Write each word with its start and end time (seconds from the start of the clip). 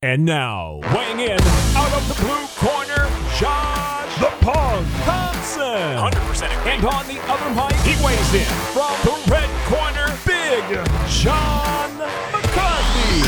And 0.00 0.24
now, 0.24 0.78
weighing 0.94 1.18
in 1.18 1.40
out 1.74 1.92
of 1.92 2.06
the 2.06 2.14
blue 2.22 2.46
corner, 2.54 3.10
Josh 3.36 4.16
the 4.20 4.30
Punk 4.40 4.86
Thompson. 5.02 5.64
100% 5.64 6.42
And 6.66 6.84
on 6.84 7.04
the 7.08 7.20
other 7.22 7.50
mic, 7.50 7.74
he 7.80 8.00
weighs 8.04 8.32
in 8.32 8.44
from 8.70 8.94
the 9.02 9.18
red 9.28 9.50
corner, 9.66 10.16
Big 10.24 10.62
John 11.08 11.98
McCarthy. 12.30 13.24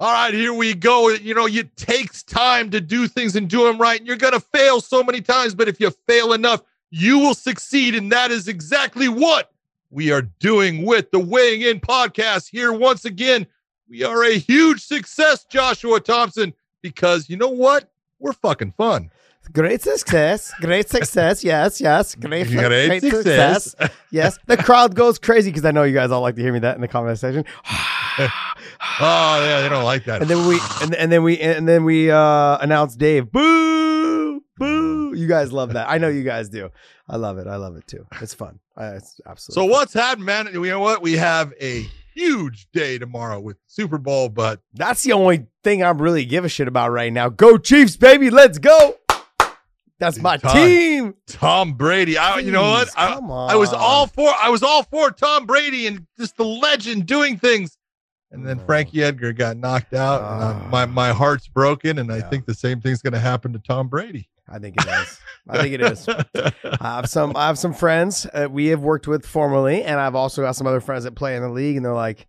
All 0.00 0.12
right, 0.12 0.34
here 0.34 0.52
we 0.52 0.74
go. 0.74 1.10
You 1.10 1.32
know, 1.34 1.46
it 1.46 1.76
takes 1.76 2.24
time 2.24 2.68
to 2.70 2.80
do 2.80 3.06
things 3.06 3.36
and 3.36 3.48
do 3.48 3.62
them 3.68 3.78
right. 3.78 4.00
And 4.00 4.06
you're 4.08 4.16
going 4.16 4.32
to 4.32 4.40
fail 4.40 4.80
so 4.80 5.04
many 5.04 5.20
times, 5.20 5.54
but 5.54 5.68
if 5.68 5.78
you 5.78 5.92
fail 6.08 6.32
enough, 6.32 6.64
you 6.90 7.20
will 7.20 7.34
succeed. 7.34 7.94
And 7.94 8.10
that 8.10 8.32
is 8.32 8.48
exactly 8.48 9.08
what 9.08 9.52
we 9.90 10.10
are 10.10 10.22
doing 10.22 10.84
with 10.84 11.12
the 11.12 11.20
Weighing 11.20 11.60
In 11.60 11.78
podcast 11.78 12.48
here 12.50 12.72
once 12.72 13.04
again. 13.04 13.46
We 13.88 14.04
are 14.04 14.22
a 14.24 14.34
huge 14.38 14.84
success, 14.84 15.44
Joshua 15.50 16.00
Thompson, 16.00 16.52
because 16.82 17.28
you 17.30 17.36
know 17.36 17.48
what? 17.48 17.90
We're 18.18 18.32
fucking 18.34 18.72
fun. 18.76 19.10
Great 19.52 19.80
success. 19.80 20.52
Great 20.60 20.90
success. 20.90 21.42
Yes, 21.42 21.80
yes. 21.80 22.14
Great, 22.14 22.48
Great 22.48 22.86
great 22.88 23.02
success. 23.02 23.64
success. 23.70 23.90
Yes. 24.10 24.38
The 24.46 24.56
crowd 24.58 24.94
goes 24.94 25.18
crazy 25.18 25.50
because 25.50 25.64
I 25.64 25.70
know 25.70 25.84
you 25.84 25.94
guys 25.94 26.10
all 26.10 26.20
like 26.20 26.34
to 26.36 26.42
hear 26.42 26.52
me 26.52 26.58
that 26.60 26.74
in 26.74 26.80
the 26.82 26.88
comment 26.88 27.18
section. 27.18 27.44
Oh, 29.00 29.44
yeah, 29.44 29.60
they 29.62 29.68
don't 29.68 29.84
like 29.84 30.04
that. 30.04 30.20
and 30.22 30.30
then 30.30 30.46
we 30.46 30.58
and, 30.82 30.94
and 30.94 31.10
then 31.12 31.22
we 31.22 31.38
and 31.38 31.68
then 31.68 31.84
we 31.84 32.10
uh 32.10 32.58
announce 32.58 32.96
Dave. 32.96 33.30
Boo! 33.30 34.42
Boo! 34.56 35.14
You 35.14 35.26
guys 35.26 35.52
love 35.52 35.72
that. 35.74 35.88
I 35.88 35.98
know 35.98 36.08
you 36.08 36.22
guys 36.24 36.48
do. 36.48 36.70
I 37.08 37.16
love 37.16 37.38
it. 37.38 37.46
I 37.46 37.56
love 37.56 37.76
it 37.76 37.86
too. 37.86 38.06
It's 38.20 38.34
fun. 38.34 38.58
It's 38.76 39.20
absolutely 39.26 39.62
So 39.68 39.72
what's 39.72 39.94
happening, 39.94 40.26
man? 40.26 40.48
You 40.52 40.64
know 40.66 40.80
what? 40.80 41.00
We 41.02 41.12
have 41.14 41.52
a 41.60 41.86
huge 42.18 42.68
day 42.72 42.98
tomorrow 42.98 43.40
with 43.40 43.56
Super 43.66 43.98
Bowl, 43.98 44.28
but 44.28 44.60
That's 44.74 45.02
the 45.02 45.12
only 45.12 45.46
thing 45.62 45.82
I'm 45.82 46.00
really 46.00 46.24
give 46.24 46.44
a 46.44 46.48
shit 46.48 46.68
about 46.68 46.90
right 46.90 47.12
now. 47.12 47.28
Go 47.28 47.58
Chiefs, 47.58 47.96
baby. 47.96 48.30
Let's 48.30 48.58
go. 48.58 48.96
That's 50.00 50.18
my 50.20 50.36
Time. 50.36 50.54
team. 50.54 51.14
Tom 51.26 51.72
Brady. 51.72 52.16
I, 52.18 52.38
you 52.38 52.52
know 52.52 52.62
what? 52.70 52.88
Jeez, 52.88 52.94
I, 52.96 53.52
I 53.52 53.56
was 53.56 53.72
all 53.72 54.06
for 54.06 54.30
I 54.40 54.48
was 54.48 54.62
all 54.62 54.84
for 54.84 55.10
Tom 55.10 55.44
Brady 55.44 55.86
and 55.88 56.06
just 56.18 56.36
the 56.36 56.44
legend 56.44 57.06
doing 57.06 57.36
things. 57.36 57.76
And 58.30 58.46
then 58.46 58.60
Oh. 58.60 58.64
Frankie 58.66 59.02
Edgar 59.02 59.32
got 59.32 59.56
knocked 59.56 59.94
out. 59.94 60.20
and 60.20 60.44
I- 60.44 60.64
Oh. 60.66 60.68
my 60.68 60.86
my 60.86 61.12
heart's 61.12 61.48
broken, 61.48 61.98
and 61.98 62.12
I 62.12 62.20
think 62.20 62.46
the 62.46 62.54
same 62.54 62.80
thing's 62.80 63.02
going 63.02 63.14
to 63.14 63.18
happen 63.18 63.52
to 63.54 63.58
Tom 63.58 63.88
Brady. 63.88 64.28
I 64.50 64.58
think 64.58 64.76
it 64.80 64.86
is. 64.88 65.20
I 65.48 65.62
think 65.62 65.74
it 65.74 65.80
is. 65.82 66.08
I 66.08 66.52
have 66.96 67.08
some. 67.08 67.36
I 67.36 67.46
have 67.46 67.58
some 67.58 67.74
friends 67.74 68.26
uh, 68.32 68.48
we 68.50 68.66
have 68.66 68.80
worked 68.80 69.06
with 69.06 69.26
formerly, 69.26 69.82
and 69.82 70.00
I've 70.00 70.14
also 70.14 70.42
got 70.42 70.56
some 70.56 70.66
other 70.66 70.80
friends 70.80 71.04
that 71.04 71.14
play 71.14 71.36
in 71.36 71.42
the 71.42 71.48
league, 71.50 71.76
and 71.76 71.84
they're 71.84 71.92
like, 71.94 72.26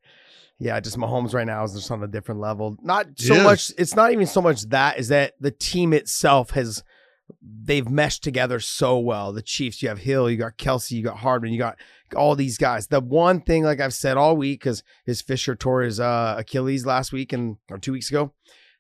"Yeah, 0.58 0.80
just 0.80 0.98
Mahomes 0.98 1.34
right 1.34 1.48
now 1.48 1.64
is 1.64 1.74
just 1.74 1.90
on 1.92 2.04
a 2.04 2.08
different 2.08 2.42
level. 2.42 2.76
Not 2.82 3.08
so 3.18 3.36
Yes. 3.36 3.44
much. 3.44 3.72
It's 3.78 3.96
not 3.96 4.12
even 4.12 4.26
so 4.28 4.42
much 4.42 4.64
that 4.70 5.00
is 5.00 5.08
that 5.10 5.34
the 5.40 5.52
team 5.52 5.94
itself 5.94 6.52
has 6.52 6.84
they've 7.64 7.88
meshed 7.90 8.24
together 8.24 8.60
so 8.60 8.98
well. 8.98 9.32
The 9.32 9.42
Chiefs, 9.44 9.82
you 9.84 9.90
have 9.90 10.00
Hill, 10.00 10.30
you 10.32 10.38
got 10.38 10.58
Kelce, 10.58 10.92
you 10.92 11.04
got 11.04 11.18
Hardman, 11.18 11.54
you 11.54 11.60
got 11.60 11.78
all 12.16 12.36
these 12.36 12.58
guys. 12.58 12.88
The 12.88 13.00
one 13.00 13.42
thing, 13.42 13.64
like 13.64 13.80
I've 13.80 13.94
said 13.94 14.18
all 14.18 14.36
week, 14.36 14.62
because 14.62 14.82
his 15.06 15.22
Fisher 15.22 15.56
tore 15.56 15.82
his 15.84 16.00
uh, 16.00 16.36
Achilles 16.40 16.86
last 16.88 17.12
week 17.14 17.32
and 17.32 17.58
or 17.70 17.78
two 17.78 17.92
weeks 17.92 18.10
ago, 18.10 18.34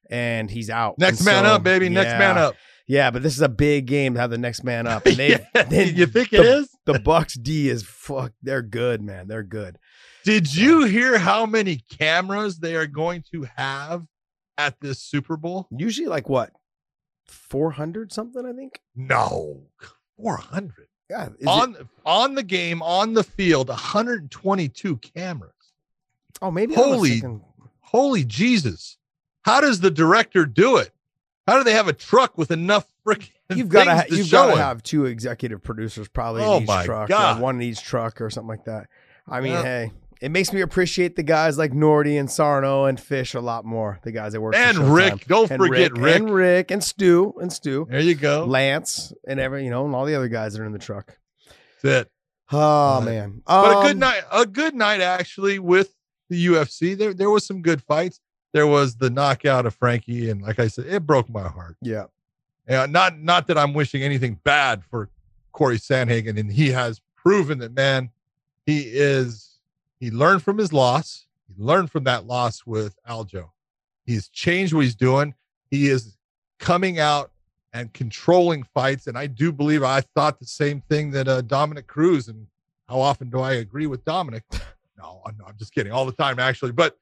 and 0.09 0.49
he's 0.49 0.69
out. 0.71 0.97
Next 0.97 1.19
And 1.19 1.25
man 1.27 1.43
so, 1.45 1.51
up, 1.51 1.63
baby. 1.63 1.89
Next 1.89 2.17
man 2.17 2.37
up. 2.39 2.55
Yeah, 2.89 3.11
but 3.11 3.21
this 3.21 3.35
is 3.35 3.41
a 3.41 3.47
big 3.49 3.85
game 3.85 4.15
to 4.15 4.19
have 4.19 4.31
the 4.31 4.37
next 4.39 4.63
man 4.63 4.87
up. 4.87 5.05
And 5.05 5.15
they, 5.17 5.29
Yeah, 5.53 5.63
they 5.63 5.85
you 5.91 6.07
think 6.07 6.33
it 6.33 6.41
the, 6.41 6.57
is? 6.57 6.69
The 6.85 6.99
Bucks 6.99 7.35
D 7.35 7.69
is 7.69 7.83
fuck. 7.83 8.33
They're 8.41 8.63
good, 8.63 9.01
man. 9.03 9.27
They're 9.27 9.43
good. 9.43 9.77
Did 10.25 10.53
you 10.53 10.85
hear 10.85 11.19
how 11.19 11.45
many 11.45 11.83
cameras 11.97 12.57
they 12.57 12.75
are 12.75 12.87
going 12.87 13.23
to 13.31 13.47
have 13.55 14.05
at 14.57 14.79
this 14.81 15.01
Super 15.03 15.37
Bowl? 15.37 15.67
Usually, 15.71 16.07
like 16.07 16.27
what, 16.27 16.51
four 17.27 17.71
hundred 17.71 18.11
something? 18.11 18.43
I 18.45 18.53
think. 18.53 18.81
No, 18.95 19.61
four 20.17 20.37
hundred 20.37 20.87
Yeah. 21.11 21.27
is 21.27 21.35
it- 21.41 21.47
on 21.47 21.75
on 22.05 22.33
the 22.35 22.43
game 22.43 22.81
on 22.81 23.13
the 23.13 23.23
field. 23.23 23.69
One 23.69 23.77
hundred 23.77 24.21
and 24.23 24.31
twenty-two 24.31 24.97
cameras. 24.97 25.53
oh, 26.41 26.49
maybe. 26.51 26.73
Holy- 26.73 27.21
Holy 27.81 28.23
Jesus! 28.23 28.97
How 29.43 29.61
does 29.61 29.79
the 29.79 29.89
director 29.91 30.45
do 30.45 30.77
it? 30.77 30.91
How 31.49 31.57
do 31.57 31.63
they 31.63 31.73
have 31.73 31.87
a 31.87 31.93
truck 31.93 32.37
with 32.37 32.51
enough 32.51 32.85
freaking? 33.05 33.31
You've 33.49 33.69
got 33.69 33.85
to. 33.85 33.95
Ha- 33.95 34.03
you've 34.09 34.29
got 34.29 34.53
to 34.53 34.61
have 34.61 34.83
two 34.83 35.05
executive 35.05 35.63
producers 35.63 36.07
probably 36.07 36.43
Oh 36.43 36.57
in 36.57 36.63
each 36.63 36.85
truck, 36.85 37.09
God. 37.09 37.39
or 37.39 37.41
one 37.43 37.55
in 37.55 37.63
each 37.63 37.81
truck, 37.81 38.21
or 38.21 38.29
something 38.29 38.49
like 38.49 38.65
that. 38.65 38.87
I 39.27 39.41
mean, 39.41 39.53
Yeah. 39.53 39.63
hey, 39.63 39.91
it 40.21 40.29
makes 40.29 40.53
me 40.53 40.61
appreciate 40.61 41.15
the 41.15 41.23
guys 41.23 41.57
like 41.57 41.71
Nordy 41.71 42.19
and 42.19 42.29
Sarno 42.29 42.85
and 42.85 42.99
Fish 42.99 43.33
a 43.33 43.39
lot 43.39 43.65
more. 43.65 43.99
The 44.03 44.11
guys 44.11 44.33
that 44.33 44.41
work 44.41 44.53
for 44.53 44.59
And. 44.59 44.77
Rick, 44.93 45.25
don't 45.25 45.49
and 45.49 45.59
forget 45.59 45.91
Rick. 45.97 46.15
and 46.17 46.29
Rick 46.31 46.71
and 46.71 46.83
Stu 46.83 47.33
and 47.41 47.51
Stu, 47.51 47.87
There 47.89 47.99
you 47.99 48.13
go. 48.15 48.45
Lance 48.45 49.11
and 49.27 49.39
every 49.39 49.63
you 49.63 49.71
know, 49.71 49.85
and 49.85 49.95
all 49.95 50.05
the 50.05 50.13
other 50.15 50.27
guys 50.27 50.53
that 50.53 50.61
are 50.61 50.65
in 50.65 50.71
the 50.73 50.77
truck. 50.79 51.17
That's 51.81 52.07
it. 52.07 52.11
Oh 52.51 53.01
man, 53.01 53.41
But 53.47 53.79
a 53.79 53.81
good 53.83 53.91
Um, 53.93 53.99
night. 53.99 54.21
A 54.31 54.45
good 54.45 54.75
night 54.75 55.01
actually 55.01 55.57
with 55.59 55.95
the 56.29 56.45
UFC. 56.47 56.95
There 56.97 57.13
there 57.13 57.29
was 57.31 57.45
some 57.45 57.61
good 57.63 57.81
fights. 57.83 58.19
There 58.51 58.67
was 58.67 58.95
the 58.95 59.09
knockout 59.09 59.65
of 59.65 59.75
Frankie, 59.75 60.29
and 60.29 60.41
like 60.41 60.59
I 60.59 60.67
said, 60.67 60.85
it 60.87 61.05
broke 61.05 61.29
my 61.29 61.47
heart. 61.47 61.77
Yeah, 61.81 62.05
Yeah, 62.67 62.85
not 62.87 63.19
not 63.19 63.47
that 63.47 63.57
I'm 63.57 63.73
wishing 63.73 64.01
anything 64.01 64.39
bad 64.43 64.83
for 64.83 65.09
Corey 65.51 65.77
Sandhagen, 65.77 66.39
and 66.39 66.51
he 66.51 66.69
has 66.69 67.01
proven 67.15 67.59
that 67.59 67.73
man, 67.73 68.09
he 68.65 68.81
is 68.81 69.59
he 69.99 70.09
learned 70.11 70.43
from 70.43 70.57
his 70.57 70.71
loss. 70.71 71.25
He 71.47 71.61
learned 71.61 71.91
from 71.91 72.05
that 72.05 72.25
loss 72.25 72.65
with 72.65 72.95
Aljo. 73.07 73.49
He's 74.05 74.29
changed 74.29 74.73
what 74.73 74.85
he's 74.85 74.95
doing. 74.95 75.35
He 75.69 75.89
is 75.89 76.17
coming 76.57 76.99
out 76.99 77.31
and 77.73 77.93
controlling 77.93 78.63
fights. 78.63 79.07
And 79.07 79.17
I 79.17 79.27
do 79.27 79.51
believe 79.51 79.83
I 79.83 80.01
thought 80.01 80.39
the 80.39 80.45
same 80.45 80.81
thing 80.81 81.11
that 81.11 81.27
uh, 81.27 81.41
Dominick 81.41 81.87
Cruz. 81.87 82.27
And 82.27 82.47
how 82.87 82.99
often 82.99 83.29
do 83.29 83.39
I 83.39 83.53
agree 83.53 83.87
with 83.87 84.03
Dominick? 84.05 84.43
No, 85.01 85.21
I'm, 85.25 85.37
I'm 85.47 85.55
just 85.57 85.73
kidding 85.73 85.93
all 85.93 86.05
the 86.05 86.11
time, 86.11 86.39
actually. 86.39 86.73
But 86.73 86.97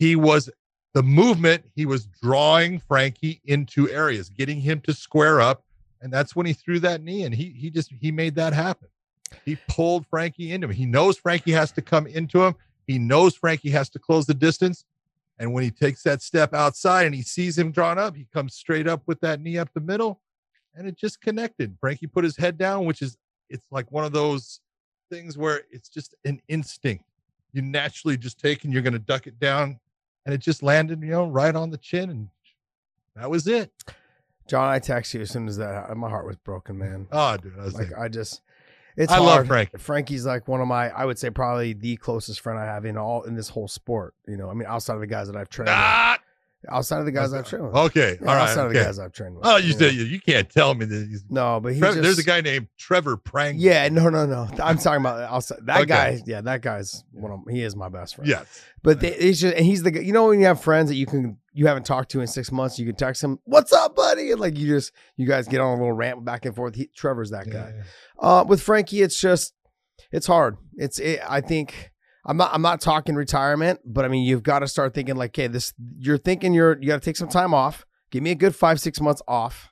he 0.00 0.16
was 0.16 0.50
the 0.94 1.02
movement, 1.02 1.62
he 1.76 1.86
was 1.86 2.06
drawing 2.06 2.80
Frankie 2.80 3.40
into 3.44 3.88
areas, 3.88 4.28
getting 4.30 4.58
him 4.60 4.80
to 4.80 4.94
square 4.94 5.40
up. 5.40 5.62
And 6.00 6.12
that's 6.12 6.34
when 6.34 6.46
he 6.46 6.54
threw 6.54 6.80
that 6.80 7.02
knee 7.02 7.24
and 7.24 7.34
he 7.34 7.50
he 7.50 7.70
just 7.70 7.92
he 8.00 8.10
made 8.10 8.34
that 8.36 8.54
happen. 8.54 8.88
He 9.44 9.56
pulled 9.68 10.06
Frankie 10.06 10.50
into 10.50 10.66
him. 10.66 10.74
He 10.74 10.86
knows 10.86 11.18
Frankie 11.18 11.52
has 11.52 11.70
to 11.72 11.82
come 11.82 12.06
into 12.06 12.42
him. 12.42 12.56
He 12.86 12.98
knows 12.98 13.36
Frankie 13.36 13.70
has 13.70 13.90
to 13.90 13.98
close 13.98 14.26
the 14.26 14.34
distance. 14.34 14.84
And 15.38 15.52
when 15.52 15.62
he 15.62 15.70
takes 15.70 16.02
that 16.02 16.22
step 16.22 16.54
outside 16.54 17.06
and 17.06 17.14
he 17.14 17.22
sees 17.22 17.56
him 17.56 17.70
drawn 17.70 17.98
up, 17.98 18.16
he 18.16 18.26
comes 18.32 18.54
straight 18.54 18.88
up 18.88 19.02
with 19.06 19.20
that 19.20 19.40
knee 19.40 19.58
up 19.58 19.68
the 19.74 19.80
middle 19.80 20.20
and 20.74 20.88
it 20.88 20.96
just 20.96 21.20
connected. 21.20 21.76
Frankie 21.78 22.06
put 22.06 22.24
his 22.24 22.36
head 22.36 22.56
down, 22.56 22.86
which 22.86 23.02
is 23.02 23.18
it's 23.50 23.66
like 23.70 23.92
one 23.92 24.04
of 24.04 24.12
those 24.12 24.60
things 25.10 25.36
where 25.36 25.62
it's 25.70 25.90
just 25.90 26.14
an 26.24 26.40
instinct. 26.48 27.04
You 27.52 27.62
naturally 27.62 28.16
just 28.16 28.40
take 28.40 28.64
and 28.64 28.72
you're 28.72 28.82
going 28.82 28.94
to 28.94 28.98
duck 28.98 29.26
it 29.26 29.38
down 29.38 29.78
and 30.30 30.34
it 30.36 30.40
just 30.44 30.62
landed, 30.62 31.00
you 31.02 31.08
know, 31.08 31.26
right 31.26 31.56
on 31.56 31.70
the 31.70 31.76
chin 31.76 32.08
and 32.08 32.28
that 33.16 33.28
was 33.28 33.48
it. 33.48 33.72
John, 34.48 34.68
I 34.68 34.78
text 34.78 35.12
you 35.12 35.20
as 35.22 35.30
soon 35.30 35.48
as 35.48 35.56
that. 35.56 35.90
Uh, 35.90 35.94
my 35.96 36.08
heart 36.08 36.24
was 36.24 36.36
broken, 36.36 36.78
man. 36.78 37.08
Oh, 37.10 37.36
dude, 37.36 37.58
I 37.58 37.64
was 37.64 37.74
Like 37.74 37.92
I 37.98 38.06
just, 38.06 38.42
it's 38.96 39.10
I 39.12 39.18
love 39.18 39.28
hard. 39.28 39.46
Frankie. 39.48 39.78
Frankie's 39.78 40.24
like 40.24 40.46
one 40.46 40.60
of 40.60 40.68
my, 40.68 40.90
I 40.90 41.04
would 41.04 41.18
say 41.18 41.30
probably 41.30 41.72
the 41.72 41.96
closest 41.96 42.40
friend 42.40 42.60
I 42.60 42.64
have 42.64 42.84
in 42.84 42.96
all 42.96 43.22
in 43.24 43.34
this 43.34 43.48
whole 43.48 43.66
sport. 43.66 44.14
You 44.28 44.36
know, 44.36 44.48
I 44.48 44.54
mean, 44.54 44.68
outside 44.68 44.94
of 44.94 45.00
the 45.00 45.08
guys 45.08 45.26
that 45.26 45.36
I've 45.36 45.48
trained. 45.48 45.70
Outside 46.68 46.98
of 47.00 47.06
the 47.06 47.12
guys 47.12 47.32
I've 47.32 47.46
trained 47.48 47.66
with, 47.66 47.74
okay. 47.74 48.18
Yeah, 48.20 48.28
all 48.28 48.34
right. 48.34 48.48
outside 48.48 48.66
of 48.66 48.72
the 48.72 48.82
guys 48.82 48.98
I've 48.98 49.12
trained 49.12 49.36
with. 49.36 49.46
Oh, 49.46 49.56
you 49.56 49.76
know. 49.78 49.86
you, 49.86 50.04
you 50.04 50.20
can't 50.20 50.48
tell 50.50 50.74
me 50.74 50.84
that 50.84 51.08
he's 51.08 51.24
no, 51.30 51.58
but 51.60 51.76
Trevor, 51.76 51.94
just, 51.94 52.02
there's 52.02 52.18
a 52.18 52.22
guy 52.24 52.40
named 52.40 52.68
Trevor 52.78 53.16
Prang. 53.16 53.56
Yeah, 53.58 53.88
no, 53.88 54.08
no, 54.10 54.26
no. 54.26 54.48
I'm 54.62 54.76
talking 54.78 55.00
about 55.00 55.20
outside. 55.22 55.58
That 55.62 55.78
Okay. 55.78 55.86
guy, 55.86 56.20
yeah, 56.26 56.40
that 56.42 56.60
guy's 56.62 57.02
one 57.12 57.32
of 57.32 57.40
he 57.48 57.62
is 57.62 57.74
my 57.76 57.88
best 57.88 58.16
friend. 58.16 58.28
Yes. 58.28 58.62
But 58.82 59.00
they, 59.00 59.12
it's 59.14 59.40
just 59.40 59.54
and 59.56 59.64
he's 59.64 59.82
the 59.82 59.90
guy- 59.90 60.00
you 60.00 60.12
know 60.12 60.28
when 60.28 60.38
you 60.40 60.46
have 60.46 60.60
friends 60.62 60.88
that 60.90 60.96
you 60.96 61.06
can 61.06 61.38
you 61.52 61.66
haven't 61.66 61.84
talked 61.86 62.10
to 62.12 62.20
in 62.20 62.26
six 62.26 62.52
months, 62.52 62.78
you 62.78 62.86
can 62.86 62.94
text 62.94 63.24
him, 63.24 63.38
"What's 63.44 63.72
up, 63.72 63.96
buddy?" 63.96 64.30
And 64.30 64.40
like 64.40 64.56
you 64.58 64.66
just 64.66 64.92
you 65.16 65.26
guys 65.26 65.48
get 65.48 65.60
on 65.60 65.68
a 65.78 65.80
little 65.80 65.92
rant 65.92 66.24
back 66.24 66.44
and 66.44 66.54
forth. 66.54 66.74
He, 66.74 66.86
Trevor's 66.94 67.30
that 67.30 67.50
guy. 67.50 67.72
Yeah. 67.76 67.82
Uh, 68.18 68.44
with 68.46 68.62
Frankie, 68.62 69.02
it's 69.02 69.18
just 69.20 69.54
it's 70.12 70.26
hard. 70.26 70.56
It's 70.76 70.98
it, 70.98 71.20
I 71.28 71.40
think 71.40 71.89
I'm 72.24 72.36
not 72.36 72.50
I'm 72.52 72.62
not 72.62 72.80
talking 72.80 73.14
retirement, 73.14 73.80
but 73.84 74.04
I 74.04 74.08
mean 74.08 74.24
you've 74.24 74.42
got 74.42 74.60
to 74.60 74.68
start 74.68 74.94
thinking 74.94 75.16
like, 75.16 75.30
okay, 75.30 75.46
this 75.46 75.72
you're 75.98 76.18
thinking 76.18 76.52
you're 76.52 76.78
you 76.80 76.88
got 76.88 77.00
to 77.00 77.04
take 77.04 77.16
some 77.16 77.28
time 77.28 77.54
off. 77.54 77.86
Give 78.10 78.22
me 78.22 78.30
a 78.30 78.36
good 78.36 78.54
five 78.54 78.80
six 78.80 79.00
months 79.00 79.22
off. 79.26 79.70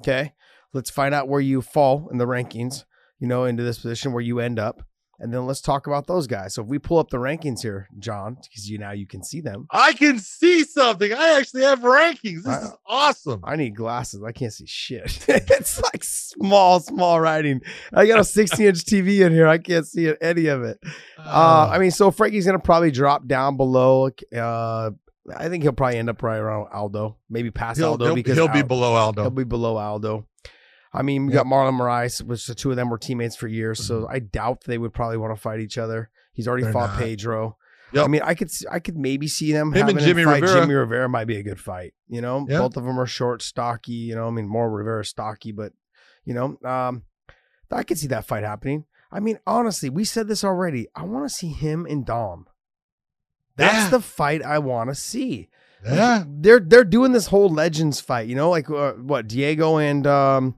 Okay, 0.00 0.32
let's 0.72 0.90
find 0.90 1.14
out 1.14 1.28
where 1.28 1.40
you 1.40 1.60
fall 1.60 2.08
in 2.10 2.18
the 2.18 2.26
rankings. 2.26 2.84
You 3.18 3.28
know, 3.28 3.44
into 3.44 3.62
this 3.62 3.80
position 3.80 4.12
where 4.12 4.22
you 4.22 4.40
end 4.40 4.58
up, 4.58 4.82
and 5.20 5.32
then 5.32 5.46
let's 5.46 5.60
talk 5.60 5.86
about 5.86 6.06
those 6.06 6.26
guys. 6.26 6.54
So 6.54 6.62
if 6.62 6.68
we 6.68 6.78
pull 6.78 6.98
up 6.98 7.10
the 7.10 7.18
rankings 7.18 7.60
here, 7.60 7.88
John, 7.98 8.38
because 8.42 8.68
you 8.68 8.78
now 8.78 8.92
you 8.92 9.06
can 9.06 9.22
see 9.22 9.42
them. 9.42 9.66
I 9.70 9.92
can 9.92 10.18
see 10.18 10.64
something. 10.64 11.12
I 11.12 11.38
actually 11.38 11.62
have 11.62 11.80
rankings. 11.80 12.42
This 12.42 12.46
I- 12.46 12.62
is 12.62 12.72
awesome. 12.86 13.42
I 13.44 13.56
need 13.56 13.76
glasses. 13.76 14.22
I 14.26 14.32
can't 14.32 14.52
see 14.52 14.66
shit. 14.66 15.24
it's 15.28 15.80
like 15.82 16.02
small, 16.02 16.80
small 16.80 17.20
writing. 17.20 17.60
I 17.92 18.06
got 18.06 18.18
a 18.18 18.24
60 18.24 18.66
inch 18.66 18.84
TV 18.84 19.20
in 19.24 19.32
here. 19.32 19.46
I 19.46 19.58
can't 19.58 19.86
see 19.86 20.12
any 20.22 20.46
of 20.46 20.62
it. 20.62 20.78
Uh, 21.18 21.68
I 21.70 21.78
mean, 21.78 21.90
so 21.90 22.10
Frankie's 22.10 22.46
gonna 22.46 22.58
probably 22.58 22.90
drop 22.90 23.26
down 23.26 23.58
below 23.58 24.10
uh, 24.34 24.90
I 25.36 25.48
think 25.48 25.62
he'll 25.62 25.72
probably 25.72 25.98
end 25.98 26.08
up 26.10 26.22
right 26.22 26.38
around 26.38 26.68
Aldo, 26.72 27.16
maybe 27.28 27.50
past 27.50 27.78
He'll, 27.78 27.90
Aldo 27.90 28.06
he'll, 28.06 28.14
because 28.14 28.36
he'll 28.36 28.48
be 28.48 28.62
below 28.62 28.94
Aldo. 28.94 29.22
He'll 29.22 29.30
be 29.30 29.44
below 29.44 29.76
Aldo. 29.76 30.26
I 30.92 31.02
mean, 31.02 31.26
we 31.26 31.32
Yep. 31.32 31.44
got 31.44 31.46
Marlon 31.52 31.78
Moraes, 31.78 32.22
which 32.22 32.46
the 32.46 32.54
two 32.54 32.70
of 32.70 32.76
them 32.76 32.90
were 32.90 32.98
teammates 32.98 33.36
for 33.36 33.46
years, 33.48 33.78
so 33.84 34.02
Mhm. 34.02 34.10
I 34.10 34.18
doubt 34.18 34.64
they 34.64 34.78
would 34.78 34.92
probably 34.92 35.16
want 35.18 35.34
to 35.34 35.40
fight 35.40 35.60
each 35.60 35.78
other. 35.78 36.10
He's 36.32 36.48
already 36.48 36.64
They're 36.64 36.72
fought 36.72 36.90
not. 36.90 36.98
Pedro. 36.98 37.56
Yep. 37.92 38.04
I 38.04 38.08
mean, 38.08 38.22
I 38.24 38.34
could 38.34 38.50
I 38.70 38.78
could 38.78 38.96
maybe 38.96 39.26
see 39.28 39.52
them 39.52 39.68
Him 39.72 39.88
and 39.88 39.98
having 39.98 40.04
Jimmy 40.04 40.24
fight. 40.24 40.42
Rivera. 40.42 40.60
Jimmy 40.60 40.74
Rivera 40.74 41.08
might 41.08 41.24
be 41.26 41.36
a 41.36 41.42
good 41.42 41.58
fight. 41.60 41.94
You 42.08 42.20
know, 42.20 42.46
Yeah. 42.48 42.58
both 42.58 42.76
of 42.76 42.84
them 42.84 42.98
are 43.00 43.06
short, 43.06 43.42
stocky. 43.42 43.92
You 43.92 44.14
know, 44.14 44.26
I 44.28 44.30
mean, 44.30 44.46
more 44.48 44.70
Rivera 44.70 45.04
stocky, 45.04 45.52
but 45.52 45.72
you 46.24 46.34
know, 46.34 46.58
um, 46.68 47.02
I 47.72 47.82
could 47.84 47.98
see 47.98 48.06
that 48.08 48.26
fight 48.26 48.42
happening. 48.44 48.84
I 49.12 49.18
mean, 49.20 49.38
honestly, 49.46 49.90
we 49.90 50.04
said 50.04 50.28
this 50.28 50.44
already. 50.44 50.86
I 50.94 51.02
want 51.04 51.28
to 51.28 51.34
see 51.34 51.48
him 51.48 51.86
and 51.88 52.04
Dom. 52.06 52.46
That's 53.56 53.84
Yeah. 53.84 53.90
the 53.90 54.00
fight 54.00 54.42
I 54.42 54.58
want 54.58 54.90
to 54.90 54.94
see. 54.94 55.48
Like, 55.84 55.94
yeah. 55.94 56.24
they're 56.28 56.60
they're 56.60 56.84
doing 56.84 57.12
this 57.12 57.28
whole 57.28 57.48
legends 57.48 58.00
fight. 58.00 58.28
You 58.28 58.34
know, 58.36 58.50
like 58.50 58.68
uh, 58.70 58.92
what 58.92 59.26
Diego 59.28 59.78
and 59.78 60.06
um, 60.06 60.56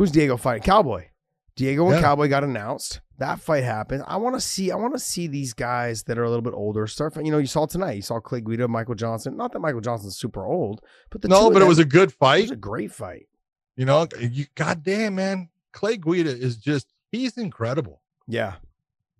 who's 0.00 0.10
Diego 0.10 0.38
fighting? 0.38 0.62
Cowboy. 0.62 1.08
Diego 1.56 1.84
and 1.88 1.96
Yeah. 1.96 2.00
Cowboy 2.00 2.28
got 2.28 2.42
announced. 2.42 3.02
That 3.18 3.38
fight 3.38 3.64
happened. 3.64 4.02
I 4.06 4.16
want 4.16 4.34
to 4.34 4.40
see. 4.40 4.70
I 4.70 4.76
want 4.76 4.94
to 4.94 4.98
see 4.98 5.26
these 5.26 5.52
guys 5.52 6.04
that 6.04 6.16
are 6.16 6.24
a 6.24 6.28
little 6.30 6.40
bit 6.40 6.54
older 6.54 6.86
start. 6.86 7.14
You 7.22 7.30
know, 7.30 7.36
you 7.36 7.46
saw 7.46 7.66
tonight. 7.66 7.92
You 7.92 8.00
saw 8.02 8.18
Clay 8.18 8.40
Guida, 8.40 8.66
Michael 8.66 8.94
Johnson. 8.94 9.36
Not 9.36 9.52
that 9.52 9.58
Michael 9.60 9.82
Johnson's 9.82 10.16
super 10.16 10.42
old, 10.46 10.80
but 11.10 11.20
the 11.20 11.28
No, 11.28 11.50
but 11.50 11.60
it 11.60 11.66
was 11.66 11.78
a 11.78 11.84
good 11.84 12.08
it 12.08 12.14
fight. 12.14 12.42
was 12.44 12.50
a 12.52 12.56
great 12.56 12.92
fight. 12.92 13.28
You 13.76 13.84
know, 13.84 14.06
you 14.18 14.46
goddamn 14.54 15.16
man, 15.16 15.50
Clay 15.72 15.98
Guida 15.98 16.30
is 16.30 16.56
just 16.56 16.86
he's 17.12 17.36
incredible. 17.36 18.00
Yeah, 18.26 18.54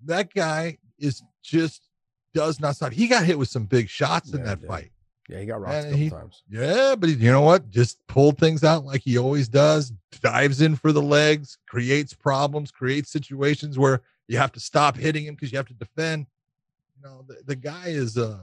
That 0.07 0.33
guy 0.33 0.79
is 0.99 1.23
just 1.43 1.83
does 2.33 2.59
not 2.59 2.77
stop. 2.77 2.93
He 2.93 3.07
got 3.07 3.25
hit 3.25 3.39
with 3.39 3.49
some 3.51 3.65
big 3.67 3.91
shots 3.91 4.33
in 4.33 4.45
that 4.45 4.63
fight. 4.67 4.93
Yeah, 5.31 5.39
he 5.41 5.47
got 5.47 5.61
rocked 5.61 5.73
And 5.75 5.87
a 5.87 5.91
couple 5.91 5.99
he- 5.99 6.11
times. 6.11 6.43
Yeah, 6.51 6.95
but 6.99 7.09
he- 7.09 7.15
you 7.17 7.31
know 7.31 7.41
what? 7.43 7.71
Just 7.71 8.05
pulled 8.07 8.39
things 8.39 8.65
out 8.65 8.85
like 8.85 9.03
he 9.03 9.17
always 9.19 9.49
does. 9.49 9.93
Dives 10.23 10.61
in 10.61 10.77
for 10.77 10.93
the 10.93 11.03
legs, 11.03 11.57
creates 11.67 12.13
problems, 12.13 12.71
creates 12.71 13.11
situations 13.11 13.79
where 13.79 14.03
you 14.29 14.37
have 14.39 14.53
to 14.53 14.61
stop 14.61 14.97
hitting 14.97 15.25
him 15.25 15.35
because 15.35 15.53
you 15.53 15.59
have 15.59 15.69
to 15.69 15.75
defend. 15.75 16.27
You 16.97 17.09
know, 17.09 17.25
the, 17.27 17.37
the 17.47 17.57
guy 17.57 17.87
is 17.89 18.19
uh 18.19 18.39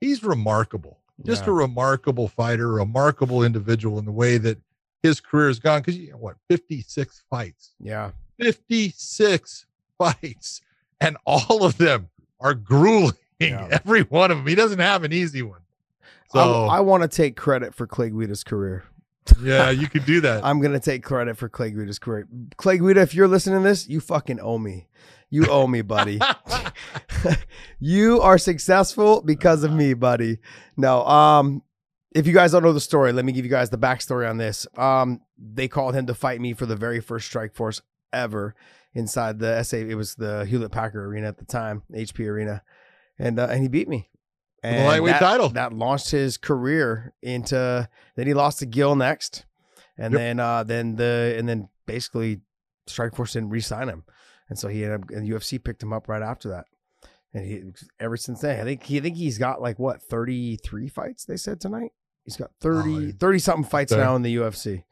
he's 0.00 0.22
remarkable. 0.22 0.98
Just 1.24 1.44
Yeah. 1.44 1.50
a 1.50 1.54
remarkable 1.54 2.28
fighter, 2.28 2.70
a 2.70 2.74
remarkable 2.74 3.42
individual 3.44 3.98
in 3.98 4.04
the 4.04 4.12
way 4.12 4.38
that 4.38 4.58
his 5.02 5.20
career 5.20 5.48
has 5.48 5.58
gone. 5.58 5.80
Because 5.80 5.96
you 5.98 6.12
know 6.12 6.16
what, 6.18 6.36
56 6.48 7.22
fights. 7.28 7.72
Yeah, 7.80 8.12
56 8.38 9.66
fights, 9.98 10.60
and 11.00 11.16
all 11.26 11.64
of 11.64 11.78
them 11.78 12.08
are 12.40 12.54
grueling. 12.54 13.14
Yeah. 13.38 13.68
Every 13.84 14.02
one 14.02 14.30
of 14.30 14.38
them. 14.38 14.46
He 14.46 14.54
doesn't 14.54 14.78
have 14.78 15.02
an 15.04 15.12
easy 15.12 15.42
one. 15.42 15.60
I, 16.34 16.44
So 16.44 16.64
I 16.66 16.80
want 16.80 17.02
to 17.02 17.08
take 17.08 17.36
credit 17.36 17.74
for 17.74 17.86
Clay 17.86 18.10
Guida's 18.10 18.44
career. 18.44 18.84
yeah, 19.42 19.70
you 19.70 19.88
could 19.88 20.04
do 20.04 20.20
that. 20.22 20.44
I'm 20.44 20.60
gonna 20.60 20.80
take 20.80 21.04
credit 21.04 21.36
for 21.36 21.48
Clay 21.48 21.70
Guida's 21.70 21.98
career. 21.98 22.26
Clay 22.56 22.78
Guida, 22.78 23.00
if 23.02 23.14
you're 23.14 23.28
listening 23.28 23.62
to 23.62 23.68
this, 23.68 23.88
you 23.88 24.00
fucking 24.00 24.40
owe 24.40 24.58
me. 24.58 24.88
You 25.30 25.46
owe 25.46 25.66
me, 25.66 25.82
buddy. 25.82 26.20
you 27.80 28.20
are 28.20 28.38
successful 28.38 29.22
because 29.22 29.64
of 29.64 29.72
me, 29.72 29.94
buddy. 29.94 30.38
No, 30.76 31.06
um, 31.06 31.62
if 32.14 32.26
you 32.26 32.32
guys 32.32 32.52
don't 32.52 32.62
know 32.62 32.72
the 32.72 32.80
story, 32.80 33.12
let 33.12 33.24
me 33.24 33.32
give 33.32 33.44
you 33.44 33.50
guys 33.50 33.70
the 33.70 33.78
backstory 33.78 34.28
on 34.28 34.36
this. 34.36 34.66
Um, 34.76 35.20
they 35.38 35.68
called 35.68 35.94
him 35.94 36.06
to 36.06 36.14
fight 36.14 36.40
me 36.40 36.52
for 36.52 36.66
the 36.66 36.76
very 36.76 37.00
first 37.00 37.32
Strikeforce 37.32 37.80
ever 38.12 38.54
inside 38.94 39.38
the 39.38 39.62
SA. 39.62 39.78
It 39.78 39.94
was 39.94 40.16
the 40.16 40.44
Hewlett 40.44 40.72
Packard 40.72 41.04
Arena 41.04 41.28
at 41.28 41.38
the 41.38 41.44
time, 41.44 41.82
HP 41.92 42.26
Arena, 42.26 42.62
and 43.18 43.38
uh, 43.38 43.48
and 43.50 43.62
he 43.62 43.68
beat 43.68 43.88
me. 43.88 44.10
The 44.62 44.84
lightweight 44.84 45.12
that, 45.14 45.20
title. 45.20 45.48
that 45.50 45.72
launched 45.72 46.10
his 46.10 46.36
career 46.38 47.12
into. 47.22 47.88
Then 48.16 48.26
he 48.26 48.34
lost 48.34 48.60
to 48.60 48.66
Gil 48.66 48.94
next, 48.96 49.44
and 49.98 50.12
Yep. 50.12 50.18
then 50.20 50.40
uh, 50.40 50.62
then 50.62 50.96
the 50.96 51.34
and 51.38 51.48
then 51.48 51.68
basically 51.86 52.40
Strikeforce 52.88 53.32
didn't 53.32 53.50
re-sign 53.50 53.88
him, 53.88 54.04
and 54.48 54.58
so 54.58 54.68
he 54.68 54.84
ended 54.84 55.02
up 55.02 55.10
and 55.10 55.28
UFC 55.28 55.62
picked 55.62 55.82
him 55.82 55.92
up 55.92 56.08
right 56.08 56.22
after 56.22 56.48
that. 56.50 56.66
And 57.34 57.44
he 57.46 57.62
ever 57.98 58.16
since 58.16 58.40
then, 58.42 58.60
I 58.60 58.64
think 58.64 58.84
he 58.84 58.98
I 58.98 59.00
think 59.00 59.16
he's 59.16 59.38
got 59.38 59.60
like 59.60 59.78
what 59.78 60.00
33 60.02 60.88
fights 60.88 61.24
they 61.24 61.36
said 61.36 61.60
tonight. 61.60 61.90
He's 62.24 62.36
got 62.36 62.50
30 62.60 63.08
Oh, 63.08 63.12
30 63.18 63.38
something 63.40 63.64
fights 63.64 63.90
there. 63.90 64.04
now 64.04 64.14
in 64.14 64.22
the 64.22 64.36
UFC. 64.36 64.84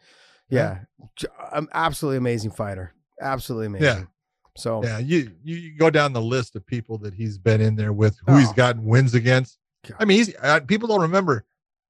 Yeah. 0.49 0.81
J- 1.14 1.28
um, 1.52 1.69
absolutely 1.72 2.17
amazing 2.17 2.50
fighter. 2.50 2.93
Absolutely 3.20 3.67
amazing. 3.67 3.87
Yeah. 3.87 4.05
So 4.56 4.82
Yeah, 4.82 4.99
you, 4.99 5.31
you 5.44 5.76
go 5.78 5.90
down 5.90 6.12
the 6.12 6.20
list 6.20 6.56
of 6.56 6.67
people 6.67 6.99
that 6.99 7.14
he's 7.14 7.38
been 7.38 7.61
in 7.61 7.76
there 7.76 7.93
with, 7.93 8.19
who 8.26 8.37
he's 8.37 8.49
Oh. 8.49 8.55
gotten 8.55 8.84
wins 8.84 9.14
against. 9.14 9.60
God. 9.87 9.97
I 9.99 10.05
mean, 10.05 10.19
he's 10.19 10.35
uh, 10.41 10.61
people 10.61 10.88
don't 10.88 11.03
remember. 11.03 11.44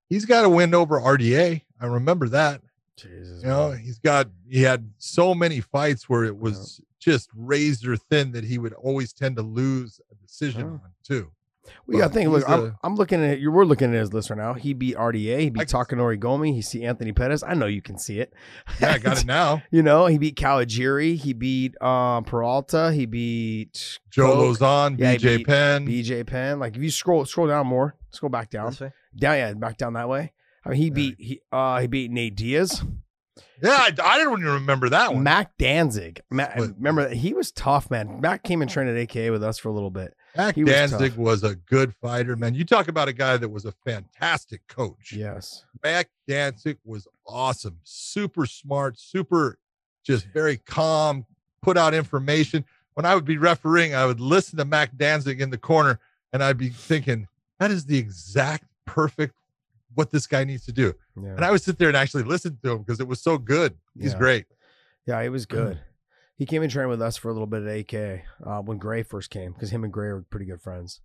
He's 0.08 0.24
got 0.24 0.44
a 0.44 0.48
win 0.48 0.74
over 0.74 1.00
RDA. 1.00 1.62
I 1.80 1.86
remember 1.86 2.28
that. 2.30 2.62
Jesus, 2.96 3.42
You 3.42 3.48
know, 3.48 3.70
man. 3.70 3.78
he's 3.78 3.98
got 3.98 4.28
he 4.48 4.62
had 4.62 4.90
so 4.98 5.34
many 5.34 5.60
fights 5.60 6.08
where 6.08 6.24
it 6.24 6.36
was 6.36 6.80
just 6.98 7.30
razor 7.34 7.96
thin 7.96 8.32
that 8.32 8.44
he 8.44 8.58
would 8.58 8.74
always 8.74 9.12
tend 9.12 9.36
to 9.36 9.42
lose 9.42 10.00
a 10.10 10.14
decision 10.16 10.62
Oh. 10.64 10.72
on 10.84 10.90
too. 11.02 11.30
We 11.86 11.96
got 11.96 12.04
to 12.04 12.08
But 12.08 12.14
think. 12.14 12.30
Look, 12.30 12.42
he's 12.44 12.52
I'm, 12.52 12.60
a- 12.64 12.78
I'm 12.82 12.94
looking 12.96 13.24
at 13.24 13.40
you. 13.40 13.50
We're 13.50 13.64
looking 13.64 13.92
at 13.94 13.98
his 13.98 14.12
list 14.12 14.30
right 14.30 14.38
now. 14.38 14.54
He 14.54 14.72
beat 14.74 14.96
RDA. 14.96 15.40
He 15.40 15.50
beat 15.50 15.60
I 15.62 15.64
Takanori 15.64 16.18
Gomi. 16.18 16.54
He 16.54 16.62
see 16.62 16.84
Anthony 16.84 17.12
Pettis. 17.12 17.42
I 17.42 17.54
know 17.54 17.66
you 17.66 17.82
can 17.82 17.98
see 17.98 18.20
it. 18.20 18.32
Yeah, 18.80 18.92
I 18.92 18.98
got 18.98 19.20
it 19.20 19.26
now. 19.26 19.62
You 19.70 19.82
know, 19.82 20.06
he 20.06 20.18
beat 20.18 20.36
Kawajiri. 20.36 21.16
He 21.16 21.32
beat 21.32 21.80
um, 21.82 22.24
Peralta. 22.24 22.92
He 22.92 23.06
beat 23.06 23.98
Joe 24.10 24.34
Coke, 24.34 24.58
Lozon, 24.58 24.98
Yeah, 24.98 25.16
BJ 25.16 25.36
beat 25.38 25.46
Penn. 25.46 25.86
BJ 25.86 26.26
Penn. 26.26 26.58
Like 26.60 26.76
if 26.76 26.82
you 26.82 26.90
scroll 26.90 27.24
scroll 27.24 27.46
down 27.48 27.66
more, 27.66 27.96
scroll 28.10 28.30
back 28.30 28.50
down, 28.50 28.72
down 28.72 28.92
yeah, 29.38 29.52
back 29.54 29.76
down 29.76 29.94
that 29.94 30.08
way. 30.08 30.32
I 30.64 30.70
mean, 30.70 30.78
he 30.78 30.84
Yeah. 30.88 30.92
beat 30.94 31.14
he 31.18 31.40
uh 31.52 31.80
he 31.80 31.86
beat 31.86 32.10
Nate 32.10 32.36
Diaz, 32.36 32.82
yeah, 33.62 33.70
I, 33.72 33.92
I 34.02 34.18
didn't 34.18 34.32
even 34.40 34.44
remember 34.54 34.88
that 34.90 35.12
one. 35.14 35.22
Mac 35.22 35.56
Danzig. 35.58 36.20
Mac, 36.30 36.56
remember 36.56 37.08
he 37.10 37.32
was 37.34 37.50
tough, 37.52 37.90
man. 37.90 38.20
Mac 38.20 38.42
came 38.42 38.62
and 38.62 38.70
trained 38.70 38.88
at 38.90 38.96
AKA 38.96 39.30
with 39.30 39.42
us 39.42 39.58
for 39.58 39.68
a 39.68 39.72
little 39.72 39.90
bit. 39.90 40.14
Mac 40.36 40.54
he 40.54 40.64
Danzig 40.64 41.10
tough. 41.12 41.18
was 41.18 41.42
a 41.44 41.54
good 41.56 41.94
fighter, 42.00 42.36
man. 42.36 42.54
You 42.54 42.64
talk 42.64 42.88
about 42.88 43.08
a 43.08 43.12
guy 43.12 43.36
that 43.36 43.48
was 43.48 43.64
a 43.64 43.72
fantastic 43.84 44.66
coach. 44.68 45.12
Yes. 45.12 45.64
Mac 45.82 46.08
Danzig 46.28 46.78
was 46.84 47.08
awesome, 47.26 47.78
super 47.82 48.46
smart, 48.46 48.98
super 48.98 49.58
just 50.04 50.26
very 50.26 50.56
calm, 50.56 51.26
put 51.62 51.76
out 51.76 51.94
information. 51.94 52.64
When 52.94 53.04
I 53.06 53.14
would 53.14 53.24
be 53.24 53.38
refereeing, 53.38 53.94
I 53.94 54.06
would 54.06 54.20
listen 54.20 54.56
to 54.58 54.64
Mac 54.64 54.96
Danzig 54.96 55.40
in 55.40 55.50
the 55.50 55.58
corner 55.58 55.98
and 56.32 56.42
I'd 56.42 56.58
be 56.58 56.68
thinking, 56.70 57.26
that 57.58 57.70
is 57.70 57.84
the 57.86 57.98
exact 57.98 58.64
perfect 58.86 59.34
what 59.94 60.10
this 60.10 60.26
guy 60.26 60.44
needs 60.44 60.64
to 60.66 60.72
do. 60.72 60.94
Yeah. 61.20 61.30
And 61.30 61.44
I 61.44 61.50
would 61.50 61.60
sit 61.60 61.76
there 61.78 61.88
and 61.88 61.96
actually 61.96 62.22
listen 62.22 62.56
to 62.62 62.70
him 62.72 62.78
because 62.78 63.00
it 63.00 63.08
was 63.08 63.20
so 63.20 63.36
good. 63.36 63.74
He's 63.98 64.12
Yeah. 64.12 64.18
great. 64.18 64.46
Yeah, 65.06 65.22
he 65.22 65.28
was 65.28 65.46
good. 65.46 65.80
He 66.40 66.46
came 66.46 66.62
and 66.62 66.72
trained 66.72 66.88
with 66.88 67.02
us 67.02 67.18
for 67.18 67.28
a 67.28 67.32
little 67.34 67.46
bit 67.46 67.64
at 67.64 67.94
AK 67.94 68.22
uh, 68.46 68.62
when 68.62 68.78
Gray 68.78 69.02
first 69.02 69.28
came 69.28 69.52
because 69.52 69.68
him 69.68 69.84
and 69.84 69.92
Gray 69.92 70.08
were 70.08 70.22
pretty 70.22 70.46
good 70.46 70.62
friends. 70.62 71.02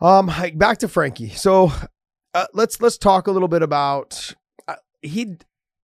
Um, 0.00 0.28
back 0.56 0.78
to 0.78 0.88
Frankie. 0.88 1.28
So 1.30 1.70
uh, 2.34 2.46
let's 2.52 2.80
let's 2.80 2.98
talk 2.98 3.28
a 3.28 3.30
little 3.30 3.46
bit 3.46 3.62
about 3.62 4.34
uh, 4.66 4.74
he. 5.00 5.36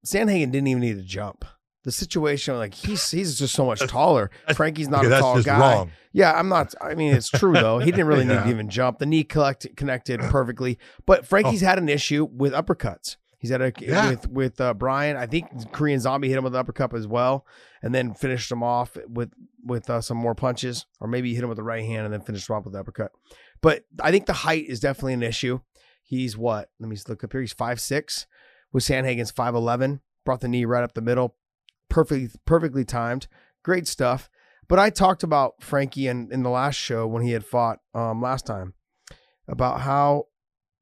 Sandhagen 0.04 0.50
didn't 0.50 0.66
even 0.66 0.80
need 0.80 0.96
to 0.96 1.02
jump. 1.04 1.44
The 1.84 1.92
situation, 1.92 2.56
like 2.56 2.75
he's 2.75 3.08
he's 3.12 3.38
just 3.38 3.54
so 3.54 3.64
much 3.64 3.78
taller. 3.88 4.32
Frankie's 4.54 4.88
not 4.88 5.04
Okay, 5.04 5.14
a 5.16 5.20
tall 5.20 5.40
guy. 5.40 5.61
wrong. 5.61 5.92
Yeah, 6.12 6.32
I'm 6.32 6.49
not. 6.49 6.75
I 6.80 6.96
mean, 6.96 7.14
it's 7.14 7.30
true 7.30 7.52
though. 7.52 7.78
He 7.78 7.92
didn't 7.92 8.08
really 8.08 8.25
need 8.26 8.34
to 8.42 8.50
even 8.50 8.68
jump. 8.68 8.99
The 8.99 9.06
knee 9.06 9.22
collect, 9.22 9.68
connected 9.76 10.18
perfectly. 10.18 10.80
But 11.06 11.26
Frankie's 11.28 11.61
had 11.61 11.78
an 11.78 11.88
issue 11.88 12.25
with 12.25 12.52
uppercuts. 12.54 13.18
He's 13.42 13.50
had 13.50 13.61
a. 13.61 13.72
Yeah. 13.80 14.11
with 14.11 14.28
with 14.28 14.61
uh, 14.61 14.72
Brian. 14.72 15.16
I 15.16 15.26
think 15.26 15.72
Korean 15.72 15.99
Zombie 15.99 16.28
hit 16.28 16.38
him 16.38 16.44
with 16.44 16.54
an 16.54 16.61
uppercut 16.61 16.94
as 16.94 17.08
well, 17.08 17.44
and 17.82 17.92
then 17.92 18.14
finished 18.14 18.52
him 18.52 18.62
off 18.62 18.96
with 19.08 19.32
with 19.64 19.90
uh, 19.90 20.00
some 20.00 20.16
more 20.16 20.37
punches, 20.37 20.87
or 21.00 21.08
maybe 21.08 21.30
he 21.30 21.34
hit 21.34 21.42
him 21.42 21.49
with 21.49 21.56
the 21.56 21.64
right 21.64 21.84
hand 21.84 22.04
and 22.04 22.14
then 22.14 22.20
finished 22.20 22.49
him 22.49 22.54
off 22.54 22.64
with 22.64 22.75
the 22.75 22.78
uppercut. 22.78 23.11
But 23.61 23.84
I 24.00 24.12
think 24.12 24.26
the 24.26 24.32
height 24.32 24.66
is 24.68 24.78
definitely 24.78 25.14
an 25.14 25.25
issue. 25.25 25.58
He's 26.04 26.38
what? 26.38 26.70
Let 26.78 26.88
me 26.88 26.96
look 27.08 27.25
up 27.25 27.32
here. 27.32 27.40
He's 27.40 27.52
five 27.52 27.80
six. 27.80 28.28
With 28.72 28.84
Sandhagen's 28.84 29.32
five 29.32 29.56
eleven. 29.56 30.02
Brought 30.25 30.40
the 30.40 30.46
knee 30.46 30.64
right 30.64 30.84
up 30.84 30.94
the 30.94 31.00
middle, 31.00 31.34
perfectly 31.88 32.30
perfectly 32.46 32.84
timed. 32.84 33.26
Great 33.64 33.88
stuff. 33.88 34.30
But 34.68 34.78
I 34.78 34.88
talked 34.88 35.25
about 35.25 35.54
Frankie 35.61 36.06
in, 36.06 36.28
in 36.30 36.44
the 36.44 36.49
last 36.49 36.76
show 36.76 37.08
when 37.08 37.25
he 37.25 37.32
had 37.32 37.44
fought 37.44 37.80
um, 37.92 38.22
last 38.22 38.46
time 38.46 38.75
about 39.49 39.80
how 39.80 40.26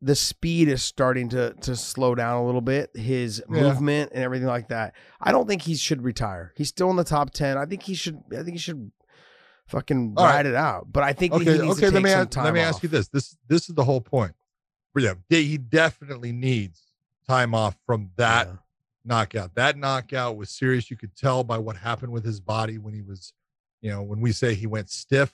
the 0.02 0.14
speed 0.16 0.68
is 0.68 0.82
starting 0.82 1.28
to 1.30 1.52
to 1.60 1.76
slow 1.76 2.14
down 2.14 2.36
a 2.42 2.46
little 2.46 2.60
bit, 2.62 2.90
his 2.96 3.42
Yeah. 3.50 3.62
movement 3.62 4.12
and 4.14 4.22
everything 4.24 4.48
like 4.48 4.68
that. 4.68 4.94
I 5.20 5.30
don't 5.32 5.46
think 5.46 5.62
he 5.62 5.74
should 5.76 6.02
retire. 6.02 6.52
He's 6.56 6.68
still 6.68 6.90
in 6.90 6.96
the 6.96 7.04
top 7.04 7.30
ten. 7.30 7.58
I 7.58 7.66
think 7.66 7.82
he 7.82 7.94
should. 7.94 8.20
I 8.32 8.36
think 8.42 8.52
he 8.52 8.58
should 8.58 8.90
fucking 9.66 10.14
All 10.16 10.24
right. 10.24 10.36
ride 10.36 10.46
it 10.46 10.54
out. 10.54 10.92
But 10.92 11.02
I 11.04 11.12
think 11.12 11.32
Okay, 11.34 11.44
he 11.44 11.58
needs 11.58 11.78
okay. 11.78 11.90
Let 11.90 12.02
me 12.02 12.10
some 12.10 12.20
ask, 12.20 12.30
time 12.30 12.44
let 12.44 12.54
me 12.54 12.60
off. 12.60 12.74
ask 12.74 12.82
you 12.82 12.88
this. 12.88 13.08
This 13.08 13.36
this 13.46 13.68
is 13.68 13.74
the 13.74 13.84
whole 13.84 14.00
point. 14.00 14.32
But 14.94 15.02
yeah, 15.04 15.14
he 15.28 15.56
definitely 15.58 16.32
needs 16.32 16.82
time 17.28 17.54
off 17.54 17.76
from 17.86 18.10
that 18.16 18.48
Yeah. 18.48 18.56
knockout. 19.04 19.54
That 19.54 19.76
knockout 19.76 20.36
was 20.36 20.50
serious. 20.50 20.90
You 20.90 20.96
could 20.96 21.14
tell 21.14 21.44
by 21.44 21.58
what 21.58 21.76
happened 21.76 22.12
with 22.12 22.24
his 22.24 22.40
body 22.40 22.78
when 22.78 22.94
he 22.94 23.02
was, 23.02 23.32
you 23.80 23.90
know, 23.90 24.02
when 24.02 24.20
we 24.20 24.32
say 24.32 24.54
he 24.54 24.66
went 24.66 24.90
stiff, 24.90 25.32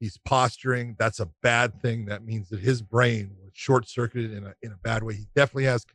he's 0.00 0.16
posturing. 0.18 0.96
That's 0.98 1.20
a 1.20 1.26
bad 1.42 1.82
thing. 1.82 2.06
That 2.06 2.24
means 2.24 2.48
that 2.48 2.60
his 2.60 2.80
brain 2.80 3.36
short 3.54 3.88
circuited 3.88 4.32
in 4.32 4.44
a 4.44 4.54
in 4.62 4.72
a 4.72 4.76
bad 4.82 5.02
way. 5.02 5.14
He 5.14 5.26
definitely 5.34 5.64
has. 5.64 5.86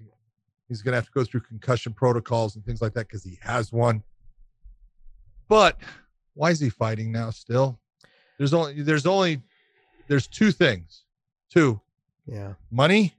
He's 0.68 0.82
going 0.82 0.92
to 0.94 0.98
have 0.98 1.06
to 1.06 1.12
go 1.12 1.24
through 1.24 1.42
concussion 1.42 1.94
protocols 1.94 2.56
and 2.56 2.66
things 2.66 2.82
like 2.82 2.94
that 2.94 3.08
because 3.08 3.24
he 3.24 3.38
has 3.42 3.72
one. 3.72 4.04
But 5.48 5.78
why 6.34 6.52
is 6.52 6.60
he 6.60 6.70
fighting 6.70 7.12
now? 7.12 7.30
Still, 7.32 7.80
there's 8.38 8.54
only 8.54 8.82
there's 8.82 9.06
only 9.06 9.42
there's 10.08 10.28
two 10.28 10.52
things, 10.52 11.04
two 11.50 11.80
Yeah. 12.26 12.54
money 12.72 13.16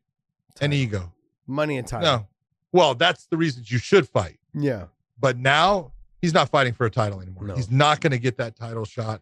and 0.60 0.72
ego. 0.74 1.12
Money 1.46 1.76
and 1.78 1.86
time. 1.86 2.02
No, 2.02 2.26
well, 2.72 2.94
that's 2.94 3.26
the 3.26 3.36
reasons 3.36 3.70
you 3.70 3.78
should 3.78 4.08
fight. 4.08 4.38
Yeah. 4.54 4.86
But 5.18 5.36
now 5.36 5.92
he's 6.22 6.32
not 6.32 6.48
fighting 6.48 6.72
for 6.72 6.86
a 6.86 6.90
title 6.90 7.20
anymore. 7.20 7.44
No. 7.48 7.54
He's 7.56 7.70
not 7.70 8.00
going 8.00 8.12
to 8.12 8.18
get 8.18 8.36
that 8.38 8.54
title 8.56 8.84
shot. 8.84 9.20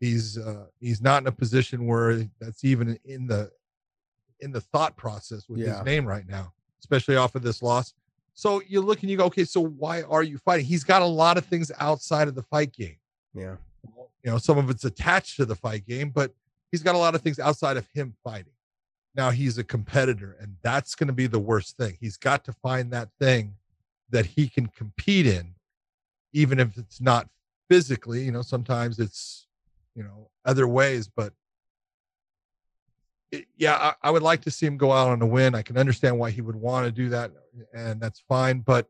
He's 0.00 0.36
uh, 0.36 0.66
he's 0.80 1.00
not 1.00 1.22
in 1.22 1.28
a 1.28 1.32
position 1.32 1.86
where 1.86 2.28
that's 2.40 2.64
even 2.64 2.98
in 3.04 3.26
the 3.28 3.50
in 4.40 4.52
the 4.52 4.60
thought 4.60 4.96
process 4.96 5.48
with 5.48 5.60
Yeah. 5.60 5.76
his 5.76 5.84
name 5.84 6.06
right 6.06 6.26
now, 6.26 6.52
especially 6.80 7.16
off 7.16 7.34
of 7.34 7.42
this 7.42 7.62
loss. 7.62 7.94
So 8.34 8.62
you 8.68 8.80
look 8.80 9.02
and 9.02 9.10
you 9.10 9.16
go, 9.16 9.24
okay, 9.24 9.44
so 9.44 9.60
why 9.60 10.02
are 10.02 10.22
you 10.22 10.38
fighting? 10.38 10.64
He's 10.66 10.84
got 10.84 11.02
a 11.02 11.06
lot 11.06 11.36
of 11.38 11.44
things 11.46 11.72
outside 11.78 12.28
of 12.28 12.34
the 12.34 12.42
fight 12.44 12.72
game. 12.72 12.96
Yeah. 13.34 13.56
You 14.24 14.30
know, 14.32 14.38
some 14.38 14.58
of 14.58 14.70
it's 14.70 14.84
attached 14.84 15.36
to 15.36 15.44
the 15.44 15.56
fight 15.56 15.86
game, 15.86 16.10
but 16.10 16.32
he's 16.70 16.82
got 16.82 16.94
a 16.94 16.98
lot 16.98 17.14
of 17.14 17.22
things 17.22 17.38
outside 17.38 17.76
of 17.76 17.86
him 17.94 18.14
fighting. 18.22 18.52
Now 19.14 19.30
he's 19.30 19.58
a 19.58 19.64
competitor, 19.64 20.36
and 20.40 20.56
that's 20.62 20.94
going 20.94 21.08
to 21.08 21.12
be 21.12 21.26
the 21.26 21.38
worst 21.40 21.76
thing. 21.76 21.96
He's 22.00 22.16
got 22.16 22.44
to 22.44 22.52
find 22.52 22.92
that 22.92 23.08
thing 23.18 23.56
that 24.10 24.26
he 24.26 24.48
can 24.48 24.66
compete 24.68 25.26
in, 25.26 25.54
even 26.32 26.60
if 26.60 26.76
it's 26.78 27.00
not 27.00 27.28
physically. 27.68 28.22
You 28.22 28.32
know, 28.32 28.42
sometimes 28.42 28.98
it's, 28.98 29.46
you 29.96 30.02
know, 30.04 30.30
other 30.44 30.68
ways, 30.68 31.08
but 31.08 31.32
it, 33.30 33.46
yeah, 33.56 33.74
I, 34.02 34.08
I 34.08 34.10
would 34.10 34.22
like 34.22 34.40
to 34.42 34.50
see 34.50 34.66
him 34.66 34.76
go 34.76 34.92
out 34.92 35.08
on 35.08 35.20
a 35.22 35.26
win. 35.26 35.54
I 35.54 35.62
can 35.62 35.76
understand 35.76 36.18
why 36.18 36.30
he 36.30 36.40
would 36.40 36.56
want 36.56 36.86
to 36.86 36.92
do 36.92 37.08
that, 37.10 37.30
and 37.74 38.00
that's 38.00 38.20
fine. 38.20 38.60
But 38.60 38.88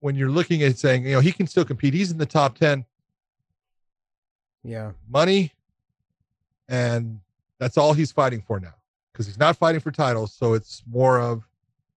when 0.00 0.14
you're 0.16 0.30
looking 0.30 0.62
at 0.62 0.78
saying, 0.78 1.04
you 1.06 1.12
know, 1.12 1.20
he 1.20 1.32
can 1.32 1.46
still 1.46 1.64
compete, 1.64 1.94
he's 1.94 2.10
in 2.10 2.18
the 2.18 2.26
top 2.26 2.56
10 2.58 2.84
Yeah. 4.62 4.92
money, 5.08 5.52
and 6.68 7.20
that's 7.58 7.76
all 7.76 7.92
he's 7.92 8.12
fighting 8.12 8.42
for 8.42 8.60
now 8.60 8.74
because 9.12 9.26
he's 9.26 9.38
not 9.38 9.56
fighting 9.56 9.80
for 9.80 9.90
titles. 9.90 10.32
So 10.32 10.54
it's 10.54 10.82
more 10.90 11.20
of, 11.20 11.42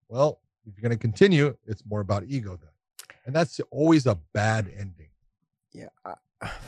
well, 0.10 0.40
if 0.66 0.74
you're 0.76 0.82
going 0.90 0.98
to 0.98 1.02
continue, 1.02 1.56
it's 1.66 1.84
more 1.86 2.02
about 2.02 2.24
ego 2.28 2.58
then, 2.60 2.70
and 3.26 3.36
that's 3.36 3.60
always 3.72 4.06
a 4.06 4.16
bad 4.34 4.72
ending. 4.78 5.10
Yeah. 5.74 5.88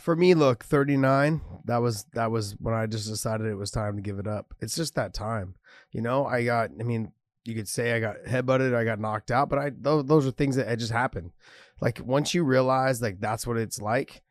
For 0.02 0.16
me, 0.16 0.34
look, 0.34 0.64
39, 0.64 1.42
that 1.66 1.78
was 1.78 2.06
that 2.14 2.32
was 2.32 2.56
when 2.60 2.74
I 2.74 2.86
just 2.86 3.08
decided 3.08 3.48
it 3.48 3.56
was 3.56 3.72
time 3.72 3.96
to 3.96 4.02
give 4.02 4.20
it 4.20 4.28
up. 4.28 4.54
It's 4.60 4.76
just 4.76 4.96
that 4.96 5.14
time. 5.14 5.56
You 5.92 6.02
know, 6.02 6.26
I 6.26 6.44
got 6.44 6.72
I 6.80 6.84
mean, 6.84 7.12
you 7.44 7.56
could 7.56 7.68
say 7.68 7.94
I 7.94 8.00
got 8.00 8.18
headbutted, 8.28 8.76
I 8.76 8.84
got 8.84 9.00
knocked 9.00 9.32
out, 9.32 9.50
but 9.50 9.60
I 9.60 9.72
those, 9.76 10.06
those 10.06 10.28
are 10.28 10.32
things 10.32 10.56
that 10.56 10.78
just 10.80 10.92
happen. 10.92 11.32
Like 11.82 12.00
once 12.04 12.34
you 12.34 12.44
realize 12.44 13.02
like 13.02 13.20
that's 13.20 13.46
what 13.48 13.58
it's 13.58 13.82
like. 13.82 14.22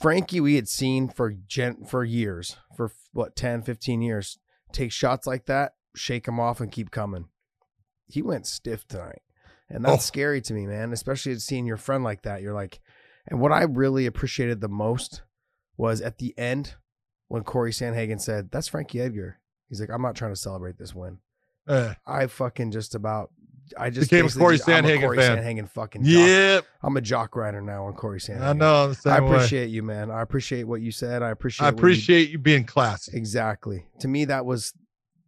Frankie 0.00 0.40
we 0.40 0.56
had 0.56 0.68
seen 0.68 1.08
for 1.08 1.30
gen 1.32 1.84
for 1.84 2.02
years, 2.02 2.56
for 2.76 2.90
what 3.12 3.36
10, 3.36 3.62
15 3.62 4.02
years, 4.02 4.38
take 4.72 4.90
shots 4.90 5.28
like 5.28 5.46
that, 5.46 5.74
shake 5.94 6.24
them 6.24 6.40
off 6.40 6.60
and 6.60 6.72
keep 6.72 6.90
coming. 6.90 7.26
He 8.08 8.20
went 8.20 8.46
stiff 8.48 8.86
tonight. 8.88 9.22
And 9.68 9.84
that's 9.84 10.04
Oh. 10.04 10.06
scary 10.06 10.40
to 10.42 10.54
me, 10.54 10.66
man, 10.66 10.92
especially 10.92 11.36
seeing 11.38 11.66
your 11.66 11.76
friend 11.76 12.02
like 12.02 12.22
that. 12.22 12.42
You're 12.42 12.52
like 12.54 12.80
and 13.28 13.40
what 13.40 13.52
I 13.52 13.62
really 13.62 14.06
appreciated 14.06 14.60
the 14.60 14.68
most 14.68 15.22
was 15.76 16.00
at 16.00 16.18
the 16.18 16.34
end 16.38 16.74
when 17.28 17.42
Corey 17.42 17.72
Sandhagen 17.72 18.20
said, 18.20 18.50
That's 18.50 18.68
Frankie 18.68 19.00
Edgar. 19.00 19.38
He's 19.68 19.80
like, 19.80 19.90
I'm 19.90 20.02
not 20.02 20.14
trying 20.14 20.32
to 20.32 20.40
celebrate 20.40 20.78
this 20.78 20.94
win. 20.94 21.18
Uh, 21.66 21.94
I 22.06 22.26
fucking 22.28 22.70
just 22.70 22.94
about 22.94 23.30
I 23.76 23.90
just 23.90 24.08
Became 24.10 24.26
a 24.26 24.30
Corey 24.30 24.58
just- 24.58 24.68
I'm 24.68 24.84
a 24.84 25.00
Corey 25.00 25.16
fan. 25.18 25.38
Sandhagen 25.38 25.68
fucking 25.68 26.04
jock. 26.04 26.64
I'm 26.84 26.96
a 26.96 27.00
jock 27.00 27.34
rider 27.34 27.60
now 27.60 27.86
on 27.86 27.94
Corey 27.94 28.20
Sandhagen. 28.20 28.42
I 28.42 28.52
know. 28.52 28.94
I 29.06 29.20
way. 29.20 29.26
appreciate 29.26 29.70
you, 29.70 29.82
man. 29.82 30.08
I 30.12 30.22
appreciate 30.22 30.62
what 30.64 30.80
you 30.82 30.92
said. 30.92 31.24
I 31.24 31.30
appreciate 31.30 31.66
I 31.66 31.70
what 31.70 31.72
you- 31.72 31.78
appreciate 31.78 32.30
you 32.30 32.38
being 32.38 32.62
classy. 32.64 33.16
Exactly. 33.16 33.86
To 33.98 34.06
me, 34.08 34.24
that 34.26 34.46
was 34.46 34.72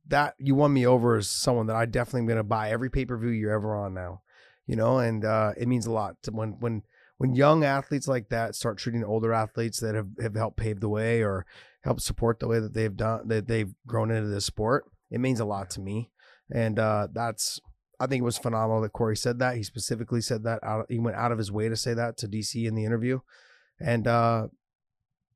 that 0.07 0.35
you 0.39 0.55
won 0.55 0.73
me 0.73 0.87
over 0.87 1.17
as 1.17 1.29
someone 1.29 1.67
that 1.67 1.75
I 1.77 1.85
definitely 1.85 2.21
am 2.21 2.27
gonna 2.29 2.45
buy 2.45 2.71
every 2.71 2.91
pay 2.91 3.05
per 3.05 3.17
view 3.19 3.31
you're 3.31 3.51
ever 3.53 3.75
on 3.75 3.93
now. 3.93 4.23
You 4.69 4.77
know, 4.77 4.99
and 4.99 5.25
uh, 5.25 5.55
it 5.57 5.67
means 5.67 5.87
a 5.87 5.91
lot 5.93 6.15
to 6.23 6.31
when 6.31 6.61
when 6.61 6.83
when 7.19 7.35
young 7.35 7.65
athletes 7.65 8.09
like 8.09 8.31
that 8.31 8.55
start 8.55 8.79
treating 8.79 9.05
older 9.05 9.33
athletes 9.33 9.81
that 9.81 9.95
have, 9.95 10.09
have 10.21 10.35
helped 10.35 10.57
pave 10.57 10.81
the 10.81 10.89
way 10.89 11.23
or 11.23 11.45
help 11.83 12.01
support 12.01 12.41
the 12.41 12.49
way 12.49 12.61
that 12.61 12.75
they've 12.75 12.97
done 12.97 13.29
that 13.29 13.47
they've 13.47 13.75
grown 13.87 14.11
into 14.11 14.29
this 14.29 14.47
sport. 14.47 14.85
It 15.11 15.21
means 15.21 15.41
a 15.41 15.45
lot 15.45 15.71
to 15.71 15.81
me, 15.81 16.11
and 16.51 16.79
uh, 16.79 17.09
that's 17.13 17.61
I 18.01 18.07
think 18.07 18.23
it 18.23 18.25
was 18.25 18.39
phenomenal 18.39 18.81
that 18.83 18.93
Corey 18.93 19.17
said 19.17 19.41
that. 19.41 19.57
He 19.57 19.63
specifically 19.63 20.21
said 20.21 20.45
that 20.45 20.63
out. 20.63 20.87
He 20.89 20.99
went 20.99 21.17
out 21.17 21.33
of 21.33 21.39
his 21.39 21.53
way 21.53 21.69
to 21.69 21.77
say 21.77 21.95
that 21.95 22.17
to 22.19 22.29
DC 22.29 22.67
in 22.67 22.75
the 22.75 22.85
interview, 22.85 23.21
and 23.81 24.07
uh, 24.07 24.49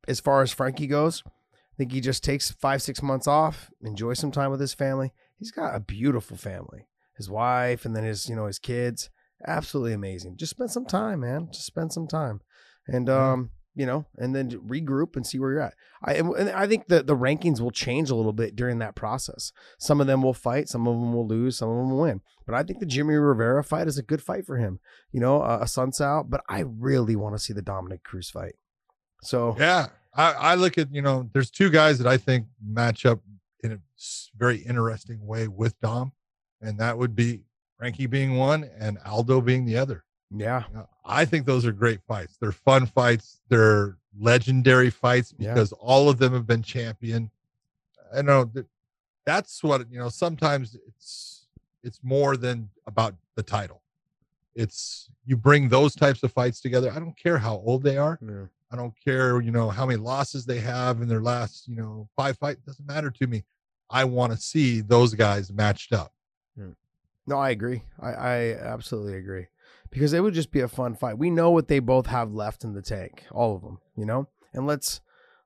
as 0.06 0.20
far 0.20 0.42
as 0.42 0.52
Frankie 0.52 0.86
goes, 0.86 1.22
I 1.26 1.76
think 1.76 1.92
he 1.92 2.00
just 2.00 2.22
takes 2.22 2.50
five, 2.50 2.82
six 2.82 3.02
months 3.02 3.26
off, 3.26 3.70
enjoy 3.82 4.14
some 4.14 4.30
time 4.30 4.50
with 4.50 4.60
his 4.60 4.74
family. 4.74 5.12
He's 5.38 5.50
got 5.50 5.74
a 5.74 5.80
beautiful 5.80 6.36
family, 6.36 6.86
his 7.16 7.28
wife, 7.30 7.84
and 7.84 7.96
then 7.96 8.04
his, 8.04 8.28
you 8.28 8.36
know, 8.36 8.46
his 8.46 8.58
kids. 8.58 9.10
Absolutely 9.46 9.92
amazing. 9.92 10.36
Just 10.36 10.50
spend 10.50 10.70
some 10.70 10.86
time, 10.86 11.20
man. 11.20 11.48
Just 11.52 11.66
spend 11.66 11.92
some 11.92 12.06
time, 12.06 12.40
and 12.86 13.08
um, 13.08 13.50
you 13.74 13.86
know, 13.86 14.04
and 14.16 14.34
then 14.34 14.50
regroup 14.50 15.16
and 15.16 15.26
see 15.26 15.38
where 15.38 15.52
you're 15.52 15.60
at. 15.60 15.74
I 16.04 16.14
and 16.14 16.50
I 16.50 16.66
think 16.66 16.88
the 16.88 17.02
the 17.02 17.16
rankings 17.16 17.60
will 17.60 17.70
change 17.70 18.10
a 18.10 18.14
little 18.14 18.32
bit 18.32 18.54
during 18.54 18.78
that 18.78 18.94
process. 18.94 19.52
Some 19.78 20.00
of 20.00 20.06
them 20.06 20.22
will 20.22 20.34
fight, 20.34 20.68
some 20.68 20.86
of 20.86 20.94
them 20.94 21.12
will 21.14 21.26
lose, 21.26 21.56
some 21.56 21.70
of 21.70 21.76
them 21.76 21.90
will 21.90 22.02
win. 22.02 22.20
But 22.46 22.54
I 22.54 22.62
think 22.62 22.80
the 22.80 22.86
Jimmy 22.86 23.14
Rivera 23.14 23.64
fight 23.64 23.88
is 23.88 23.98
a 23.98 24.02
good 24.02 24.22
fight 24.22 24.44
for 24.44 24.56
him. 24.56 24.80
You 25.10 25.20
know, 25.20 25.42
a, 25.42 25.60
a 25.60 25.66
sun's 25.66 26.00
out, 26.00 26.28
but 26.28 26.42
I 26.48 26.60
really 26.60 27.16
want 27.16 27.34
to 27.34 27.42
see 27.42 27.52
the 27.52 27.62
Dominick 27.62 28.04
Cruz 28.04 28.28
fight. 28.28 28.56
So 29.22 29.56
Yeah, 29.58 29.86
I, 30.14 30.32
I 30.32 30.54
look 30.56 30.76
at 30.76 30.92
you 30.92 31.02
know, 31.02 31.30
there's 31.32 31.50
two 31.50 31.70
guys 31.70 31.98
that 31.98 32.06
I 32.06 32.18
think 32.18 32.46
match 32.62 33.06
up 33.06 33.20
in 33.64 33.72
a 33.72 33.78
very 34.36 34.58
interesting 34.58 35.24
way 35.26 35.48
with 35.48 35.80
Dom, 35.80 36.12
and 36.60 36.78
that 36.78 36.98
would 36.98 37.14
be 37.14 37.42
Frankie 37.82 38.06
being 38.06 38.36
one 38.36 38.70
and 38.78 38.96
Aldo 39.04 39.40
being 39.40 39.64
the 39.64 39.76
other. 39.76 40.04
yeah, 40.30 40.62
I 41.04 41.24
think 41.24 41.46
those 41.46 41.66
are 41.66 41.72
great 41.72 42.00
fights. 42.06 42.36
They're 42.40 42.52
fun 42.52 42.86
fights. 42.86 43.40
They're 43.48 43.96
legendary 44.16 44.88
fights 44.88 45.34
Yeah. 45.36 45.52
because 45.52 45.72
all 45.72 46.08
of 46.08 46.18
them 46.18 46.32
have 46.32 46.46
been 46.46 46.62
champion. 46.62 47.28
I 48.14 48.22
know 48.22 48.48
that's 49.26 49.64
what 49.64 49.90
you 49.90 49.98
know. 49.98 50.08
Sometimes 50.10 50.76
it's 50.86 51.48
it's 51.82 51.98
more 52.04 52.36
than 52.36 52.70
about 52.86 53.16
the 53.34 53.42
title. 53.42 53.82
It's 54.54 55.08
you 55.26 55.36
bring 55.36 55.68
those 55.68 55.96
types 55.96 56.22
of 56.22 56.30
fights 56.30 56.60
together. 56.60 56.92
I 56.94 57.00
don't 57.00 57.16
care 57.16 57.38
how 57.38 57.56
old 57.66 57.82
they 57.82 57.96
are. 57.96 58.16
yeah. 58.22 58.44
I 58.70 58.76
don't 58.76 58.94
care, 59.04 59.40
you 59.40 59.50
know, 59.50 59.70
how 59.70 59.84
many 59.86 59.98
losses 59.98 60.46
they 60.46 60.60
have 60.60 61.02
in 61.02 61.08
their 61.08 61.20
last, 61.20 61.66
you 61.68 61.74
know, 61.74 62.08
five 62.16 62.38
fight. 62.38 62.64
Doesn't 62.64 62.86
matter 62.86 63.10
to 63.10 63.26
me. 63.26 63.42
I 63.90 64.04
want 64.04 64.32
to 64.32 64.38
see 64.38 64.80
those 64.82 65.14
guys 65.14 65.52
matched 65.52 65.92
up. 65.92 66.12
No, 67.26 67.38
I 67.38 67.50
agree. 67.50 67.82
I, 68.00 68.10
I 68.12 68.36
absolutely 68.54 69.14
agree 69.16 69.46
because 69.90 70.12
it 70.12 70.20
would 70.20 70.34
just 70.34 70.50
be 70.50 70.60
a 70.60 70.68
fun 70.68 70.94
fight. 70.94 71.18
We 71.18 71.30
know 71.30 71.50
what 71.50 71.68
they 71.68 71.78
both 71.78 72.06
have 72.06 72.32
left 72.32 72.64
in 72.64 72.74
the 72.74 72.82
tank, 72.82 73.24
all 73.30 73.54
of 73.54 73.62
them, 73.62 73.78
you 73.96 74.04
know. 74.06 74.28
And 74.52 74.66
let's 74.66 75.00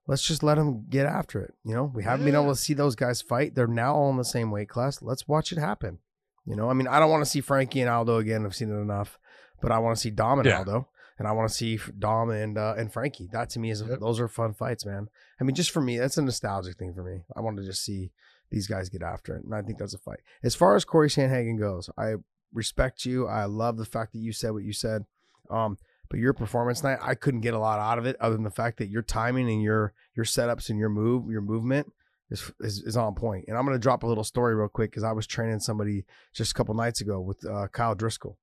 let's 0.07 0.27
just 0.27 0.43
let 0.43 0.55
them 0.57 0.87
get 0.89 1.07
after 1.07 1.41
it. 1.43 1.55
You 1.65 1.75
know, 1.75 1.91
we 1.95 2.03
haven't 2.05 2.25
been 2.25 2.35
able 2.35 2.49
to 2.49 2.57
see 2.57 2.75
those 2.75 2.95
guys 2.97 3.21
fight. 3.23 3.55
They're 3.55 3.67
now 3.67 3.95
all 3.95 4.11
in 4.11 4.17
the 4.17 4.25
same 4.25 4.51
weight 4.51 4.69
class. 4.69 5.03
Let's 5.03 5.29
watch 5.29 5.53
it 5.53 5.59
happen. 5.59 5.99
You 6.47 6.57
know, 6.57 6.71
I 6.71 6.75
mean, 6.75 6.87
I 6.89 6.99
don't 7.01 7.11
want 7.11 7.25
to 7.25 7.31
see 7.31 7.41
Frankie 7.41 7.81
and 7.81 7.91
Aldo 7.91 8.19
again. 8.19 8.47
I've 8.47 8.55
seen 8.55 8.71
it 8.71 8.81
enough, 8.81 9.19
but 9.61 9.73
I 9.73 9.79
want 9.79 9.97
to 9.97 10.01
see 10.01 10.11
Dom 10.11 10.39
and 10.39 10.47
Yeah. 10.47 10.59
Aldo, 10.59 10.89
and 11.19 11.27
I 11.27 11.33
want 11.33 11.49
to 11.51 11.55
see 11.55 11.79
Dom 11.99 12.31
and 12.31 12.57
uh, 12.57 12.75
and 12.79 12.93
Frankie. 12.93 13.29
That 13.33 13.51
to 13.51 13.59
me 13.59 13.71
is 13.71 13.83
Yep. 13.87 13.99
those 14.01 14.21
are 14.21 14.29
fun 14.29 14.55
fights, 14.55 14.87
man. 14.87 15.09
I 15.41 15.45
mean, 15.45 15.55
just 15.57 15.71
for 15.73 15.81
me, 15.83 15.99
that's 15.99 16.17
a 16.19 16.23
nostalgic 16.23 16.79
thing 16.79 16.95
for 16.95 17.03
me. 17.03 17.25
I 17.37 17.41
want 17.41 17.57
to 17.59 17.65
just 17.65 17.85
see 17.85 18.13
these 18.57 18.67
guys 18.67 18.89
get 18.89 19.03
after 19.03 19.37
it, 19.37 19.45
and 19.45 19.55
I 19.55 19.61
think 19.61 19.79
that's 19.79 19.93
a 19.93 19.99
fight. 19.99 20.21
As 20.43 20.55
far 20.55 20.77
as 20.77 20.85
Corey 20.87 21.09
Sandhagen 21.09 21.59
goes, 21.59 21.91
I 21.99 22.15
respect 22.55 23.05
you. 23.05 23.27
I 23.27 23.45
love 23.45 23.77
the 23.77 23.85
fact 23.85 24.13
that 24.13 24.19
you 24.19 24.33
said 24.33 24.53
what 24.53 24.65
you 24.65 24.73
said. 24.73 25.05
Um, 25.51 25.77
but 26.09 26.19
your 26.21 26.33
performance 26.33 26.81
tonight, 26.81 27.01
I 27.03 27.15
couldn't 27.15 27.43
get 27.43 27.53
a 27.53 27.59
lot 27.59 27.79
out 27.79 27.99
of 27.99 28.07
it 28.07 28.17
other 28.19 28.35
than 28.35 28.45
the 28.45 28.51
fact 28.51 28.79
that 28.79 28.89
your 28.89 29.03
timing 29.03 29.51
and 29.51 29.63
your 29.63 29.93
your 30.15 30.25
setups 30.25 30.71
and 30.71 30.79
your 30.79 30.89
move, 30.89 31.31
your 31.31 31.43
movement 31.43 31.93
is 32.31 32.51
is, 32.61 32.83
is 32.83 32.97
on 32.97 33.15
point. 33.15 33.45
And 33.47 33.59
I'm 33.59 33.67
gonna 33.67 33.79
drop 33.79 34.03
a 34.03 34.07
little 34.07 34.25
story 34.25 34.55
real 34.55 34.69
quick 34.69 34.91
because 34.91 35.05
I 35.05 35.13
was 35.13 35.27
training 35.27 35.61
somebody 35.61 36.07
just 36.33 36.53
a 36.53 36.55
couple 36.55 36.75
nights 36.75 37.03
ago 37.03 37.21
with 37.21 37.45
uh, 37.45 37.69
Kyle 37.69 37.95
Driscoll. 37.95 38.39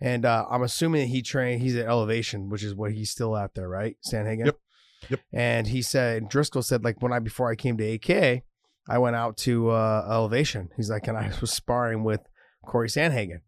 And 0.00 0.24
uh, 0.24 0.46
I'm 0.50 0.62
assuming 0.62 1.02
that 1.02 1.06
he 1.08 1.20
trained, 1.20 1.60
he's 1.60 1.76
at 1.76 1.86
elevation, 1.86 2.48
which 2.48 2.62
is 2.62 2.74
what 2.74 2.92
he's 2.92 3.10
still 3.10 3.36
at 3.36 3.54
there, 3.54 3.68
right? 3.68 3.96
Sandhagen? 4.04 4.46
Yep. 4.46 4.58
Yep. 5.10 5.20
And 5.32 5.66
he 5.66 5.82
said, 5.82 6.28
Driscoll 6.28 6.62
said, 6.62 6.82
like, 6.82 7.00
when 7.02 7.12
I, 7.12 7.18
before 7.18 7.50
I 7.50 7.54
came 7.54 7.76
to 7.76 7.92
AK, 7.92 8.42
I 8.88 8.98
went 8.98 9.16
out 9.16 9.36
to 9.38 9.70
uh, 9.70 10.06
elevation. 10.10 10.68
He's 10.76 10.90
like, 10.90 11.08
and 11.08 11.16
I 11.16 11.32
was 11.40 11.52
sparring 11.52 12.04
with 12.04 12.20
Corey 12.66 12.88
Sandhagen. 12.88 13.40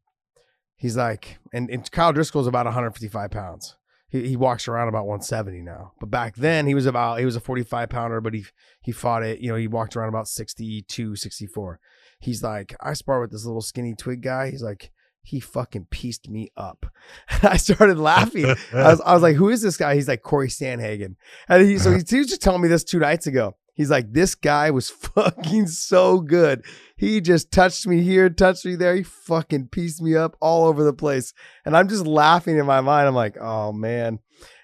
He's 0.76 0.97
like, 0.97 1.38
and, 1.52 1.71
and 1.71 1.90
Kyle 1.90 2.12
Driscoll's 2.12 2.47
about 2.47 2.66
155 2.66 3.31
pounds. 3.31 3.76
He, 4.09 4.28
he 4.28 4.37
walks 4.37 4.69
around 4.69 4.88
about 4.88 5.07
170 5.07 5.62
now. 5.62 5.93
But 6.00 6.11
back 6.11 6.37
then 6.37 6.66
he 6.66 6.75
was 6.75 6.87
about, 6.87 7.19
he 7.19 7.25
was 7.25 7.37
a 7.37 7.40
45 7.40 7.88
pounder, 7.88 8.21
but 8.21 8.35
he, 8.35 8.45
he 8.83 8.93
fought 8.93 9.23
it, 9.23 9.40
you 9.40 9.50
know, 9.50 9.57
he 9.57 9.69
walked 9.69 9.97
around 9.97 10.11
about 10.11 10.28
62, 10.28 11.16
64. 11.16 11.81
He's 12.19 12.43
like, 12.43 12.75
I 12.81 12.93
spar 12.95 13.21
with 13.21 13.31
this 13.31 13.45
little 13.45 13.62
skinny 13.62 13.95
twig 13.95 14.23
guy. 14.23 14.50
He's 14.50 14.62
like, 14.62 14.90
he 15.23 15.40
fucking 15.40 15.87
pieced 15.90 16.28
me 16.28 16.50
up. 16.57 16.87
I 17.43 17.57
started 17.57 17.99
laughing. 17.99 18.47
I 18.73 18.90
was, 18.90 19.00
I 19.00 19.12
was 19.12 19.23
like, 19.23 19.37
who 19.37 19.49
is 19.49 19.61
this 19.61 19.76
guy? 19.76 19.95
He's 19.97 20.09
like 20.09 20.23
Corey 20.23 20.49
Sandhagen. 20.49 21.16
And 21.49 21.66
he, 21.66 21.78
so 21.78 21.90
he, 21.90 22.02
he 22.09 22.19
was 22.19 22.28
just 22.28 22.43
telling 22.43 22.62
me 22.62 22.69
this 22.69 22.85
two 22.85 23.00
nights 23.00 23.26
ago. 23.26 23.57
He's 23.76 23.90
like, 23.90 24.12
this 24.12 24.35
guy 24.35 24.71
was 24.73 24.90
fucking 25.14 25.68
so 25.68 26.18
good. 26.21 26.64
He 26.97 27.21
just 27.21 27.52
touched 27.52 27.87
me 27.87 28.02
here, 28.02 28.28
touched 28.28 28.64
me 28.64 28.75
there. 28.75 28.97
He 28.97 29.02
fucking 29.04 29.68
pieced 29.68 30.02
me 30.02 30.16
up 30.16 30.37
all 30.40 30.64
over 30.66 30.83
the 30.83 30.92
place. 30.95 31.33
And 31.64 31.76
I'm 31.76 31.87
just 31.88 32.06
laughing 32.06 32.59
in 32.59 32.66
my 32.66 32.80
mind. 32.80 33.06
I'm 33.06 33.14
like, 33.14 33.37
oh 33.40 33.73
man. 33.73 34.18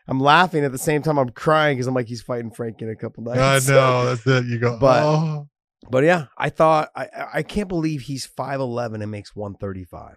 I'm 0.09 0.19
laughing 0.19 0.65
at 0.65 0.73
the 0.73 0.79
same 0.79 1.01
time 1.03 1.17
I'm 1.19 1.29
crying 1.31 1.77
because 1.77 1.87
I'm 1.87 1.95
like, 1.95 2.09
he's 2.09 2.23
fighting 2.23 2.51
Frank 2.51 2.83
in 2.83 2.91
a 2.91 2.97
couple 2.97 3.29
I 3.31 3.37
nights. 3.37 3.69
know 3.69 4.05
that's 4.15 4.27
it. 4.27 4.47
You 4.51 4.59
go, 4.59 4.79
But- 4.79 5.03
oh. 5.05 5.49
But 5.91 6.05
yeah, 6.05 6.27
I 6.39 6.49
thought 6.49 6.91
I 6.95 7.09
I 7.35 7.43
can't 7.43 7.69
believe 7.69 8.03
he's 8.03 8.25
5'11 8.27 9.03
and 9.03 9.11
makes 9.11 9.35
135. 9.35 10.15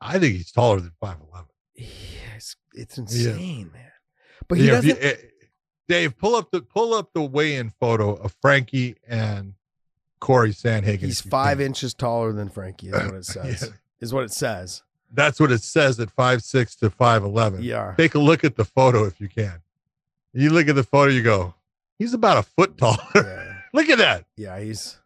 I 0.00 0.18
think 0.20 0.36
he's 0.36 0.52
taller 0.52 0.78
than 0.80 0.92
five 1.00 1.16
eleven. 1.20 1.48
Yes, 1.76 2.54
it's 2.74 2.96
insane, 2.96 3.70
man. 3.72 3.90
But 4.48 4.58
he 4.58 4.66
yeah, 4.66 4.72
doesn't. 4.72 4.98
Eh, 5.02 5.14
Dave, 5.88 6.16
pull 6.16 6.34
up 6.34 6.50
the 6.50 6.62
pull 6.62 6.94
up 6.94 7.12
the 7.12 7.22
weigh-in 7.22 7.70
photo 7.78 8.14
of 8.14 8.34
Frankie 8.40 8.96
and 9.06 9.54
Corey 10.20 10.50
Sandhagen. 10.52 11.00
he's 11.00 11.20
five 11.20 11.58
can. 11.58 11.66
inches 11.66 11.92
taller 11.94 12.32
than 12.32 12.48
Frankie. 12.48 12.88
Is 12.88 12.94
what 12.94 13.14
it 13.14 13.24
says. 13.26 13.62
Yeah. 13.62 13.68
Is 14.00 14.12
what 14.14 14.24
it 14.24 14.32
says. 14.32 14.82
That's 15.12 15.38
what 15.38 15.52
it 15.52 15.62
says 15.62 16.00
at 16.00 16.10
five 16.10 16.42
six 16.42 16.74
to 16.76 16.90
five 16.90 17.22
eleven. 17.22 17.62
Yeah. 17.62 17.94
Take 17.96 18.14
a 18.14 18.18
look 18.18 18.44
at 18.44 18.56
the 18.56 18.64
photo 18.64 19.04
if 19.04 19.20
you 19.20 19.28
can. 19.28 19.60
You 20.32 20.50
look 20.50 20.66
at 20.68 20.74
the 20.74 20.82
photo, 20.82 21.10
you 21.12 21.22
go, 21.22 21.54
he's 21.98 22.14
about 22.14 22.38
a 22.38 22.42
foot 22.42 22.76
taller. 22.78 22.98
Yeah. 23.14 23.54
look 23.72 23.88
at 23.88 23.98
that, 23.98 24.24
Yeah, 24.36 24.58
he's 24.58 24.96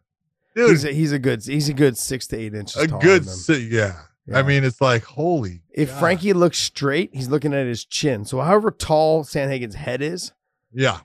dude. 0.55 0.71
he's 0.71 0.85
a, 0.85 0.91
he's 0.91 1.11
a 1.11 1.19
good 1.19 1.43
he's 1.45 1.69
a 1.69 1.73
good 1.73 1.97
six 1.97 2.25
to 2.27 2.37
eight 2.37 2.53
inches. 2.55 2.77
a 2.81 2.87
taller 2.87 3.01
good, 3.03 3.27
si- 3.29 3.67
yeah. 3.71 3.95
Yeah. 4.25 4.39
I 4.39 4.43
mean, 4.43 4.63
it's 4.63 4.79
like 4.81 5.03
holy. 5.03 5.61
If 5.71 5.89
God. 5.89 5.99
Frankie 5.99 6.33
looks 6.33 6.57
straight, 6.59 7.09
he's 7.13 7.27
looking 7.29 7.53
at 7.53 7.65
his 7.67 7.83
chin. 7.83 8.25
So 8.25 8.39
however 8.41 8.69
tall 8.71 9.23
Sandhagen's 9.23 9.73
head 9.75 10.01
is, 10.03 10.31
yeah, 10.73 10.99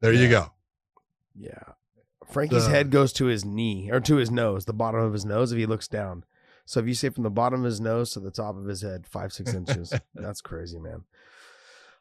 there 0.00 0.12
you 0.12 0.28
go. 0.28 0.52
yeah, 1.38 1.62
Frankie's 2.30 2.64
The- 2.64 2.70
head 2.70 2.90
goes 2.90 3.12
to 3.14 3.26
his 3.26 3.44
knee 3.44 3.90
or 3.90 4.00
to 4.00 4.16
his 4.16 4.30
nose, 4.30 4.64
the 4.64 4.72
bottom 4.72 5.00
of 5.00 5.12
his 5.12 5.24
nose. 5.24 5.52
If 5.52 5.58
he 5.58 5.66
looks 5.66 5.88
down, 5.88 6.24
so 6.64 6.80
if 6.80 6.86
you 6.86 6.94
say 6.94 7.08
from 7.10 7.24
the 7.24 7.30
bottom 7.30 7.60
of 7.60 7.64
his 7.66 7.80
nose 7.80 8.12
to 8.12 8.20
the 8.20 8.30
top 8.30 8.56
of 8.56 8.66
his 8.66 8.82
head, 8.82 9.06
five 9.06 9.32
six 9.32 9.54
inches, 9.54 9.92
that's 10.14 10.40
crazy, 10.40 10.78
man. 10.78 11.04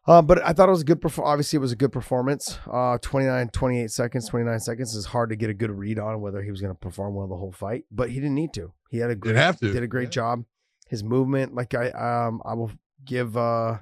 Uh, 0.07 0.21
but 0.21 0.41
I 0.43 0.53
thought 0.53 0.69
it 0.69 0.71
was 0.71 0.81
a 0.81 0.85
good. 0.85 1.01
Perfor- 1.01 1.25
obviously, 1.25 1.57
it 1.57 1.59
was 1.61 1.71
a 1.73 1.75
good 1.75 1.91
performance. 1.91 2.57
Uh, 2.71 2.97
29, 2.99 3.49
28 3.49 3.91
seconds, 3.91 4.27
29 4.29 4.59
seconds 4.59 4.95
is 4.95 5.05
hard 5.07 5.29
to 5.29 5.35
get 5.35 5.49
a 5.49 5.53
good 5.53 5.69
read 5.71 5.99
on 5.99 6.21
whether 6.21 6.41
he 6.41 6.49
was 6.49 6.61
going 6.61 6.73
to 6.73 6.79
perform 6.79 7.13
well 7.15 7.27
the 7.27 7.35
whole 7.35 7.51
fight, 7.51 7.85
but 7.91 8.09
he 8.09 8.15
didn't 8.15 8.33
need 8.33 8.53
to. 8.53 8.71
He 8.89 8.99
had 8.99 9.11
a 9.11 9.15
great, 9.15 9.31
Didn't 9.33 9.43
have 9.43 9.59
to. 9.59 9.71
did 9.71 9.83
a 9.83 9.87
great 9.87 10.05
Yeah. 10.07 10.09
job. 10.21 10.45
His 10.87 11.03
movement, 11.03 11.53
like 11.53 11.75
I, 11.75 11.89
um, 11.91 12.41
I 12.43 12.53
will 12.55 12.71
give 13.05 13.37
uh 13.37 13.79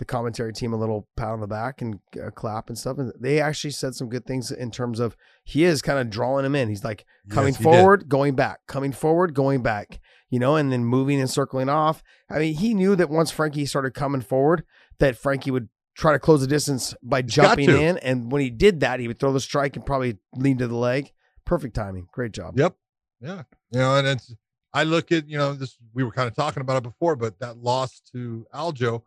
the 0.00 0.04
commentary 0.06 0.50
team 0.52 0.72
a 0.72 0.76
little 0.76 1.06
pat 1.14 1.28
on 1.28 1.40
the 1.40 1.46
back 1.46 1.82
and 1.82 2.00
a 2.16 2.28
uh, 2.28 2.30
clap 2.30 2.68
and 2.68 2.78
stuff. 2.78 2.96
And 2.96 3.12
they 3.20 3.38
actually 3.38 3.70
said 3.70 3.94
some 3.94 4.08
good 4.08 4.24
things 4.24 4.50
in 4.50 4.70
terms 4.70 4.98
of 4.98 5.14
he 5.44 5.62
is 5.64 5.82
kind 5.82 5.98
of 5.98 6.08
drawing 6.08 6.46
him 6.46 6.56
in. 6.56 6.70
He's 6.70 6.82
like 6.82 7.04
coming 7.28 7.52
Yes, 7.52 7.58
he 7.58 7.64
did. 7.64 7.70
forward, 7.70 8.08
going 8.08 8.34
back, 8.34 8.60
coming 8.66 8.92
forward, 8.92 9.34
going 9.34 9.62
back, 9.62 10.00
you 10.30 10.38
know, 10.38 10.56
and 10.56 10.72
then 10.72 10.86
moving 10.86 11.20
and 11.20 11.28
circling 11.28 11.68
off. 11.68 12.02
I 12.30 12.38
mean, 12.38 12.54
he 12.54 12.72
knew 12.72 12.96
that 12.96 13.10
once 13.10 13.30
Frankie 13.30 13.66
started 13.66 13.92
coming 13.92 14.22
forward, 14.22 14.64
that 15.00 15.16
Frankie 15.16 15.50
would 15.50 15.68
try 15.94 16.12
to 16.12 16.18
close 16.18 16.40
the 16.40 16.46
distance 16.46 16.94
by 17.02 17.20
jumping 17.20 17.68
in. 17.68 17.98
And 17.98 18.32
when 18.32 18.40
he 18.40 18.48
did 18.48 18.80
that, 18.80 19.00
he 19.00 19.06
would 19.06 19.20
throw 19.20 19.34
the 19.34 19.40
strike 19.40 19.76
and 19.76 19.84
probably 19.84 20.16
lean 20.34 20.56
to 20.58 20.66
the 20.66 20.76
leg. 20.76 21.12
Perfect 21.44 21.76
timing. 21.76 22.08
Great 22.10 22.32
job. 22.32 22.58
Yep. 22.58 22.74
Yeah. 23.20 23.42
You 23.70 23.80
know, 23.80 23.96
and 23.96 24.06
it's 24.08 24.34
I 24.72 24.84
look 24.84 25.12
at, 25.12 25.28
you 25.28 25.36
know, 25.36 25.52
this 25.52 25.76
we 25.92 26.04
were 26.04 26.12
kind 26.12 26.26
of 26.26 26.34
talking 26.34 26.62
about 26.62 26.78
it 26.78 26.84
before, 26.84 27.16
but 27.16 27.38
that 27.40 27.58
loss 27.58 28.00
to 28.12 28.46
Aljo, 28.54 29.02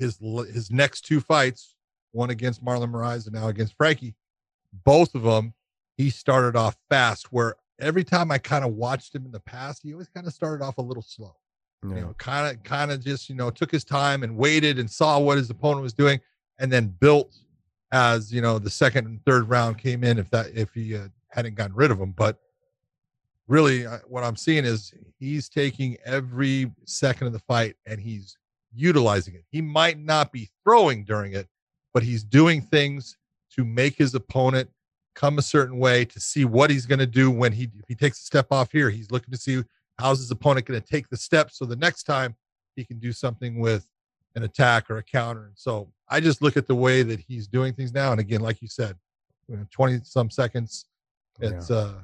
his 0.00 0.18
his 0.52 0.70
next 0.70 1.02
two 1.02 1.20
fights, 1.20 1.76
one 2.12 2.30
against 2.30 2.64
Marlon 2.64 2.90
Moraes 2.90 3.26
and 3.26 3.34
now 3.34 3.48
against 3.48 3.76
Frankie, 3.76 4.14
both 4.84 5.14
of 5.14 5.22
them, 5.22 5.54
he 5.96 6.10
started 6.10 6.56
off 6.56 6.76
fast. 6.88 7.32
Where 7.32 7.54
every 7.78 8.04
time 8.04 8.30
I 8.30 8.38
kind 8.38 8.64
of 8.64 8.72
watched 8.74 9.14
him 9.14 9.24
in 9.24 9.32
the 9.32 9.40
past, 9.40 9.82
he 9.82 9.92
always 9.92 10.08
kind 10.08 10.26
of 10.26 10.32
started 10.32 10.64
off 10.64 10.78
a 10.78 10.82
little 10.82 11.02
slow. 11.02 11.36
Yeah. 11.82 11.94
You 11.94 12.00
know, 12.00 12.14
kind 12.18 12.54
of 12.54 12.62
kind 12.62 12.90
of 12.90 13.04
just, 13.04 13.28
you 13.28 13.34
know, 13.34 13.50
took 13.50 13.70
his 13.70 13.84
time 13.84 14.22
and 14.22 14.36
waited 14.36 14.78
and 14.78 14.90
saw 14.90 15.18
what 15.18 15.38
his 15.38 15.48
opponent 15.50 15.82
was 15.82 15.92
doing 15.92 16.20
and 16.58 16.70
then 16.70 16.88
built 17.00 17.34
as, 17.92 18.32
you 18.32 18.42
know, 18.42 18.58
the 18.58 18.70
second 18.70 19.06
and 19.06 19.24
third 19.24 19.48
round 19.48 19.78
came 19.78 20.04
in 20.04 20.18
if 20.18 20.30
that 20.30 20.48
if 20.54 20.72
he 20.74 20.96
uh, 20.96 21.08
hadn't 21.28 21.54
gotten 21.54 21.74
rid 21.74 21.90
of 21.90 21.98
him, 21.98 22.12
but 22.12 22.38
really 23.48 23.86
uh, 23.86 23.98
what 24.06 24.22
I'm 24.24 24.36
seeing 24.36 24.64
is 24.64 24.94
he's 25.18 25.48
taking 25.48 25.96
every 26.04 26.70
second 26.84 27.26
of 27.26 27.32
the 27.32 27.40
fight 27.40 27.76
and 27.86 28.00
he's 28.00 28.36
utilizing 28.74 29.34
it. 29.34 29.44
He 29.50 29.60
might 29.60 29.98
not 29.98 30.32
be 30.32 30.48
throwing 30.64 31.04
during 31.04 31.32
it, 31.34 31.48
but 31.92 32.02
he's 32.02 32.22
doing 32.22 32.60
things 32.60 33.16
to 33.56 33.64
make 33.64 33.96
his 33.96 34.14
opponent 34.14 34.70
come 35.14 35.38
a 35.38 35.42
certain 35.42 35.78
way 35.78 36.04
to 36.04 36.20
see 36.20 36.44
what 36.44 36.70
he's 36.70 36.86
going 36.86 36.98
to 37.00 37.06
do 37.06 37.30
when 37.30 37.52
he 37.52 37.64
if 37.64 37.84
he 37.88 37.94
takes 37.94 38.20
a 38.20 38.24
step 38.24 38.46
off 38.50 38.70
here. 38.72 38.90
He's 38.90 39.10
looking 39.10 39.32
to 39.32 39.38
see 39.38 39.62
how's 39.98 40.18
his 40.18 40.30
opponent 40.30 40.66
going 40.66 40.80
to 40.80 40.86
take 40.86 41.08
the 41.08 41.16
step 41.16 41.50
so 41.50 41.64
the 41.64 41.76
next 41.76 42.04
time 42.04 42.34
he 42.76 42.84
can 42.84 42.98
do 42.98 43.12
something 43.12 43.58
with 43.58 43.86
an 44.36 44.44
attack 44.44 44.88
or 44.88 44.98
a 44.98 45.02
counter. 45.02 45.46
And 45.46 45.58
so 45.58 45.92
I 46.08 46.20
just 46.20 46.40
look 46.40 46.56
at 46.56 46.66
the 46.68 46.74
way 46.74 47.02
that 47.02 47.18
he's 47.20 47.48
doing 47.48 47.74
things 47.74 47.92
now. 47.92 48.12
And 48.12 48.20
again, 48.20 48.40
like 48.40 48.62
you 48.62 48.68
said, 48.68 48.96
you 49.48 49.56
know, 49.56 49.66
20 49.72 50.00
some 50.04 50.30
seconds, 50.30 50.86
Yeah. 51.40 51.50
it's 51.50 51.70
uh 51.70 51.94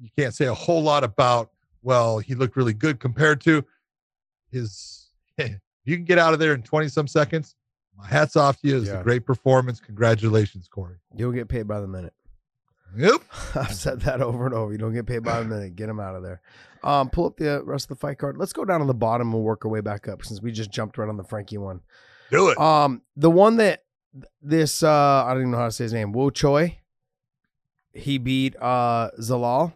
you 0.00 0.08
can't 0.18 0.34
say 0.34 0.46
a 0.46 0.54
whole 0.54 0.82
lot 0.82 1.04
about 1.04 1.50
well 1.82 2.18
he 2.18 2.34
looked 2.34 2.56
really 2.56 2.72
good 2.72 2.98
compared 3.00 3.40
to 3.42 3.62
his 4.50 5.10
you 5.84 5.96
can 5.96 6.04
get 6.04 6.18
out 6.18 6.32
of 6.32 6.38
there 6.38 6.52
in 6.54 6.62
20 6.62 6.88
some 6.88 7.06
seconds 7.08 7.54
my 7.96 8.06
hats 8.06 8.36
off 8.36 8.60
to 8.60 8.68
you 8.68 8.78
it's 8.78 8.86
Yeah. 8.88 9.00
a 9.00 9.02
great 9.02 9.24
performance 9.26 9.80
congratulations 9.80 10.68
corey 10.68 10.96
You'll 11.16 11.32
get 11.32 11.48
paid 11.48 11.66
by 11.68 11.80
the 11.80 11.88
minute. 11.88 12.12
yep 12.96 13.20
I've 13.54 13.74
said 13.74 14.00
that 14.02 14.20
over 14.22 14.46
and 14.46 14.54
over. 14.54 14.72
You 14.72 14.78
don't 14.78 14.92
get 14.94 15.06
paid 15.06 15.22
by 15.22 15.38
the 15.40 15.44
minute. 15.44 15.76
Get 15.76 15.88
him 15.88 16.00
out 16.00 16.14
of 16.16 16.22
there. 16.22 16.40
Um, 16.82 17.10
pull 17.10 17.26
up 17.26 17.36
the 17.36 17.62
rest 17.64 17.84
of 17.90 17.96
the 17.96 18.00
fight 18.00 18.18
card. 18.18 18.36
Let's 18.38 18.52
go 18.52 18.64
down 18.64 18.80
to 18.80 18.86
the 18.86 18.94
bottom. 18.94 19.32
We'll 19.32 19.42
work 19.42 19.64
our 19.64 19.70
way 19.70 19.80
back 19.80 20.08
up 20.08 20.24
since 20.24 20.40
we 20.40 20.50
just 20.50 20.70
jumped 20.70 20.96
right 20.98 21.08
on 21.08 21.16
the 21.16 21.24
Frankie 21.24 21.58
one. 21.58 21.80
do 22.30 22.48
it 22.50 22.58
Um, 22.58 23.02
the 23.16 23.30
one 23.30 23.56
that 23.58 23.84
this 24.42 24.82
uh, 24.82 25.24
I 25.24 25.28
don't 25.32 25.42
even 25.42 25.50
know 25.52 25.58
how 25.58 25.66
to 25.66 25.72
say 25.72 25.84
his 25.84 25.92
name. 25.92 26.12
Wo 26.12 26.30
Choi. 26.30 26.78
He 27.92 28.18
beat 28.18 28.54
uh 28.60 29.10
Zalal 29.20 29.72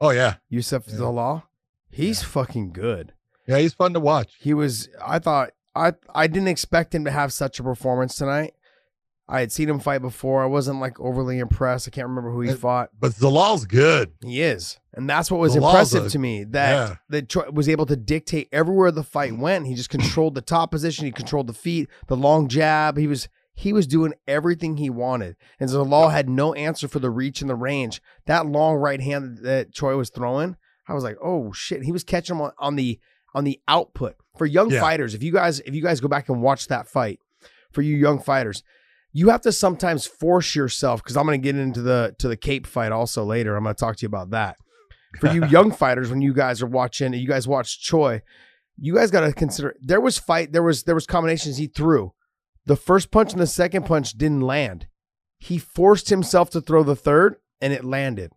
oh 0.00 0.10
yeah 0.10 0.36
Youssef 0.48 0.84
Yeah. 0.88 0.94
Zalal. 0.94 1.42
He's 1.90 2.22
fucking 2.22 2.72
good. 2.72 3.12
Yeah 3.46 3.58
he's 3.58 3.74
fun 3.74 3.92
to 3.94 4.00
watch 4.00 4.32
He 4.40 4.54
was. 4.54 4.88
I 5.04 5.18
thought. 5.18 5.50
I 5.74 5.94
I 6.14 6.26
didn't 6.26 6.48
expect 6.48 6.94
him 6.94 7.04
to 7.06 7.10
have 7.10 7.32
such 7.32 7.58
a 7.58 7.62
performance 7.62 8.14
tonight. 8.16 8.52
I 9.28 9.40
had 9.40 9.52
seen 9.52 9.70
him 9.70 9.78
fight 9.78 10.02
before. 10.02 10.42
I 10.42 10.46
wasn't 10.46 10.80
like 10.80 11.00
overly 11.00 11.38
impressed. 11.38 11.88
I 11.88 11.90
can't 11.90 12.08
remember 12.08 12.30
who 12.30 12.42
he 12.42 12.50
Uh, 12.50 12.56
fought. 12.56 12.90
but 12.98 13.12
zalal's 13.12 13.64
good 13.64 14.12
He 14.22 14.42
is, 14.42 14.78
and 14.92 15.08
that's 15.08 15.30
what 15.30 15.40
was 15.40 15.52
Zalal's 15.56 15.64
impressive 15.64 16.06
a- 16.06 16.10
to 16.10 16.18
me. 16.18 16.44
That 16.44 16.72
yeah. 16.90 16.96
that 17.08 17.28
Choi 17.30 17.48
was 17.50 17.68
able 17.70 17.86
to 17.86 17.96
dictate 17.96 18.48
everywhere 18.52 18.90
the 18.90 19.02
fight 19.02 19.38
went. 19.38 19.66
He 19.66 19.74
just 19.74 19.88
controlled 19.88 20.34
the 20.34 20.42
top 20.42 20.70
position. 20.70 21.06
He 21.06 21.12
controlled 21.12 21.46
the 21.46 21.54
feet, 21.54 21.88
the 22.08 22.16
long 22.16 22.48
jab. 22.48 22.98
He 22.98 23.06
was 23.06 23.28
he 23.54 23.72
was 23.72 23.86
doing 23.86 24.12
everything 24.26 24.76
he 24.76 24.90
wanted, 24.90 25.36
and 25.58 25.70
Zalal 25.70 26.10
had 26.12 26.28
no 26.28 26.52
answer 26.52 26.86
for 26.88 26.98
the 26.98 27.10
reach 27.10 27.40
and 27.40 27.48
the 27.48 27.54
range. 27.54 28.02
That 28.26 28.46
long 28.46 28.74
right 28.76 29.00
hand 29.00 29.38
that 29.44 29.72
Choi 29.72 29.96
was 29.96 30.10
throwing, 30.10 30.56
I 30.86 30.92
was 30.92 31.04
like, 31.04 31.16
oh 31.24 31.52
shit. 31.52 31.84
He 31.84 31.92
was 31.92 32.04
catching 32.04 32.36
him 32.36 32.42
on, 32.42 32.52
on 32.58 32.76
the 32.76 32.98
on 33.34 33.44
the 33.44 33.60
output 33.68 34.16
for 34.36 34.46
young 34.46 34.70
Yeah. 34.70 34.80
fighters. 34.80 35.14
If 35.14 35.22
you 35.22 35.32
guys 35.32 35.60
if 35.60 35.74
you 35.74 35.82
guys 35.82 36.00
go 36.00 36.08
back 36.08 36.28
and 36.28 36.42
watch 36.42 36.68
that 36.68 36.86
fight, 36.88 37.20
for 37.72 37.82
you 37.82 37.96
young 37.96 38.18
fighters, 38.18 38.62
you 39.12 39.28
have 39.30 39.40
to 39.42 39.52
sometimes 39.52 40.06
force 40.06 40.54
yourself 40.54 41.02
because 41.02 41.16
I'm 41.16 41.26
going 41.26 41.40
to 41.40 41.44
get 41.44 41.56
into 41.56 41.82
the 41.82 42.14
to 42.18 42.28
the 42.28 42.36
Kape 42.36 42.66
fight 42.66 42.92
also 42.92 43.24
later. 43.24 43.56
I'm 43.56 43.64
going 43.64 43.74
to 43.74 43.80
talk 43.80 43.96
to 43.96 44.02
you 44.02 44.08
about 44.08 44.30
that. 44.30 44.56
For 45.20 45.28
you 45.28 45.44
young 45.48 45.70
fighters, 45.72 46.10
when 46.10 46.22
you 46.22 46.32
guys 46.32 46.62
are 46.62 46.66
watching, 46.66 47.12
you 47.14 47.26
guys 47.28 47.46
watch 47.48 47.80
Choi, 47.82 48.22
you 48.78 48.94
guys 48.94 49.10
got 49.10 49.20
to 49.20 49.32
consider 49.32 49.74
there 49.80 50.00
was 50.00 50.18
fight, 50.18 50.52
there 50.52 50.62
was 50.62 50.84
there 50.84 50.94
was 50.94 51.06
combinations 51.06 51.56
he 51.58 51.66
threw. 51.66 52.12
The 52.64 52.76
first 52.76 53.10
punch 53.10 53.32
and 53.32 53.42
the 53.42 53.46
second 53.46 53.86
punch 53.86 54.12
didn't 54.12 54.40
land. 54.42 54.86
He 55.38 55.58
forced 55.58 56.08
himself 56.10 56.50
to 56.50 56.60
throw 56.60 56.82
the 56.84 56.94
third, 56.94 57.36
and 57.60 57.72
it 57.72 57.84
landed. 57.84 58.30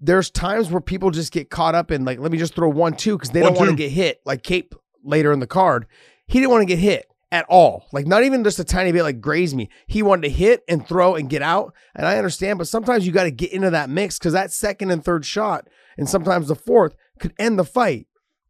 There's 0.00 0.30
times 0.30 0.70
where 0.70 0.80
people 0.80 1.10
just 1.10 1.32
get 1.32 1.50
caught 1.50 1.74
up 1.74 1.90
in 1.90 2.04
like, 2.04 2.18
let 2.18 2.32
me 2.32 2.38
just 2.38 2.54
throw 2.54 2.68
one 2.68 2.94
two 2.94 3.16
because 3.16 3.30
they 3.30 3.42
One, 3.42 3.52
don't 3.52 3.58
want 3.58 3.70
to 3.70 3.76
get 3.76 3.90
hit. 3.90 4.20
Like 4.24 4.42
Kape 4.42 4.74
later 5.04 5.32
in 5.32 5.40
the 5.40 5.46
card, 5.46 5.86
he 6.26 6.38
didn't 6.38 6.50
want 6.50 6.62
to 6.62 6.66
get 6.66 6.78
hit 6.78 7.06
at 7.32 7.46
all. 7.48 7.86
Like 7.92 8.06
not 8.06 8.22
even 8.22 8.44
just 8.44 8.58
a 8.58 8.64
tiny 8.64 8.92
bit 8.92 9.02
like 9.02 9.20
graze 9.20 9.54
me. 9.54 9.70
He 9.86 10.02
wanted 10.02 10.22
to 10.22 10.28
hit 10.28 10.62
and 10.68 10.86
throw 10.86 11.14
and 11.14 11.30
get 11.30 11.42
out. 11.42 11.74
And 11.94 12.06
I 12.06 12.16
understand, 12.18 12.58
but 12.58 12.68
sometimes 12.68 13.06
you 13.06 13.12
got 13.12 13.24
to 13.24 13.30
get 13.30 13.52
into 13.52 13.70
that 13.70 13.90
mix 13.90 14.18
because 14.18 14.34
that 14.34 14.52
second 14.52 14.90
and 14.90 15.04
third 15.04 15.24
shot, 15.24 15.68
and 15.96 16.08
sometimes 16.08 16.48
the 16.48 16.54
fourth 16.54 16.94
could 17.18 17.34
end 17.38 17.58
the 17.58 17.64
fight. 17.64 18.06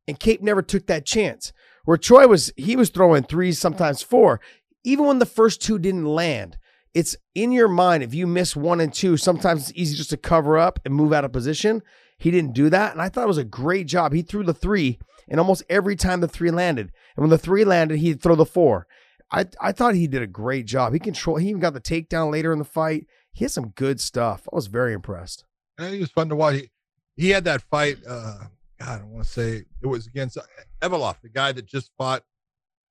And 0.09 0.19
Kape 0.19 0.43
never 0.43 0.63
took 0.63 0.87
that 0.89 1.07
chance. 1.07 1.53
Where 1.85 1.97
Choi 1.97 2.27
was, 2.27 2.53
he 2.57 2.77
was 2.77 2.91
throwing 2.91 3.23
threes, 3.23 3.59
sometimes 3.59 4.03
four. 4.03 4.41
Even 4.85 5.07
when 5.07 5.21
the 5.21 5.27
first 5.27 5.63
two 5.63 5.79
didn't 5.79 6.07
land, 6.07 6.59
it's 6.95 7.17
in 7.35 7.53
your 7.53 7.69
mind. 7.69 8.03
If 8.03 8.15
you 8.15 8.27
miss 8.27 8.55
one 8.55 8.81
and 8.81 8.93
two, 8.93 9.17
sometimes 9.17 9.63
it's 9.71 9.79
easy 9.79 9.97
just 9.97 10.11
to 10.11 10.17
cover 10.17 10.59
up 10.59 10.79
and 10.85 10.95
move 10.95 11.13
out 11.13 11.25
of 11.25 11.33
position. 11.33 11.83
He 12.19 12.31
didn't 12.31 12.55
do 12.55 12.71
that, 12.71 12.93
and 12.93 13.03
I 13.03 13.09
thought 13.09 13.25
it 13.25 13.29
was 13.29 13.39
a 13.39 13.45
great 13.45 13.87
job. 13.87 14.13
He 14.13 14.23
threw 14.23 14.45
the 14.45 14.55
three, 14.55 14.99
and 15.29 15.41
almost 15.41 15.65
every 15.69 15.97
time 15.97 16.21
the 16.21 16.29
three 16.29 16.51
landed, 16.51 16.93
and 17.17 17.23
when 17.23 17.31
the 17.31 17.39
three 17.39 17.65
landed, 17.65 17.99
he'd 17.99 18.23
throw 18.23 18.35
the 18.35 18.47
four. 18.47 18.87
I 19.31 19.47
I 19.61 19.73
thought 19.73 19.95
he 19.95 20.07
did 20.07 20.23
a 20.23 20.27
great 20.27 20.67
job. 20.67 20.93
He 20.93 20.99
control. 20.99 21.37
He 21.37 21.49
even 21.49 21.61
got 21.61 21.75
the 21.75 21.81
takedown 21.81 22.31
later 22.31 22.53
in 22.53 22.59
the 22.59 22.65
fight. 22.65 23.07
He 23.33 23.45
had 23.45 23.51
some 23.51 23.71
good 23.71 24.01
stuff. 24.01 24.47
I 24.53 24.55
was 24.55 24.67
very 24.67 24.93
impressed. 24.93 25.45
And 25.79 25.95
he 25.95 26.01
was 26.01 26.11
fun 26.11 26.29
to 26.29 26.37
watch. 26.37 26.57
He, 26.57 26.71
he 27.17 27.31
had 27.31 27.45
that 27.45 27.63
fight. 27.63 27.97
Uh, 28.07 28.45
God, 28.79 29.01
I 29.01 29.05
want 29.05 29.25
to 29.25 29.31
say 29.31 29.65
it 29.81 29.87
was 29.87 30.07
against 30.07 30.37
uh, 30.37 30.43
Evloev, 30.83 31.17
the 31.23 31.31
guy 31.31 31.53
that 31.53 31.67
just 31.67 31.91
fought. 31.97 32.23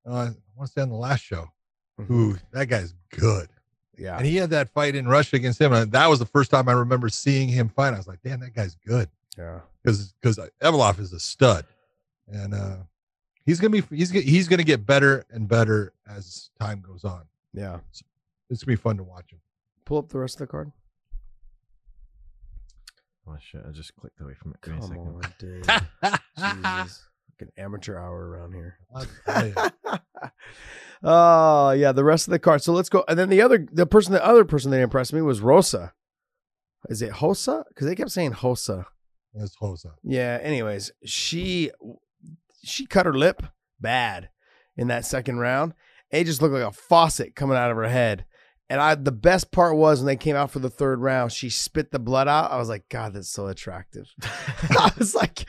Uh, 0.06 0.12
I 0.12 0.32
want 0.56 0.68
to 0.68 0.68
say 0.68 0.82
on 0.82 0.90
the 0.90 0.96
last 0.96 1.24
show. 1.24 1.48
Who 2.08 2.38
that 2.52 2.66
guy's 2.66 2.96
good. 3.12 3.48
Yeah. 3.98 4.18
And 4.18 4.26
he 4.26 4.36
had 4.38 4.50
that 4.52 4.70
fight 4.70 4.96
in 4.96 5.08
Russia 5.08 5.36
against 5.36 5.60
him. 5.62 5.74
And 5.74 5.92
that 5.92 6.08
was 6.08 6.20
the 6.20 6.26
first 6.26 6.50
time 6.52 6.68
I 6.70 6.74
remember 6.74 7.10
seeing 7.10 7.50
him 7.50 7.70
fight. 7.70 7.94
I 7.94 7.98
was 7.98 8.08
like, 8.08 8.22
damn, 8.24 8.40
that 8.40 8.56
guy's 8.56 8.76
good. 8.76 9.10
Yeah. 9.38 9.60
Because 9.84 10.14
because 10.22 10.38
Evloev 10.62 11.00
is 11.00 11.12
a 11.14 11.20
stud, 11.20 11.66
and 12.28 12.54
uh, 12.54 12.78
he's 13.46 13.60
gonna 13.60 13.72
be 13.82 13.84
he's 13.96 14.12
he's 14.12 14.48
gonna 14.48 14.64
get 14.64 14.86
better 14.86 15.26
and 15.32 15.48
better 15.48 15.94
as 16.08 16.52
time 16.60 16.82
goes 16.82 17.04
on. 17.04 17.24
Yeah. 17.54 17.80
It's 18.50 18.64
gonna 18.64 18.76
be 18.76 18.82
fun 18.82 18.98
to 18.98 19.04
watch 19.04 19.32
him. 19.32 19.40
Pull 19.86 19.98
up 19.98 20.10
the 20.10 20.20
rest 20.20 20.36
of 20.36 20.40
the 20.42 20.48
card. 20.52 20.72
Oh 23.28 23.36
shit! 23.40 23.62
I 23.68 23.72
just 23.72 23.96
clicked 23.96 24.20
away 24.22 24.34
from 24.34 24.52
it. 24.52 24.62
Give 24.62 24.74
me 24.74 24.78
a 24.78 24.82
Come 24.82 24.90
second. 24.90 25.08
on, 25.08 25.34
dude. 25.40 26.84
Jesus. 26.86 27.08
An 27.42 27.50
amateur 27.58 27.98
hour 27.98 28.30
around 28.30 28.54
here. 28.54 28.78
I'll 28.96 29.06
tell 29.26 29.48
you. 29.48 29.56
Oh 31.04 31.72
yeah, 31.72 31.92
the 31.94 32.04
rest 32.04 32.28
of 32.28 32.32
the 32.32 32.38
card. 32.38 32.62
So 32.62 32.74
let's 32.74 32.90
go. 32.90 33.04
And 33.08 33.18
then 33.18 33.30
the 33.30 33.42
other, 33.42 33.66
the 33.72 33.88
person, 33.88 34.14
the 34.14 34.24
other 34.24 34.46
person 34.46 34.70
that 34.70 34.82
impressed 34.82 35.14
me 35.14 35.22
was 35.24 35.42
Rosa. 35.42 35.94
Is 36.90 37.02
it 37.02 37.14
Hosa? 37.14 37.64
Because 37.70 37.88
they 37.88 37.96
kept 37.96 38.12
saying 38.12 38.34
Hosa. 38.34 38.86
It's 39.34 39.56
Hosa. 39.58 39.94
Yeah. 40.04 40.38
Anyways, 40.42 40.92
she 41.04 41.72
she 42.64 42.86
cut 42.86 43.08
her 43.08 43.16
lip 43.16 43.42
bad 43.80 44.30
in 44.78 44.90
that 44.90 45.06
second 45.06 45.40
round. 45.40 45.74
It 46.12 46.26
just 46.26 46.42
looked 46.42 46.54
like 46.54 46.64
a 46.64 46.72
faucet 46.72 47.36
coming 47.36 47.58
out 47.58 47.72
of 47.72 47.78
her 47.78 47.88
head. 47.88 48.26
And 48.72 48.80
I 48.80 48.96
the 48.96 49.12
best 49.12 49.52
part 49.52 49.76
was 49.76 50.00
when 50.00 50.06
they 50.06 50.16
came 50.16 50.38
out 50.38 50.50
for 50.50 50.60
the 50.60 50.70
third 50.70 51.02
round, 51.02 51.34
she 51.34 51.50
spit 51.50 51.92
the 51.92 52.00
blood 52.00 52.30
out. 52.30 52.52
I 52.52 52.58
was 52.58 52.70
like, 52.70 52.88
God, 52.88 53.14
that's 53.14 53.28
so 53.28 53.48
attractive. 53.48 54.08
I 54.24 54.90
was 54.98 55.14
like, 55.14 55.46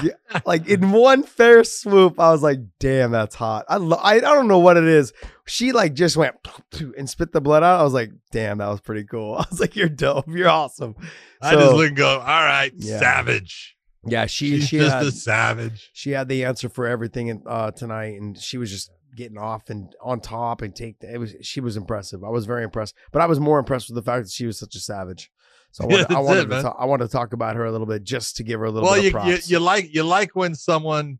yeah, 0.00 0.12
like 0.46 0.68
in 0.68 0.92
one 0.92 1.24
fair 1.24 1.64
swoop, 1.64 2.20
I 2.20 2.30
was 2.30 2.40
like, 2.40 2.60
damn, 2.78 3.10
that's 3.10 3.34
hot. 3.34 3.64
I, 3.68 3.78
lo- 3.78 3.98
I 4.00 4.14
I 4.18 4.20
don't 4.20 4.46
know 4.46 4.60
what 4.60 4.76
it 4.76 4.84
is. 4.84 5.12
She 5.44 5.72
like 5.72 5.94
just 5.94 6.16
went 6.16 6.36
and 6.96 7.10
spit 7.10 7.32
the 7.32 7.40
blood 7.40 7.64
out. 7.64 7.80
I 7.80 7.82
was 7.82 7.94
like, 7.94 8.12
damn, 8.30 8.58
that 8.58 8.68
was 8.68 8.80
pretty 8.80 9.06
cool. 9.06 9.34
I 9.40 9.44
was 9.50 9.58
like, 9.58 9.74
you're 9.74 9.88
dope. 9.88 10.26
You're 10.28 10.48
awesome. 10.48 10.94
I 11.42 11.54
just 11.56 11.72
look 11.74 11.88
and 11.88 11.96
go, 11.96 12.20
all 12.20 12.24
right, 12.44 12.70
Yeah. 12.76 13.00
savage. 13.00 13.76
Yeah, 14.04 14.26
she 14.26 14.58
She's 14.60 14.68
she 14.68 14.78
just 14.78 14.94
had, 14.94 15.02
a 15.06 15.10
savage. 15.10 15.90
she 15.94 16.10
had 16.12 16.28
the 16.28 16.44
answer 16.44 16.68
for 16.68 16.86
everything 16.86 17.26
in, 17.26 17.42
uh, 17.44 17.72
tonight, 17.72 18.20
and 18.20 18.38
she 18.38 18.56
was 18.58 18.70
just 18.70 18.90
getting 19.14 19.38
off 19.38 19.68
and 19.70 19.94
on 20.02 20.20
top 20.20 20.62
and 20.62 20.74
take. 20.74 20.98
The, 21.00 21.12
it 21.14 21.18
was 21.18 21.34
she 21.42 21.60
was 21.60 21.76
impressive. 21.76 22.24
I 22.24 22.28
was 22.30 22.46
very 22.46 22.64
impressed, 22.64 22.94
but 23.12 23.22
I 23.22 23.26
was 23.26 23.40
more 23.40 23.58
impressed 23.58 23.88
with 23.88 23.96
the 23.96 24.02
fact 24.10 24.24
that 24.26 24.32
she 24.32 24.46
was 24.46 24.58
such 24.58 24.74
a 24.74 24.80
savage. 24.80 25.30
So 25.72 25.84
I 25.84 25.88
Yeah, 25.88 25.96
wanted, 26.08 26.16
I 26.16 26.20
wanted 26.20 26.52
it, 26.52 26.56
to 26.56 26.62
talk, 26.62 26.76
I 26.78 26.84
wanted 26.84 27.04
to 27.06 27.12
talk 27.12 27.32
about 27.32 27.56
her 27.56 27.64
a 27.64 27.72
little 27.72 27.86
bit 27.86 28.04
just 28.04 28.36
to 28.36 28.42
give 28.42 28.60
her 28.60 28.66
a 28.66 28.70
little 28.70 28.88
Well, 28.88 29.00
bit 29.00 29.12
you, 29.12 29.18
of 29.18 29.26
you 29.26 29.38
you 29.46 29.58
like 29.58 29.94
you 29.94 30.02
like 30.02 30.34
when 30.36 30.54
someone, 30.54 31.18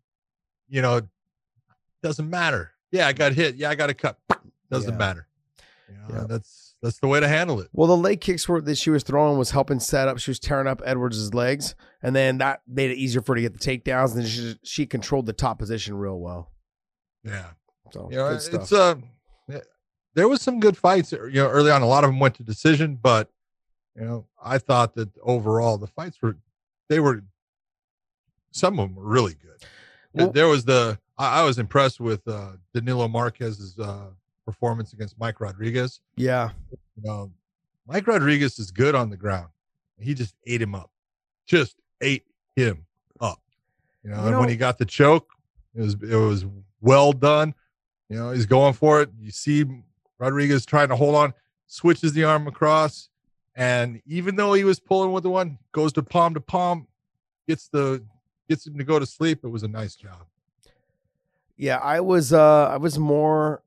you 0.69 0.83
know, 0.83 1.03
doesn't 2.03 2.29
matter. 2.29 2.73
Yeah, 2.91 3.07
I 3.07 3.13
got 3.13 3.33
hit. 3.33 3.57
Yeah, 3.57 3.71
I 3.71 3.75
got 3.75 3.91
a 3.91 3.95
cut. 3.95 4.19
Doesn't 4.71 4.93
Yeah. 4.93 4.97
matter. 4.99 5.29
You 5.89 5.95
know, 5.97 6.05
Yeah. 6.21 6.25
That's 6.29 6.75
that's 6.83 6.99
the 6.99 7.07
way 7.07 7.21
to 7.21 7.29
handle 7.29 7.61
it. 7.61 7.69
Well, 7.73 7.87
the 7.87 7.97
leg 7.97 8.21
kicks 8.21 8.49
were 8.49 8.61
that 8.61 8.77
she 8.77 8.91
was 8.91 9.05
throwing 9.05 9.39
was 9.39 9.53
helping 9.53 9.79
set 9.79 10.09
up. 10.09 10.19
She 10.19 10.31
was 10.33 10.41
tearing 10.41 10.67
up 10.67 10.83
Edwards' 10.85 11.33
legs, 11.33 11.77
and 12.03 12.15
then 12.17 12.39
that 12.39 12.61
made 12.67 12.91
it 12.91 12.97
easier 12.97 13.23
for 13.23 13.33
her 13.33 13.37
to 13.37 13.43
get 13.43 13.53
the 13.53 13.59
takedowns. 13.61 14.17
And 14.17 14.27
she 14.27 14.57
she 14.65 14.87
controlled 14.87 15.27
the 15.27 15.33
top 15.33 15.59
position 15.61 15.95
real 15.95 16.19
well. 16.19 16.51
Yeah. 17.25 17.51
So 17.93 18.09
You 18.11 18.17
know, 18.17 18.29
it's 18.29 18.73
uh, 18.73 18.95
there 20.15 20.29
was 20.29 20.43
some 20.43 20.61
good 20.61 20.77
fights. 20.77 21.13
You 21.13 21.31
know, 21.33 21.49
early 21.49 21.71
on, 21.71 21.83
a 21.83 21.87
lot 21.87 22.05
of 22.05 22.09
them 22.11 22.19
went 22.21 22.35
to 22.37 22.43
decision, 22.43 22.99
but 23.01 23.31
you 23.97 24.05
know, 24.05 24.27
I 24.43 24.59
thought 24.59 24.95
that 24.95 25.11
overall 25.23 25.79
the 25.79 25.87
fights 25.87 26.21
were 26.23 26.37
they 26.89 27.01
were 27.01 27.23
some 28.51 28.79
of 28.79 28.89
them 28.89 28.97
were 28.97 29.05
really 29.05 29.35
good. 29.35 29.65
Well- 30.13 30.31
there 30.31 30.49
was 30.49 30.65
the 30.65 30.99
I, 31.19 31.41
I 31.41 31.45
was 31.45 31.59
impressed 31.59 32.01
with 32.01 32.27
uh, 32.27 32.53
Danilo 32.75 33.09
Marques's 33.09 33.79
uh, 33.79 34.09
performance 34.47 34.93
against 34.93 35.19
Mike 35.19 35.41
Rodriguez. 35.41 36.01
yeah, 36.17 36.51
You 36.97 37.03
know, 37.05 37.31
Mike 37.87 38.07
Rodriguez 38.07 38.59
is 38.59 38.71
good 38.71 38.95
on 38.95 39.11
the 39.11 39.17
ground. 39.17 39.49
He 39.99 40.15
just 40.15 40.35
ate 40.47 40.61
him 40.61 40.75
up, 40.75 40.91
just 41.47 41.77
ate 42.01 42.25
him 42.57 42.87
up. 43.21 43.41
You 44.03 44.11
know, 44.11 44.21
You 44.23 44.29
and 44.29 44.39
when 44.41 44.49
he 44.49 44.57
got 44.57 44.79
the 44.79 44.85
choke, 44.85 45.31
it 45.75 45.81
was 45.81 45.95
it 45.95 46.17
was 46.17 46.45
well 46.81 47.13
done. 47.13 47.55
You 48.13 48.19
know, 48.19 48.31
he's 48.33 48.45
going 48.47 48.75
for 48.75 49.01
it. 49.01 49.09
You 49.19 49.31
see 49.31 49.65
Rodriguez 50.19 50.67
trying 50.67 50.89
to 50.89 50.97
hold 50.97 51.15
on, 51.15 51.33
switches 51.67 52.13
the 52.13 52.25
arm 52.25 52.47
across, 52.47 53.09
and 53.55 54.03
even 54.05 54.37
though 54.37 54.53
he 54.53 54.65
was 54.65 54.79
pulling 54.79 55.13
with 55.13 55.23
the 55.23 55.31
one, 55.31 55.59
goes 55.73 55.93
to 55.95 56.03
palm 56.03 56.35
to 56.35 56.41
palm, 56.41 56.87
gets 57.49 57.69
the 57.69 58.05
gets 58.51 58.67
him 58.67 58.77
to 58.77 58.85
go 58.85 58.99
to 58.99 59.07
sleep. 59.07 59.41
It 59.45 59.49
was 59.49 59.63
a 59.63 59.69
nice 59.69 59.97
job. 59.97 60.27
yeah. 61.57 61.79
I 61.79 62.01
was 62.01 62.33
uh 62.35 62.69
I 62.69 62.77
was 62.77 62.99
more 62.99 63.63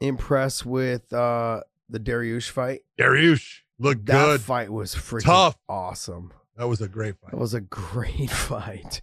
impressed 0.00 0.66
with 0.66 1.10
uh 1.12 1.62
the 1.88 1.98
Dariush 2.00 2.50
fight. 2.50 2.80
Dariush 2.98 3.60
looked 3.78 4.04
That 4.06 4.24
good. 4.26 4.40
fight 4.42 4.70
was 4.70 4.94
freaking 4.94 5.24
Tough. 5.24 5.56
awesome. 5.68 6.32
That 6.56 6.68
was 6.68 6.82
a 6.82 6.88
great 6.88 7.16
fight. 7.20 7.30
That 7.30 7.38
was 7.40 7.54
a 7.54 7.60
great 7.62 8.30
fight. 8.30 9.00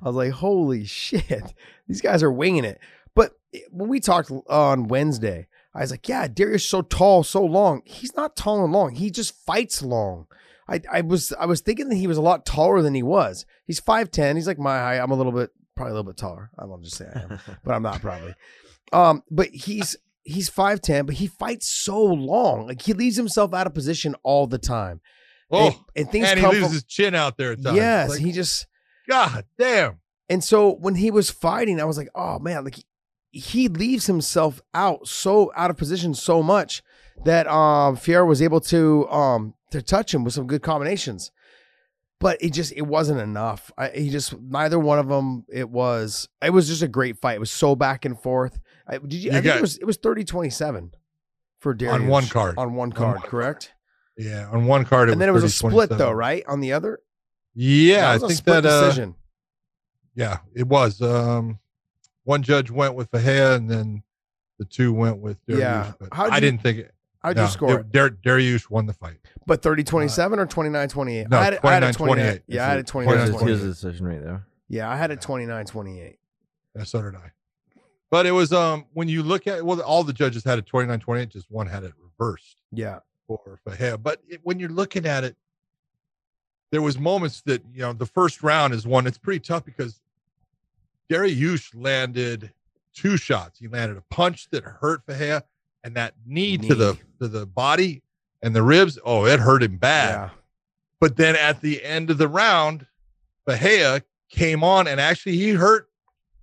I 0.00 0.06
was 0.06 0.14
like, 0.16 0.30
holy 0.32 0.84
shit, 0.84 1.52
these 1.88 2.00
guys 2.00 2.22
are 2.22 2.30
winging 2.32 2.64
it. 2.64 2.78
It- 3.52 3.64
when 3.72 3.88
we 3.88 4.00
talked 4.00 4.30
on 4.48 4.88
Wednesday, 4.88 5.46
I 5.74 5.80
was 5.80 5.90
like, 5.90 6.08
yeah, 6.08 6.26
Dariush 6.28 6.62
so 6.68 6.82
tall, 6.82 7.22
so 7.22 7.44
long. 7.44 7.82
He's 7.84 8.14
not 8.16 8.36
tall 8.36 8.64
and 8.64 8.72
long. 8.72 8.94
He 8.94 9.10
just 9.10 9.34
fights 9.46 9.82
long. 9.82 10.26
I, 10.68 10.80
I 10.90 11.00
was 11.00 11.32
I 11.38 11.46
was 11.46 11.60
thinking 11.60 11.88
that 11.88 11.96
he 11.96 12.06
was 12.06 12.16
a 12.16 12.22
lot 12.22 12.46
taller 12.46 12.80
than 12.82 12.94
he 12.94 13.02
was. 13.02 13.44
He's 13.66 13.80
5'10. 13.80 14.36
He's 14.36 14.46
like 14.46 14.58
my 14.58 14.78
height. 14.78 14.98
I'm 14.98 15.10
a 15.10 15.16
little 15.16 15.32
bit 15.32 15.50
probably 15.74 15.90
a 15.92 15.94
little 15.94 16.10
bit 16.12 16.16
taller. 16.16 16.50
I 16.58 16.64
won't 16.64 16.84
just 16.84 16.96
say 16.96 17.06
I 17.14 17.20
am, 17.22 17.38
but 17.64 17.74
I'm 17.74 17.82
not 17.82 18.00
probably. 18.00 18.34
Um, 18.92 19.22
but 19.30 19.48
he's 19.48 19.96
he's 20.22 20.48
5'10, 20.50 21.06
but 21.06 21.16
he 21.16 21.26
fights 21.26 21.66
so 21.66 22.00
long. 22.02 22.66
Like 22.68 22.82
he 22.82 22.92
leaves 22.92 23.16
himself 23.16 23.52
out 23.54 23.66
of 23.66 23.74
position 23.74 24.14
all 24.22 24.46
the 24.46 24.58
time. 24.58 25.00
oh, 25.50 25.66
and, 25.66 25.76
and 25.96 26.10
things 26.12 26.28
and 26.28 26.38
he 26.38 26.46
leaves 26.46 26.58
from, 26.60 26.72
his 26.72 26.84
chin 26.84 27.14
out 27.16 27.36
there 27.36 27.52
at 27.52 27.62
times. 27.62 27.76
Yes, 27.76 28.10
Like, 28.10 28.20
he 28.20 28.30
just 28.32 28.66
God 29.08 29.44
damn. 29.58 29.98
and 30.28 30.42
so 30.44 30.72
when 30.74 30.94
he 30.96 31.10
was 31.10 31.30
fighting, 31.30 31.80
I 31.80 31.84
was 31.84 31.96
like, 31.96 32.10
oh 32.14 32.38
man, 32.38 32.62
like 32.64 32.76
he, 33.30 33.68
leaves 33.68 34.06
himself 34.06 34.60
out 34.74 35.06
so 35.06 35.52
out 35.56 35.70
of 35.70 35.76
position 35.76 36.14
so 36.14 36.42
much 36.42 36.82
that 37.24 37.46
um 37.46 37.96
Fier 37.96 38.24
was 38.24 38.40
able 38.42 38.60
to 38.62 39.08
um 39.08 39.54
to 39.70 39.80
touch 39.82 40.12
him 40.14 40.24
with 40.24 40.34
some 40.34 40.46
good 40.46 40.62
combinations. 40.62 41.30
But 42.18 42.36
it 42.42 42.52
just 42.52 42.72
it 42.76 42.82
wasn't 42.82 43.20
enough. 43.20 43.70
I, 43.78 43.88
he 43.88 44.10
just 44.10 44.38
neither 44.38 44.78
one 44.78 44.98
of 44.98 45.08
them. 45.08 45.44
It 45.50 45.70
was 45.70 46.28
it 46.42 46.50
was 46.50 46.68
just 46.68 46.82
a 46.82 46.88
great 46.88 47.18
fight. 47.18 47.36
It 47.36 47.40
was 47.40 47.50
so 47.50 47.74
back 47.74 48.04
and 48.04 48.20
forth. 48.20 48.58
I, 48.86 48.98
did 48.98 49.14
you? 49.14 49.18
You 49.20 49.30
I 49.30 49.34
think 49.34 49.44
got- 49.46 49.56
it 49.58 49.62
was 49.62 49.78
it 49.78 49.84
was 49.86 49.96
30-27 49.98 50.90
for 51.60 51.74
Dariush 51.74 51.94
On 51.94 52.06
one 52.08 52.26
card. 52.26 52.58
On 52.58 52.74
one 52.74 52.88
On 52.90 52.92
card, 52.92 53.20
one 53.20 53.22
correct? 53.30 53.72
Yeah, 54.18 54.48
on 54.52 54.66
one 54.66 54.84
card 54.84 55.08
it 55.08 55.12
and 55.12 55.20
then 55.20 55.30
it 55.30 55.32
was 55.32 55.44
a 55.44 55.48
split 55.48 55.88
though, 55.88 56.12
right? 56.12 56.44
On 56.46 56.60
the 56.60 56.72
other, 56.74 57.00
Yeah, 57.54 58.10
I 58.12 58.18
think 58.18 58.44
that 58.44 58.66
uh, 58.66 58.80
decision. 58.82 59.14
yeah, 60.14 60.38
it 60.54 60.66
was. 60.66 61.00
Um 61.00 61.58
one 62.30 62.44
judge 62.44 62.70
went 62.70 62.94
with 62.94 63.10
Ferreira 63.10 63.56
and 63.56 63.68
then 63.68 64.04
the 64.60 64.64
two 64.64 64.92
went 64.92 65.18
with 65.18 65.44
Dariush. 65.46 65.58
Yeah. 65.58 65.92
But 65.98 66.10
How'd 66.12 66.30
I 66.30 66.38
didn't 66.38 66.62
think 66.62 66.78
it. 66.78 66.94
How'd 67.18 67.36
no, 67.36 67.42
you 67.42 67.48
score 67.48 67.80
it? 67.80 67.90
Dar- 67.90 68.10
Dariush 68.10 68.70
won 68.70 68.86
the 68.86 68.92
fight. 68.92 69.16
But 69.46 69.62
30 69.62 69.82
27 69.82 70.38
or 70.38 70.46
29 70.46 70.88
28? 70.88 71.28
No, 71.28 71.38
I 71.38 71.42
had, 71.42 71.52
it- 71.54 71.60
I 71.64 71.74
had 71.74 71.82
it 71.82 71.92
29, 71.92 72.24
29. 72.24 72.42
Yeah, 72.46 72.64
I 72.64 72.68
had 72.68 72.78
it 72.78 72.86
29, 72.86 73.16
29 73.16 73.40
28. 73.40 73.48
here's 73.48 73.62
the 73.62 73.68
decision 73.68 74.06
right 74.06 74.22
there. 74.22 74.46
Yeah, 74.68 74.88
I 74.88 74.96
had 74.96 75.10
it 75.10 75.20
29 75.20 75.66
28. 75.66 76.18
Yeah, 76.76 76.84
so 76.84 77.02
did 77.02 77.16
I. 77.16 77.32
But 78.12 78.26
it 78.26 78.30
was 78.30 78.52
um 78.52 78.84
when 78.92 79.08
you 79.08 79.24
look 79.24 79.48
at 79.48 79.64
well 79.64 79.80
all 79.82 80.04
the 80.04 80.12
judges 80.12 80.44
had 80.44 80.60
it 80.60 80.66
29-28, 80.66 81.30
just 81.30 81.50
one 81.50 81.66
had 81.66 81.82
it 81.82 81.92
reversed. 82.00 82.58
Yeah. 82.70 83.00
for 83.26 83.58
Ferreira. 83.64 83.98
But 83.98 84.20
it, 84.28 84.38
when 84.44 84.60
you're 84.60 84.68
looking 84.68 85.04
at 85.04 85.24
it, 85.24 85.36
there 86.70 86.80
was 86.82 86.96
moments 86.96 87.42
that 87.42 87.64
you 87.74 87.80
know 87.80 87.92
the 87.92 88.06
first 88.06 88.44
round 88.44 88.72
is 88.72 88.86
one. 88.86 89.08
It's 89.08 89.18
pretty 89.18 89.40
tough 89.40 89.64
because 89.64 90.00
Dariush 91.10 91.70
landed 91.74 92.52
two 92.94 93.16
shots. 93.16 93.58
He 93.58 93.68
landed 93.68 93.96
a 93.96 94.02
punch 94.14 94.48
that 94.50 94.62
hurt 94.64 95.02
Ferreira, 95.04 95.42
and 95.82 95.94
that 95.96 96.14
knee, 96.24 96.56
to 96.58 96.74
the 96.74 96.98
to 97.20 97.28
the 97.28 97.46
body 97.46 98.02
and 98.42 98.54
the 98.54 98.62
ribs. 98.62 98.98
Oh, 99.04 99.26
it 99.26 99.40
hurt 99.40 99.62
him 99.62 99.76
bad. 99.76 100.14
Yeah. 100.14 100.30
But 101.00 101.16
then 101.16 101.34
at 101.36 101.60
the 101.60 101.82
end 101.84 102.10
of 102.10 102.18
the 102.18 102.28
round, 102.28 102.86
Ferreira 103.46 104.02
came 104.28 104.62
on 104.62 104.86
and 104.86 105.00
actually 105.00 105.36
he 105.36 105.50
hurt 105.50 105.88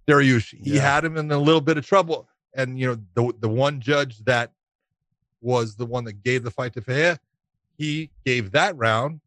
Dariush. 0.08 0.56
He 0.64 0.76
Yeah. 0.76 0.82
had 0.82 1.06
him 1.06 1.16
in 1.18 1.32
a 1.32 1.38
little 1.38 1.62
bit 1.62 1.78
of 1.78 1.86
trouble. 1.86 2.28
And 2.54 2.80
you 2.80 2.88
know, 2.88 2.98
the 3.14 3.34
the 3.40 3.50
one 3.50 3.80
judge 3.80 4.18
that 4.26 4.52
was 5.42 5.76
the 5.76 5.86
one 5.86 6.04
that 6.06 6.24
gave 6.24 6.44
the 6.44 6.52
fight 6.52 6.74
to 6.74 6.82
Ferreira, 6.82 7.20
he 7.78 8.10
gave 8.26 8.52
that 8.52 8.76
round 8.76 9.22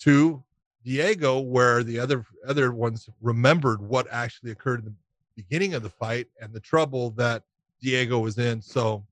to 0.00 0.42
Diego 0.84 1.40
where 1.40 1.82
the 1.82 1.98
other 1.98 2.24
other 2.46 2.72
ones 2.72 3.08
remembered 3.22 3.80
what 3.80 4.06
actually 4.10 4.50
occurred 4.50 4.80
in 4.80 4.84
the 4.86 4.94
beginning 5.36 5.74
of 5.74 5.82
the 5.82 5.88
fight 5.90 6.26
and 6.40 6.52
the 6.52 6.60
trouble 6.60 7.10
that 7.12 7.42
Diego 7.80 8.18
was 8.18 8.38
in. 8.38 8.60
So, 8.60 9.04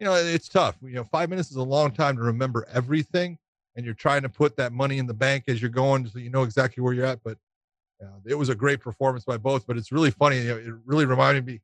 you 0.00 0.06
know, 0.06 0.14
it's 0.14 0.48
tough. 0.48 0.76
You 0.82 0.94
know, 0.94 1.04
five 1.04 1.28
minutes 1.28 1.50
is 1.50 1.56
a 1.56 1.62
long 1.62 1.90
time 1.90 2.16
to 2.16 2.22
remember 2.22 2.66
everything, 2.72 3.38
and 3.74 3.84
you're 3.84 3.94
trying 3.94 4.22
to 4.22 4.28
put 4.28 4.56
that 4.56 4.72
money 4.72 4.98
in 4.98 5.06
the 5.06 5.14
bank 5.14 5.44
as 5.48 5.60
you're 5.60 5.70
going, 5.70 6.06
so 6.08 6.18
you 6.18 6.30
know 6.30 6.42
exactly 6.44 6.82
where 6.82 6.92
you're 6.92 7.06
at. 7.06 7.22
But 7.24 7.38
uh, 8.02 8.06
it 8.26 8.34
was 8.34 8.48
a 8.48 8.54
great 8.54 8.80
performance 8.80 9.24
by 9.24 9.36
both. 9.36 9.66
But 9.66 9.76
it's 9.76 9.90
really 9.92 10.10
funny. 10.10 10.38
You 10.38 10.48
know, 10.48 10.56
it 10.56 10.74
really 10.84 11.06
reminded 11.06 11.44
me. 11.44 11.60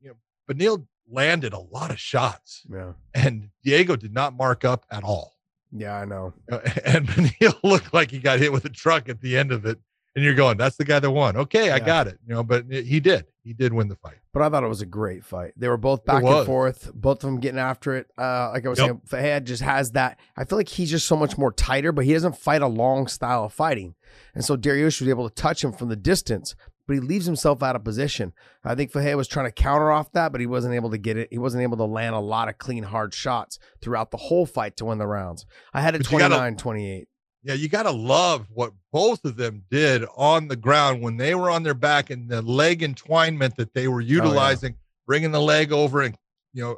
You 0.00 0.08
know, 0.10 0.14
Beneil 0.52 0.86
landed 1.10 1.52
a 1.52 1.58
lot 1.58 1.90
of 1.90 1.98
shots, 2.00 2.62
Yeah. 2.72 2.92
and 3.14 3.50
Diego 3.62 3.96
did 3.96 4.14
not 4.14 4.34
mark 4.34 4.64
up 4.64 4.86
at 4.90 5.04
all. 5.04 5.31
Yeah, 5.74 5.96
I 5.96 6.04
know. 6.04 6.34
Uh, 6.50 6.58
and 6.84 7.06
Beneil 7.08 7.54
looked 7.62 7.92
like 7.94 8.10
he 8.10 8.18
got 8.18 8.38
hit 8.38 8.52
with 8.52 8.64
a 8.64 8.70
truck 8.70 9.08
at 9.08 9.20
the 9.20 9.36
end 9.36 9.52
of 9.52 9.64
it. 9.66 9.78
And 10.14 10.22
you're 10.22 10.34
going, 10.34 10.58
that's 10.58 10.76
the 10.76 10.84
guy 10.84 10.98
that 11.00 11.10
won. 11.10 11.38
Okay, 11.38 11.70
I 11.70 11.78
got 11.78 12.06
it. 12.06 12.18
You 12.26 12.34
know, 12.34 12.42
but 12.42 12.66
he 12.70 13.00
did. 13.00 13.24
He 13.44 13.54
did 13.54 13.72
win 13.72 13.88
the 13.88 13.96
fight. 13.96 14.16
But 14.34 14.42
I 14.42 14.50
thought 14.50 14.62
it 14.62 14.68
was 14.68 14.82
a 14.82 14.86
great 14.86 15.24
fight. 15.24 15.54
They 15.56 15.68
were 15.68 15.78
both 15.78 16.04
back 16.04 16.22
and 16.22 16.44
forth, 16.44 16.90
both 16.94 17.24
of 17.24 17.30
them 17.30 17.40
getting 17.40 17.58
after 17.58 17.94
it. 17.96 18.08
Uh, 18.18 18.50
like 18.50 18.66
I 18.66 18.68
was 18.68 18.78
Yep. 18.78 19.00
saying, 19.10 19.22
Fahad 19.24 19.44
just 19.44 19.62
has 19.62 19.92
that. 19.92 20.18
I 20.36 20.44
feel 20.44 20.58
like 20.58 20.68
he's 20.68 20.90
just 20.90 21.06
so 21.06 21.16
much 21.16 21.38
more 21.38 21.50
tighter, 21.50 21.92
but 21.92 22.04
he 22.04 22.12
doesn't 22.12 22.36
fight 22.36 22.60
a 22.60 22.66
long 22.66 23.06
style 23.06 23.44
of 23.44 23.54
fighting. 23.54 23.94
And 24.34 24.44
so 24.44 24.54
Dariush 24.54 25.00
was 25.00 25.08
able 25.08 25.30
to 25.30 25.34
touch 25.34 25.64
him 25.64 25.72
from 25.72 25.88
the 25.88 25.96
distance, 25.96 26.54
but 26.92 27.00
he 27.00 27.08
leaves 27.08 27.24
himself 27.24 27.62
out 27.62 27.74
of 27.74 27.82
position. 27.82 28.34
I 28.62 28.74
think 28.74 28.92
Fahad 28.92 29.16
was 29.16 29.26
trying 29.26 29.46
to 29.46 29.52
counter 29.52 29.90
off 29.90 30.12
that, 30.12 30.30
but 30.30 30.42
he 30.42 30.46
wasn't 30.46 30.74
able 30.74 30.90
to 30.90 30.98
get 30.98 31.16
it. 31.16 31.28
He 31.30 31.38
wasn't 31.38 31.62
able 31.62 31.78
to 31.78 31.84
land 31.84 32.14
a 32.14 32.20
lot 32.20 32.50
of 32.50 32.58
clean, 32.58 32.82
hard 32.82 33.14
shots 33.14 33.58
throughout 33.80 34.10
the 34.10 34.18
whole 34.18 34.44
fight 34.44 34.76
to 34.76 34.84
win 34.84 34.98
the 34.98 35.06
rounds. 35.06 35.46
I 35.72 35.80
had 35.80 35.94
it 35.94 36.02
But 36.02 36.08
29 36.08 36.56
28. 36.56 37.08
Yeah, 37.44 37.54
you 37.54 37.70
got 37.70 37.84
to 37.84 37.90
love 37.90 38.46
what 38.52 38.74
both 38.92 39.24
of 39.24 39.36
them 39.36 39.64
did 39.70 40.04
on 40.18 40.48
the 40.48 40.56
ground 40.56 41.00
when 41.00 41.16
they 41.16 41.34
were 41.34 41.48
on 41.48 41.62
their 41.62 41.72
back 41.72 42.10
and 42.10 42.28
the 42.28 42.42
leg 42.42 42.80
entwinement 42.80 43.56
that 43.56 43.72
they 43.72 43.88
were 43.88 44.02
oh, 44.02 44.04
utilizing, 44.04 44.76
bringing 45.06 45.32
the 45.32 45.40
leg 45.40 45.72
over 45.72 46.02
and, 46.02 46.14
you 46.52 46.62
know, 46.62 46.76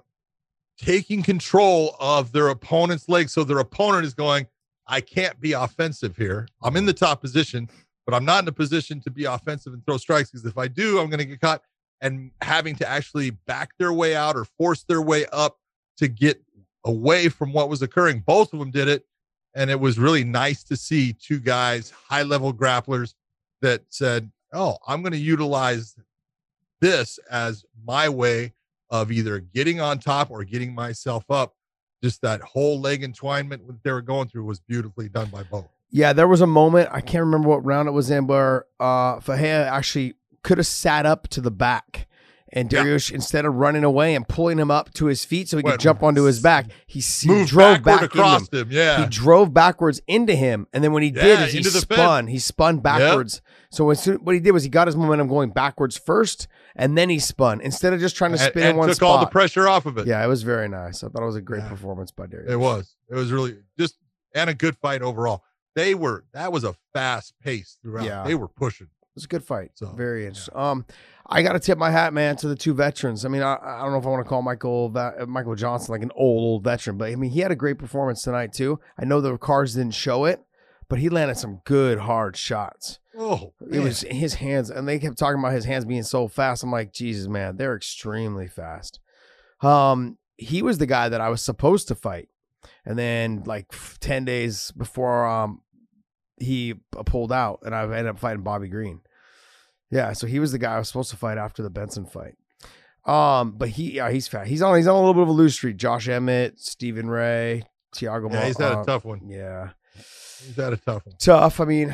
taking 0.78 1.24
control 1.24 1.96
of 1.98 2.30
their 2.30 2.50
opponent's 2.50 3.08
leg. 3.08 3.30
So 3.30 3.42
their 3.42 3.58
opponent 3.58 4.06
is 4.06 4.14
going, 4.14 4.46
I 4.86 5.00
can't 5.00 5.40
be 5.40 5.52
offensive 5.52 6.16
here. 6.16 6.46
I'm 6.62 6.76
in 6.76 6.86
the 6.86 6.92
top 6.92 7.20
position, 7.20 7.68
but 8.06 8.14
I'm 8.14 8.24
not 8.24 8.44
in 8.44 8.48
a 8.48 8.52
position 8.52 9.00
to 9.02 9.10
be 9.10 9.24
offensive 9.24 9.72
and 9.72 9.84
throw 9.84 9.96
strikes 9.96 10.30
because 10.30 10.44
if 10.44 10.58
I 10.58 10.68
do, 10.68 10.98
I'm 10.98 11.08
going 11.08 11.18
to 11.18 11.24
get 11.24 11.40
caught 11.40 11.62
and 12.00 12.30
having 12.42 12.76
to 12.76 12.88
actually 12.88 13.30
back 13.30 13.70
their 13.78 13.92
way 13.92 14.14
out 14.14 14.36
or 14.36 14.44
force 14.44 14.84
their 14.84 15.00
way 15.00 15.26
up 15.32 15.58
to 15.96 16.08
get 16.08 16.42
away 16.84 17.28
from 17.28 17.52
what 17.52 17.68
was 17.68 17.82
occurring. 17.82 18.20
Both 18.26 18.52
of 18.52 18.58
them 18.58 18.70
did 18.70 18.88
it. 18.88 19.06
And 19.56 19.70
it 19.70 19.78
was 19.78 19.98
really 19.98 20.24
nice 20.24 20.64
to 20.64 20.76
see 20.76 21.12
two 21.12 21.38
guys, 21.38 21.90
high 21.90 22.24
level 22.24 22.52
grapplers, 22.52 23.14
that 23.62 23.82
said, 23.88 24.30
Oh, 24.52 24.76
I'm 24.86 25.02
going 25.02 25.12
to 25.12 25.18
utilize 25.18 25.96
this 26.80 27.18
as 27.30 27.64
my 27.84 28.08
way 28.08 28.52
of 28.90 29.10
either 29.10 29.40
getting 29.40 29.80
on 29.80 29.98
top 29.98 30.30
or 30.30 30.44
getting 30.44 30.74
myself 30.74 31.24
up. 31.30 31.54
Just 32.02 32.20
that 32.22 32.40
whole 32.42 32.80
leg 32.80 33.02
entwinement 33.02 33.66
that 33.66 33.82
they 33.82 33.90
were 33.90 34.02
going 34.02 34.28
through 34.28 34.44
was 34.44 34.60
beautifully 34.60 35.08
done 35.08 35.28
by 35.28 35.42
both. 35.44 35.73
Yeah, 35.96 36.12
there 36.12 36.26
was 36.26 36.40
a 36.40 36.46
moment 36.46 36.88
I 36.92 37.00
can't 37.00 37.22
remember 37.24 37.48
what 37.48 37.64
round 37.64 37.88
it 37.88 37.92
was 37.92 38.10
in 38.10 38.26
where 38.26 38.64
uh 38.80 39.20
Ferreira 39.20 39.68
actually 39.70 40.14
could 40.42 40.58
have 40.58 40.66
sat 40.66 41.06
up 41.06 41.28
to 41.28 41.40
the 41.40 41.50
back. 41.52 42.08
And 42.52 42.72
Yeah. 42.72 42.82
Instead 43.12 43.44
of 43.46 43.54
running 43.54 43.82
away 43.82 44.14
and 44.14 44.26
pulling 44.28 44.58
him 44.58 44.70
up 44.70 44.92
to 44.94 45.06
his 45.06 45.24
feet 45.24 45.48
so 45.48 45.56
he 45.56 45.62
could 45.64 45.80
jump 45.80 46.02
onto 46.04 46.22
his 46.24 46.38
back, 46.40 46.66
he, 46.86 47.00
he 47.00 47.44
drove 47.44 47.82
back 47.82 48.02
across 48.02 48.42
into 48.42 48.58
him. 48.60 48.66
him. 48.68 48.72
Yeah. 48.76 49.00
He 49.02 49.06
drove 49.08 49.52
backwards 49.52 50.00
into 50.06 50.36
him, 50.36 50.68
and 50.72 50.84
then 50.84 50.92
when 50.92 51.02
he 51.02 51.10
did, 51.10 51.24
Yeah, 51.40 51.46
is 51.46 51.52
he 51.52 51.62
fence. 51.64 51.80
spun. 51.80 52.26
He 52.28 52.38
spun 52.38 52.78
backwards. 52.78 53.42
So 53.72 53.90
as 53.90 54.00
soon, 54.00 54.18
what 54.18 54.34
he 54.36 54.40
did 54.40 54.52
was 54.52 54.62
he 54.62 54.68
got 54.68 54.86
his 54.86 54.94
momentum 54.94 55.26
going 55.26 55.50
backwards 55.50 55.96
first, 55.98 56.46
and 56.76 56.96
then 56.96 57.08
he 57.10 57.18
spun 57.18 57.60
instead 57.60 57.92
of 57.92 57.98
just 57.98 58.14
trying 58.14 58.32
to 58.36 58.40
and, 58.40 58.50
spin 58.52 58.66
in 58.70 58.76
one 58.76 58.86
took 58.86 58.96
spot. 58.98 59.08
all 59.10 59.18
the 59.18 59.26
pressure 59.26 59.66
off 59.68 59.84
of 59.86 59.98
it. 59.98 60.06
yeah, 60.06 60.24
it 60.24 60.28
was 60.28 60.44
very 60.44 60.68
nice. 60.68 61.02
I 61.02 61.08
thought 61.08 61.22
it 61.22 61.26
was 61.26 61.34
a 61.36 61.40
great 61.40 61.62
Yeah. 61.64 61.70
performance 61.70 62.12
by 62.12 62.26
Dariush. 62.26 62.50
It 62.50 62.56
was. 62.56 62.94
It 63.10 63.14
was 63.16 63.32
really 63.32 63.56
just 63.76 63.96
and 64.32 64.48
a 64.48 64.54
good 64.54 64.76
fight 64.76 65.02
overall. 65.02 65.42
They 65.74 65.94
were 65.94 66.24
that 66.32 66.52
was 66.52 66.64
a 66.64 66.74
fast 66.92 67.34
pace 67.42 67.78
throughout. 67.82 68.04
Yeah. 68.04 68.22
They 68.24 68.34
were 68.34 68.48
pushing. 68.48 68.86
It 68.88 69.16
was 69.18 69.24
a 69.24 69.28
good 69.28 69.44
fight. 69.44 69.70
So, 69.74 69.86
Very 69.92 70.26
interesting. 70.26 70.56
Um, 70.56 70.84
I 71.26 71.42
got 71.42 71.52
to 71.52 71.60
tip 71.60 71.78
my 71.78 71.90
hat, 71.92 72.12
man, 72.12 72.34
to 72.36 72.48
the 72.48 72.56
two 72.56 72.74
veterans. 72.74 73.24
I 73.24 73.28
mean, 73.28 73.42
I, 73.42 73.54
I 73.62 73.78
don't 73.82 73.92
know 73.92 73.98
if 73.98 74.04
I 74.06 74.08
want 74.10 74.24
to 74.24 74.28
call 74.28 74.42
Michael 74.42 74.88
Va- 74.88 75.14
uh, 75.20 75.26
Michael 75.26 75.54
Johnson 75.54 75.92
like 75.92 76.02
an 76.02 76.10
old 76.16 76.42
old 76.42 76.64
veteran, 76.64 76.98
but 76.98 77.10
I 77.10 77.14
mean, 77.16 77.30
he 77.30 77.40
had 77.40 77.52
a 77.52 77.56
great 77.56 77.78
performance 77.78 78.22
tonight 78.22 78.52
too. 78.52 78.80
I 78.98 79.04
know 79.04 79.20
the 79.20 79.38
cards 79.38 79.74
didn't 79.74 79.94
show 79.94 80.24
it, 80.24 80.42
but 80.88 80.98
he 80.98 81.08
landed 81.08 81.36
some 81.38 81.60
good 81.64 81.98
hard 82.00 82.36
shots. 82.36 82.98
Oh, 83.16 83.52
It 83.70 83.78
was 83.78 84.00
his 84.00 84.34
hands, 84.34 84.68
and 84.70 84.88
they 84.88 84.98
kept 84.98 85.16
talking 85.16 85.38
about 85.38 85.52
his 85.52 85.64
hands 85.64 85.84
being 85.84 86.02
so 86.02 86.26
fast. 86.26 86.64
I'm 86.64 86.72
like, 86.72 86.92
Jesus, 86.92 87.28
man, 87.28 87.56
they're 87.56 87.76
extremely 87.76 88.48
fast. 88.48 88.98
Um, 89.62 90.18
he 90.36 90.62
was 90.62 90.78
the 90.78 90.86
guy 90.86 91.08
that 91.08 91.20
I 91.20 91.28
was 91.28 91.40
supposed 91.40 91.86
to 91.88 91.94
fight, 91.94 92.28
and 92.84 92.98
then 92.98 93.44
like 93.46 93.66
ten 94.00 94.24
days 94.24 94.72
before, 94.72 95.24
um, 95.26 95.60
he 96.38 96.74
pulled 97.06 97.32
out, 97.32 97.60
and 97.62 97.74
I 97.74 97.82
ended 97.84 98.06
up 98.06 98.18
fighting 98.18 98.42
Bobby 98.42 98.68
Green. 98.68 99.00
Yeah, 99.90 100.12
so 100.12 100.26
he 100.26 100.38
was 100.40 100.52
the 100.52 100.58
guy 100.58 100.74
I 100.74 100.78
was 100.78 100.88
supposed 100.88 101.10
to 101.10 101.16
fight 101.16 101.38
after 101.38 101.62
the 101.62 101.70
Benson 101.70 102.06
fight. 102.06 102.34
Um, 103.04 103.52
but 103.52 103.68
he, 103.68 103.92
yeah, 103.96 104.10
he's 104.10 104.26
fat. 104.26 104.46
He's 104.46 104.62
on, 104.62 104.76
he's 104.76 104.86
on 104.86 104.94
a 104.96 104.98
little 104.98 105.14
bit 105.14 105.22
of 105.24 105.28
a 105.28 105.32
loose 105.32 105.54
streak. 105.54 105.76
Josh 105.76 106.08
Emmett, 106.08 106.58
Stephen 106.58 107.08
Ray, 107.08 107.64
Thiago. 107.94 108.32
yeah, 108.32 108.46
he's 108.46 108.58
had 108.58 108.72
a 108.72 108.78
uh, 108.78 108.84
tough 108.84 109.04
one. 109.04 109.28
Yeah, 109.28 109.70
He's 109.94 110.56
had 110.56 110.72
a 110.72 110.76
tough 110.78 111.06
one. 111.06 111.14
tough. 111.18 111.60
I 111.60 111.64
mean, 111.64 111.90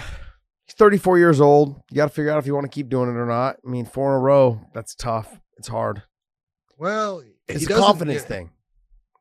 he's 0.67 0.75
34 0.77 1.19
years 1.19 1.41
old. 1.41 1.83
You 1.91 1.97
got 1.97 2.07
to 2.07 2.15
figure 2.15 2.31
out 2.31 2.39
if 2.39 2.47
you 2.47 2.55
want 2.55 2.65
to 2.65 2.75
keep 2.75 2.89
doing 2.89 3.09
it 3.11 3.17
or 3.19 3.27
not. 3.27 3.57
I 3.67 3.69
mean, 3.69 3.85
four 3.87 4.11
in 4.13 4.17
a 4.17 4.21
row, 4.21 4.61
that's 4.73 4.95
tough. 4.95 5.39
It's 5.59 5.69
hard. 5.69 6.03
Well, 6.79 7.23
It's 7.49 7.65
a 7.65 7.69
confidence 7.69 8.23
yeah, 8.23 8.29
thing. 8.29 8.51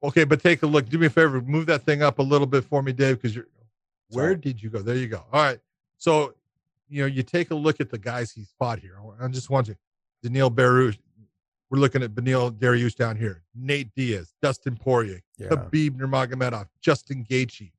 Okay, 0.01 0.23
but 0.23 0.41
take 0.41 0.63
a 0.63 0.67
look. 0.67 0.87
Do 0.87 0.97
me 0.97 1.07
a 1.07 1.09
favor. 1.09 1.41
Move 1.41 1.65
that 1.65 1.83
thing 1.83 2.01
up 2.01 2.19
a 2.19 2.23
little 2.23 2.47
bit 2.47 2.63
for 2.63 2.81
me, 2.81 2.93
Dave, 2.93 3.17
because 3.17 3.35
you're. 3.35 3.47
Where 4.11 4.35
did 4.35 4.61
you 4.61 4.69
go? 4.69 4.81
There 4.81 4.95
you 4.95 5.07
go. 5.07 5.23
All 5.31 5.43
right. 5.43 5.59
So, 5.97 6.33
you 6.89 7.01
know, 7.01 7.07
you 7.07 7.23
take 7.23 7.51
a 7.51 7.55
look 7.55 7.79
at 7.79 7.89
the 7.89 7.97
guys 7.97 8.31
he's 8.31 8.51
fought 8.57 8.79
here. 8.79 8.97
I'm 9.19 9.31
just 9.31 9.49
want 9.49 9.67
you, 9.67 9.75
Daniil 10.23 10.49
Baruch. 10.49 10.95
We're 11.69 11.77
looking 11.79 12.01
at 12.01 12.15
Beneil 12.15 12.51
Dariush 12.51 12.95
down 12.95 13.15
here. 13.15 13.43
Nate 13.53 13.93
Diaz, 13.95 14.33
Dustin 14.41 14.75
Poirier, 14.75 15.21
Yeah. 15.37 15.49
Khabib 15.49 15.91
Nurmagomedov, 15.91 16.67
Justin 16.81 17.23
Gaethje. 17.23 17.71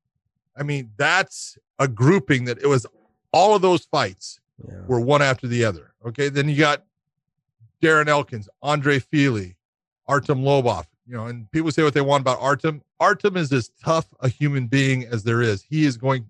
I 0.56 0.62
mean, 0.62 0.92
that's 0.96 1.58
a 1.80 1.88
grouping 1.88 2.44
that 2.44 2.58
it 2.58 2.66
was 2.68 2.86
all 3.32 3.56
of 3.56 3.62
those 3.62 3.84
fights 3.86 4.38
Yeah. 4.68 4.82
were 4.86 5.00
one 5.00 5.22
after 5.22 5.48
the 5.48 5.64
other. 5.64 5.92
Okay. 6.06 6.28
Then 6.28 6.48
you 6.48 6.56
got 6.56 6.84
Darren 7.82 8.06
Elkins, 8.08 8.48
Andre 8.62 9.00
Fili, 9.00 9.56
Artem 10.06 10.42
Lobov. 10.42 10.86
You 11.10 11.16
know, 11.16 11.26
and 11.26 11.50
people 11.50 11.72
say 11.72 11.82
what 11.82 11.92
they 11.92 12.00
want 12.02 12.20
about 12.20 12.38
Artem. 12.40 12.82
Artem 13.00 13.36
is 13.36 13.52
as 13.52 13.72
tough 13.84 14.06
a 14.20 14.28
human 14.28 14.68
being 14.68 15.04
as 15.04 15.24
there 15.24 15.42
is. 15.42 15.62
He 15.68 15.84
is 15.84 15.96
going 15.96 16.26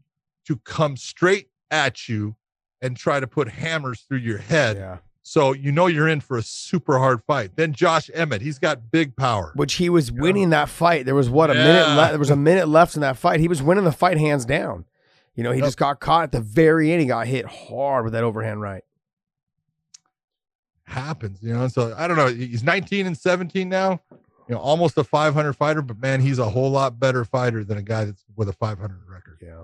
to 0.47 0.57
come 0.57 0.97
straight 0.97 1.51
at 1.71 2.09
you 2.09 2.35
and 2.81 2.97
try 2.97 3.21
to 3.21 3.27
put 3.27 3.47
hammers 3.51 4.01
through 4.09 4.19
your 4.19 4.39
head. 4.39 4.79
Yeah. 4.79 4.97
So 5.23 5.53
you 5.53 5.71
know 5.71 5.87
you're 5.87 6.09
in 6.09 6.23
for 6.23 6.39
a 6.39 6.43
super 6.43 6.97
hard 6.99 7.23
fight. 7.25 7.57
Then 7.57 7.75
Josh 7.75 8.09
Emmett, 8.15 8.41
he's 8.41 8.59
got 8.59 8.91
big 8.91 9.17
power. 9.17 9.53
Which 9.55 9.75
he 9.75 9.91
was 9.91 10.11
winning 10.11 10.49
that 10.49 10.71
fight. 10.71 11.05
There 11.05 11.15
was 11.15 11.29
what 11.29 11.51
a 11.51 11.55
minute 11.55 11.89
left. 11.95 12.13
There 12.13 12.19
was 12.19 12.31
a 12.31 12.37
minute 12.37 12.67
left 12.67 12.95
in 12.95 13.03
that 13.03 13.19
fight. 13.19 13.39
He 13.39 13.49
was 13.49 13.63
winning 13.63 13.85
the 13.85 13.93
fight 13.93 14.17
hands 14.17 14.47
down. 14.47 14.87
You 15.35 15.45
know, 15.45 15.53
he 15.53 15.59
Yep. 15.59 15.67
just 15.67 15.77
got 15.77 16.01
caught 16.01 16.23
at 16.25 16.33
the 16.33 16.41
very 16.41 16.91
end. 16.91 17.03
He 17.03 17.07
got 17.07 17.27
hit 17.27 17.45
hard 17.45 18.05
with 18.05 18.15
that 18.15 18.25
overhand 18.25 18.63
right. 18.63 18.83
Happens, 20.85 21.43
you 21.43 21.53
know. 21.53 21.69
So 21.69 21.95
I 21.97 22.09
don't 22.09 22.17
know. 22.17 22.29
He's 22.29 22.65
19 22.65 23.07
and 23.07 23.17
17 23.17 23.69
now. 23.69 24.01
You 24.51 24.57
know, 24.57 24.63
almost 24.63 24.99
a 24.99 25.05
500 25.05 25.53
fighter, 25.53 25.81
but 25.81 26.01
man, 26.01 26.21
he's 26.21 26.41
a 26.41 26.51
whole 26.51 26.73
lot 26.73 26.99
better 26.99 27.25
fighter 27.25 27.63
than 27.63 27.79
a 27.79 27.83
guy 27.83 28.07
that's 28.07 28.25
with 28.35 28.49
a 28.49 28.53
500 28.53 28.99
record. 29.09 29.39
Yeah. 29.41 29.63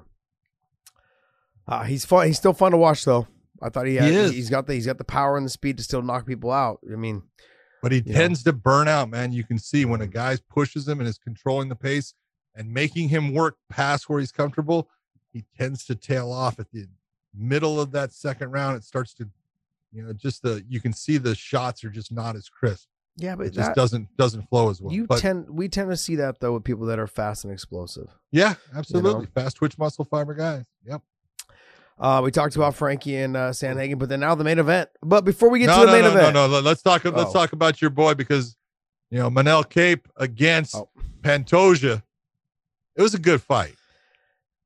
Uh, 1.67 1.83
he's 1.83 2.05
fun. 2.05 2.29
He's 2.29 2.37
still 2.37 2.53
fun 2.53 2.71
to 2.71 2.77
watch 2.77 3.05
though. 3.05 3.27
I 3.61 3.69
thought 3.69 3.89
he 3.89 3.97
had. 3.97 4.13
is. 4.13 4.31
He's 4.31 4.49
got 4.49 4.69
the. 4.69 4.75
He's 4.75 4.87
got 4.87 4.99
the 4.99 5.03
power 5.03 5.37
and 5.37 5.45
the 5.45 5.51
speed 5.51 5.79
to 5.79 5.83
still 5.83 6.03
knock 6.03 6.25
people 6.25 6.53
out. 6.53 6.79
I 6.89 6.95
mean, 6.95 7.25
but 7.83 7.91
he 7.91 8.01
tends 8.01 8.45
to 8.45 8.53
burn 8.53 8.87
out, 8.87 9.11
man. 9.11 9.33
You 9.33 9.43
can 9.43 9.59
see 9.59 9.85
when 9.85 10.03
a 10.03 10.07
guy 10.07 10.39
pushes 10.49 10.87
him 10.87 11.01
and 11.01 11.09
is 11.09 11.19
controlling 11.19 11.69
the 11.69 11.75
pace 11.75 12.15
and 12.55 12.73
making 12.73 13.09
him 13.09 13.35
work 13.35 13.57
past 13.69 14.09
where 14.09 14.21
he's 14.21 14.31
comfortable, 14.31 14.89
he 15.33 15.45
tends 15.59 15.85
to 15.87 15.97
tail 15.97 16.31
off 16.31 16.61
at 16.61 16.71
the 16.71 16.87
middle 17.37 17.81
of 17.81 17.91
that 17.91 18.13
second 18.13 18.53
round. 18.53 18.77
It 18.77 18.85
starts 18.85 19.15
to, 19.15 19.29
you 19.93 20.05
know, 20.05 20.13
just 20.13 20.43
the 20.43 20.65
you 20.69 20.81
can 20.81 20.93
see 20.93 21.19
the 21.19 21.35
shots 21.35 21.83
are 21.83 21.91
just 21.91 22.13
not 22.13 22.37
as 22.37 22.49
crisp. 22.49 22.87
Yeah, 23.19 23.35
but 23.35 23.47
It 23.47 23.51
just 23.55 23.69
that, 23.71 23.77
doesn't 23.77 24.15
doesn't 24.17 24.49
flow 24.49 24.69
as 24.69 24.81
well. 24.81 24.93
you 24.93 25.07
but 25.07 25.21
tend. 25.21 25.49
We 25.49 25.69
tend 25.69 25.91
to 25.91 25.97
see 25.97 26.17
that 26.17 26.41
though 26.41 26.53
with 26.55 26.65
people 26.65 26.87
that 26.87 26.99
are 26.99 27.07
fast 27.07 27.45
and 27.45 27.53
explosive. 27.53 28.09
yeah, 28.31 28.55
absolutely. 28.75 29.27
Fast 29.35 29.57
twitch 29.57 29.79
muscle 29.79 30.05
fiber 30.05 30.35
guys. 30.35 30.67
Yep. 30.87 31.03
Uh, 31.99 32.21
we 32.23 32.31
talked 32.31 32.57
about 32.57 32.75
Frankie 32.75 33.17
and 33.17 33.35
uh, 33.39 33.51
Sandhagen, 33.53 33.99
but 33.99 34.11
then 34.11 34.21
now 34.21 34.35
the 34.35 34.45
main 34.45 34.59
event. 34.59 34.91
But 35.03 35.25
before 35.25 35.49
we 35.49 35.61
get 35.61 35.69
no, 35.69 35.77
to 35.77 35.81
the 35.81 35.87
no, 35.87 35.93
main 35.93 36.03
no, 36.03 36.11
event, 36.11 36.35
no, 36.35 36.47
no. 36.47 36.61
Let's 36.61 36.83
talk. 36.83 37.05
Let's 37.07 37.31
Oh. 37.31 37.33
talk 37.33 37.53
about 37.53 37.81
your 37.81 37.89
boy 37.91 38.13
because 38.13 38.55
you 39.11 39.19
know 39.19 39.31
Manel 39.31 39.67
Kape 39.67 40.07
against 40.17 40.75
Oh. 40.75 40.91
Pantoja. 41.23 42.03
It 42.97 43.03
was 43.03 43.15
a 43.15 43.19
good 43.19 43.41
fight. 43.41 43.75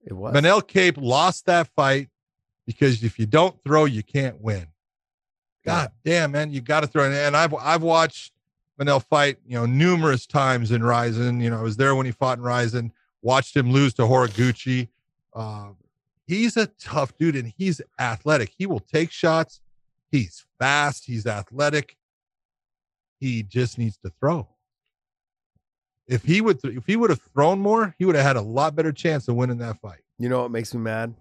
It 0.05 0.13
was. 0.13 0.35
Manel 0.35 0.67
Kape 0.67 0.97
lost 0.99 1.47
that 1.47 1.69
fight 1.77 2.09
because 2.67 3.05
if 3.05 3.17
you 3.19 3.27
don't 3.27 3.63
throw, 3.63 3.85
you 3.85 4.03
can't 4.03 4.41
win. 4.41 4.67
God 5.65 5.93
damn, 6.05 6.33
man, 6.33 6.51
you 6.53 6.61
got 6.61 6.81
to 6.81 6.87
throw. 6.89 7.09
And 7.11 7.37
I've 7.37 7.55
I've 7.55 7.83
watched 7.83 8.33
Manel 8.81 9.05
fight, 9.05 9.37
you 9.47 9.55
know, 9.55 9.67
numerous 9.67 10.27
times 10.27 10.71
in 10.71 10.83
Rizin. 10.83 11.41
You 11.41 11.51
know, 11.51 11.59
I 11.59 11.63
was 11.63 11.77
there 11.77 11.95
when 11.95 12.07
he 12.07 12.13
fought 12.13 12.39
in 12.39 12.45
Rizin. 12.45 12.93
Watched 13.23 13.55
him 13.55 13.71
lose 13.71 13.93
to 13.95 14.03
Horiguchi. 14.03 14.89
Uh, 15.35 15.71
he's 16.27 16.57
a 16.57 16.67
tough 16.79 17.17
dude, 17.19 17.37
and 17.37 17.53
he's 17.57 17.83
athletic. 17.99 18.53
He 18.57 18.67
will 18.67 18.81
take 18.81 19.11
shots. 19.11 19.61
He's 20.11 20.47
fast. 20.59 21.05
He's 21.05 21.27
athletic. 21.27 21.97
He 23.19 23.43
just 23.43 23.77
needs 23.77 23.99
to 23.99 24.11
throw. 24.19 24.49
If 26.09 26.25
he 26.25 26.41
would, 26.41 26.59
if 26.65 26.87
he 26.87 26.97
would 26.97 27.11
have 27.11 27.21
thrown 27.35 27.61
more, 27.61 27.95
he 27.99 28.05
would 28.07 28.17
have 28.17 28.25
had 28.25 28.37
a 28.37 28.43
lot 28.43 28.75
better 28.75 28.93
chance 28.93 29.29
of 29.29 29.37
winning 29.37 29.59
that 29.59 29.79
fight. 29.81 30.01
You 30.19 30.29
know 30.29 30.43
what 30.43 30.51
makes 30.51 30.75
me 30.75 30.81
mad? 30.81 31.15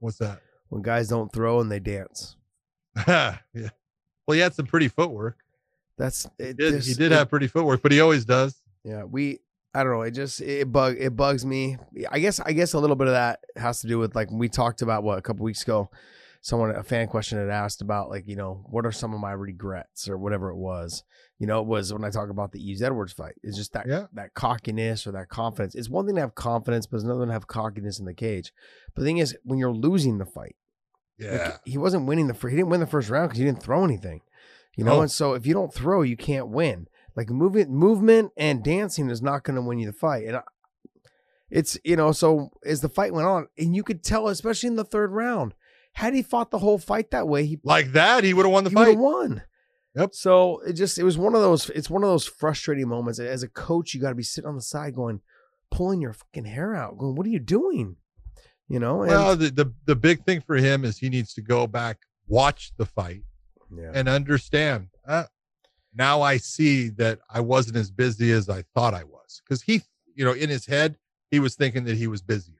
What's 0.00 0.18
that? 0.18 0.40
When 0.68 0.82
guys 0.82 1.08
don't 1.08 1.32
throw 1.32 1.60
and 1.60 1.72
they 1.72 1.80
dance. 1.80 2.36
yeah. 3.08 3.38
Well, 3.54 4.34
he 4.34 4.38
had 4.38 4.54
some 4.54 4.66
pretty 4.66 4.88
footwork. 4.88 5.38
That's 5.98 6.28
He 6.38 6.44
it. 6.44 6.56
did, 6.56 6.82
he 6.82 6.94
did 6.94 7.12
it- 7.12 7.16
have 7.16 7.28
pretty 7.28 7.48
footwork, 7.48 7.82
but 7.82 7.92
he 7.92 8.00
always 8.00 8.24
does. 8.24 8.60
Yeah, 8.84 9.04
we. 9.04 9.40
I 9.74 9.82
don't 9.84 9.92
know. 9.92 10.02
It 10.02 10.12
just 10.12 10.40
it 10.40 10.72
bug 10.72 10.96
it 10.98 11.14
bugs 11.14 11.44
me. 11.44 11.76
I 12.10 12.18
guess 12.20 12.40
I 12.40 12.52
guess 12.52 12.72
a 12.72 12.78
little 12.78 12.96
bit 12.96 13.08
of 13.08 13.12
that 13.12 13.40
has 13.56 13.80
to 13.82 13.86
do 13.86 13.98
with 13.98 14.14
like 14.16 14.30
we 14.30 14.48
talked 14.48 14.80
about 14.80 15.02
what 15.02 15.18
a 15.18 15.22
couple 15.22 15.44
weeks 15.44 15.62
ago. 15.62 15.90
Someone 16.40 16.70
a 16.70 16.82
fan 16.84 17.08
question 17.08 17.36
had 17.38 17.50
asked 17.50 17.82
about 17.82 18.08
like 18.08 18.26
you 18.26 18.36
know 18.36 18.64
what 18.70 18.86
are 18.86 18.92
some 18.92 19.12
of 19.12 19.20
my 19.20 19.32
regrets 19.32 20.08
or 20.08 20.16
whatever 20.16 20.50
it 20.50 20.56
was. 20.56 21.02
You 21.38 21.46
know, 21.46 21.60
it 21.60 21.66
was 21.66 21.92
when 21.92 22.02
I 22.04 22.10
talk 22.10 22.30
about 22.30 22.52
the 22.52 22.60
Yves 22.60 22.80
Edwards 22.82 23.12
fight. 23.12 23.34
It's 23.42 23.56
just 23.58 23.72
that 23.74 23.86
Yeah. 23.86 24.06
that 24.14 24.34
cockiness 24.34 25.06
or 25.06 25.12
that 25.12 25.28
confidence. 25.28 25.74
It's 25.74 25.90
one 25.90 26.06
thing 26.06 26.14
to 26.14 26.20
have 26.22 26.34
confidence, 26.34 26.86
but 26.86 26.96
it's 26.96 27.04
another 27.04 27.20
thing 27.20 27.28
to 27.28 27.32
have 27.34 27.46
cockiness 27.48 27.98
in 27.98 28.06
the 28.06 28.14
cage. 28.14 28.52
But 28.94 29.02
the 29.02 29.06
thing 29.06 29.18
is, 29.18 29.36
when 29.44 29.58
you're 29.58 29.72
losing 29.72 30.18
the 30.18 30.26
fight, 30.26 30.56
like, 31.20 31.30
Yeah. 31.30 31.56
he 31.64 31.76
wasn't 31.76 32.06
winning 32.06 32.28
the 32.28 32.34
he 32.34 32.56
didn't 32.56 32.70
win 32.70 32.80
the 32.80 32.86
first 32.86 33.10
round 33.10 33.28
because 33.28 33.38
he 33.38 33.44
didn't 33.44 33.62
throw 33.62 33.84
anything. 33.84 34.20
You 34.78 34.84
know, 34.84 34.94
No. 34.94 35.00
and 35.02 35.08
oh. 35.10 35.12
so 35.12 35.34
if 35.34 35.44
you 35.44 35.52
don't 35.52 35.74
throw, 35.74 36.02
you 36.02 36.16
can't 36.16 36.48
win. 36.48 36.86
Like 37.16 37.30
movement, 37.30 37.68
movement 37.70 38.30
and 38.36 38.62
dancing 38.62 39.10
is 39.10 39.20
not 39.20 39.42
going 39.42 39.56
to 39.56 39.62
win 39.62 39.78
you 39.80 39.86
the 39.86 39.92
fight. 39.92 40.26
And 40.28 40.36
I, 40.36 40.42
it's 41.50 41.76
you 41.84 41.96
know, 41.96 42.12
so 42.12 42.50
as 42.64 42.80
the 42.80 42.88
fight 42.88 43.12
went 43.12 43.26
on, 43.26 43.48
and 43.58 43.74
you 43.74 43.82
could 43.82 44.04
tell, 44.04 44.28
especially 44.28 44.68
in 44.68 44.76
the 44.76 44.84
third 44.84 45.10
round, 45.12 45.54
had 45.94 46.14
he 46.14 46.22
fought 46.22 46.50
the 46.52 46.60
whole 46.60 46.78
fight 46.78 47.10
that 47.10 47.26
way, 47.26 47.44
he 47.44 47.58
like 47.64 47.92
that, 47.92 48.22
he 48.22 48.32
would 48.34 48.44
have 48.46 48.52
won 48.52 48.64
the 48.64 48.70
he 48.70 48.76
fight. 48.76 48.98
won. 48.98 49.42
Yep. 49.96 50.14
So 50.14 50.60
it 50.60 50.74
just 50.74 50.96
it 50.98 51.02
was 51.02 51.18
one 51.18 51.34
of 51.34 51.40
those. 51.40 51.70
It's 51.70 51.90
one 51.90 52.04
of 52.04 52.08
those 52.10 52.26
frustrating 52.26 52.88
moments. 52.88 53.18
As 53.18 53.42
a 53.42 53.48
coach, 53.48 53.94
you 53.94 54.00
got 54.00 54.10
to 54.10 54.14
be 54.14 54.22
sitting 54.22 54.48
on 54.48 54.54
the 54.54 54.62
side 54.62 54.94
going, 54.94 55.20
pulling 55.72 56.00
your 56.00 56.12
fucking 56.12 56.44
hair 56.44 56.76
out, 56.76 56.98
going, 56.98 57.16
"What 57.16 57.26
are 57.26 57.30
you 57.30 57.40
doing?" 57.40 57.96
You 58.68 58.78
know. 58.78 59.02
And, 59.02 59.10
Well, 59.10 59.34
the, 59.34 59.50
the 59.50 59.74
the 59.86 59.96
big 59.96 60.24
thing 60.24 60.40
for 60.40 60.54
him 60.54 60.84
is 60.84 60.98
he 60.98 61.08
needs 61.08 61.34
to 61.34 61.42
go 61.42 61.66
back, 61.66 61.98
watch 62.28 62.70
the 62.76 62.86
fight, 62.86 63.22
yeah. 63.74 63.90
and 63.94 64.08
understand. 64.08 64.88
Uh, 65.06 65.24
now 65.94 66.22
I 66.22 66.36
see 66.36 66.88
that 66.90 67.20
I 67.30 67.40
wasn't 67.40 67.76
as 67.76 67.90
busy 67.90 68.30
as 68.32 68.48
I 68.48 68.62
thought 68.74 68.94
I 68.94 69.04
was 69.04 69.42
because 69.44 69.62
he, 69.62 69.82
you 70.14 70.24
know, 70.24 70.32
in 70.32 70.48
his 70.48 70.66
head 70.66 70.96
he 71.30 71.40
was 71.40 71.54
thinking 71.56 71.84
that 71.84 71.96
he 71.96 72.06
was 72.06 72.22
busier, 72.22 72.56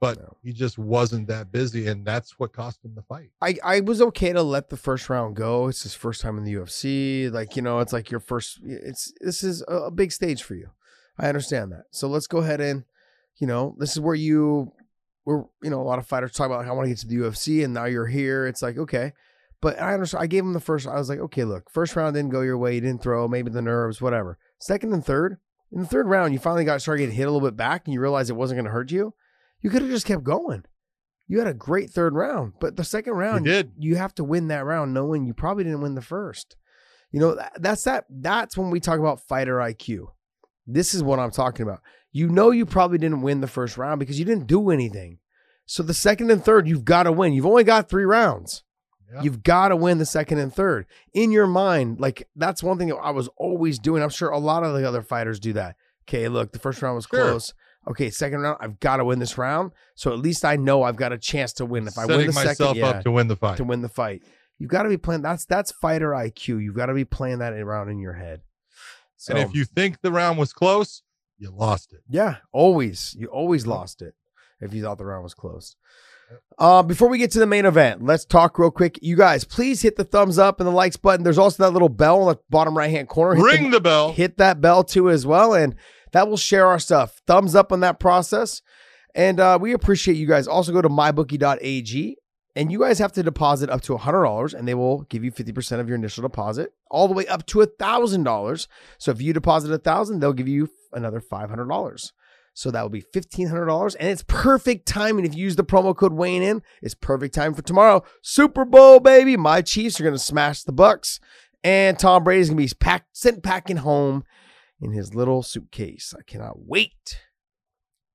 but 0.00 0.18
No. 0.18 0.36
he 0.42 0.52
just 0.52 0.76
wasn't 0.78 1.28
that 1.28 1.52
busy, 1.52 1.86
and 1.86 2.04
that's 2.04 2.38
what 2.38 2.52
cost 2.52 2.84
him 2.84 2.94
the 2.94 3.02
fight. 3.02 3.30
I, 3.40 3.56
I 3.62 3.80
was 3.80 4.00
okay 4.02 4.32
to 4.32 4.42
let 4.42 4.70
the 4.70 4.76
first 4.76 5.08
round 5.08 5.36
go. 5.36 5.68
It's 5.68 5.84
his 5.84 5.94
first 5.94 6.20
time 6.20 6.36
in 6.38 6.44
the 6.44 6.54
UFC. 6.54 7.32
Like, 7.32 7.54
you 7.56 7.62
know, 7.62 7.78
it's 7.80 7.92
like 7.92 8.10
your 8.10 8.20
first 8.20 8.60
it's 8.64 9.12
this 9.20 9.42
is 9.44 9.62
a, 9.68 9.90
big 9.90 10.10
stage 10.12 10.42
for 10.42 10.54
you. 10.54 10.70
I 11.18 11.28
understand 11.28 11.72
that. 11.72 11.84
So 11.90 12.08
let's 12.08 12.26
go 12.26 12.38
ahead 12.38 12.60
and, 12.60 12.84
you 13.36 13.46
know, 13.46 13.76
this 13.78 13.92
is 13.92 14.00
where 14.00 14.14
you 14.14 14.72
were, 15.24 15.46
you 15.62 15.70
know, 15.70 15.80
a 15.80 15.84
lot 15.84 15.98
of 15.98 16.06
fighters 16.06 16.32
talk 16.32 16.46
about, 16.46 16.64
I 16.66 16.72
want 16.72 16.86
to 16.86 16.90
get 16.90 16.98
to 16.98 17.06
the 17.06 17.16
UFC 17.16 17.64
and 17.64 17.74
now 17.74 17.84
you're 17.84 18.06
here. 18.06 18.46
It's 18.46 18.62
like, 18.62 18.78
okay. 18.78 19.12
But 19.62 19.80
I 19.80 19.94
understand 19.94 20.22
I 20.24 20.26
gave 20.26 20.44
him 20.44 20.52
the 20.52 20.60
first 20.60 20.86
I 20.86 20.96
was 20.98 21.08
like, 21.08 21.20
okay, 21.20 21.44
look, 21.44 21.70
first 21.70 21.96
round 21.96 22.14
didn't 22.14 22.32
go 22.32 22.42
your 22.42 22.58
way, 22.58 22.74
you 22.74 22.80
didn't 22.82 23.02
throw, 23.02 23.26
maybe 23.28 23.50
the 23.50 23.62
nerves, 23.62 24.02
whatever. 24.02 24.36
Second 24.58 24.92
and 24.92 25.06
third, 25.06 25.38
in 25.70 25.80
the 25.80 25.86
third 25.86 26.08
round, 26.08 26.34
you 26.34 26.38
finally 26.38 26.64
got 26.64 26.82
started 26.82 27.02
getting 27.02 27.14
hit 27.14 27.28
a 27.28 27.30
little 27.30 27.48
bit 27.48 27.56
back 27.56 27.86
and 27.86 27.94
you 27.94 28.00
realized 28.00 28.28
it 28.28 28.34
wasn't 28.34 28.58
gonna 28.58 28.70
hurt 28.70 28.90
you. 28.90 29.14
You 29.62 29.70
could 29.70 29.80
have 29.82 29.90
just 29.90 30.04
kept 30.04 30.24
going. 30.24 30.64
You 31.28 31.38
had 31.38 31.46
a 31.46 31.54
great 31.54 31.90
third 31.90 32.14
round, 32.14 32.54
but 32.60 32.76
the 32.76 32.84
second 32.84 33.14
round, 33.14 33.46
you 33.46 33.52
did. 33.52 33.72
you 33.78 33.96
have 33.96 34.14
to 34.16 34.24
win 34.24 34.48
that 34.48 34.66
round 34.66 34.92
knowing 34.92 35.24
you 35.24 35.32
probably 35.32 35.62
didn't 35.64 35.80
win 35.80 35.94
the 35.94 36.02
first. 36.02 36.56
You 37.12 37.20
know, 37.20 37.36
that, 37.36 37.52
that's 37.60 37.84
that 37.84 38.04
that's 38.10 38.58
when 38.58 38.70
we 38.70 38.80
talk 38.80 38.98
about 38.98 39.20
fighter 39.20 39.58
IQ. 39.58 40.06
This 40.66 40.92
is 40.92 41.04
what 41.04 41.20
I'm 41.20 41.30
talking 41.30 41.62
about. 41.62 41.80
You 42.10 42.28
know 42.28 42.50
you 42.50 42.66
probably 42.66 42.98
didn't 42.98 43.22
win 43.22 43.40
the 43.40 43.46
first 43.46 43.78
round 43.78 44.00
because 44.00 44.18
you 44.18 44.24
didn't 44.24 44.48
do 44.48 44.70
anything. 44.70 45.18
So 45.66 45.84
the 45.84 45.94
second 45.94 46.30
and 46.32 46.44
third, 46.44 46.66
you've 46.66 46.84
got 46.84 47.04
to 47.04 47.12
win. 47.12 47.32
You've 47.32 47.46
only 47.46 47.64
got 47.64 47.88
3 47.88 48.04
rounds. 48.04 48.64
You've 49.20 49.42
got 49.42 49.68
to 49.68 49.76
win 49.76 49.98
the 49.98 50.06
second 50.06 50.38
and 50.38 50.52
third. 50.54 50.86
In 51.12 51.32
your 51.32 51.46
mind, 51.46 52.00
like 52.00 52.28
that's 52.36 52.62
one 52.62 52.78
thing 52.78 52.88
that 52.88 52.96
I 52.96 53.10
was 53.10 53.28
always 53.36 53.78
doing. 53.78 54.02
I'm 54.02 54.08
sure 54.10 54.30
a 54.30 54.38
lot 54.38 54.62
of 54.64 54.74
the 54.74 54.86
other 54.88 55.02
fighters 55.02 55.38
do 55.40 55.52
that. 55.54 55.76
Okay, 56.08 56.28
look, 56.28 56.52
the 56.52 56.58
first 56.58 56.80
round 56.82 56.96
was 56.96 57.06
Sure. 57.12 57.20
close. 57.22 57.52
Okay, 57.88 58.10
second 58.10 58.40
round, 58.40 58.58
I've 58.60 58.78
got 58.80 58.98
to 58.98 59.04
win 59.04 59.18
this 59.18 59.36
round. 59.36 59.72
So 59.96 60.12
at 60.12 60.18
least 60.20 60.44
I 60.44 60.56
know 60.56 60.82
I've 60.84 60.96
got 60.96 61.12
a 61.12 61.18
chance 61.18 61.52
to 61.54 61.66
win. 61.66 61.86
If 61.88 61.98
I 61.98 62.06
win 62.06 62.26
the 62.26 62.32
myself 62.32 62.56
second, 62.56 62.76
yeah, 62.76 62.88
up 62.90 63.02
to 63.04 63.10
win 63.10 63.26
the 63.28 63.36
fight. 63.36 63.56
to 63.56 63.64
win 63.64 63.82
the 63.82 63.88
fight. 63.88 64.22
You've 64.58 64.70
got 64.70 64.84
to 64.84 64.88
be 64.88 64.96
playing. 64.96 65.22
That's 65.22 65.44
that's 65.44 65.72
fighter 65.72 66.10
IQ. 66.10 66.62
You've 66.62 66.76
got 66.76 66.86
to 66.86 66.94
be 66.94 67.04
playing 67.04 67.38
that 67.40 67.52
around 67.54 67.88
in 67.88 67.98
your 67.98 68.12
head. 68.14 68.42
So 69.16 69.34
and 69.34 69.42
if 69.42 69.54
you 69.54 69.64
think 69.64 70.00
the 70.00 70.12
round 70.12 70.38
was 70.38 70.52
close, 70.52 71.02
you 71.38 71.50
lost 71.50 71.92
it. 71.92 72.00
yeah, 72.08 72.36
always 72.52 73.14
you 73.18 73.26
always 73.26 73.66
lost 73.66 74.00
it 74.02 74.14
if 74.60 74.72
you 74.72 74.82
thought 74.82 74.98
the 74.98 75.04
round 75.04 75.24
was 75.24 75.34
close. 75.34 75.74
Uh, 76.58 76.82
before 76.82 77.08
we 77.08 77.18
get 77.18 77.30
to 77.32 77.38
the 77.38 77.46
main 77.46 77.64
event, 77.64 78.04
let's 78.04 78.24
talk 78.24 78.58
real 78.58 78.70
quick. 78.70 78.98
You 79.02 79.16
guys, 79.16 79.42
please 79.44 79.82
hit 79.82 79.96
the 79.96 80.04
thumbs 80.04 80.38
up 80.38 80.60
and 80.60 80.66
the 80.66 80.72
likes 80.72 80.96
button. 80.96 81.24
There's 81.24 81.38
also 81.38 81.62
that 81.64 81.72
little 81.72 81.88
bell 81.88 82.20
in 82.22 82.34
the 82.34 82.40
bottom 82.50 82.76
right 82.76 82.90
hand 82.90 83.08
corner. 83.08 83.34
Hit 83.34 83.44
Ring 83.44 83.70
the 83.70 83.80
bell. 83.80 84.12
hit 84.12 84.36
that 84.38 84.60
bell 84.60 84.84
too 84.84 85.10
as 85.10 85.26
well 85.26 85.54
and 85.54 85.74
that 86.12 86.28
will 86.28 86.36
share 86.36 86.66
our 86.66 86.78
stuff 86.78 87.20
thumbs 87.26 87.54
up 87.54 87.72
on 87.72 87.80
that 87.80 87.98
process 87.98 88.60
and 89.14 89.40
uh, 89.40 89.58
we 89.60 89.72
appreciate 89.72 90.14
you 90.16 90.26
guys 90.26 90.46
also 90.46 90.70
go 90.72 90.82
to 90.82 90.88
mybookie.ag 90.88 92.16
and 92.54 92.70
you 92.70 92.80
guys 92.80 92.98
have 92.98 93.12
to 93.12 93.22
deposit 93.22 93.70
up 93.70 93.80
to 93.80 93.96
$100 93.96 94.54
and 94.54 94.68
they 94.68 94.74
will 94.74 95.02
give 95.04 95.24
you 95.24 95.32
50% 95.32 95.80
of 95.80 95.88
your 95.88 95.96
initial 95.96 96.22
deposit 96.22 96.72
all 96.90 97.08
the 97.08 97.14
way 97.14 97.26
up 97.26 97.46
to 97.46 97.58
$1000 97.58 98.66
so 98.98 99.10
if 99.10 99.22
you 99.22 99.32
deposit 99.32 99.68
a 99.68 99.72
1000 99.72 100.20
they'll 100.20 100.32
give 100.32 100.48
you 100.48 100.68
another 100.92 101.20
$500 101.20 102.12
so 102.54 102.70
that 102.70 102.82
will 102.82 102.88
be 102.88 103.02
$1500 103.02 103.96
and 103.98 104.08
it's 104.08 104.24
perfect 104.26 104.86
timing 104.86 105.24
if 105.24 105.34
you 105.34 105.44
use 105.44 105.56
the 105.56 105.64
promo 105.64 105.96
code 105.96 106.12
weighing 106.12 106.42
in 106.42 106.62
it's 106.82 106.94
perfect 106.94 107.34
time 107.34 107.54
for 107.54 107.62
tomorrow 107.62 108.02
super 108.22 108.64
bowl 108.64 109.00
baby 109.00 109.36
my 109.36 109.62
chiefs 109.62 109.98
are 109.98 110.04
going 110.04 110.14
to 110.14 110.18
smash 110.18 110.62
the 110.62 110.72
bucks 110.72 111.18
and 111.64 111.98
tom 111.98 112.24
brady's 112.24 112.48
going 112.50 112.58
to 112.58 112.74
be 112.74 112.78
packed 112.78 113.16
sent 113.16 113.42
packing 113.42 113.78
home 113.78 114.24
in 114.82 114.92
his 114.92 115.14
little 115.14 115.42
suitcase. 115.42 116.12
I 116.18 116.22
cannot 116.22 116.66
wait. 116.66 117.20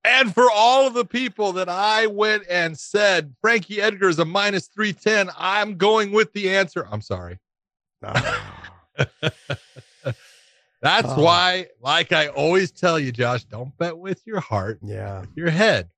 And 0.03 0.33
for 0.33 0.51
all 0.53 0.85
of 0.85 0.93
the 0.93 1.05
people 1.05 1.53
that 1.53 1.69
I 1.69 2.07
went 2.07 2.43
and 2.49 2.77
said 2.77 3.33
Frankie 3.41 3.81
Edgar 3.81 4.09
is 4.09 4.19
a 4.19 4.25
minus 4.25 4.67
310, 4.67 5.33
I'm 5.37 5.77
going 5.77 6.11
with 6.11 6.33
the 6.33 6.49
answer. 6.55 6.85
I'm 6.91 7.01
sorry. 7.01 7.39
That's 10.87 11.09
Oh. 11.09 11.21
why, 11.21 11.67
like 11.81 12.13
I 12.13 12.27
always 12.29 12.71
tell 12.71 12.97
you, 12.97 13.11
Josh, 13.11 13.43
don't 13.43 13.77
bet 13.77 13.97
with 13.97 14.25
your 14.25 14.39
heart, 14.39 14.79
yeah. 14.81 15.25
your 15.35 15.49
head. 15.49 15.89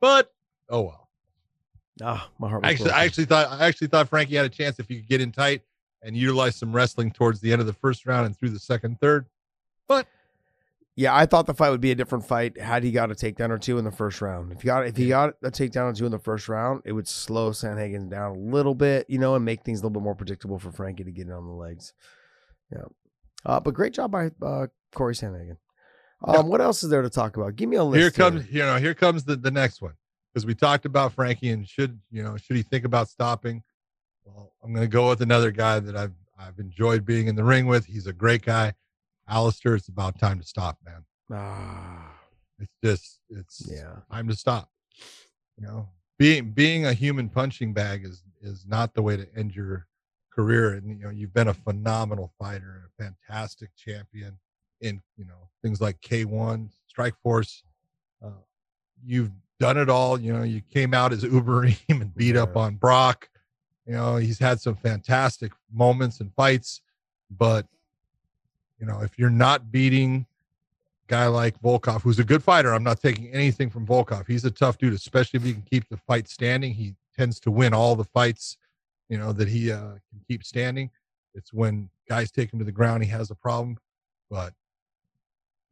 But 0.00 0.32
oh 0.68 0.82
well. 0.82 1.08
Ah, 2.02 2.28
my 2.40 2.48
heart. 2.48 2.62
Was 2.62 2.70
Actually, 2.72 2.84
broken. 2.86 3.00
I 3.00 3.04
actually 3.04 3.24
thought 3.26 3.48
I 3.60 3.66
actually 3.66 3.86
thought 3.86 4.08
Frankie 4.08 4.34
had 4.34 4.44
a 4.46 4.48
chance 4.48 4.80
if 4.80 4.88
he 4.88 4.96
could 4.96 5.08
get 5.08 5.20
in 5.20 5.30
tight 5.30 5.62
and 6.02 6.16
utilize 6.16 6.56
some 6.56 6.72
wrestling 6.72 7.12
towards 7.12 7.40
the 7.40 7.52
end 7.52 7.60
of 7.60 7.66
the 7.68 7.72
first 7.72 8.06
round 8.06 8.26
and 8.26 8.36
through 8.36 8.50
the 8.50 8.58
second, 8.58 8.98
third. 9.00 9.26
But 9.86 10.08
yeah, 10.96 11.14
I 11.14 11.26
thought 11.26 11.46
the 11.46 11.54
fight 11.54 11.70
would 11.70 11.80
be 11.80 11.92
a 11.92 11.94
different 11.94 12.26
fight 12.26 12.58
had 12.60 12.82
he 12.82 12.90
got 12.90 13.10
a 13.12 13.14
takedown 13.14 13.50
or 13.50 13.58
two 13.58 13.78
in 13.78 13.84
the 13.84 13.92
first 13.92 14.20
round. 14.20 14.50
If 14.52 14.62
he 14.62 14.66
got 14.66 14.86
if 14.86 14.96
he 14.96 15.06
got 15.08 15.34
a 15.44 15.50
takedown 15.52 15.90
or 15.90 15.94
two 15.94 16.06
in 16.06 16.12
the 16.12 16.18
first 16.18 16.48
round, 16.48 16.82
it 16.84 16.92
would 16.92 17.06
slow 17.06 17.50
Sandhagen 17.52 18.10
down 18.10 18.32
a 18.36 18.38
little 18.40 18.74
bit, 18.74 19.06
you 19.08 19.18
know, 19.18 19.36
and 19.36 19.44
make 19.44 19.62
things 19.62 19.78
a 19.78 19.82
little 19.82 19.90
bit 20.00 20.02
more 20.02 20.16
predictable 20.16 20.58
for 20.58 20.72
Frankie 20.72 21.04
to 21.04 21.12
get 21.12 21.26
in 21.28 21.32
on 21.32 21.46
the 21.46 21.52
legs. 21.54 21.92
Yeah. 22.72 22.82
Uh, 23.46 23.60
but 23.60 23.74
great 23.74 23.92
job 23.92 24.10
by 24.10 24.30
uh, 24.42 24.66
Cory 24.94 25.14
Sandhagen. 25.14 25.56
Um, 26.22 26.34
Yeah. 26.34 26.40
What 26.42 26.60
else 26.60 26.82
is 26.82 26.90
there 26.90 27.02
to 27.02 27.10
talk 27.10 27.36
about? 27.36 27.56
Give 27.56 27.68
me 27.68 27.76
a 27.76 27.84
list. 27.84 28.00
here 28.00 28.10
comes 28.10 28.50
you 28.50 28.60
know 28.60 28.76
here 28.76 28.94
comes 28.94 29.24
the 29.24 29.36
the 29.36 29.50
next 29.50 29.82
one 29.82 29.94
because 30.32 30.46
we 30.46 30.54
talked 30.54 30.86
about 30.86 31.12
Frankie 31.12 31.50
and 31.50 31.68
should 31.68 32.00
you 32.10 32.22
know 32.22 32.36
should 32.36 32.56
he 32.56 32.62
think 32.62 32.84
about 32.84 33.08
stopping? 33.08 33.62
Well, 34.24 34.52
I'm 34.62 34.72
going 34.72 34.84
to 34.86 34.90
go 34.90 35.08
with 35.10 35.20
another 35.20 35.50
guy 35.50 35.80
that 35.80 35.96
I've 35.96 36.14
I've 36.38 36.58
enjoyed 36.58 37.04
being 37.04 37.26
in 37.28 37.36
the 37.36 37.44
ring 37.44 37.66
with. 37.66 37.84
He's 37.86 38.06
a 38.06 38.12
great 38.12 38.42
guy, 38.42 38.72
Alistair. 39.28 39.74
It's 39.74 39.88
about 39.88 40.18
time 40.18 40.38
to 40.40 40.46
stop, 40.46 40.78
man. 40.84 41.04
Ah, 41.32 42.14
It's 42.58 42.72
just 42.82 43.20
it's 43.28 43.62
yeah. 43.70 43.96
time 44.10 44.28
to 44.28 44.36
stop. 44.36 44.70
You 45.58 45.66
know, 45.66 45.88
being 46.18 46.52
being 46.52 46.86
a 46.86 46.92
human 46.94 47.28
punching 47.28 47.74
bag 47.74 48.04
is 48.06 48.22
is 48.40 48.64
not 48.66 48.94
the 48.94 49.02
way 49.02 49.16
to 49.16 49.26
end 49.36 49.54
your 49.54 49.86
career. 50.34 50.74
And 50.74 50.98
you 50.98 51.04
know, 51.04 51.10
you've 51.10 51.34
been 51.34 51.48
a 51.48 51.54
phenomenal 51.54 52.32
fighter 52.38 52.90
a 52.98 53.02
fantastic 53.02 53.70
champion 53.76 54.38
in 54.80 55.00
you 55.16 55.24
know 55.24 55.48
things 55.62 55.80
like 55.80 56.00
K1, 56.00 56.68
Strikeforce. 56.92 57.62
Uh, 58.24 58.30
you've 59.04 59.30
done 59.60 59.76
it 59.78 59.88
all. 59.88 60.20
You 60.20 60.32
know, 60.32 60.42
you 60.42 60.60
came 60.60 60.94
out 60.94 61.12
as 61.12 61.24
Ubereem 61.24 61.78
and 61.88 62.14
beat 62.14 62.36
up 62.36 62.56
on 62.56 62.76
Brock. 62.76 63.28
You 63.86 63.94
know, 63.94 64.16
he's 64.16 64.38
had 64.38 64.60
some 64.60 64.76
fantastic 64.76 65.52
moments 65.72 66.20
and 66.20 66.32
fights, 66.34 66.80
but 67.30 67.66
you 68.78 68.86
know, 68.86 69.00
if 69.00 69.18
you're 69.18 69.30
not 69.30 69.70
beating 69.70 70.26
a 71.04 71.08
guy 71.08 71.26
like 71.26 71.60
Volkov, 71.60 72.02
who's 72.02 72.18
a 72.18 72.24
good 72.24 72.42
fighter, 72.42 72.72
I'm 72.72 72.82
not 72.82 73.00
taking 73.00 73.28
anything 73.28 73.70
from 73.70 73.86
Volkov. 73.86 74.26
He's 74.26 74.44
a 74.44 74.50
tough 74.50 74.78
dude, 74.78 74.94
especially 74.94 75.38
if 75.38 75.44
he 75.44 75.52
can 75.52 75.62
keep 75.62 75.88
the 75.88 75.98
fight 75.98 76.28
standing. 76.28 76.72
He 76.72 76.94
tends 77.16 77.38
to 77.40 77.50
win 77.50 77.74
all 77.74 77.94
the 77.94 78.04
fights, 78.04 78.56
you 79.08 79.18
know, 79.18 79.32
that 79.32 79.48
he 79.48 79.70
uh, 79.70 79.78
can 79.78 80.20
keep 80.28 80.44
standing. 80.44 80.90
It's 81.34 81.52
when 81.52 81.90
guys 82.08 82.30
take 82.30 82.52
him 82.52 82.58
to 82.58 82.64
the 82.64 82.72
ground, 82.72 83.02
he 83.02 83.10
has 83.10 83.30
a 83.30 83.34
problem. 83.34 83.78
But 84.30 84.52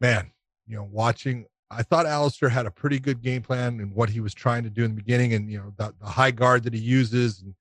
man, 0.00 0.30
you 0.66 0.76
know, 0.76 0.88
watching, 0.90 1.46
I 1.70 1.82
thought 1.82 2.06
Alistair 2.06 2.48
had 2.48 2.66
a 2.66 2.70
pretty 2.70 2.98
good 2.98 3.22
game 3.22 3.42
plan 3.42 3.80
and 3.80 3.94
what 3.94 4.10
he 4.10 4.20
was 4.20 4.34
trying 4.34 4.64
to 4.64 4.70
do 4.70 4.84
in 4.84 4.90
the 4.90 4.96
beginning, 4.96 5.34
and 5.34 5.50
you 5.50 5.58
know, 5.58 5.72
the, 5.76 5.94
the 6.00 6.06
high 6.06 6.30
guard 6.30 6.64
that 6.64 6.74
he 6.74 6.80
uses 6.80 7.40
and 7.42 7.54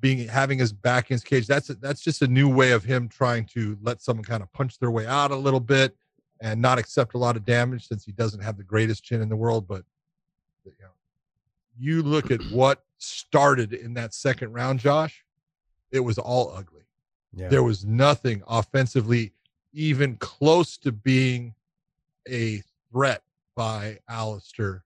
being 0.00 0.26
having 0.28 0.58
his 0.58 0.72
back 0.72 1.06
against 1.06 1.26
cage. 1.26 1.46
That's 1.46 1.70
a, 1.70 1.74
that's 1.74 2.00
just 2.00 2.22
a 2.22 2.28
new 2.28 2.48
way 2.48 2.72
of 2.72 2.84
him 2.84 3.08
trying 3.08 3.46
to 3.46 3.76
let 3.82 4.00
someone 4.00 4.24
kind 4.24 4.42
of 4.42 4.52
punch 4.52 4.78
their 4.78 4.90
way 4.90 5.06
out 5.06 5.30
a 5.30 5.36
little 5.36 5.60
bit 5.60 5.96
and 6.40 6.62
not 6.62 6.78
accept 6.78 7.14
a 7.14 7.18
lot 7.18 7.36
of 7.36 7.44
damage 7.44 7.88
since 7.88 8.04
he 8.04 8.12
doesn't 8.12 8.40
have 8.40 8.56
the 8.56 8.64
greatest 8.64 9.02
chin 9.02 9.20
in 9.20 9.28
the 9.28 9.36
world. 9.36 9.66
But 9.66 9.82
you 10.64 10.72
know, 10.80 10.90
you 11.78 12.02
look 12.02 12.30
at 12.30 12.40
what 12.50 12.84
started 12.98 13.72
in 13.72 13.94
that 13.94 14.14
second 14.14 14.52
round, 14.52 14.80
Josh. 14.80 15.24
It 15.90 16.00
was 16.00 16.18
all 16.18 16.52
ugly. 16.54 16.82
Yeah. 17.32 17.48
There 17.48 17.62
was 17.62 17.84
nothing 17.84 18.42
offensively 18.46 19.32
even 19.72 20.16
close 20.16 20.76
to 20.78 20.92
being 20.92 21.54
a 22.28 22.62
threat 22.90 23.22
by 23.54 23.98
Alistair 24.08 24.84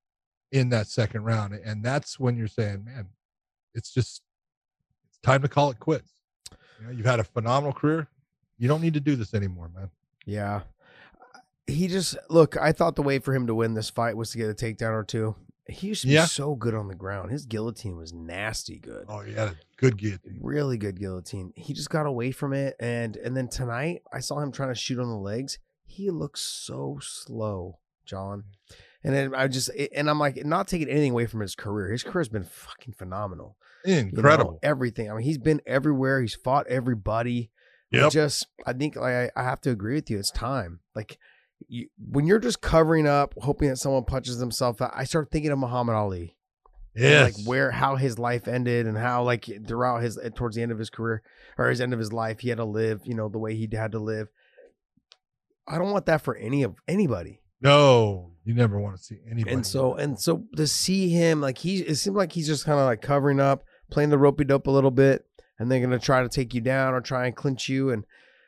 in 0.51 0.69
that 0.71 0.87
second 0.87 1.25
round. 1.25 1.55
And 1.55 1.85
that's 1.85 2.21
when 2.21 2.37
you're 2.37 2.49
saying, 2.49 2.85
man, 2.85 3.09
it's 3.75 3.93
just 3.93 4.23
it's 5.09 5.19
time 5.19 5.43
to 5.43 5.49
call 5.49 5.71
it 5.71 5.79
quits. 5.79 6.13
You 6.81 6.87
know, 6.87 6.93
you've 6.93 7.07
had 7.07 7.21
a 7.21 7.25
phenomenal 7.25 7.73
career. 7.73 8.09
You 8.59 8.69
don't 8.69 8.83
need 8.83 8.95
to 8.95 9.01
do 9.01 9.17
this 9.17 9.35
anymore, 9.35 9.71
man. 9.75 9.91
Yeah. 10.27 10.63
He 11.67 11.89
just 11.89 12.17
look, 12.29 12.57
I 12.57 12.73
thought 12.73 12.97
the 12.97 13.03
way 13.03 13.19
for 13.19 13.35
him 13.35 13.47
to 13.47 13.55
win 13.55 13.75
this 13.75 13.89
fight 13.89 14.17
was 14.17 14.31
to 14.33 14.39
get 14.39 14.51
a 14.51 14.55
takedown 14.55 14.93
or 14.93 15.05
two. 15.05 15.35
He 15.69 15.87
used 15.89 16.03
to 16.03 16.09
be 16.09 16.15
Yeah. 16.15 16.25
so 16.27 16.55
good 16.55 16.75
on 16.75 16.89
the 16.89 16.95
ground. 16.95 17.31
His 17.31 17.47
guillotine 17.47 17.97
was 17.97 18.13
nasty 18.13 18.79
good. 18.79 19.05
Oh, 19.09 19.23
yeah, 19.23 19.53
good 19.77 19.97
guillotine. 19.97 20.39
Really 20.41 20.77
good 20.77 20.99
guillotine. 20.99 21.53
He 21.57 21.73
just 21.73 21.89
got 21.91 22.07
away 22.07 22.33
from 22.33 22.53
it 22.53 22.75
and 22.81 23.17
and 23.17 23.37
then 23.37 23.49
tonight 23.49 24.03
I 24.13 24.21
saw 24.21 24.41
him 24.41 24.51
trying 24.53 24.71
to 24.71 24.75
shoot 24.75 24.99
on 24.99 25.09
the 25.09 25.17
legs. 25.17 25.59
He 25.87 26.11
looks 26.11 26.41
so 26.41 26.99
slow, 27.01 27.79
John. 28.05 28.45
And 29.05 29.15
then 29.15 29.35
I 29.35 29.47
just 29.49 29.71
and 29.95 30.09
I'm 30.11 30.19
like 30.19 30.45
not 30.45 30.67
taking 30.69 30.89
anything 30.89 31.13
away 31.13 31.27
from 31.27 31.41
his 31.41 31.55
career. 31.55 31.91
His 31.93 32.03
career's 32.03 32.29
been 32.29 32.45
fucking 32.45 32.95
phenomenal. 32.95 33.57
you 33.85 33.95
know, 33.95 34.01
Incredible. 34.01 34.59
everything. 34.63 35.11
I 35.11 35.15
mean, 35.15 35.25
he's 35.25 35.39
been 35.39 35.61
everywhere. 35.67 36.21
He's 36.21 36.35
fought 36.35 36.67
everybody. 36.69 37.51
Yeah. 37.91 38.09
Just 38.09 38.47
I 38.67 38.73
think 38.73 38.97
like 38.97 39.13
I, 39.15 39.31
I 39.37 39.45
have 39.45 39.61
to 39.63 39.71
agree 39.71 39.95
with 39.95 40.09
you. 40.11 40.19
It's 40.19 40.31
time. 40.31 40.81
Like 40.95 41.19
you, 41.69 41.89
when 41.99 42.27
you're 42.27 42.39
just 42.39 42.61
covering 42.61 43.07
up, 43.07 43.35
hoping 43.39 43.69
that 43.69 43.77
someone 43.77 44.05
punches 44.05 44.39
himself 44.39 44.81
out. 44.81 44.93
I 44.95 45.05
start 45.05 45.31
thinking 45.31 45.51
of 45.51 45.59
Muhammad 45.59 45.95
Ali. 45.95 46.37
Yeah, 46.95 47.23
Like 47.25 47.47
where 47.47 47.71
how 47.71 47.97
his 47.97 48.19
life 48.19 48.47
ended 48.47 48.87
and 48.87 48.99
how 48.99 49.23
like 49.23 49.49
throughout 49.67 50.03
his 50.03 50.19
eh, 50.19 50.29
towards 50.35 50.57
the 50.57 50.63
end 50.63 50.73
of 50.73 50.79
his 50.79 50.91
career 50.91 51.23
or 51.57 51.71
his 51.71 51.81
end 51.81 51.95
of 51.95 51.99
his 51.99 52.13
life, 52.13 52.41
he 52.41 52.51
had 52.51 52.59
to 52.59 52.65
live. 52.65 53.01
You 53.05 53.15
know 53.15 53.29
the 53.29 53.39
way 53.39 53.55
he 53.55 53.69
had 53.73 53.93
to 53.93 53.99
live. 53.99 54.29
I 55.67 55.79
don't 55.79 55.91
want 55.91 56.07
that 56.07 56.21
for 56.21 56.37
any 56.37 56.63
of 56.63 56.75
anybody. 56.87 57.41
No, 57.63 58.33
you 58.45 58.55
never 58.55 58.79
want 58.79 58.97
to 58.97 59.03
see 59.03 59.19
anybody. 59.31 59.55
And 59.55 59.67
so 59.67 59.95
and 59.95 60.21
so 60.21 60.45
to 60.57 60.67
see 60.67 61.09
him 61.09 61.41
like 61.41 61.59
he 61.59 61.79
it 61.79 61.95
seemed 61.95 62.17
like 62.17 62.33
he's 62.33 62.47
just 62.47 62.67
kind 62.67 62.79
of 62.79 62.85
like 62.85 63.01
covering 63.01 63.41
up, 63.41 63.65
playing 63.91 64.11
the 64.11 64.19
ropey 64.19 64.45
dope 64.45 64.67
a 64.67 64.71
little 64.71 64.91
bit, 64.91 65.25
and 65.59 65.71
they're 65.71 65.81
gonna 65.81 65.99
try 65.99 66.23
to 66.23 66.29
take 66.29 66.53
you 66.53 66.61
down 66.61 66.93
or 66.93 67.01
try 67.01 67.25
and 67.27 67.35
clinch 67.35 67.71
you, 67.71 67.89
and 67.89 68.05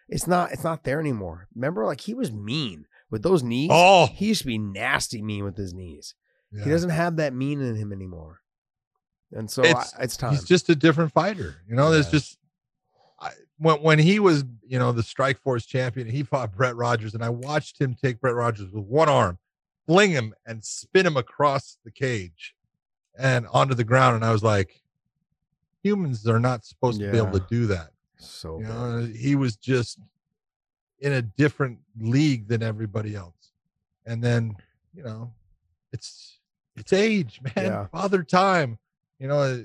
it's 0.09 0.27
not 0.27 0.53
it's 0.53 0.65
not 0.65 0.85
there 0.85 1.01
anymore. 1.01 1.49
Remember, 1.55 1.87
like 1.87 2.03
he 2.03 2.13
was 2.13 2.31
mean 2.31 2.87
with 3.15 3.23
those 3.23 3.45
knees. 3.45 3.71
oh, 3.73 4.07
He 4.07 4.27
used 4.27 4.41
to 4.41 4.47
be 4.49 4.59
nasty 4.59 5.23
mean 5.23 5.45
with 5.45 5.57
his 5.57 5.73
knees. 5.73 6.17
yeah. 6.53 6.65
He 6.65 6.71
doesn't 6.71 6.91
have 6.91 7.15
that 7.19 7.33
mean 7.33 7.61
in 7.61 7.77
him 7.77 7.93
anymore. 7.93 8.41
And 9.33 9.49
so 9.49 9.63
it's, 9.63 9.95
I, 9.95 10.03
it's 10.03 10.17
time. 10.17 10.33
He's 10.33 10.43
just 10.43 10.69
a 10.69 10.75
different 10.75 11.13
fighter. 11.13 11.55
You 11.69 11.77
know, 11.77 11.93
there's 11.93 12.11
just 12.11 12.39
I, 13.21 13.31
when 13.59 13.77
when 13.83 13.99
he 14.01 14.19
was, 14.19 14.43
you 14.67 14.81
know, 14.81 14.91
the 14.91 15.03
Strikeforce 15.03 15.65
champion, 15.65 16.09
he 16.09 16.25
fought 16.25 16.57
Brett 16.57 16.75
Rogers, 16.75 17.15
and 17.15 17.23
I 17.25 17.29
watched 17.31 17.81
him 17.81 17.95
take 17.95 18.21
Brett 18.21 18.35
Rogers 18.35 18.69
with 18.73 18.85
one 18.85 19.09
arm, 19.09 19.39
fling 19.87 20.11
him, 20.11 20.35
and 20.45 20.65
spin 20.65 21.07
him 21.07 21.17
across 21.17 21.79
the 21.85 21.93
cage 21.93 22.57
and 23.17 23.47
onto 23.53 23.75
the 23.75 23.85
ground. 23.85 24.17
And 24.17 24.25
I 24.25 24.33
was 24.33 24.43
like, 24.43 24.83
humans 25.85 26.27
are 26.27 26.41
not 26.41 26.65
supposed 26.65 27.01
to 27.01 27.11
be 27.13 27.19
able 27.19 27.39
to 27.39 27.47
do 27.49 27.67
that. 27.69 27.91
so 28.17 28.59
You 28.59 28.65
know, 28.65 29.09
he 29.17 29.37
was 29.37 29.55
just 29.57 30.01
in 31.05 31.13
a 31.13 31.23
different 31.23 31.79
league 32.01 32.49
than 32.49 32.63
everybody 32.63 33.15
else. 33.15 33.53
And 34.07 34.25
then, 34.25 34.57
you 34.95 35.03
know, 35.03 35.31
it's 35.93 36.39
it's 36.77 36.93
age, 36.93 37.41
man. 37.57 37.67
Yeah. 37.67 37.87
Father 37.89 38.23
time. 38.23 38.79
You 39.19 39.29
know, 39.29 39.65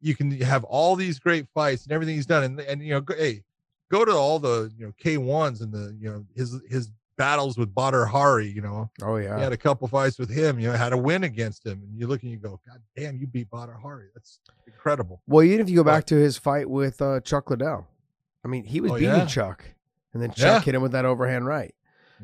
you 0.00 0.16
can 0.16 0.30
have 0.40 0.64
all 0.64 0.96
these 0.96 1.18
great 1.18 1.46
fights 1.54 1.84
and 1.84 1.92
everything 1.92 2.16
he's 2.16 2.26
done, 2.26 2.42
and 2.42 2.60
and 2.60 2.82
you 2.82 2.90
know, 2.94 3.00
go, 3.02 3.14
hey, 3.14 3.44
go 3.90 4.04
to 4.04 4.12
all 4.12 4.38
the 4.38 4.72
you 4.76 4.86
know 4.86 4.92
K 4.98 5.18
ones 5.18 5.60
and 5.60 5.72
the 5.72 5.94
you 6.00 6.10
know 6.10 6.24
his 6.34 6.58
his 6.68 6.90
battles 7.16 7.58
with 7.58 7.74
Badr 7.74 8.04
Hari. 8.04 8.48
You 8.48 8.62
know, 8.62 8.90
oh 9.02 9.16
he 9.16 9.24
yeah. 9.24 9.38
had 9.38 9.52
a 9.52 9.56
couple 9.56 9.86
fights 9.88 10.18
with 10.18 10.30
him. 10.30 10.58
You 10.58 10.68
know, 10.68 10.74
had 10.76 10.92
a 10.94 10.98
win 10.98 11.24
against 11.24 11.64
him, 11.66 11.82
and 11.82 11.98
you 11.98 12.06
look 12.06 12.22
and 12.22 12.32
you 12.32 12.38
go, 12.38 12.60
God 12.66 12.80
damn, 12.96 13.18
you 13.18 13.26
beat 13.26 13.50
Badr 13.50 13.72
Hari. 13.72 14.06
That's 14.14 14.40
incredible. 14.66 15.20
Well, 15.26 15.44
even 15.44 15.60
if 15.60 15.68
you 15.68 15.76
go 15.76 15.84
back 15.84 16.06
to 16.06 16.16
his 16.16 16.38
fight 16.38 16.68
with 16.68 17.00
uh, 17.02 17.20
Chuck 17.20 17.50
Liddell, 17.50 17.86
I 18.44 18.48
mean, 18.48 18.64
he 18.64 18.80
was 18.80 18.92
Oh, 18.92 18.94
beating 18.94 19.10
yeah. 19.10 19.26
Chuck, 19.26 19.64
and 20.14 20.22
then 20.22 20.30
Chuck 20.30 20.38
Yeah. 20.38 20.60
hit 20.60 20.74
him 20.74 20.82
with 20.82 20.92
that 20.92 21.04
overhand 21.04 21.46
right. 21.46 21.74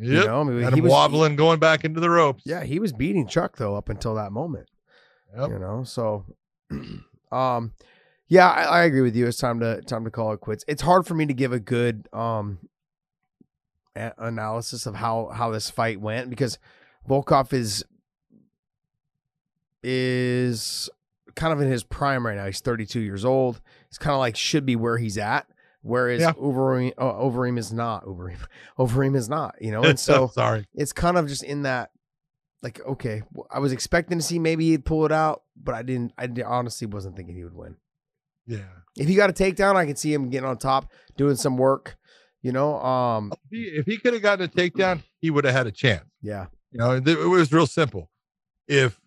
Yep. 0.00 0.22
You 0.22 0.26
know, 0.26 0.40
I 0.40 0.44
mean, 0.44 0.62
had 0.62 0.74
he 0.74 0.80
was 0.80 0.90
wobbling, 0.90 1.36
going 1.36 1.60
back 1.60 1.84
into 1.84 2.00
the 2.00 2.10
ropes. 2.10 2.42
Yeah, 2.44 2.64
he 2.64 2.80
was 2.80 2.92
beating 2.92 3.26
Chuck 3.28 3.56
though 3.56 3.76
up 3.76 3.88
until 3.88 4.14
that 4.16 4.32
moment. 4.32 4.68
Yep. 5.38 5.50
You 5.50 5.58
know, 5.58 5.84
so 5.84 6.24
um 7.32 7.72
yeah, 8.26 8.48
I, 8.48 8.62
I 8.62 8.82
agree 8.84 9.02
with 9.02 9.14
you. 9.14 9.26
It's 9.26 9.36
time 9.38 9.60
to 9.60 9.82
time 9.82 10.04
to 10.04 10.10
call 10.10 10.32
it 10.32 10.40
quits. 10.40 10.64
It's 10.66 10.82
hard 10.82 11.06
for 11.06 11.14
me 11.14 11.26
to 11.26 11.34
give 11.34 11.52
a 11.52 11.60
good 11.60 12.08
um 12.12 12.58
a- 13.94 14.14
analysis 14.18 14.86
of 14.86 14.96
how 14.96 15.28
how 15.32 15.50
this 15.50 15.70
fight 15.70 16.00
went 16.00 16.28
because 16.30 16.58
Volkov 17.08 17.52
is 17.52 17.84
is 19.82 20.88
kind 21.34 21.52
of 21.52 21.60
in 21.60 21.68
his 21.70 21.84
prime 21.84 22.26
right 22.26 22.36
now. 22.36 22.46
He's 22.46 22.60
32 22.60 23.00
years 23.00 23.24
old. 23.24 23.60
He's 23.88 23.98
kind 23.98 24.14
of 24.14 24.18
like 24.20 24.36
should 24.36 24.64
be 24.66 24.76
where 24.76 24.98
he's 24.98 25.18
at. 25.18 25.46
Whereas 25.84 26.20
Yeah. 26.22 26.32
Overeem, 26.32 26.92
uh, 26.98 27.12
Overeem 27.12 27.58
is 27.58 27.72
not. 27.72 28.04
Overeem, 28.06 28.38
Overeem 28.78 29.14
is 29.14 29.28
not. 29.28 29.54
You 29.60 29.70
know, 29.70 29.82
and 29.84 30.00
so 30.00 30.26
sorry. 30.34 30.66
it's 30.74 30.92
kind 30.92 31.16
of 31.18 31.28
just 31.28 31.42
in 31.44 31.62
that 31.62 31.90
like 32.62 32.80
okay 32.86 33.22
I 33.50 33.58
was 33.58 33.72
expecting 33.72 34.18
to 34.18 34.24
see 34.24 34.38
maybe 34.38 34.70
he'd 34.70 34.86
pull 34.86 35.04
it 35.04 35.12
out 35.12 35.42
but 35.54 35.74
i 35.74 35.82
didn't 35.82 36.12
i 36.16 36.26
honestly 36.46 36.86
wasn't 36.86 37.14
thinking 37.14 37.36
he 37.36 37.44
would 37.44 37.52
win 37.54 37.76
Yeah. 38.46 38.60
if 38.96 39.06
he 39.06 39.14
got 39.16 39.28
a 39.28 39.34
takedown 39.34 39.76
i 39.76 39.84
could 39.84 39.98
see 39.98 40.14
him 40.14 40.30
getting 40.30 40.48
on 40.48 40.56
top 40.56 40.90
doing 41.18 41.36
some 41.36 41.58
work 41.58 41.98
you 42.40 42.52
know 42.52 42.80
um 42.80 43.32
If 43.50 43.84
he, 43.86 43.92
he 43.92 43.98
could 43.98 44.14
have 44.14 44.22
gotten 44.22 44.46
a 44.46 44.48
takedown, 44.48 45.02
he 45.20 45.30
would 45.30 45.44
have 45.44 45.52
had 45.54 45.66
a 45.66 45.70
chance. 45.72 46.04
yeah 46.22 46.46
You 46.72 46.78
know, 46.78 46.92
it 46.92 47.06
it 47.06 47.16
was 47.28 47.52
real 47.52 47.66
simple. 47.66 48.10
If 48.66 48.98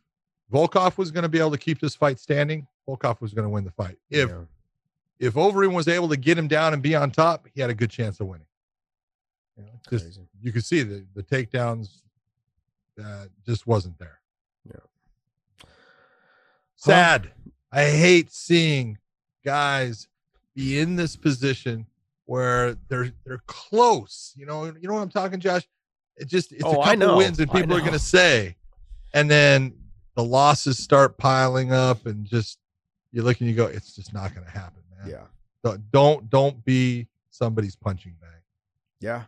Volkov 0.53 0.97
was 0.99 1.09
going 1.09 1.23
to 1.23 1.29
be 1.29 1.39
able 1.39 1.51
to 1.51 1.57
keep 1.57 1.79
this 1.81 1.95
fight 1.95 2.19
standing, 2.19 2.67
Volkov 2.87 3.19
was 3.21 3.33
going 3.33 3.45
to 3.45 3.49
win 3.49 3.63
the 3.65 3.71
fight. 3.71 3.97
If 4.11 4.29
yeah. 4.29 4.41
If 5.19 5.33
Overeem 5.33 5.73
was 5.73 5.87
able 5.87 6.09
to 6.09 6.17
get 6.17 6.37
him 6.37 6.47
down 6.47 6.73
and 6.73 6.81
be 6.81 6.95
on 6.95 7.11
top, 7.11 7.47
he 7.53 7.61
had 7.61 7.69
a 7.69 7.73
good 7.73 7.89
chance 7.89 8.19
of 8.19 8.27
winning. 8.27 8.45
You 9.57 9.63
know, 9.63 9.69
just 9.89 10.05
Crazy. 10.05 10.21
you 10.41 10.51
could 10.51 10.65
see 10.65 10.83
the 10.83 11.05
the 11.15 11.23
takedowns 11.23 12.01
uh, 13.03 13.25
just 13.45 13.65
wasn't 13.65 13.97
there. 13.97 14.19
Yeah. 14.67 14.79
Sad. 16.75 17.31
I 17.71 17.85
hate 17.85 18.31
seeing 18.31 18.97
guys 19.43 20.07
be 20.55 20.79
in 20.79 20.95
this 20.95 21.15
position 21.15 21.85
where 22.25 22.75
they're 22.89 23.11
they're 23.25 23.41
close. 23.47 24.33
You 24.35 24.45
know, 24.45 24.65
you 24.65 24.87
know 24.87 24.93
what 24.93 25.01
I'm 25.01 25.09
talking, 25.09 25.39
Josh. 25.39 25.67
It 26.17 26.27
just 26.27 26.51
it's 26.51 26.63
Oh, 26.63 26.81
a 26.81 26.85
couple 26.85 27.17
wins 27.17 27.39
and 27.39 27.51
people 27.51 27.75
are 27.75 27.81
gonna 27.81 27.99
say, 27.99 28.55
and 29.13 29.29
then 29.29 29.73
the 30.15 30.23
losses 30.23 30.77
start 30.77 31.17
piling 31.17 31.71
up 31.71 32.05
and 32.05 32.25
just 32.25 32.59
you 33.11 33.21
look 33.23 33.39
and 33.39 33.49
you 33.49 33.55
go, 33.55 33.65
it's 33.65 33.95
just 33.95 34.13
not 34.13 34.33
gonna 34.35 34.49
happen, 34.49 34.81
man. 34.97 35.09
yeah 35.09 35.23
Don't 35.63 35.91
don't, 35.91 36.29
don't 36.29 36.65
be 36.65 37.07
somebody's 37.29 37.75
punching 37.75 38.15
bag. 38.21 38.41
yeah 38.99 39.23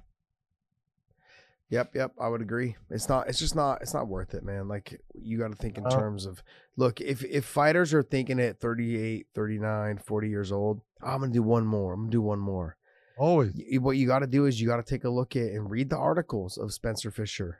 yep 1.69 1.93
yep 1.93 2.11
i 2.19 2.27
would 2.27 2.41
agree 2.41 2.75
it's 2.89 3.07
not 3.07 3.27
it's 3.27 3.37
just 3.39 3.55
not 3.55 3.81
it's 3.81 3.93
not 3.93 4.07
worth 4.07 4.33
it 4.33 4.43
man 4.43 4.67
like 4.67 4.99
you 5.13 5.37
got 5.37 5.51
to 5.51 5.55
think 5.57 5.77
in 5.77 5.83
No. 5.83 5.89
terms 5.91 6.25
of 6.25 6.41
look 6.77 6.99
if 7.01 7.23
if 7.23 7.45
fighters 7.45 7.93
are 7.93 8.01
thinking 8.03 8.39
at 8.39 8.59
38 8.59 9.27
39 9.35 9.97
40 9.99 10.29
years 10.29 10.51
old 10.51 10.81
i'm 11.03 11.19
gonna 11.19 11.31
do 11.31 11.43
one 11.43 11.65
more 11.65 11.93
i'm 11.93 12.01
gonna 12.01 12.11
do 12.11 12.21
one 12.21 12.39
more 12.39 12.75
Always. 13.17 13.51
what 13.81 13.97
you 13.97 14.07
got 14.07 14.19
to 14.19 14.27
do 14.27 14.45
is 14.45 14.61
you 14.61 14.67
got 14.67 14.77
to 14.77 14.83
take 14.83 15.03
a 15.03 15.09
look 15.09 15.35
at 15.35 15.51
and 15.51 15.69
read 15.69 15.89
the 15.89 15.97
articles 15.97 16.57
of 16.57 16.71
Spencer 16.71 17.11
Fisher, 17.11 17.59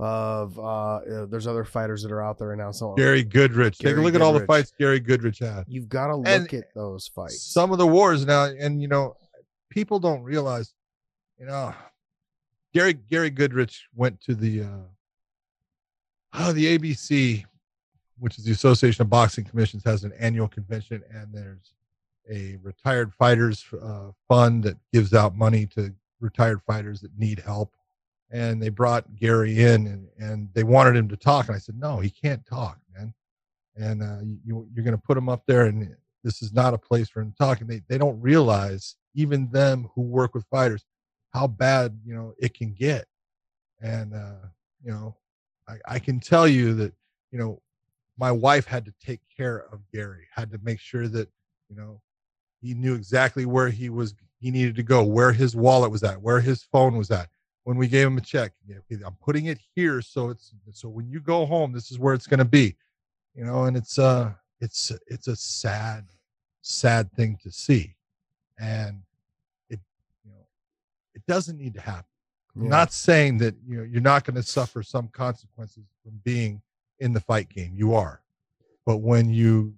of 0.00 0.58
uh, 0.58 0.62
uh, 0.62 1.26
there's 1.26 1.46
other 1.46 1.64
fighters 1.64 2.02
that 2.02 2.10
are 2.10 2.22
out 2.22 2.38
there 2.38 2.48
right 2.48 2.58
now. 2.58 2.72
So 2.72 2.94
Gary 2.94 3.24
Goodridge. 3.24 3.76
Take 3.76 3.80
a 3.80 3.94
Gary 3.94 4.02
look 4.02 4.14
at 4.14 4.22
all 4.22 4.32
the 4.32 4.46
fights 4.46 4.72
Gary 4.78 5.00
Goodridge 5.00 5.38
had. 5.38 5.64
you've 5.68 5.88
got 5.88 6.06
to 6.06 6.16
look 6.16 6.26
And 6.26 6.52
at 6.54 6.74
those 6.74 7.08
fights. 7.08 7.42
Some 7.42 7.70
of 7.70 7.78
the 7.78 7.86
wars 7.86 8.24
now, 8.24 8.44
and 8.44 8.80
you 8.80 8.88
know, 8.88 9.16
people 9.68 9.98
don't 9.98 10.22
realize, 10.22 10.72
you 11.38 11.46
know, 11.46 11.74
Gary 12.72 12.94
Gary 12.94 13.30
Goodridge 13.30 13.80
went 13.94 14.20
to 14.22 14.34
the 14.34 14.62
uh 14.62 14.84
oh, 16.34 16.52
the 16.52 16.78
ABC, 16.78 17.44
which 18.18 18.38
is 18.38 18.44
the 18.44 18.52
Association 18.52 19.02
of 19.02 19.10
Boxing 19.10 19.44
Commissions, 19.44 19.84
has 19.84 20.04
an 20.04 20.12
annual 20.18 20.48
convention, 20.48 21.02
and 21.12 21.28
there's 21.32 21.74
a 22.30 22.56
retired 22.62 23.12
fighters 23.14 23.64
uh, 23.82 24.10
fund 24.28 24.62
that 24.64 24.76
gives 24.92 25.12
out 25.12 25.36
money 25.36 25.66
to 25.66 25.92
retired 26.20 26.60
fighters 26.66 27.00
that 27.00 27.16
need 27.18 27.40
help. 27.40 27.74
And 28.32 28.62
they 28.62 28.68
brought 28.68 29.16
Gary 29.16 29.60
in, 29.60 29.86
and, 29.86 30.06
and 30.18 30.48
they 30.54 30.62
wanted 30.62 30.96
him 30.96 31.08
to 31.08 31.16
talk, 31.16 31.48
and 31.48 31.56
I 31.56 31.58
said, 31.58 31.76
no, 31.76 31.98
he 31.98 32.10
can't 32.10 32.46
talk, 32.46 32.78
man. 32.94 33.12
And 33.76 34.02
uh, 34.02 34.20
you, 34.44 34.68
you're 34.72 34.84
going 34.84 34.96
to 34.96 35.02
put 35.02 35.18
him 35.18 35.28
up 35.28 35.42
there, 35.46 35.66
and 35.66 35.96
this 36.22 36.42
is 36.42 36.52
not 36.52 36.74
a 36.74 36.78
place 36.78 37.08
for 37.08 37.20
him 37.22 37.32
to 37.32 37.36
talk. 37.36 37.60
And 37.60 37.68
they, 37.68 37.82
they 37.88 37.98
don't 37.98 38.20
realize, 38.20 38.96
even 39.14 39.50
them 39.50 39.88
who 39.94 40.02
work 40.02 40.34
with 40.34 40.46
fighters, 40.46 40.84
how 41.32 41.46
bad 41.46 41.98
you 42.04 42.14
know 42.14 42.34
it 42.38 42.54
can 42.54 42.72
get. 42.72 43.06
And 43.80 44.14
uh, 44.14 44.46
you 44.84 44.90
know, 44.90 45.16
I, 45.68 45.94
I 45.94 45.98
can 45.98 46.20
tell 46.20 46.46
you 46.46 46.74
that 46.74 46.92
you 47.32 47.38
know 47.38 47.60
my 48.18 48.30
wife 48.30 48.66
had 48.66 48.84
to 48.84 48.94
take 49.04 49.20
care 49.34 49.64
of 49.72 49.80
Gary, 49.92 50.26
had 50.34 50.50
to 50.52 50.60
make 50.62 50.80
sure 50.80 51.08
that 51.08 51.28
you 51.68 51.76
know 51.76 52.00
he 52.60 52.74
knew 52.74 52.94
exactly 52.94 53.46
where 53.46 53.70
he 53.70 53.88
was 53.88 54.14
he 54.38 54.50
needed 54.50 54.76
to 54.76 54.82
go, 54.82 55.04
where 55.04 55.32
his 55.32 55.54
wallet 55.56 55.90
was 55.90 56.02
at, 56.02 56.20
where 56.20 56.40
his 56.40 56.62
phone 56.62 56.96
was 56.96 57.10
at. 57.10 57.28
When 57.64 57.76
we 57.76 57.88
gave 57.88 58.06
him 58.06 58.16
a 58.16 58.22
check, 58.22 58.52
I'm 59.04 59.16
putting 59.22 59.46
it 59.46 59.58
here 59.74 60.00
so 60.00 60.30
it's 60.30 60.52
so 60.72 60.88
when 60.88 61.08
you 61.08 61.20
go 61.20 61.44
home, 61.46 61.72
this 61.72 61.90
is 61.90 61.98
where 61.98 62.14
it's 62.14 62.26
going 62.26 62.38
to 62.38 62.44
be. 62.44 62.76
You 63.34 63.44
know, 63.44 63.64
and 63.64 63.76
it's 63.76 63.98
uh 63.98 64.32
it's 64.60 64.92
it's 65.06 65.28
a 65.28 65.36
sad 65.36 66.06
sad 66.62 67.12
thing 67.12 67.38
to 67.42 67.50
see. 67.50 67.94
And 68.58 69.02
it 69.68 69.78
you 70.24 70.32
know 70.32 70.44
it 71.14 71.22
doesn't 71.26 71.58
need 71.58 71.74
to 71.74 71.80
happen. 71.80 72.04
I'm 72.56 72.64
Yeah. 72.64 72.68
not 72.70 72.92
saying 72.92 73.38
that 73.38 73.54
you 73.66 73.76
know 73.78 73.84
you're 73.84 74.00
not 74.00 74.24
going 74.24 74.36
to 74.36 74.42
suffer 74.42 74.82
some 74.82 75.08
consequences 75.08 75.84
from 76.02 76.20
being 76.24 76.60
in 76.98 77.12
the 77.12 77.20
fight 77.20 77.48
game. 77.48 77.72
You 77.74 77.94
are, 77.94 78.20
but 78.86 78.98
when 78.98 79.30
you 79.30 79.74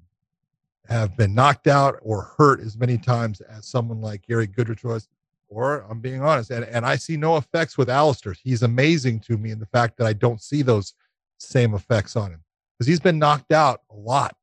have 0.89 1.17
been 1.17 1.35
knocked 1.35 1.67
out 1.69 1.99
or 2.03 2.23
hurt 2.39 2.61
as 2.61 2.77
many 2.77 2.99
times 2.99 3.41
as 3.43 3.67
someone 3.67 4.01
like 4.01 4.27
Gary 4.27 4.49
Goodridge 4.49 4.83
was, 4.83 5.09
or 5.53 5.85
I'm 5.89 6.01
being 6.01 6.23
honest, 6.23 6.51
and, 6.51 6.65
and 6.65 6.87
I 6.87 6.97
see 6.97 7.17
no 7.17 7.37
effects 7.37 7.77
with 7.77 7.91
Alistair. 7.91 8.35
He's 8.43 8.63
amazing 8.63 9.21
to 9.21 9.37
me 9.37 9.51
in 9.51 9.59
the 9.59 9.67
fact 9.67 9.99
that 9.99 10.07
I 10.07 10.13
don't 10.13 10.41
see 10.41 10.63
those 10.63 10.95
same 11.39 11.75
effects 11.75 12.17
on 12.17 12.31
him 12.31 12.43
because 12.79 12.87
he's 12.87 13.01
been 13.01 13.19
knocked 13.19 13.53
out 13.53 13.83
a 13.91 13.95
lot. 13.95 14.35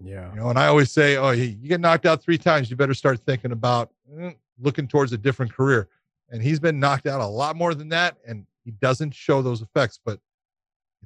yeah. 0.00 0.30
You 0.30 0.40
know, 0.40 0.50
and 0.50 0.58
I 0.58 0.66
always 0.66 0.90
say, 0.90 1.16
oh, 1.16 1.30
you 1.30 1.44
you 1.44 1.68
get 1.68 1.80
knocked 1.80 2.06
out 2.06 2.22
three 2.22 2.38
times, 2.38 2.70
you 2.70 2.76
better 2.76 2.94
start 2.94 3.20
thinking 3.20 3.52
about 3.52 3.90
mm, 4.12 4.34
looking 4.60 4.88
towards 4.88 5.12
a 5.12 5.18
different 5.18 5.52
career. 5.52 5.88
And 6.30 6.42
he's 6.42 6.58
been 6.58 6.80
knocked 6.80 7.06
out 7.06 7.20
a 7.20 7.26
lot 7.26 7.54
more 7.54 7.72
than 7.74 7.88
that, 7.90 8.16
and 8.26 8.46
he 8.64 8.72
doesn't 8.72 9.14
show 9.14 9.42
those 9.42 9.62
effects. 9.62 10.00
But 10.04 10.18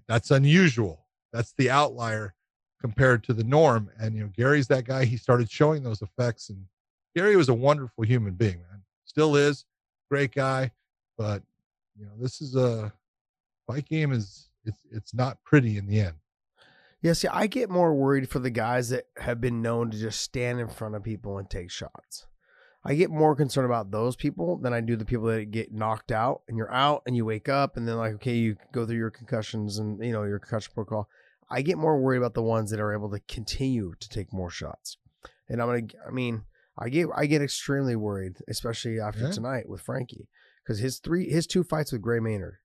that's 0.09 0.31
unusual. 0.31 1.07
That's 1.33 1.53
the 1.59 1.71
outlier 1.71 2.35
compared 2.81 3.23
to 3.25 3.35
the 3.35 3.45
norm. 3.45 3.91
And 4.01 4.15
you 4.17 4.23
know, 4.23 4.31
Gary's 4.35 4.69
that 4.69 4.85
guy. 4.85 5.05
He 5.05 5.19
started 5.19 5.51
showing 5.51 5.83
those 5.83 6.01
effects, 6.01 6.49
and 6.49 6.65
Gary 7.15 7.37
was 7.37 7.51
a 7.51 7.55
wonderful 7.55 8.05
human 8.05 8.35
being, 8.35 8.63
man. 8.71 8.80
Still 9.11 9.35
is, 9.35 9.65
great 10.09 10.33
guy. 10.33 10.71
But 11.19 11.43
you 11.99 12.07
know, 12.07 12.13
this 12.21 12.41
is 12.41 12.55
a 12.55 12.93
fight 13.67 13.89
game 13.89 14.13
is 14.13 14.51
it's 14.65 14.79
it's 14.93 15.13
not 15.13 15.43
pretty 15.43 15.79
in 15.79 15.89
the 15.89 15.99
end. 15.99 16.15
Yeah, 17.03 17.15
see, 17.15 17.27
I 17.27 17.49
get 17.49 17.71
more 17.71 17.93
worried 17.93 18.29
for 18.29 18.39
the 18.39 18.51
guys 18.51 18.91
that 18.91 19.07
have 19.17 19.41
been 19.41 19.63
known 19.63 19.91
to 19.91 19.99
just 19.99 20.21
stand 20.21 20.61
in 20.61 20.69
front 20.69 20.95
of 20.95 21.03
people 21.03 21.39
and 21.39 21.51
take 21.51 21.73
shots. 21.73 22.27
I 22.85 22.95
get 22.95 23.11
more 23.11 23.35
concerned 23.35 23.67
about 23.67 23.91
those 23.91 24.15
people 24.15 24.59
than 24.59 24.73
I 24.73 24.81
do 24.81 24.95
the 24.95 25.05
people 25.05 25.27
that 25.27 25.51
get 25.51 25.73
knocked 25.73 26.13
out 26.13 26.43
and 26.47 26.57
you're 26.57 26.73
out 26.73 27.03
and 27.05 27.17
you 27.17 27.25
wake 27.25 27.49
up 27.49 27.77
and 27.77 27.89
then 27.89 27.97
like 27.97 28.15
okay, 28.15 28.37
you 28.37 28.59
go 28.71 28.87
through 28.87 28.97
your 28.97 29.11
concussions 29.11 29.79
and 29.79 30.01
you 30.05 30.13
know 30.13 30.23
your 30.23 30.39
concussion 30.39 30.71
protocol. 30.73 31.09
I 31.51 31.63
get 31.63 31.79
more 31.79 31.99
worried 31.99 32.19
about 32.19 32.35
the 32.35 32.45
ones 32.45 32.71
that 32.71 32.79
are 32.79 32.95
able 32.95 33.11
to 33.11 33.19
continue 33.27 33.95
to 33.99 34.09
take 34.09 34.33
more 34.33 34.51
shots. 34.51 34.99
And 35.49 35.61
I'm 35.61 35.67
gonna, 35.67 36.07
I 36.07 36.13
mean, 36.13 36.45
I 36.79 36.89
get 36.89 37.09
I 37.15 37.27
get 37.27 37.43
extremely 37.43 37.97
worried, 37.97 38.37
especially 38.49 38.99
after 39.01 39.23
Yeah. 39.25 39.31
tonight 39.33 39.69
with 39.69 39.81
Frankie, 39.83 40.29
because 40.65 40.79
his 40.79 40.99
three 40.99 41.29
his 41.31 41.47
two 41.47 41.63
fights 41.65 41.93
with 41.93 42.03
Gray 42.03 42.21
Maynard. 42.21 42.57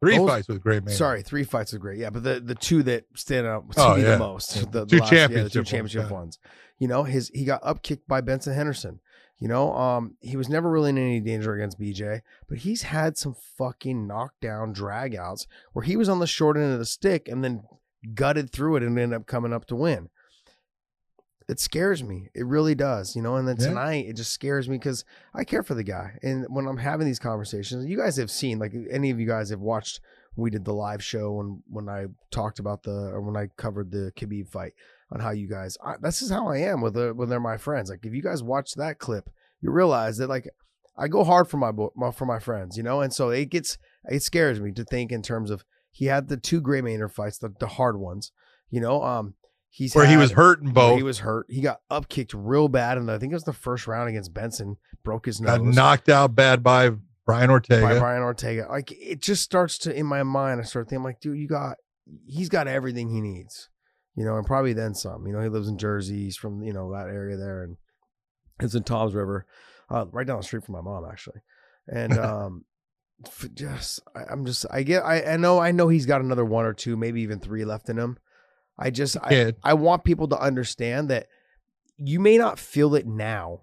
Three 0.00 0.16
Those- 0.16 0.28
fights 0.28 0.48
with 0.48 0.60
Gray 0.62 0.78
Maynard. 0.80 0.92
Sorry, 0.92 1.22
three 1.22 1.42
fights 1.44 1.74
are 1.74 1.78
great. 1.78 1.98
Yeah, 1.98 2.10
but 2.10 2.22
the 2.22 2.38
the 2.40 2.54
two 2.54 2.82
that 2.84 3.04
stand 3.16 3.46
out 3.46 3.70
to 3.72 3.80
Oh, 3.80 3.96
me 3.96 4.02
yeah. 4.02 4.12
the 4.12 4.18
most, 4.18 4.54
Yeah. 4.56 4.62
the, 4.70 4.84
the 4.84 4.86
Two 4.86 4.98
last- 4.98 5.12
yeah, 5.12 5.26
the 5.26 5.28
championship 5.28 5.52
two 5.52 5.58
ones, 5.60 5.68
championship 5.70 6.10
yeah. 6.10 6.16
ones. 6.16 6.38
You 6.78 6.88
know, 6.88 7.02
his 7.04 7.30
he 7.34 7.44
got 7.44 7.60
up 7.64 7.82
kicked 7.82 8.06
by 8.06 8.20
Benson 8.20 8.54
Henderson. 8.54 9.00
You 9.40 9.46
know, 9.48 9.72
um, 9.76 10.16
he 10.20 10.36
was 10.36 10.48
never 10.48 10.68
really 10.68 10.90
in 10.90 10.98
any 10.98 11.20
danger 11.20 11.54
against 11.54 11.78
BJ, 11.78 12.22
but 12.48 12.58
he's 12.58 12.82
had 12.82 13.16
some 13.16 13.34
fucking 13.56 14.04
knockdown 14.06 14.74
dragouts 14.74 15.46
where 15.72 15.84
he 15.84 15.96
was 15.96 16.08
on 16.08 16.18
the 16.18 16.26
short 16.26 16.56
end 16.56 16.72
of 16.72 16.78
the 16.80 16.84
stick 16.84 17.28
and 17.28 17.44
then 17.44 17.62
gutted 18.14 18.50
through 18.50 18.76
it 18.76 18.82
and 18.82 18.98
ended 18.98 19.16
up 19.16 19.26
coming 19.26 19.52
up 19.52 19.64
to 19.66 19.76
win. 19.76 20.10
It 21.48 21.58
scares 21.58 22.04
me. 22.04 22.28
It 22.34 22.44
really 22.44 22.74
does, 22.74 23.16
you 23.16 23.22
know. 23.22 23.36
And 23.36 23.48
then 23.48 23.56
Yeah. 23.58 23.68
tonight, 23.68 24.06
it 24.06 24.16
just 24.16 24.32
scares 24.32 24.68
me 24.68 24.76
because 24.76 25.04
I 25.34 25.44
care 25.44 25.62
for 25.62 25.74
the 25.74 25.82
guy. 25.82 26.18
And 26.22 26.44
when 26.50 26.66
I'm 26.66 26.76
having 26.76 27.06
these 27.06 27.18
conversations, 27.18 27.86
you 27.86 27.96
guys 27.96 28.16
have 28.18 28.30
seen, 28.30 28.58
like 28.58 28.74
any 28.90 29.10
of 29.10 29.18
you 29.18 29.26
guys 29.26 29.50
have 29.50 29.60
watched 29.60 30.00
we 30.36 30.50
did 30.50 30.64
the 30.64 30.72
live 30.72 31.02
show 31.02 31.40
and 31.40 31.62
when 31.68 31.88
I 31.88 32.06
talked 32.30 32.60
about 32.60 32.84
the 32.84 32.92
or 32.92 33.20
when 33.20 33.36
I 33.36 33.48
covered 33.56 33.90
the 33.90 34.12
Khabib 34.16 34.48
fight 34.48 34.72
on 35.10 35.18
how 35.18 35.30
you 35.30 35.48
guys 35.48 35.76
I, 35.84 35.94
this 36.00 36.22
is 36.22 36.30
how 36.30 36.46
I 36.46 36.58
am 36.58 36.80
with 36.80 36.94
the, 36.94 37.12
when 37.12 37.28
they're 37.28 37.40
my 37.40 37.56
friends. 37.56 37.90
Like 37.90 38.06
if 38.06 38.14
you 38.14 38.22
guys 38.22 38.40
watch 38.40 38.74
that 38.74 39.00
clip, 39.00 39.30
you 39.60 39.72
realize 39.72 40.18
that 40.18 40.28
like 40.28 40.48
I 40.96 41.08
go 41.08 41.24
hard 41.24 41.48
for 41.48 41.56
my, 41.56 41.72
my 41.96 42.12
for 42.12 42.24
my 42.24 42.38
friends, 42.38 42.76
you 42.76 42.84
know, 42.84 43.00
and 43.00 43.12
so 43.12 43.30
it 43.30 43.46
gets 43.50 43.78
it 44.04 44.22
scares 44.22 44.60
me 44.60 44.70
to 44.72 44.84
think 44.84 45.10
in 45.10 45.22
terms 45.22 45.50
of 45.50 45.64
he 45.90 46.04
had 46.04 46.28
the 46.28 46.36
two 46.36 46.60
Gray 46.60 46.82
Maynard 46.82 47.12
fights, 47.12 47.38
the, 47.38 47.52
the 47.58 47.66
hard 47.66 47.98
ones, 47.98 48.30
you 48.70 48.80
know. 48.80 49.02
Um, 49.02 49.34
he's 49.70 49.94
where 49.94 50.06
he 50.06 50.16
was 50.16 50.32
hurt 50.32 50.62
where 50.62 50.72
both. 50.72 50.96
He 50.96 51.02
was 51.02 51.20
hurt. 51.20 51.46
He 51.48 51.60
got 51.60 51.80
up 51.90 52.08
kicked 52.08 52.34
real 52.34 52.68
bad, 52.68 52.98
and 52.98 53.10
I 53.10 53.18
think 53.18 53.32
it 53.32 53.36
was 53.36 53.44
the 53.44 53.52
first 53.52 53.86
round 53.86 54.08
against 54.08 54.34
Benson. 54.34 54.76
Broke 55.04 55.26
his 55.26 55.40
nose 55.40 55.58
got 55.58 55.64
knocked 55.64 56.08
out 56.08 56.34
bad 56.34 56.62
by 56.62 56.90
Brian 57.24 57.50
Ortega. 57.50 57.82
by 57.82 57.98
Brian 57.98 58.22
Ortega. 58.22 58.66
Like 58.70 58.90
it 58.92 59.20
just 59.20 59.42
starts 59.42 59.78
to 59.78 59.94
in 59.94 60.06
my 60.06 60.22
mind. 60.22 60.60
I 60.60 60.64
start 60.64 60.88
thinking, 60.88 61.04
like, 61.04 61.20
dude, 61.20 61.38
you 61.38 61.48
got 61.48 61.76
he's 62.26 62.48
got 62.48 62.68
everything 62.68 63.10
he 63.10 63.20
needs, 63.20 63.68
you 64.14 64.24
know, 64.24 64.36
and 64.36 64.46
probably 64.46 64.72
then 64.72 64.94
some. 64.94 65.26
You 65.26 65.32
know, 65.32 65.40
he 65.40 65.48
lives 65.48 65.68
in 65.68 65.78
Jersey. 65.78 66.24
He's 66.24 66.36
from 66.36 66.62
you 66.62 66.72
know 66.72 66.92
that 66.92 67.08
area 67.08 67.36
there, 67.36 67.62
and 67.62 67.76
it's 68.60 68.74
in 68.74 68.82
Toms 68.82 69.14
River, 69.14 69.46
uh, 69.90 70.06
right 70.10 70.26
down 70.26 70.38
the 70.38 70.42
street 70.42 70.64
from 70.64 70.74
my 70.74 70.80
mom 70.80 71.04
actually. 71.10 71.40
And 71.86 72.18
um, 72.18 72.64
just 73.54 74.00
I, 74.14 74.22
I'm 74.30 74.44
just 74.44 74.66
I 74.70 74.82
get 74.82 75.04
I, 75.04 75.34
I 75.34 75.36
know 75.36 75.58
I 75.58 75.72
know 75.72 75.88
he's 75.88 76.06
got 76.06 76.20
another 76.20 76.44
one 76.44 76.64
or 76.64 76.74
two, 76.74 76.96
maybe 76.96 77.20
even 77.22 77.40
three 77.40 77.64
left 77.64 77.88
in 77.88 77.98
him. 77.98 78.18
I 78.78 78.90
just 78.90 79.16
I, 79.16 79.54
I 79.62 79.74
want 79.74 80.04
people 80.04 80.28
to 80.28 80.38
understand 80.38 81.08
that 81.08 81.26
you 81.96 82.20
may 82.20 82.38
not 82.38 82.58
feel 82.58 82.94
it 82.94 83.06
now, 83.06 83.62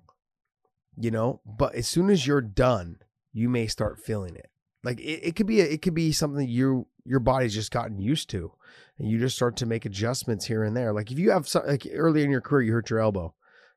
you 0.98 1.12
know, 1.12 1.42
but 1.46 1.76
as 1.76 1.88
soon 1.88 2.10
as 2.10 2.28
you're 2.28 2.42
done, 2.42 2.98
you 3.32 3.48
may 3.48 3.68
start 3.68 4.00
feeling 4.00 4.36
it. 4.36 4.50
Like 4.84 5.00
it, 5.00 5.22
it 5.24 5.36
could 5.36 5.48
be 5.48 5.62
a, 5.62 5.66
it 5.66 5.82
could 5.82 5.94
be 5.94 6.12
something 6.12 6.48
you 6.48 6.88
your 7.06 7.20
body's 7.20 7.54
just 7.54 7.72
gotten 7.72 8.00
used 8.00 8.30
to, 8.32 8.52
and 9.00 9.10
you 9.10 9.18
just 9.18 9.36
start 9.36 9.56
to 9.58 9.66
make 9.66 9.86
adjustments 9.86 10.46
here 10.46 10.64
and 10.64 10.76
there. 10.76 10.92
Like 10.94 11.12
if 11.12 11.20
you 11.20 11.32
have 11.32 11.48
some, 11.48 11.66
like 11.66 11.88
early 11.94 12.24
in 12.24 12.32
your 12.32 12.42
career, 12.42 12.64
you 12.64 12.74
hurt 12.74 12.90
your 12.90 13.00
elbow. 13.00 13.34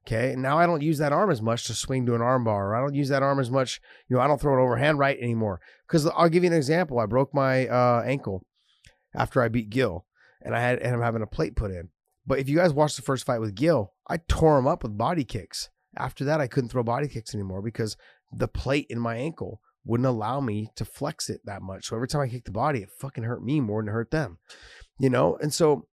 Okay, 0.07 0.32
and 0.32 0.41
now 0.41 0.59
I 0.59 0.64
don't 0.64 0.80
use 0.80 0.99
that 0.99 1.12
arm 1.12 1.30
as 1.30 1.43
much 1.43 1.64
to 1.64 1.74
swing 1.74 2.07
to 2.07 2.14
an 2.14 2.22
arm 2.22 2.45
bar. 2.45 2.70
Or 2.70 2.76
I 2.76 2.80
don't 2.80 2.95
use 2.95 3.11
that 3.11 3.22
arm 3.22 3.39
as 3.39 3.51
much. 3.51 3.80
You 4.09 4.16
know, 4.16 4.22
I 4.22 4.26
don't 4.26 4.41
throw 4.41 4.59
it 4.59 4.62
overhand 4.62 4.99
right 4.99 5.18
anymore. 5.20 5.61
Because 5.86 6.07
I'll 6.07 6.30
give 6.30 6.45
you 6.45 6.51
an 6.51 6.57
example. 6.57 6.99
I 6.99 7.05
broke 7.05 7.34
my 7.34 7.66
uh, 7.66 8.03
ankle 8.07 8.45
after 9.14 9.43
I 9.43 9.49
beat 9.49 9.68
Gil, 9.68 10.07
and 10.49 10.57
I 10.57 10.61
had 10.61 10.78
and 10.78 10.94
I'm 10.94 11.03
having 11.03 11.20
a 11.20 11.26
plate 11.26 11.57
put 11.57 11.70
in. 11.70 11.90
But 12.26 12.38
if 12.38 12.49
you 12.49 12.57
guys 12.57 12.72
watched 12.72 12.96
the 12.96 13.03
first 13.03 13.26
fight 13.26 13.40
with 13.40 13.55
Gil, 13.55 13.92
I 14.09 14.16
tore 14.28 14.59
him 14.59 14.66
up 14.66 14.82
with 14.82 14.96
body 14.96 15.22
kicks. 15.22 15.68
After 15.96 16.24
that, 16.24 16.40
I 16.40 16.46
couldn't 16.46 16.70
throw 16.70 16.82
body 16.82 17.07
kicks 17.07 17.34
anymore 17.34 17.61
because 17.61 17.99
the 18.32 18.49
plate 18.49 18.86
in 18.88 18.99
my 18.99 19.16
ankle 19.16 19.61
wouldn't 19.84 20.07
allow 20.07 20.40
me 20.40 20.70
to 20.76 20.86
flex 20.86 21.28
it 21.28 21.42
that 21.44 21.61
much. 21.61 21.86
So 21.86 21.96
every 21.96 22.09
time 22.09 22.22
I 22.22 22.28
kicked 22.28 22.46
the 22.46 22.51
body, 22.51 22.80
it 22.80 22.88
fucking 22.99 23.24
hurt 23.24 23.44
me 23.44 23.61
more 23.61 23.82
than 23.82 23.90
it 23.90 23.92
hurt 23.92 24.11
them. 24.11 24.38
You 24.99 25.11
know, 25.11 25.36
and 25.36 25.53
so 25.53 25.86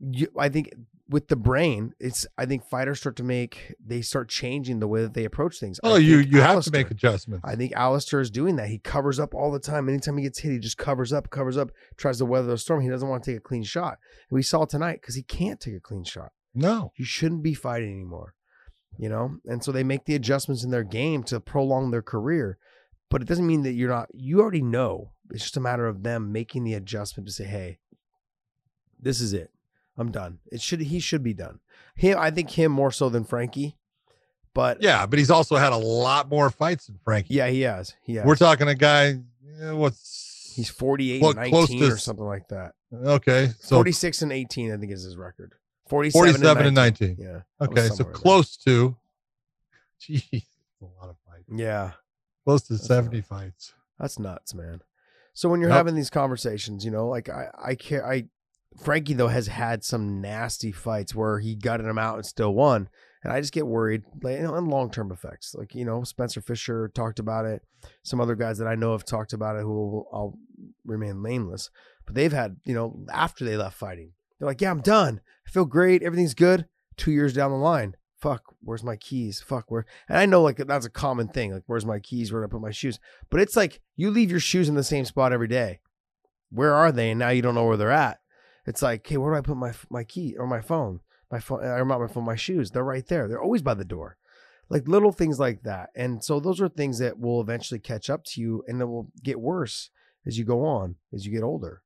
you, 0.00 0.28
I 0.38 0.48
think 0.48 0.70
with 1.08 1.28
the 1.28 1.36
brain, 1.36 1.92
it's 2.00 2.26
I 2.38 2.46
think 2.46 2.64
fighters 2.64 3.00
start 3.00 3.16
to 3.16 3.22
make 3.22 3.74
they 3.84 4.00
start 4.00 4.28
changing 4.28 4.80
the 4.80 4.88
way 4.88 5.02
that 5.02 5.14
they 5.14 5.24
approach 5.24 5.58
things. 5.60 5.78
Oh, 5.82 5.90
I 5.90 5.92
Oh, 5.92 5.96
you 5.96 6.18
you 6.18 6.40
have 6.40 6.62
to 6.64 6.70
make 6.70 6.90
adjustments. 6.90 7.44
I 7.46 7.56
think 7.56 7.72
Alistair 7.72 8.20
is 8.20 8.30
doing 8.30 8.56
that. 8.56 8.68
He 8.68 8.78
covers 8.78 9.20
up 9.20 9.34
all 9.34 9.52
the 9.52 9.58
time. 9.58 9.88
Anytime 9.88 10.16
he 10.16 10.24
gets 10.24 10.38
hit, 10.38 10.52
he 10.52 10.58
just 10.58 10.78
covers 10.78 11.12
up, 11.12 11.30
covers 11.30 11.56
up, 11.56 11.70
tries 11.96 12.18
to 12.18 12.24
weather 12.24 12.48
the 12.48 12.58
storm. 12.58 12.80
He 12.80 12.88
doesn't 12.88 13.08
want 13.08 13.22
to 13.24 13.30
take 13.32 13.38
a 13.38 13.42
clean 13.42 13.64
shot. 13.64 13.98
And 14.30 14.36
we 14.36 14.42
saw 14.42 14.64
tonight 14.64 15.00
because 15.00 15.14
he 15.14 15.22
can't 15.22 15.60
take 15.60 15.74
a 15.76 15.80
clean 15.80 16.04
shot. 16.04 16.32
no, 16.54 16.92
You 16.96 17.04
shouldn't 17.04 17.42
be 17.42 17.54
fighting 17.54 17.92
anymore. 17.92 18.34
You 18.96 19.08
know? 19.08 19.36
And 19.44 19.62
so 19.62 19.72
they 19.72 19.82
make 19.84 20.04
the 20.04 20.14
adjustments 20.14 20.62
in 20.64 20.70
their 20.70 20.84
game 20.84 21.22
to 21.24 21.40
prolong 21.40 21.90
their 21.90 22.02
career. 22.02 22.58
But 23.10 23.20
it 23.22 23.28
doesn't 23.28 23.46
mean 23.46 23.62
that 23.62 23.72
you're 23.72 23.90
not, 23.90 24.08
you 24.14 24.40
already 24.40 24.62
know 24.62 25.12
it's 25.30 25.42
just 25.42 25.56
a 25.56 25.60
matter 25.60 25.86
of 25.86 26.02
them 26.02 26.32
making 26.32 26.64
the 26.64 26.74
adjustment 26.74 27.26
to 27.26 27.32
say, 27.32 27.44
"Hey, 27.44 27.78
this 28.98 29.20
is 29.20 29.32
it. 29.32 29.50
I'm 29.96 30.10
done." 30.10 30.38
It 30.52 30.60
should 30.60 30.80
he 30.80 31.00
should 31.00 31.22
be 31.22 31.34
done. 31.34 31.60
Him, 31.96 32.16
I 32.18 32.30
think 32.30 32.50
him 32.50 32.72
more 32.72 32.90
so 32.90 33.08
than 33.08 33.24
Frankie, 33.24 33.76
but 34.54 34.82
Yeah, 34.82 35.06
but 35.06 35.18
he's 35.18 35.30
also 35.30 35.56
had 35.56 35.72
a 35.72 35.76
lot 35.76 36.28
more 36.28 36.50
fights 36.50 36.86
than 36.86 36.98
Frankie. 37.04 37.34
yeah, 37.34 37.48
he 37.48 37.60
has. 37.62 37.94
Yeah. 38.06 38.24
We're 38.26 38.36
talking 38.36 38.68
a 38.68 38.74
guy. 38.74 39.20
eh, 39.60 39.70
what's 39.72 40.52
He's 40.56 40.70
48 40.70 41.20
What, 41.22 41.36
close 41.36 41.68
19 41.70 41.80
to 41.80 41.94
or 41.94 41.96
something 41.98 42.24
like 42.24 42.46
that. 42.48 42.74
okay? 42.92 43.50
So 43.58 43.76
46 43.76 44.22
and 44.22 44.32
18, 44.32 44.72
I 44.72 44.76
think 44.76 44.92
is 44.92 45.02
his 45.02 45.16
record. 45.16 45.54
47, 45.88 46.18
47 46.32 46.66
and 46.66 46.74
19. 46.76 47.16
Yeah. 47.18 47.40
Okay, 47.60 47.88
so 47.88 47.94
somewhere 47.96 48.12
there. 48.12 48.22
close 48.22 48.56
to. 48.58 48.96
Jeez, 50.00 50.44
a 50.80 50.84
lot 50.84 51.10
of 51.10 51.16
fights. 51.28 51.44
Yeah. 51.48 51.92
Close 52.44 52.62
to 52.68 52.74
That's 52.74 52.86
70 52.86 53.20
fights. 53.22 53.72
That's 53.98 54.18
nuts, 54.18 54.54
man. 54.54 54.82
So 55.32 55.48
when 55.48 55.60
you're 55.60 55.70
Yep. 55.70 55.76
having 55.76 55.94
these 55.96 56.10
conversations, 56.10 56.84
you 56.84 56.90
know, 56.90 57.08
like 57.08 57.28
I, 57.28 57.48
I 57.62 57.74
care, 57.74 58.06
I, 58.06 58.26
Frankie 58.82 59.14
though 59.14 59.28
has 59.28 59.46
had 59.46 59.84
some 59.84 60.20
nasty 60.20 60.72
fights 60.72 61.14
where 61.14 61.38
he 61.38 61.54
gutted 61.54 61.86
him 61.86 61.98
out 61.98 62.16
and 62.16 62.26
still 62.26 62.52
won, 62.54 62.88
and 63.22 63.32
I 63.32 63.40
just 63.40 63.52
get 63.52 63.66
worried, 63.66 64.02
like, 64.22 64.36
you 64.36 64.42
know, 64.42 64.58
long 64.58 64.90
term 64.90 65.10
effects. 65.10 65.54
Like 65.54 65.74
you 65.74 65.84
know, 65.84 66.04
Spencer 66.04 66.40
Fisher 66.40 66.90
talked 66.94 67.18
about 67.18 67.46
it. 67.46 67.62
Some 68.02 68.20
other 68.20 68.34
guys 68.34 68.58
that 68.58 68.68
I 68.68 68.74
know 68.74 68.92
have 68.92 69.04
talked 69.04 69.32
about 69.32 69.56
it 69.56 69.62
who 69.62 69.72
will, 69.72 70.08
I'll 70.12 70.38
remain 70.84 71.22
nameless, 71.22 71.70
but 72.06 72.14
they've 72.14 72.32
had, 72.32 72.56
you 72.64 72.74
know, 72.74 73.04
after 73.12 73.44
they 73.44 73.56
left 73.56 73.76
fighting, 73.76 74.12
they're 74.38 74.48
like, 74.48 74.60
yeah, 74.60 74.70
I'm 74.70 74.80
done. 74.80 75.20
I 75.46 75.50
feel 75.50 75.64
great. 75.64 76.02
Everything's 76.02 76.34
good. 76.34 76.66
Two 76.96 77.12
years 77.12 77.32
down 77.32 77.50
the 77.50 77.56
line, 77.56 77.96
fuck, 78.24 78.54
where's 78.62 78.82
my 78.82 78.96
keys? 78.96 79.42
Fuck, 79.46 79.70
where? 79.70 79.84
And 80.08 80.18
I 80.18 80.26
know 80.26 80.42
like 80.42 80.56
that's 80.56 80.86
a 80.86 80.90
common 80.90 81.28
thing. 81.28 81.52
Like, 81.52 81.64
where's 81.66 81.84
my 81.86 81.98
keys? 81.98 82.32
Where 82.32 82.42
do 82.42 82.46
I 82.46 82.50
put 82.50 82.60
my 82.60 82.70
shoes? 82.70 82.98
But 83.30 83.40
it's 83.40 83.56
like 83.56 83.80
you 83.96 84.10
leave 84.10 84.30
your 84.30 84.40
shoes 84.40 84.68
in 84.68 84.74
the 84.74 84.82
same 84.82 85.04
spot 85.04 85.32
every 85.32 85.48
day. 85.48 85.80
Where 86.50 86.74
are 86.74 86.92
they? 86.92 87.10
And 87.10 87.18
now 87.18 87.30
you 87.30 87.42
don't 87.42 87.54
know 87.54 87.66
where 87.66 87.76
they're 87.76 87.90
at. 87.90 88.20
It's 88.66 88.82
like, 88.82 89.06
hey, 89.06 89.16
where 89.16 89.32
do 89.32 89.38
I 89.38 89.42
put 89.42 89.56
my 89.56 89.72
my 89.90 90.04
key 90.04 90.36
or 90.38 90.46
my 90.46 90.60
phone? 90.60 91.00
My 91.30 91.40
phone, 91.40 91.64
uh, 91.64 91.68
or 91.68 91.84
not 91.84 92.00
my 92.00 92.06
phone, 92.06 92.24
my 92.24 92.36
shoes. 92.36 92.70
They're 92.70 92.84
right 92.84 93.06
there. 93.06 93.26
They're 93.28 93.42
always 93.42 93.62
by 93.62 93.74
the 93.74 93.84
door. 93.84 94.16
Like 94.70 94.88
little 94.88 95.12
things 95.12 95.38
like 95.38 95.62
that. 95.64 95.90
And 95.94 96.22
so 96.24 96.40
those 96.40 96.60
are 96.60 96.68
things 96.68 96.98
that 96.98 97.18
will 97.18 97.40
eventually 97.40 97.80
catch 97.80 98.08
up 98.08 98.24
to 98.24 98.40
you 98.40 98.62
and 98.66 98.80
it 98.80 98.84
will 98.86 99.10
get 99.22 99.40
worse 99.40 99.90
as 100.26 100.38
you 100.38 100.44
go 100.44 100.64
on, 100.64 100.96
as 101.12 101.26
you 101.26 101.32
get 101.32 101.42
older. 101.42 101.82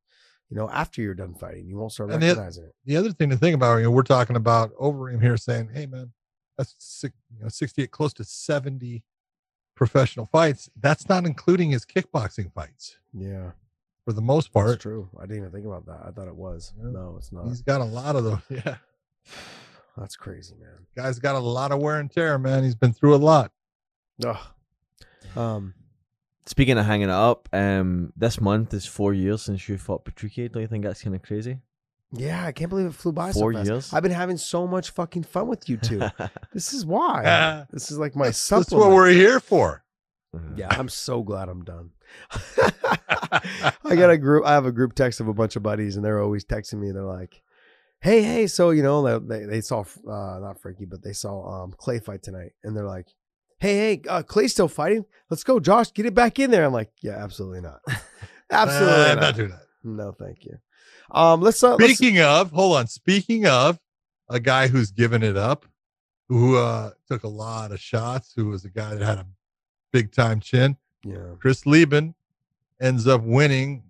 You 0.50 0.56
know, 0.56 0.70
after 0.70 1.02
you're 1.02 1.14
done 1.14 1.34
fighting, 1.34 1.66
you 1.66 1.76
won't 1.76 1.92
start 1.92 2.10
And 2.10 2.22
the- 2.22 2.28
recognizing 2.28 2.64
it. 2.64 2.74
The 2.84 2.96
other 2.96 3.12
thing 3.12 3.30
to 3.30 3.36
think 3.36 3.54
about, 3.54 3.76
you 3.78 3.84
know, 3.84 3.90
we're 3.90 4.02
talking 4.02 4.36
about 4.36 4.72
Overeem 4.76 5.20
here 5.20 5.36
saying, 5.36 5.70
hey, 5.74 5.86
man, 5.86 6.12
that's 6.56 6.74
six, 6.78 7.14
you 7.36 7.42
know, 7.42 7.48
68, 7.48 7.90
close 7.90 8.12
to 8.14 8.24
70 8.24 9.02
professional 9.74 10.26
fights. 10.26 10.70
That's 10.78 11.08
not 11.08 11.26
including 11.26 11.70
his 11.70 11.84
kickboxing 11.84 12.52
fights 12.52 12.96
Yeah, 13.12 13.50
for 14.08 14.14
the 14.14 14.22
most 14.22 14.54
part. 14.54 14.68
that's 14.68 14.76
part. 14.76 14.80
true. 14.80 15.08
I 15.18 15.26
didn't 15.26 15.36
even 15.36 15.50
think 15.50 15.66
about 15.66 15.84
that. 15.84 16.00
I 16.02 16.10
thought 16.12 16.28
it 16.28 16.34
was. 16.34 16.72
Yeah. 16.78 16.88
No, 16.92 17.16
it's 17.18 17.30
not. 17.30 17.46
He's 17.46 17.60
got 17.60 17.82
a 17.82 17.84
lot 17.84 18.16
of 18.16 18.24
those. 18.24 18.38
Yeah. 18.50 18.76
That's 19.98 20.16
crazy, 20.16 20.54
man. 20.58 20.86
Guy's 20.96 21.18
got 21.18 21.34
a 21.34 21.40
lot 21.40 21.72
of 21.72 21.80
wear 21.80 22.00
and 22.00 22.10
tear, 22.10 22.38
man. 22.38 22.64
He's 22.64 22.74
been 22.74 22.94
through 22.94 23.16
a 23.16 23.16
lot. 23.16 23.52
Ugh. 24.24 24.38
Um, 25.36 25.74
Speaking 26.46 26.78
of 26.78 26.86
hanging 26.86 27.10
it 27.10 27.12
up, 27.12 27.50
um, 27.52 28.14
this 28.16 28.40
month 28.40 28.72
is 28.72 28.86
four 28.86 29.12
years 29.12 29.42
since 29.42 29.68
you 29.68 29.76
fought 29.76 30.06
Patricky. 30.06 30.50
Don't 30.50 30.62
you 30.62 30.68
think 30.68 30.84
that's 30.84 31.02
kind 31.02 31.14
of 31.14 31.20
crazy? 31.20 31.58
yeah, 32.12 32.46
I 32.46 32.52
can't 32.52 32.70
believe 32.70 32.86
it 32.86 32.94
flew 32.94 33.12
by 33.12 33.32
Four 33.32 33.52
so 33.52 33.58
fast. 33.58 33.68
years? 33.68 33.92
I've 33.92 34.02
been 34.02 34.12
having 34.12 34.38
so 34.38 34.66
much 34.66 34.88
fucking 34.90 35.24
fun 35.24 35.48
with 35.48 35.68
you 35.68 35.76
two. 35.76 36.00
this 36.54 36.72
is 36.72 36.86
why. 36.86 37.66
This 37.70 37.90
is 37.90 37.98
like 37.98 38.16
my 38.16 38.26
that's, 38.26 38.48
that's 38.48 38.68
supplement. 38.68 38.88
what 38.90 38.94
we're 38.96 39.10
here 39.10 39.38
for. 39.40 39.84
Yeah, 40.56 40.68
I'm 40.70 40.88
so 40.88 41.22
glad 41.22 41.48
I'm 41.48 41.64
done. 41.64 41.90
I 43.84 43.94
got 43.96 44.10
a 44.10 44.18
group. 44.18 44.44
I 44.44 44.52
have 44.52 44.66
a 44.66 44.72
group 44.72 44.94
text 44.94 45.20
of 45.20 45.28
a 45.28 45.34
bunch 45.34 45.56
of 45.56 45.62
buddies, 45.62 45.96
and 45.96 46.04
they're 46.04 46.22
always 46.22 46.44
texting 46.44 46.80
me. 46.80 46.90
They're 46.90 47.02
like, 47.02 47.42
"Hey, 48.00 48.22
hey, 48.22 48.46
so 48.46 48.70
you 48.70 48.82
know 48.82 49.18
they 49.18 49.44
they 49.46 49.60
saw 49.60 49.80
uh, 50.06 50.38
not 50.40 50.60
Frankie, 50.60 50.84
but 50.84 51.02
they 51.02 51.12
saw 51.12 51.62
um 51.64 51.74
Clay 51.76 51.98
fight 51.98 52.22
tonight, 52.22 52.52
and 52.62 52.76
they're 52.76 52.86
like, 52.86 53.08
"Hey, 53.58 53.76
hey, 53.76 54.02
uh, 54.08 54.22
Clay's 54.22 54.52
still 54.52 54.68
fighting. 54.68 55.04
Let's 55.30 55.44
go, 55.44 55.60
Josh. 55.60 55.92
Get 55.92 56.06
it 56.06 56.14
back 56.14 56.38
in 56.38 56.50
there." 56.50 56.64
I'm 56.64 56.72
like, 56.72 56.90
"Yeah, 57.02 57.22
absolutely 57.22 57.62
not. 57.62 57.80
absolutely 58.50 58.92
Uh, 59.04 59.14
not. 59.14 59.20
not 59.20 59.36
doing 59.36 59.50
that. 59.50 59.62
No, 59.84 60.12
thank 60.12 60.44
you. 60.44 60.58
Um, 61.10 61.40
let's 61.40 61.62
uh, 61.62 61.76
let's, 61.76 61.94
Speaking 61.96 62.20
of, 62.20 62.50
hold 62.50 62.76
on. 62.76 62.86
Speaking 62.86 63.46
of 63.46 63.78
a 64.28 64.40
guy 64.40 64.68
who's 64.68 64.90
given 64.90 65.22
it 65.22 65.36
up, 65.38 65.64
who 66.28 66.56
uh, 66.58 66.90
took 67.10 67.22
a 67.24 67.28
lot 67.28 67.72
of 67.72 67.80
shots, 67.80 68.32
who 68.36 68.48
was 68.48 68.64
a 68.66 68.70
guy 68.70 68.94
that 68.94 69.04
had 69.04 69.18
a 69.18 69.26
big 69.92 70.12
time 70.12 70.40
chin. 70.40 70.76
yeah, 71.04 71.34
Chris 71.38 71.66
Leben 71.66 72.14
ends 72.80 73.06
up 73.06 73.22
winning 73.22 73.82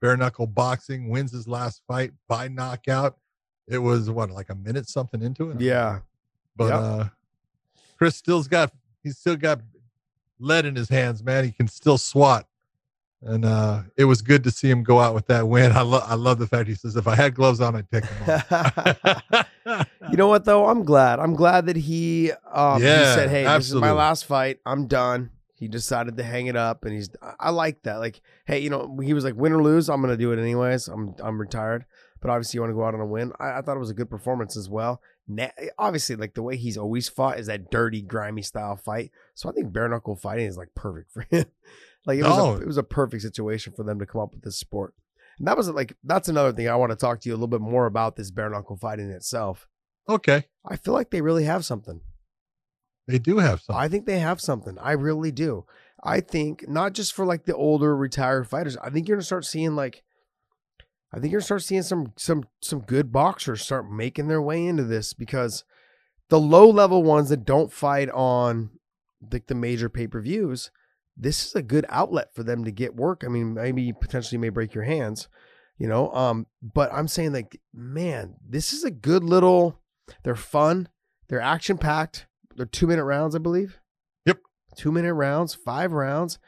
bare 0.00 0.16
knuckle 0.16 0.46
boxing, 0.46 1.08
wins 1.10 1.30
his 1.32 1.46
last 1.46 1.82
fight 1.86 2.12
by 2.28 2.48
knockout. 2.48 3.16
It 3.68 3.78
was 3.78 4.10
what, 4.10 4.30
like 4.30 4.50
a 4.50 4.54
minute 4.54 4.88
something 4.88 5.22
into 5.22 5.50
it? 5.50 5.60
yeah, 5.60 6.00
But 6.56 6.66
Yep. 6.68 6.80
uh 6.82 7.04
Chris 7.96 8.16
still's 8.16 8.48
got 8.48 8.72
he's 9.04 9.16
still 9.18 9.36
got 9.36 9.60
lead 10.40 10.64
in 10.66 10.74
his 10.74 10.88
hands, 10.88 11.22
man. 11.22 11.44
He 11.44 11.52
can 11.52 11.68
still 11.68 11.98
swat. 11.98 12.46
And 13.24 13.44
uh 13.44 13.82
it 13.96 14.04
was 14.06 14.20
good 14.22 14.42
to 14.42 14.50
see 14.50 14.68
him 14.68 14.82
go 14.82 14.98
out 14.98 15.14
with 15.14 15.26
that 15.28 15.46
win. 15.46 15.70
I 15.70 15.82
love 15.82 16.02
I 16.04 16.14
love 16.14 16.40
the 16.40 16.48
fact 16.48 16.68
he 16.68 16.74
says 16.74 16.96
if 16.96 17.06
I 17.06 17.14
had 17.14 17.36
gloves 17.36 17.60
on, 17.60 17.76
I'd 17.76 17.88
take 17.88 18.02
them 18.02 18.28
off. 18.28 19.46
You 20.10 20.16
know 20.16 20.26
what 20.26 20.44
though? 20.44 20.66
I'm 20.66 20.82
glad. 20.84 21.20
I'm 21.20 21.34
glad 21.34 21.66
that 21.66 21.76
he 21.76 22.32
um 22.52 22.80
he 22.80 22.86
said, 22.88 23.30
"Hey, 23.30 23.44
this 23.44 23.68
is 23.68 23.74
my 23.76 23.92
last 23.92 24.24
fight. 24.24 24.58
I'm 24.66 24.88
done." 24.88 25.30
He 25.62 25.68
decided 25.68 26.16
to 26.16 26.24
hang 26.24 26.48
it 26.48 26.56
up, 26.56 26.84
and 26.84 26.92
he's. 26.92 27.08
I- 27.38 27.50
like 27.50 27.84
that. 27.84 27.98
Like, 27.98 28.20
hey, 28.46 28.58
you 28.58 28.68
know, 28.68 28.98
he 29.00 29.14
was 29.14 29.22
like, 29.22 29.36
"Win 29.36 29.52
or 29.52 29.62
lose, 29.62 29.88
I'm 29.88 30.00
gonna 30.00 30.16
do 30.16 30.32
it 30.32 30.40
anyways. 30.40 30.88
I'm 30.88 31.14
I'm 31.22 31.40
retired." 31.40 31.84
But 32.20 32.30
obviously, 32.32 32.56
you 32.58 32.62
want 32.62 32.72
to 32.72 32.74
go 32.74 32.84
out 32.84 32.94
on 32.94 33.00
a 33.00 33.06
win. 33.06 33.32
I, 33.38 33.58
I 33.58 33.62
thought 33.62 33.76
it 33.76 33.80
was 33.80 33.90
a 33.90 33.94
good 33.94 34.10
performance 34.10 34.56
as 34.56 34.68
well. 34.68 35.00
Na- 35.28 35.50
obviously, 35.78 36.16
like 36.16 36.34
the 36.34 36.42
way 36.42 36.56
he's 36.56 36.76
always 36.76 37.08
fought 37.08 37.38
is 37.38 37.46
that 37.46 37.70
dirty, 37.70 38.02
grimy 38.02 38.42
style 38.42 38.74
fight. 38.74 39.12
So 39.34 39.48
I 39.48 39.52
think 39.52 39.72
bare 39.72 39.88
knuckle 39.88 40.16
fighting 40.16 40.46
is 40.46 40.56
like 40.56 40.74
perfect 40.74 41.12
for 41.12 41.20
him. 41.30 41.44
like 42.06 42.18
it 42.18 42.24
was, 42.24 42.32
a, 42.58 42.62
it 42.62 42.66
was 42.66 42.76
a 42.78 42.82
perfect 42.82 43.22
situation 43.22 43.72
for 43.76 43.84
them 43.84 44.00
to 44.00 44.06
come 44.06 44.20
up 44.20 44.32
with 44.32 44.42
this 44.42 44.56
sport. 44.58 44.94
And 45.38 45.46
that 45.46 45.56
was 45.56 45.68
like 45.70 45.96
that's 46.02 46.28
another 46.28 46.52
thing 46.52 46.68
I 46.68 46.74
want 46.74 46.90
to 46.90 46.96
talk 46.96 47.20
to 47.20 47.28
you 47.28 47.34
a 47.34 47.38
little 47.38 47.46
bit 47.46 47.60
more 47.60 47.86
about 47.86 48.16
this 48.16 48.32
bare 48.32 48.50
knuckle 48.50 48.76
fighting 48.76 49.10
itself. 49.10 49.68
okay. 50.08 50.46
I 50.68 50.74
feel 50.76 50.94
like 50.94 51.10
they 51.10 51.20
really 51.22 51.44
have 51.44 51.64
something. 51.64 52.00
They 53.06 53.18
do 53.18 53.38
have 53.38 53.60
something. 53.60 53.82
I 53.82 53.88
think 53.88 54.06
they 54.06 54.20
have 54.20 54.40
something. 54.40 54.78
I 54.78 54.92
really 54.92 55.32
do. 55.32 55.64
I 56.02 56.20
think 56.20 56.68
not 56.68 56.92
just 56.92 57.12
for 57.12 57.24
like 57.24 57.44
the 57.44 57.56
older 57.56 57.96
retired 57.96 58.48
fighters. 58.48 58.76
I 58.78 58.90
think 58.90 59.08
you're 59.08 59.16
gonna 59.16 59.24
start 59.24 59.44
seeing 59.44 59.74
like 59.76 60.02
I 61.12 61.18
think 61.18 61.30
you're 61.30 61.40
gonna 61.40 61.46
start 61.46 61.62
seeing 61.62 61.82
some 61.82 62.12
some 62.16 62.44
some 62.60 62.80
good 62.80 63.12
boxers 63.12 63.62
start 63.62 63.90
making 63.90 64.28
their 64.28 64.42
way 64.42 64.64
into 64.64 64.84
this 64.84 65.12
because 65.12 65.64
the 66.28 66.40
low 66.40 66.68
level 66.68 67.02
ones 67.02 67.28
that 67.28 67.44
don't 67.44 67.72
fight 67.72 68.08
on 68.10 68.70
like 69.30 69.46
the 69.46 69.54
major 69.54 69.88
pay-per-views, 69.88 70.70
this 71.16 71.46
is 71.46 71.54
a 71.54 71.62
good 71.62 71.86
outlet 71.88 72.34
for 72.34 72.42
them 72.42 72.64
to 72.64 72.72
get 72.72 72.96
work. 72.96 73.22
I 73.24 73.28
mean, 73.28 73.54
maybe 73.54 73.92
potentially 73.92 74.38
may 74.38 74.48
break 74.48 74.74
your 74.74 74.84
hands, 74.84 75.28
you 75.78 75.86
know. 75.86 76.10
Um, 76.12 76.46
but 76.62 76.92
I'm 76.92 77.06
saying 77.06 77.32
like, 77.32 77.60
man, 77.72 78.34
this 78.48 78.72
is 78.72 78.82
a 78.82 78.90
good 78.90 79.22
little 79.22 79.78
they're 80.24 80.34
fun, 80.34 80.88
they're 81.28 81.40
action 81.40 81.78
packed, 81.78 82.26
they're 82.56 82.66
two 82.66 82.86
minute 82.86 83.04
rounds, 83.04 83.34
I 83.34 83.38
believe. 83.38 83.78
Yep. 84.26 84.38
Two 84.76 84.92
minute 84.92 85.14
rounds, 85.14 85.54
five 85.54 85.92
rounds. 85.92 86.38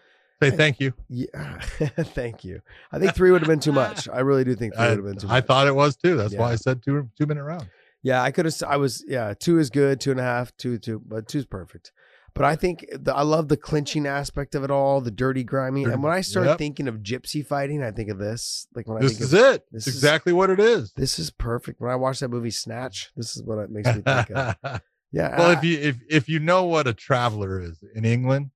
Say 0.43 0.49
eh, 0.49 0.57
thank 0.57 0.81
you. 0.81 0.93
Yeah. 1.09 1.59
Thank 1.99 2.45
you. 2.45 2.61
I 2.91 2.99
think 2.99 3.15
three 3.15 3.31
would 3.31 3.41
have 3.41 3.49
been 3.49 3.61
too 3.61 3.73
much. 3.73 4.09
I 4.09 4.21
really 4.21 4.43
do 4.45 4.55
think 4.57 4.75
three 4.75 4.85
I, 4.85 4.89
would 4.91 4.99
have 4.99 5.07
been 5.07 5.17
too 5.17 5.29
I 5.31 5.41
thought 5.41 5.69
it 5.69 5.75
was 5.75 5.97
too. 5.97 6.17
That's 6.17 6.35
why 6.35 6.53
I 6.53 6.57
said 6.57 6.83
two 6.83 7.09
two 7.17 7.27
minute 7.27 7.45
round. 7.45 7.69
Yeah, 8.03 8.21
I 8.23 8.33
could 8.33 8.45
have. 8.45 8.55
I 8.67 8.77
was. 8.77 9.05
Yeah, 9.07 9.33
two 9.39 9.59
is 9.59 9.71
good. 9.71 10.01
Two 10.01 10.11
and 10.11 10.21
a 10.21 10.25
half. 10.25 10.55
Two, 10.57 10.77
two, 10.79 11.01
but 11.07 11.29
two's 11.29 11.47
perfect. 11.47 11.93
But 12.35 12.45
I 12.45 12.57
think 12.57 12.85
the, 12.93 13.15
I 13.15 13.23
love 13.23 13.47
the 13.49 13.57
clinching 13.57 14.07
aspect 14.09 14.57
of 14.57 14.65
it 14.65 14.71
all, 14.71 15.01
the 15.01 15.13
dirty, 15.13 15.45
grimy. 15.45 15.85
And 15.85 16.03
when 16.03 16.13
I 16.13 16.21
start 16.21 16.47
Yep. 16.47 16.59
thinking 16.59 16.89
of 16.89 16.97
gypsy 16.97 17.47
fighting, 17.47 17.81
I 17.85 17.93
think 17.93 18.11
of 18.11 18.19
this. 18.19 18.67
Like 18.75 18.89
when 18.89 18.99
I 18.99 19.03
This 19.03 19.13
think 19.13 19.21
is 19.23 19.33
of 19.35 19.39
it. 19.41 19.63
this 19.71 19.87
It's 19.87 19.97
is- 19.97 20.03
exactly 20.03 20.33
what 20.33 20.51
it 20.51 20.59
is. 20.59 20.93
this 20.97 21.21
is 21.21 21.31
perfect. 21.31 21.81
When 21.81 21.93
I 21.93 21.95
watch 21.95 22.19
that 22.21 22.29
movie 22.31 22.51
Snatch, 22.51 23.13
this 23.17 23.37
is 23.37 23.43
what 23.45 23.59
it 23.61 23.71
makes 23.71 23.87
me 23.87 24.03
think 24.03 24.31
of. 24.33 24.57
Yeah. 25.15 25.39
well, 25.39 25.51
if 25.53 25.63
you 25.63 25.79
if 25.79 25.97
if 26.11 26.29
you 26.29 26.41
know 26.41 26.65
what 26.65 26.89
a 26.89 26.93
traveler 26.93 27.61
is 27.61 27.85
in 27.95 28.05
England 28.05 28.51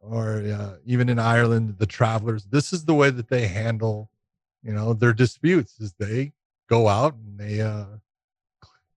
or 0.00 0.44
uh, 0.46 0.76
even 0.84 1.08
in 1.08 1.18
Ireland, 1.18 1.76
the 1.78 1.86
travelers, 1.86 2.44
this 2.44 2.74
is 2.74 2.84
the 2.84 2.92
way 2.92 3.08
that 3.08 3.28
they 3.28 3.48
handle, 3.48 4.10
you 4.62 4.74
know, 4.74 4.92
their 4.92 5.14
disputes. 5.14 5.80
Is 5.80 5.94
they 5.94 6.34
go 6.68 6.88
out 6.88 7.14
and 7.14 7.38
they 7.38 7.62
uh, 7.62 7.86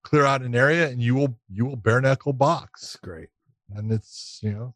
clear 0.03 0.25
out 0.25 0.41
an 0.41 0.53
area, 0.53 0.89
and 0.89 1.01
you 1.01 1.15
will 1.15 1.39
you 1.47 1.65
will 1.65 1.77
bare 1.77 2.01
knuckle 2.01 2.33
box, 2.33 2.83
it's 2.83 2.95
great. 2.97 3.29
and 3.73 3.89
it's 3.89 4.39
you 4.43 4.51
know, 4.51 4.73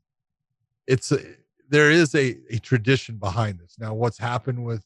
it's 0.87 1.11
a, 1.11 1.19
there 1.67 1.91
is 1.91 2.15
a 2.15 2.37
a 2.49 2.59
tradition 2.59 3.17
behind 3.17 3.59
this. 3.59 3.75
Now, 3.77 3.93
what's 3.93 4.19
happened 4.19 4.63
with 4.63 4.85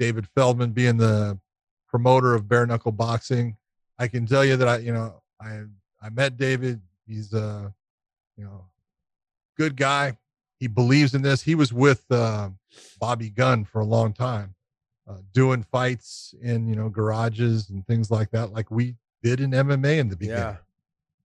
David 0.00 0.26
Feldman 0.34 0.72
being 0.72 0.96
the 0.96 1.38
promoter 1.86 2.34
of 2.34 2.48
bare 2.48 2.66
knuckle 2.66 2.90
boxing, 2.90 3.56
I 4.00 4.08
can 4.08 4.26
tell 4.26 4.44
you 4.44 4.56
that 4.56 4.66
I, 4.66 4.78
you 4.78 4.92
know, 4.92 5.22
I 5.40 5.62
I 6.02 6.10
met 6.10 6.36
David. 6.36 6.80
He's 7.06 7.32
a, 7.32 7.72
you 8.36 8.44
know, 8.44 8.66
good 9.56 9.76
guy. 9.76 10.16
he 10.58 10.66
believes 10.66 11.14
in 11.14 11.22
this. 11.22 11.42
He 11.42 11.54
was 11.54 11.72
with 11.72 12.04
uh, 12.10 12.50
Bobby 13.00 13.30
Gunn 13.30 13.64
for 13.64 13.80
a 13.80 13.84
long 13.84 14.12
time, 14.12 14.54
uh, 15.08 15.18
doing 15.32 15.62
fights 15.62 16.34
in 16.40 16.68
you 16.68 16.76
know 16.76 16.88
garages 16.88 17.70
and 17.70 17.86
things 17.86 18.10
like 18.10 18.30
that, 18.30 18.52
like 18.52 18.70
we 18.70 18.94
did 19.22 19.40
in 19.40 19.50
MMA 19.50 19.98
in 19.98 20.08
the 20.08 20.16
beginning. 20.16 20.42
Yeah. 20.42 20.56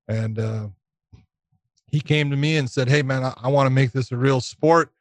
And 0.07 0.39
uh, 0.39 0.67
he 1.87 2.01
came 2.01 2.29
to 2.31 2.37
me 2.37 2.57
and 2.57 2.69
said, 2.69 2.89
"Hey, 2.89 3.01
man, 3.01 3.23
I, 3.23 3.33
I 3.37 3.47
want 3.49 3.67
to 3.67 3.71
make 3.71 3.91
this 3.91 4.11
a 4.11 4.17
real 4.17 4.41
sport." 4.41 4.91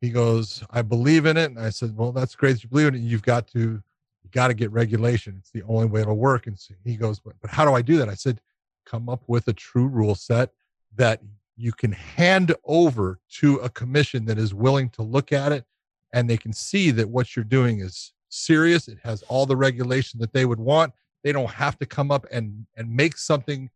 He 0.00 0.10
goes, 0.10 0.62
"I 0.70 0.82
believe 0.82 1.26
in 1.26 1.36
it," 1.36 1.50
and 1.50 1.58
I 1.58 1.70
said, 1.70 1.96
"Well, 1.96 2.12
that's 2.12 2.34
great 2.34 2.54
that 2.54 2.62
you 2.62 2.68
believe 2.68 2.88
in 2.88 2.94
it. 2.96 3.00
You've 3.00 3.22
got 3.22 3.48
to, 3.48 3.58
you 3.58 4.30
got 4.32 4.48
to 4.48 4.54
get 4.54 4.70
regulation. 4.70 5.36
It's 5.38 5.50
the 5.50 5.62
only 5.62 5.86
way 5.86 6.02
it'll 6.02 6.16
work." 6.16 6.46
And 6.46 6.58
so 6.58 6.74
he 6.84 6.96
goes, 6.96 7.18
"But, 7.18 7.34
but 7.40 7.50
how 7.50 7.64
do 7.64 7.72
I 7.74 7.82
do 7.82 7.96
that?" 7.98 8.08
I 8.08 8.14
said, 8.14 8.40
"Come 8.86 9.08
up 9.08 9.22
with 9.26 9.48
a 9.48 9.52
true 9.52 9.86
rule 9.86 10.14
set 10.14 10.50
that 10.96 11.20
you 11.56 11.72
can 11.72 11.92
hand 11.92 12.54
over 12.64 13.20
to 13.38 13.56
a 13.56 13.68
commission 13.68 14.24
that 14.26 14.38
is 14.38 14.54
willing 14.54 14.88
to 14.90 15.02
look 15.02 15.32
at 15.32 15.52
it, 15.52 15.64
and 16.12 16.28
they 16.28 16.36
can 16.36 16.52
see 16.52 16.90
that 16.92 17.08
what 17.08 17.36
you're 17.36 17.44
doing 17.44 17.80
is 17.80 18.12
serious. 18.28 18.88
It 18.88 18.98
has 19.02 19.22
all 19.24 19.46
the 19.46 19.56
regulation 19.56 20.20
that 20.20 20.32
they 20.32 20.44
would 20.44 20.60
want. 20.60 20.92
They 21.22 21.32
don't 21.32 21.50
have 21.50 21.78
to 21.78 21.86
come 21.86 22.10
up 22.10 22.26
and 22.30 22.66
and 22.76 22.94
make 22.94 23.16
something." 23.16 23.70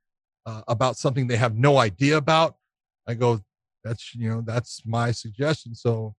Uh, 0.47 0.61
about 0.69 0.99
something 0.99 1.27
they 1.27 1.39
have 1.39 1.57
no 1.57 1.79
idea 1.79 2.19
about 2.19 2.59
I 3.07 3.15
go, 3.15 3.41
that's 3.83 4.15
you 4.15 4.29
know, 4.29 4.41
that's 4.41 4.83
my 4.87 5.11
suggestion. 5.11 5.75
So 5.75 6.15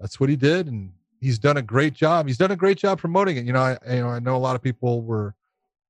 that's 0.00 0.18
what 0.18 0.30
he 0.30 0.36
did, 0.36 0.66
and 0.66 0.92
he's 1.20 1.38
done 1.38 1.56
a 1.56 1.62
great 1.62 1.94
job. 1.94 2.26
He's 2.26 2.38
done 2.38 2.50
a 2.50 2.56
great 2.56 2.78
job 2.78 2.98
promoting 2.98 3.36
it. 3.36 3.44
You 3.44 3.52
know, 3.52 3.60
I 3.60 3.94
you 3.94 4.00
know 4.00 4.08
I 4.08 4.18
know 4.18 4.36
a 4.36 4.38
lot 4.38 4.56
of 4.56 4.62
people 4.62 5.02
were, 5.02 5.34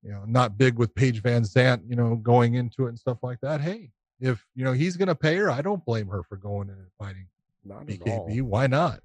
you 0.04 0.12
know, 0.12 0.22
not 0.26 0.58
big 0.58 0.76
with 0.76 0.94
Paige 0.94 1.22
VanZant, 1.22 1.82
you 1.88 1.96
know, 1.96 2.14
going 2.16 2.54
into 2.54 2.86
it 2.86 2.90
and 2.90 2.98
stuff 2.98 3.18
like 3.22 3.40
that. 3.40 3.60
Hey, 3.60 3.90
if 4.20 4.44
you 4.54 4.64
know 4.64 4.72
he's 4.72 4.96
gonna 4.96 5.14
pay 5.14 5.36
her, 5.36 5.50
I 5.50 5.62
don't 5.62 5.84
blame 5.84 6.08
her 6.08 6.22
for 6.22 6.36
going 6.36 6.68
in 6.68 6.74
and 6.74 6.86
fighting 6.98 7.26
Not. 7.64 7.86
BKB. 7.86 8.42
Why 8.42 8.66
not? 8.66 9.00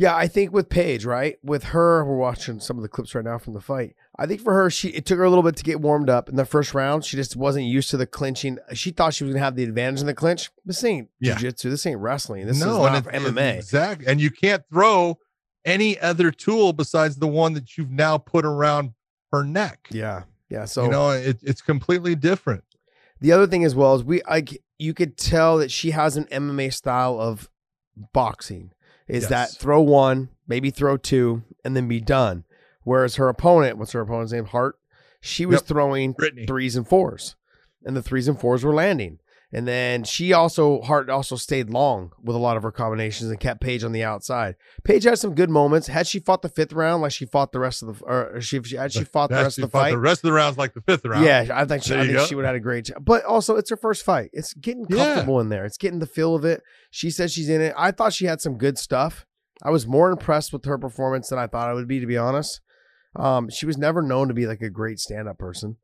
Yeah, 0.00 0.14
I 0.14 0.28
think 0.28 0.52
with 0.52 0.68
Paige, 0.68 1.04
right? 1.04 1.38
With 1.42 1.64
her, 1.64 2.04
we're 2.04 2.16
watching 2.16 2.60
some 2.60 2.76
of 2.76 2.82
the 2.82 2.88
clips 2.88 3.16
right 3.16 3.24
now 3.24 3.36
from 3.36 3.54
the 3.54 3.60
fight. 3.60 3.96
I 4.16 4.26
think 4.26 4.40
for 4.40 4.54
her, 4.54 4.70
she 4.70 4.90
it 4.90 5.04
took 5.04 5.18
her 5.18 5.24
a 5.24 5.28
little 5.28 5.42
bit 5.42 5.56
to 5.56 5.64
get 5.64 5.80
warmed 5.80 6.08
up 6.08 6.28
in 6.28 6.36
the 6.36 6.44
first 6.44 6.72
round. 6.72 7.04
She 7.04 7.16
just 7.16 7.34
wasn't 7.34 7.66
used 7.66 7.90
to 7.90 7.96
the 7.96 8.06
clinching. 8.06 8.58
She 8.74 8.92
thought 8.92 9.14
she 9.14 9.24
was 9.24 9.32
gonna 9.34 9.44
have 9.44 9.56
the 9.56 9.64
advantage 9.64 10.00
in 10.00 10.06
the 10.06 10.14
clinch. 10.14 10.50
This 10.64 10.84
ain't 10.84 11.08
Yeah. 11.18 11.34
jiu-jitsu. 11.34 11.70
This 11.70 11.84
ain't 11.84 11.98
wrestling. 11.98 12.46
This 12.46 12.60
no, 12.60 12.86
is 12.86 12.92
not 12.92 13.06
it- 13.12 13.12
MMA. 13.22 13.56
exactly. 13.58 14.06
And 14.06 14.20
you 14.20 14.30
can't 14.30 14.62
throw 14.72 15.18
any 15.64 15.98
other 15.98 16.30
tool 16.30 16.72
besides 16.72 17.16
the 17.16 17.26
one 17.26 17.54
that 17.54 17.76
you've 17.76 17.90
now 17.90 18.18
put 18.18 18.44
around 18.46 18.92
her 19.32 19.44
neck. 19.44 19.88
Yeah, 19.90 20.24
yeah. 20.48 20.64
So 20.64 20.84
you 20.84 20.90
know, 20.90 21.10
it, 21.10 21.38
it's 21.42 21.60
completely 21.62 22.14
different. 22.14 22.64
The 23.20 23.32
other 23.32 23.46
thing 23.46 23.64
as 23.64 23.74
well 23.74 23.94
is 23.94 24.04
we 24.04 24.22
like 24.28 24.62
you 24.78 24.94
could 24.94 25.16
tell 25.16 25.58
that 25.58 25.70
she 25.70 25.90
has 25.90 26.16
an 26.16 26.24
MMA 26.26 26.72
style 26.72 27.18
of 27.20 27.48
boxing. 28.12 28.72
Is 29.06 29.28
that 29.28 29.50
throw 29.50 29.80
one, 29.80 30.28
maybe 30.46 30.70
throw 30.70 30.96
two, 30.98 31.42
and 31.64 31.74
then 31.74 31.88
be 31.88 32.00
done. 32.00 32.44
Whereas 32.84 33.16
her 33.16 33.28
opponent, 33.28 33.78
what's 33.78 33.92
her 33.92 34.00
opponent's 34.00 34.32
name? 34.32 34.44
Hart. 34.44 34.78
She 35.20 35.46
was 35.46 35.56
Yep. 35.56 35.66
throwing 35.66 36.12
Brittany. 36.12 36.46
threes 36.46 36.76
and 36.76 36.86
fours, 36.86 37.34
and 37.84 37.96
the 37.96 38.02
threes 38.02 38.28
and 38.28 38.38
fours 38.38 38.64
were 38.64 38.74
landing. 38.74 39.18
And 39.50 39.66
then 39.66 40.04
she 40.04 40.34
also 40.34 40.82
Hart 40.82 41.08
also 41.08 41.34
stayed 41.36 41.70
long 41.70 42.12
with 42.22 42.36
a 42.36 42.38
lot 42.38 42.58
of 42.58 42.62
her 42.62 42.70
combinations 42.70 43.30
and 43.30 43.40
kept 43.40 43.62
Paige 43.62 43.82
on 43.82 43.92
the 43.92 44.02
outside. 44.04 44.56
Paige 44.84 45.04
had 45.04 45.18
some 45.18 45.34
good 45.34 45.48
moments. 45.48 45.86
Had 45.86 46.06
she 46.06 46.18
fought 46.20 46.42
the 46.42 46.50
fifth 46.50 46.74
round 46.74 47.00
like 47.00 47.12
she 47.12 47.24
fought 47.24 47.52
the 47.52 47.58
rest 47.58 47.82
of 47.82 47.98
the, 47.98 48.04
or 48.04 48.40
she 48.42 48.60
had 48.76 48.92
she 48.92 49.04
fought 49.04 49.30
the 49.30 49.36
rest 49.36 49.56
of 49.58 49.62
the 49.62 49.68
fight, 49.70 49.92
The 49.92 49.98
rest 49.98 50.18
of 50.18 50.28
the 50.28 50.34
rounds 50.34 50.58
like 50.58 50.74
the 50.74 50.82
fifth 50.82 51.06
round. 51.06 51.24
yeah, 51.24 51.46
I 51.54 51.64
think 51.64 51.82
she, 51.82 51.94
I 51.94 52.00
think 52.00 52.12
go. 52.12 52.26
she 52.26 52.34
would 52.34 52.44
have 52.44 52.50
had 52.52 52.56
a 52.56 52.60
great 52.60 52.84
job. 52.84 53.02
But 53.04 53.24
also, 53.24 53.56
it's 53.56 53.70
her 53.70 53.76
first 53.78 54.04
fight. 54.04 54.28
It's 54.34 54.52
getting 54.52 54.84
Yeah. 54.90 54.96
comfortable 55.14 55.40
in 55.40 55.48
there. 55.48 55.64
It's 55.64 55.78
getting 55.78 56.00
the 56.00 56.06
feel 56.06 56.34
of 56.34 56.44
it. 56.44 56.62
She 56.90 57.10
says 57.10 57.32
she's 57.32 57.48
in 57.48 57.62
it. 57.62 57.72
I 57.74 57.90
thought 57.90 58.12
she 58.12 58.26
had 58.26 58.42
some 58.42 58.58
good 58.58 58.76
stuff. 58.76 59.24
I 59.62 59.70
was 59.70 59.86
more 59.86 60.10
impressed 60.10 60.52
with 60.52 60.66
her 60.66 60.76
performance 60.76 61.30
than 61.30 61.38
I 61.38 61.46
thought 61.46 61.70
I 61.70 61.72
would 61.72 61.88
be, 61.88 62.00
to 62.00 62.06
be 62.06 62.18
honest. 62.18 62.60
Um, 63.16 63.48
she 63.48 63.64
was 63.64 63.78
never 63.78 64.02
known 64.02 64.28
to 64.28 64.34
be 64.34 64.46
like 64.46 64.60
a 64.60 64.68
great 64.68 64.98
stand-up 64.98 65.38
person. 65.38 65.76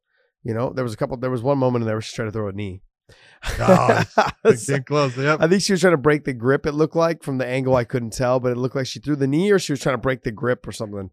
You 0.43 0.53
know, 0.53 0.71
there 0.71 0.85
was 0.85 0.93
a 0.93 0.97
couple. 0.99 1.17
There 1.17 1.31
was 1.31 1.41
one 1.43 1.57
moment 1.57 1.83
in 1.85 1.87
there 1.87 1.97
where 1.97 2.03
she 2.03 2.15
tried 2.15 2.27
to 2.27 2.31
throw 2.31 2.49
a 2.49 2.53
knee. 2.53 2.83
Oh, 3.61 4.03
close. 4.87 5.17
Yep. 5.17 5.41
I 5.43 5.49
think 5.49 5.63
she 5.63 5.73
was 5.73 5.81
trying 5.81 5.93
to 5.93 5.99
break 5.99 6.25
the 6.25 6.33
grip. 6.33 6.65
It 6.67 6.73
looked 6.73 6.97
like 6.97 7.23
from 7.23 7.39
the 7.39 7.47
angle 7.47 7.77
I 7.77 7.85
couldn't 7.85 8.13
tell, 8.15 8.41
but 8.41 8.53
it 8.53 8.57
looked 8.57 8.75
like 8.75 8.87
she 8.87 9.01
threw 9.01 9.17
the 9.17 9.27
knee 9.27 9.51
or 9.51 9.59
she 9.59 9.73
was 9.73 9.81
trying 9.81 9.95
to 9.95 10.01
break 10.01 10.23
the 10.23 10.33
grip 10.33 10.67
or 10.67 10.73
something. 10.73 11.11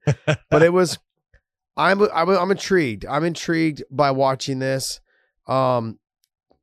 but 0.50 0.62
it 0.64 0.72
was. 0.74 0.98
I'm 1.78 2.02
I'm 2.14 2.30
I'm 2.30 2.52
intrigued. 2.52 3.06
I'm 3.06 3.24
intrigued 3.24 3.84
by 3.90 4.12
watching 4.12 4.60
this. 4.60 5.00
Um, 5.48 6.00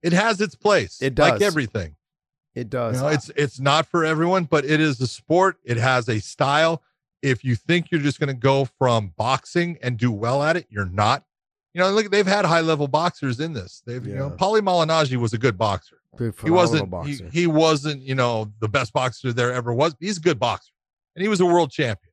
It 0.03 0.13
has 0.13 0.41
its 0.41 0.55
place. 0.55 1.01
It 1.01 1.19
Like 1.19 1.35
does. 1.35 1.43
everything. 1.43 1.97
it 2.55 2.59
You 2.61 2.65
does. 2.65 3.01
know, 3.01 3.09
it's 3.09 3.31
it's 3.35 3.59
not 3.59 3.87
for 3.87 4.05
everyone, 4.05 4.45
but 4.45 4.65
it 4.67 4.81
is 4.81 5.01
a 5.01 5.07
sport. 5.07 5.57
It 5.65 5.79
has 5.79 6.09
a 6.11 6.21
style. 6.21 6.83
If 7.23 7.43
you 7.43 7.57
think 7.57 7.91
you're 7.91 8.03
just 8.03 8.21
going 8.21 8.29
to 8.29 8.35
go 8.39 8.67
from 8.79 9.13
boxing 9.17 9.79
and 9.83 9.97
do 9.99 10.13
well 10.13 10.43
at 10.43 10.57
it, 10.57 10.67
you're 10.71 10.85
not. 10.89 11.25
You 11.79 11.85
know, 11.85 11.91
look, 11.93 12.11
they've 12.11 12.27
had 12.27 12.45
high 12.45 12.61
level 12.61 12.89
boxers 12.89 13.39
in 13.39 13.53
this. 13.53 13.85
They've, 13.87 14.05
you 14.05 14.17
know, 14.17 14.31
Yeah. 14.31 14.37
Paulie 14.37 14.63
Malignaggi 14.63 15.17
was 15.17 15.33
a 15.33 15.39
good 15.39 15.57
boxer. 15.57 16.01
Dude, 16.17 16.35
he 16.43 16.51
wasn't 16.51 16.83
he, 16.83 16.87
boxer. 16.89 17.31
he 17.33 17.47
wasn't 17.47 18.03
you 18.03 18.17
know 18.17 18.53
the 18.59 18.69
best 18.69 18.93
boxer 18.93 19.33
there 19.33 19.53
ever 19.53 19.73
was 19.73 19.95
he's 20.01 20.17
a 20.17 20.21
good 20.21 20.41
boxer 20.41 20.73
and 21.15 21.23
he 21.23 21.29
was 21.29 21.39
a 21.39 21.47
world 21.47 21.71
champion 21.71 22.13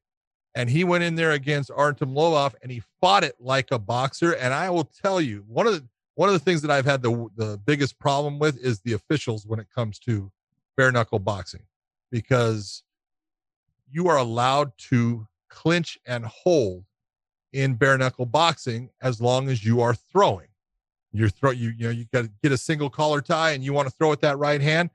and 0.53 0.69
he 0.69 0.83
went 0.83 1.03
in 1.03 1.15
there 1.15 1.31
against 1.31 1.71
artem 1.75 2.13
lobov 2.13 2.53
and 2.61 2.71
he 2.71 2.83
fought 3.01 3.23
it 3.23 3.33
like 3.39 3.71
a 3.71 3.79
boxer 3.79 4.33
and 4.33 4.53
i 4.53 4.69
will 4.69 4.83
tell 4.83 5.19
you 5.19 5.43
one 5.47 5.65
of 5.65 5.73
the 5.73 5.87
one 6.13 6.29
of 6.29 6.33
the 6.33 6.39
things 6.39 6.61
that 6.61 6.69
i've 6.69 6.85
had 6.85 7.01
the 7.01 7.27
the 7.35 7.57
biggest 7.65 7.97
problem 7.97 8.37
with 8.37 8.59
is 8.63 8.81
the 8.81 8.93
officials 8.93 9.47
when 9.47 9.59
it 9.59 9.67
comes 9.73 9.97
to 9.97 10.31
bare 10.77 10.91
knuckle 10.91 11.17
boxing 11.17 11.63
because 12.11 12.83
you 13.89 14.07
are 14.07 14.17
allowed 14.17 14.71
to 14.77 15.25
clinch 15.49 15.97
and 16.05 16.25
hold 16.25 16.83
in 17.55 17.73
bare 17.75 17.97
knuckle 17.97 18.25
boxing 18.25 18.89
as 19.01 19.21
long 19.21 19.47
as 19.47 19.63
you 19.63 19.79
are 19.79 19.95
throwing. 19.95 20.49
You're 21.13 21.29
throw 21.29 21.51
you 21.51 21.69
you 21.69 21.85
know 21.85 21.89
you 21.89 22.05
got 22.11 22.25
to 22.25 22.31
get 22.43 22.51
a 22.51 22.57
single 22.57 22.89
collar 22.89 23.21
tie 23.21 23.51
and 23.51 23.63
you 23.63 23.71
want 23.71 23.87
to 23.87 23.93
throw 23.95 24.09
with 24.09 24.19
that 24.21 24.37
right 24.37 24.59
hand 24.59 24.89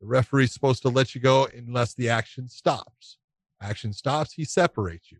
the 0.00 0.06
referee's 0.06 0.52
supposed 0.52 0.80
to 0.82 0.88
let 0.88 1.14
you 1.14 1.20
go 1.20 1.46
unless 1.54 1.92
the 1.92 2.08
action 2.08 2.48
stops. 2.48 3.18
Action 3.60 3.92
stops 3.92 4.32
he 4.32 4.44
separates 4.44 5.12
you. 5.12 5.18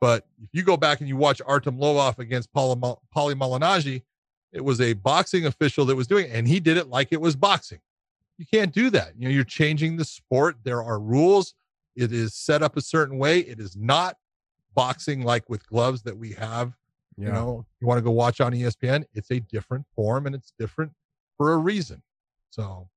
But 0.00 0.26
if 0.40 0.50
you 0.52 0.62
go 0.62 0.76
back 0.76 1.00
and 1.00 1.08
you 1.08 1.16
watch 1.16 1.42
artem 1.44 1.78
lobov 1.78 2.20
against 2.20 2.52
Paulie 2.52 2.78
Mal- 2.78 3.02
Paulie 3.14 3.34
Malignaggi, 3.34 4.02
it 4.52 4.64
was 4.64 4.80
a 4.80 4.92
boxing 4.92 5.46
official 5.46 5.84
that 5.86 5.96
was 5.96 6.06
doing 6.06 6.26
it 6.26 6.32
and 6.32 6.46
he 6.46 6.60
did 6.60 6.76
it 6.76 6.86
like 6.86 7.08
it 7.10 7.20
was 7.20 7.34
boxing. 7.34 7.80
You 8.38 8.46
can't 8.46 8.72
do 8.72 8.90
that. 8.90 9.14
You 9.18 9.28
know 9.28 9.34
you're 9.34 9.42
changing 9.42 9.96
the 9.96 10.04
sport. 10.04 10.58
There 10.62 10.84
are 10.84 11.00
rules. 11.00 11.54
It 11.96 12.12
is 12.12 12.34
set 12.34 12.62
up 12.62 12.76
a 12.76 12.80
certain 12.80 13.18
way. 13.18 13.40
It 13.40 13.58
is 13.58 13.74
not 13.74 14.16
boxing 14.76 15.22
like 15.22 15.48
with 15.50 15.66
gloves 15.68 16.02
that 16.02 16.16
we 16.16 16.32
have 16.34 16.72
you 17.18 17.24
know, 17.32 17.64
you 17.80 17.86
want 17.86 17.96
to 17.96 18.02
go 18.02 18.10
watch 18.10 18.42
on 18.42 18.52
ESPN, 18.52 19.02
it's 19.14 19.30
a 19.30 19.40
different 19.40 19.86
form 19.94 20.26
and 20.26 20.34
it's 20.34 20.52
different 20.58 20.92
for 21.38 21.54
a 21.54 21.56
reason. 21.56 22.02
So 22.50 22.90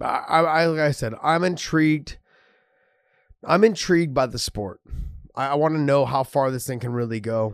I, 0.00 0.06
I, 0.40 0.64
like 0.66 0.80
I 0.80 0.90
said, 0.92 1.12
I'm 1.22 1.44
intrigued. 1.44 2.16
I'm 3.44 3.62
intrigued 3.62 4.14
by 4.14 4.24
the 4.26 4.38
sport. 4.38 4.80
I, 5.34 5.48
I 5.48 5.54
want 5.54 5.74
to 5.74 5.80
know 5.80 6.06
how 6.06 6.22
far 6.22 6.50
this 6.50 6.66
thing 6.66 6.78
can 6.80 6.92
really 6.92 7.20
go. 7.20 7.52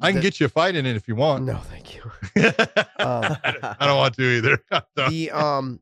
I 0.00 0.12
can 0.12 0.16
The- 0.20 0.22
get 0.22 0.38
you 0.38 0.46
a 0.46 0.48
fight 0.48 0.76
in 0.76 0.86
it 0.86 0.94
if 0.94 1.08
you 1.08 1.16
want. 1.16 1.42
No, 1.44 1.56
thank 1.58 1.96
you. 1.96 2.02
I 2.36 2.68
don't- 3.00 3.64
I 3.80 3.86
don't 3.86 3.96
want 3.96 4.14
to 4.14 4.22
either. 4.22 4.58
The 4.94 5.30
um, 5.32 5.80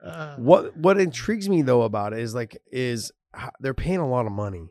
Uh, 0.00 0.36
what 0.36 0.76
what 0.76 1.00
intrigues 1.00 1.48
me 1.48 1.62
though 1.62 1.82
about 1.82 2.12
it 2.12 2.20
is 2.20 2.34
like 2.36 2.56
is 2.70 3.10
they're 3.58 3.74
paying 3.74 3.98
a 3.98 4.08
lot 4.08 4.26
of 4.26 4.32
money. 4.32 4.68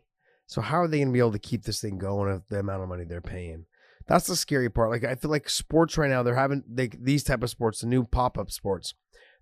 So 0.47 0.61
how 0.61 0.81
are 0.81 0.87
they 0.87 0.97
going 0.97 1.09
to 1.09 1.13
be 1.13 1.19
able 1.19 1.31
to 1.31 1.39
keep 1.39 1.63
this 1.63 1.81
thing 1.81 1.97
going 1.97 2.31
with 2.31 2.47
the 2.47 2.59
amount 2.59 2.83
of 2.83 2.89
money 2.89 3.03
they're 3.03 3.21
paying? 3.21 3.65
That's 4.07 4.27
the 4.27 4.35
scary 4.35 4.69
part. 4.69 4.91
Like 4.91 5.03
I 5.03 5.15
feel 5.15 5.31
like 5.31 5.49
sports 5.49 5.97
right 5.97 6.09
now, 6.09 6.21
they're 6.21 6.35
having 6.35 6.63
they, 6.67 6.87
these 6.87 7.23
type 7.23 7.41
of 7.41 7.49
sports, 7.49 7.81
the 7.81 7.87
new 7.87 8.03
pop 8.03 8.37
up 8.37 8.51
sports, 8.51 8.93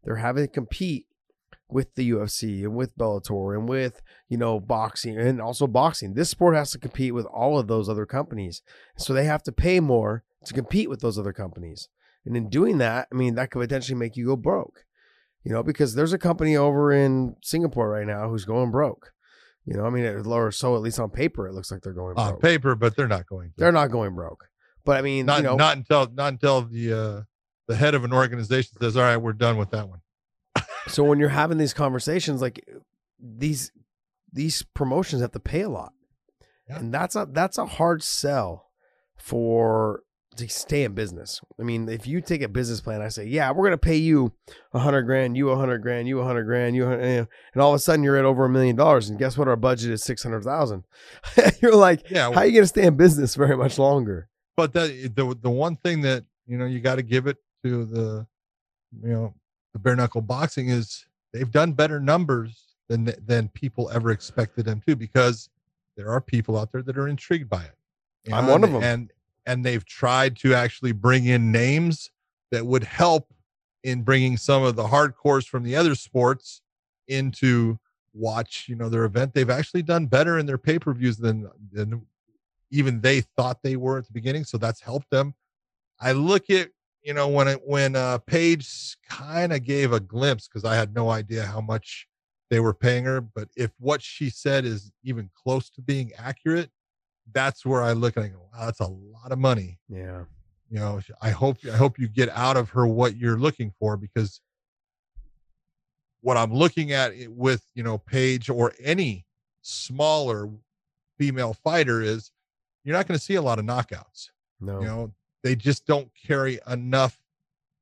they're 0.03 0.17
having 0.17 0.45
to 0.45 0.51
compete 0.51 1.07
with 1.69 1.95
the 1.95 2.11
UFC 2.11 2.63
and 2.63 2.75
with 2.75 2.97
Bellator 2.97 3.57
and 3.57 3.67
with 3.67 4.01
you 4.29 4.37
know 4.37 4.59
boxing 4.59 5.17
and 5.17 5.41
also 5.41 5.67
boxing. 5.67 6.13
This 6.13 6.29
sport 6.29 6.55
has 6.55 6.71
to 6.71 6.79
compete 6.79 7.13
with 7.13 7.25
all 7.25 7.59
of 7.59 7.67
those 7.67 7.89
other 7.89 8.05
companies, 8.05 8.61
so 8.97 9.13
they 9.13 9.25
have 9.25 9.43
to 9.43 9.51
pay 9.51 9.79
more 9.79 10.23
to 10.45 10.53
compete 10.53 10.89
with 10.89 11.01
those 11.01 11.19
other 11.19 11.33
companies. 11.33 11.89
And 12.25 12.37
in 12.37 12.49
doing 12.49 12.77
that, 12.77 13.07
I 13.11 13.15
mean 13.15 13.35
that 13.35 13.51
could 13.51 13.61
potentially 13.61 13.97
make 13.97 14.15
you 14.15 14.27
go 14.27 14.35
broke. 14.35 14.85
You 15.43 15.51
know, 15.51 15.63
because 15.63 15.95
there's 15.95 16.13
a 16.13 16.17
company 16.17 16.55
over 16.55 16.93
in 16.93 17.35
Singapore 17.41 17.89
right 17.89 18.07
now 18.07 18.29
who's 18.29 18.45
going 18.45 18.71
broke. 18.71 19.11
You 19.65 19.75
know, 19.77 19.85
I 19.85 19.89
mean, 19.89 20.03
it- 20.03 20.27
or 20.27 20.51
so 20.51 20.75
at 20.75 20.81
least 20.81 20.99
on 20.99 21.09
paper, 21.09 21.47
it 21.47 21.53
looks 21.53 21.71
like 21.71 21.81
they're 21.81 21.93
going 21.93 22.17
on 22.17 22.37
paper, 22.39 22.75
but 22.75 22.95
they're 22.95 23.07
not 23.07 23.25
going. 23.27 23.53
They're 23.57 23.71
not 23.71 23.91
going 23.91 24.13
broke. 24.15 24.45
But 24.85 24.97
I 24.97 25.01
mean, 25.01 25.25
not 25.25 25.37
you 25.37 25.43
know, 25.43 25.55
not 25.55 25.77
until 25.77 26.07
not 26.13 26.33
until 26.33 26.63
the 26.63 26.93
uh 26.93 27.21
the 27.67 27.75
head 27.77 27.95
of 27.95 28.03
an 28.03 28.11
organization 28.13 28.77
says, 28.81 28.97
All 28.97 29.03
right, 29.03 29.15
we're 29.17 29.31
done 29.33 29.57
with 29.57 29.69
that 29.71 29.87
one. 29.87 30.01
so 30.87 31.03
when 31.05 31.17
you're 31.19 31.29
having 31.29 31.57
these 31.57 31.73
conversations, 31.73 32.41
like 32.41 32.67
these 33.17 33.71
these 34.33 34.63
promotions 34.73 35.21
have 35.21 35.31
to 35.31 35.39
pay 35.39 35.61
a 35.61 35.69
lot, 35.69 35.93
Yeah. 36.67 36.79
and 36.79 36.93
that's 36.93 37.15
a 37.15 37.25
that's 37.31 37.57
a 37.57 37.65
hard 37.65 38.03
sell 38.03 38.71
for 39.15 40.03
to 40.37 40.47
stay 40.49 40.83
in 40.83 40.93
business. 40.93 41.41
I 41.59 41.63
mean, 41.63 41.87
if 41.89 42.05
you 42.07 42.21
take 42.21 42.41
a 42.41 42.47
business 42.47 42.81
plan, 42.81 43.01
I 43.01 43.09
say, 43.09 43.25
yeah, 43.25 43.51
we're 43.51 43.65
gonna 43.65 43.77
pay 43.77 43.95
you 43.97 44.33
a 44.73 44.79
hundred 44.79 45.03
grand, 45.03 45.35
you 45.37 45.49
a 45.49 45.55
hundred 45.55 45.79
grand, 45.79 46.07
you 46.07 46.19
a 46.19 46.23
hundred 46.25 46.43
grand, 46.45 46.75
you, 46.75 46.87
and 46.89 47.27
all 47.57 47.69
of 47.71 47.75
a 47.75 47.79
sudden 47.79 48.03
you're 48.03 48.17
at 48.17 48.25
over 48.25 48.45
a 48.45 48.49
million 48.49 48.75
dollars, 48.75 49.09
and 49.09 49.17
guess 49.19 49.37
what? 49.37 49.47
Our 49.47 49.55
budget 49.55 49.91
is 49.91 50.03
six 50.03 50.23
hundred 50.23 50.43
thousand. 50.43 50.83
you're 51.61 51.75
like, 51.75 52.09
Yeah, 52.09 52.31
how 52.31 52.41
are 52.41 52.45
you 52.45 52.53
gonna 52.53 52.67
stay 52.67 52.85
in 52.85 52.97
business 52.97 53.35
very 53.35 53.57
much 53.57 53.77
longer? 53.77 54.29
but 54.55 54.71
the 54.73 55.11
the 55.15 55.35
the 55.41 55.49
one 55.49 55.75
thing 55.77 56.01
that 56.01 56.23
you 56.45 56.57
know 56.57 56.65
you 56.65 56.79
got 56.79 56.95
to 56.97 57.01
give 57.03 57.25
it 57.27 57.37
to 57.63 57.85
the 57.85 58.27
you 59.01 59.09
know 59.09 59.33
the 59.73 59.79
bare 59.79 59.95
knuckle 59.95 60.21
boxing 60.21 60.69
is 60.69 61.05
they've 61.33 61.49
done 61.51 61.73
better 61.73 61.99
numbers 61.99 62.75
than 62.89 63.11
than 63.25 63.47
people 63.49 63.89
ever 63.91 64.11
expected 64.11 64.65
them 64.65 64.79
to 64.87 64.95
because 64.95 65.49
there 65.97 66.09
are 66.09 66.21
people 66.21 66.57
out 66.57 66.71
there 66.71 66.81
that 66.83 66.97
are 66.97 67.07
intrigued 67.07 67.49
by 67.49 67.63
it. 67.63 67.73
You 68.25 68.35
I'm 68.35 68.45
one 68.47 68.63
and- 68.63 68.75
them. 68.75 68.83
and 68.83 69.11
and 69.45 69.63
they've 69.63 69.85
tried 69.85 70.37
to 70.37 70.53
actually 70.53 70.91
bring 70.91 71.25
in 71.25 71.51
names 71.51 72.11
that 72.51 72.65
would 72.65 72.83
help 72.83 73.33
in 73.83 74.03
bringing 74.03 74.37
some 74.37 74.63
of 74.63 74.75
the 74.75 74.83
hardcores 74.83 75.45
from 75.45 75.63
the 75.63 75.75
other 75.75 75.95
sports 75.95 76.61
into 77.07 77.77
watch 78.13 78.65
you 78.67 78.75
know 78.75 78.89
their 78.89 79.05
event. 79.05 79.33
They've 79.33 79.49
actually 79.49 79.83
done 79.83 80.05
better 80.05 80.37
in 80.37 80.45
their 80.45 80.57
pay-per-views 80.57 81.17
than 81.17 81.49
than 81.71 82.05
even 82.71 83.01
they 83.01 83.21
thought 83.21 83.61
they 83.61 83.75
were 83.75 83.97
at 83.97 84.07
the 84.07 84.13
beginning 84.13 84.43
so 84.43 84.57
that's 84.57 84.81
helped 84.81 85.09
them. 85.09 85.33
I 85.99 86.11
look 86.13 86.49
at 86.49 86.69
you 87.03 87.13
know 87.13 87.27
when 87.27 87.47
it 87.47 87.61
when 87.65 87.95
uh 87.95 88.17
paige 88.19 88.97
kind 89.07 89.53
of 89.53 89.63
gave 89.63 89.91
a 89.91 89.99
glimpse 89.99 90.47
because 90.47 90.63
i 90.63 90.75
had 90.75 90.95
no 90.95 91.09
idea 91.09 91.45
how 91.45 91.61
much 91.61 92.07
they 92.49 92.59
were 92.59 92.73
paying 92.73 93.03
her 93.03 93.21
but 93.21 93.49
if 93.55 93.71
what 93.79 94.01
she 94.01 94.29
said 94.29 94.65
is 94.65 94.91
even 95.03 95.29
close 95.35 95.69
to 95.69 95.81
being 95.81 96.11
accurate 96.17 96.71
that's 97.31 97.65
where 97.65 97.81
i 97.81 97.93
look 97.93 98.15
and 98.17 98.25
i 98.25 98.27
go 98.27 98.39
wow 98.53 98.65
that's 98.65 98.79
a 98.79 98.87
lot 98.87 99.31
of 99.31 99.39
money. 99.39 99.79
Yeah, 99.89 100.23
you 100.69 100.79
know 100.79 100.99
i 101.21 101.29
hope 101.29 101.57
i 101.71 101.75
hope 101.75 101.99
you 101.99 102.07
get 102.07 102.29
out 102.29 102.57
of 102.57 102.69
her 102.71 102.87
what 102.87 103.15
you're 103.15 103.37
looking 103.37 103.71
for 103.79 103.95
because 103.95 104.41
what 106.21 106.35
i'm 106.35 106.53
looking 106.53 106.91
at 106.91 107.13
with 107.29 107.63
you 107.75 107.83
know 107.83 107.97
paige 107.97 108.49
or 108.49 108.73
any 108.81 109.25
smaller 109.61 110.49
female 111.17 111.53
fighter 111.53 112.01
is 112.01 112.31
you're 112.83 112.95
not 112.95 113.07
going 113.07 113.17
to 113.17 113.23
see 113.23 113.35
a 113.35 113.41
lot 113.41 113.59
of 113.59 113.65
knockouts 113.65 114.29
no, 114.59 114.79
you 114.79 114.87
know? 114.87 115.13
They 115.43 115.55
just 115.55 115.85
don't 115.85 116.09
carry 116.25 116.59
enough 116.67 117.19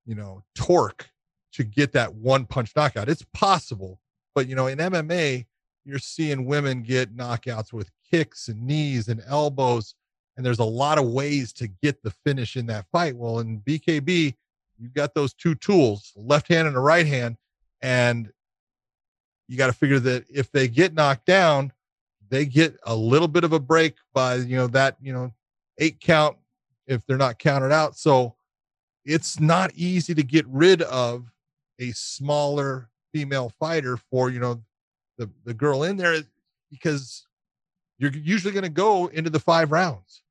you 0.05 0.15
know 0.15 0.43
torque 0.55 1.09
to 1.53 1.63
get 1.63 1.91
that 1.91 2.15
one 2.15 2.45
punch 2.45 2.73
knockout. 2.75 3.09
It's 3.09 3.25
possible 3.33 3.99
but 4.35 4.47
you 4.47 4.55
know 4.55 4.67
in 4.67 4.79
mma 4.79 5.45
you're 5.85 5.99
seeing 5.99 6.45
women 6.45 6.83
get 6.83 7.15
knockouts 7.15 7.73
with 7.73 7.89
kicks 8.11 8.47
and 8.47 8.61
knees 8.61 9.07
and 9.07 9.21
elbows 9.27 9.95
and 10.37 10.45
there's 10.45 10.59
a 10.59 10.63
lot 10.63 10.97
of 10.97 11.07
ways 11.07 11.51
to 11.53 11.67
get 11.67 12.01
the 12.03 12.11
finish 12.25 12.57
in 12.57 12.65
that 12.65 12.85
fight 12.91 13.15
well 13.15 13.39
in 13.39 13.61
bkb 13.61 14.33
you've 14.77 14.93
got 14.93 15.13
those 15.13 15.33
two 15.33 15.55
tools 15.55 16.11
left 16.15 16.47
hand 16.47 16.67
and 16.67 16.77
a 16.77 16.79
right 16.79 17.07
hand 17.07 17.37
and 17.81 18.31
you 19.47 19.57
got 19.57 19.67
to 19.67 19.73
figure 19.73 19.99
that 19.99 20.25
if 20.29 20.51
they 20.51 20.67
get 20.67 20.93
knocked 20.93 21.25
down 21.25 21.71
they 22.29 22.45
get 22.45 22.77
a 22.85 22.95
little 22.95 23.27
bit 23.27 23.43
of 23.43 23.53
a 23.53 23.59
break 23.59 23.95
by 24.13 24.35
you 24.35 24.55
know 24.55 24.67
that 24.67 24.95
you 25.01 25.13
know 25.13 25.31
eight 25.77 25.99
count 25.99 26.37
if 26.87 27.05
they're 27.05 27.17
not 27.17 27.39
counted 27.39 27.71
out. 27.71 27.97
So 27.97 28.35
it's 29.05 29.39
not 29.39 29.71
easy 29.75 30.13
to 30.13 30.23
get 30.23 30.45
rid 30.47 30.81
of 30.83 31.31
a 31.79 31.91
smaller 31.91 32.89
female 33.13 33.51
fighter 33.59 33.97
for, 33.97 34.29
you 34.29 34.39
know, 34.39 34.61
the, 35.17 35.29
the 35.45 35.53
girl 35.53 35.83
in 35.83 35.97
there 35.97 36.21
because 36.69 37.25
you're 38.01 38.11
usually 38.11 38.51
going 38.51 38.63
to 38.63 38.69
go 38.69 39.05
into 39.07 39.29
the 39.29 39.39
five 39.39 39.71
rounds. 39.71 40.23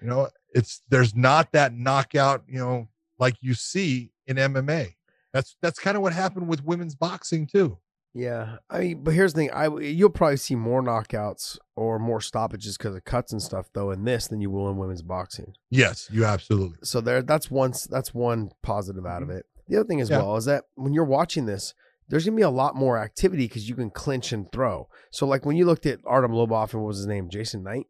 You 0.00 0.08
know, 0.08 0.28
it's 0.50 0.82
there's 0.90 1.14
not 1.14 1.52
that 1.52 1.72
knockout, 1.72 2.42
you 2.48 2.58
know, 2.58 2.88
like 3.20 3.36
you 3.40 3.54
see 3.54 4.10
in 4.26 4.36
MMA. 4.36 4.96
That's 5.32 5.56
that's 5.62 5.78
kind 5.78 5.96
of 5.96 6.02
what 6.02 6.12
happened 6.12 6.48
with 6.48 6.64
women's 6.64 6.96
boxing 6.96 7.46
too. 7.46 7.78
Yeah, 8.12 8.56
I 8.68 8.80
mean, 8.80 9.04
but 9.04 9.14
here's 9.14 9.32
the 9.32 9.38
thing: 9.38 9.50
I 9.52 9.68
you'll 9.78 10.10
probably 10.10 10.36
see 10.36 10.56
more 10.56 10.82
knockouts 10.82 11.58
or 11.76 12.00
more 12.00 12.20
stoppages 12.20 12.76
because 12.76 12.96
of 12.96 13.04
cuts 13.04 13.32
and 13.32 13.40
stuff, 13.40 13.70
though, 13.72 13.92
in 13.92 14.04
this 14.04 14.26
than 14.26 14.40
you 14.40 14.50
will 14.50 14.68
in 14.68 14.76
women's 14.76 15.00
boxing. 15.02 15.54
Yes, 15.70 16.08
you 16.12 16.24
absolutely. 16.24 16.78
So 16.82 17.00
there, 17.00 17.22
that's 17.22 17.50
one 17.50 17.72
that's 17.88 18.12
one 18.12 18.50
positive 18.62 19.06
out 19.06 19.22
of 19.22 19.28
mm-hmm. 19.28 19.38
it. 19.38 19.46
The 19.68 19.76
other 19.76 19.86
thing 19.86 20.00
as 20.00 20.10
Yeah. 20.10 20.18
well 20.18 20.36
is 20.36 20.44
that 20.46 20.64
when 20.74 20.92
you're 20.92 21.04
watching 21.04 21.46
this, 21.46 21.72
there's 22.12 22.26
gonna 22.26 22.36
be 22.36 22.42
a 22.42 22.50
lot 22.50 22.76
more 22.76 22.98
activity 22.98 23.48
because 23.48 23.66
you 23.68 23.74
can 23.74 23.88
clinch 23.90 24.32
and 24.32 24.52
throw. 24.52 24.86
So 25.10 25.26
like 25.26 25.46
when 25.46 25.56
you 25.56 25.64
looked 25.64 25.86
at 25.86 25.98
Artem 26.04 26.32
Lobov 26.32 26.72
and 26.74 26.82
what 26.82 26.88
was 26.88 26.98
his 26.98 27.06
name, 27.06 27.30
Jason 27.30 27.62
Knight, 27.62 27.86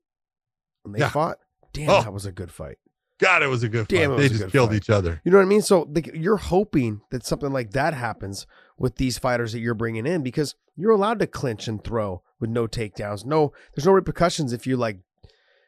when 0.84 0.92
they 0.92 1.00
Yeah. 1.00 1.08
fought, 1.08 1.38
damn, 1.72 1.90
Oh. 1.90 2.02
that 2.02 2.12
was 2.12 2.24
a 2.24 2.30
good 2.30 2.52
fight. 2.52 2.78
God, 3.18 3.42
it 3.42 3.48
was 3.48 3.64
a 3.64 3.68
good 3.68 3.88
Damn, 3.88 4.10
fight. 4.10 4.16
They 4.18 4.28
just 4.28 4.50
killed 4.50 4.70
fight. 4.70 4.76
each 4.76 4.90
other. 4.90 5.20
You 5.24 5.32
know 5.32 5.38
what 5.38 5.44
I 5.44 5.48
mean? 5.48 5.60
So 5.62 5.88
like, 5.92 6.10
you're 6.14 6.36
hoping 6.36 7.00
that 7.10 7.26
something 7.26 7.52
like 7.52 7.72
that 7.72 7.94
happens 7.94 8.46
with 8.78 8.96
these 8.96 9.18
fighters 9.18 9.52
that 9.52 9.60
you're 9.60 9.74
bringing 9.74 10.06
in 10.06 10.22
because 10.22 10.54
you're 10.76 10.92
allowed 10.92 11.18
to 11.18 11.26
clinch 11.26 11.66
and 11.66 11.82
throw 11.82 12.22
with 12.38 12.50
no 12.50 12.68
takedowns. 12.68 13.26
No, 13.26 13.52
there's 13.74 13.86
no 13.86 13.92
repercussions 13.92 14.52
if 14.52 14.66
you 14.66 14.76
like 14.76 15.00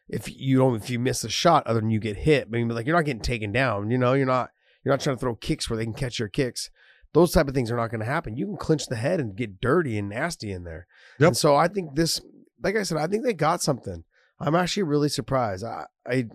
if 0.09 0.31
you 0.31 0.59
don't 0.59 0.77
if 0.77 0.91
you 0.91 0.99
miss 0.99 1.25
a 1.25 1.29
shot 1.29 1.67
other 1.67 1.81
than 1.81 1.91
you 1.91 1.99
get 1.99 2.19
hit. 2.19 2.47
I 2.47 2.51
mean, 2.51 2.69
like 2.69 2.87
you're 2.87 2.97
not 2.97 3.05
getting 3.05 3.23
taken 3.23 3.51
down. 3.53 3.91
You 3.91 3.99
know, 3.99 4.13
you're 4.13 4.27
not 4.27 4.51
you're 4.85 4.93
not 4.93 5.01
trying 5.01 5.17
to 5.17 5.21
throw 5.21 5.35
kicks 5.35 5.69
where 5.71 5.77
they 5.77 5.85
can 5.85 5.95
catch 5.95 6.19
your 6.19 6.29
kicks. 6.29 6.71
Those 7.15 7.33
type 7.33 7.49
of 7.49 7.55
things 7.55 7.71
are 7.71 7.77
not 7.77 7.91
going 7.91 8.01
to 8.01 8.07
happen. 8.07 8.37
You 8.37 8.45
can 8.47 8.57
clinch 8.59 8.87
the 8.87 8.97
head 8.97 9.21
and 9.21 9.35
get 9.35 9.61
dirty 9.61 9.97
and 9.99 10.09
nasty 10.11 10.53
in 10.53 10.65
there. 10.65 10.87
Yep. 11.21 11.29
And 11.29 11.37
so 11.37 11.57
I 11.57 11.69
think 11.69 11.95
this, 11.95 12.21
like 12.63 12.77
I 12.77 12.83
said, 12.83 12.99
I 12.99 13.07
think 13.07 13.25
they 13.25 13.33
got 13.33 13.63
something. 13.63 14.05
I'm 14.41 14.55
actually 14.57 14.83
really 14.83 15.09
surprised. 15.09 15.65
I, 15.65 15.87
I 16.07 16.27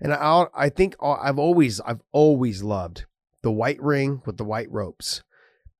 and 0.00 0.12
I, 0.12 0.46
I 0.54 0.68
think 0.68 0.94
I've 1.00 1.38
always, 1.38 1.80
I've 1.80 2.02
always 2.12 2.62
loved 2.62 3.06
the 3.42 3.50
white 3.52 3.80
ring 3.80 4.20
with 4.26 4.36
the 4.36 4.44
white 4.44 4.70
ropes. 4.70 5.22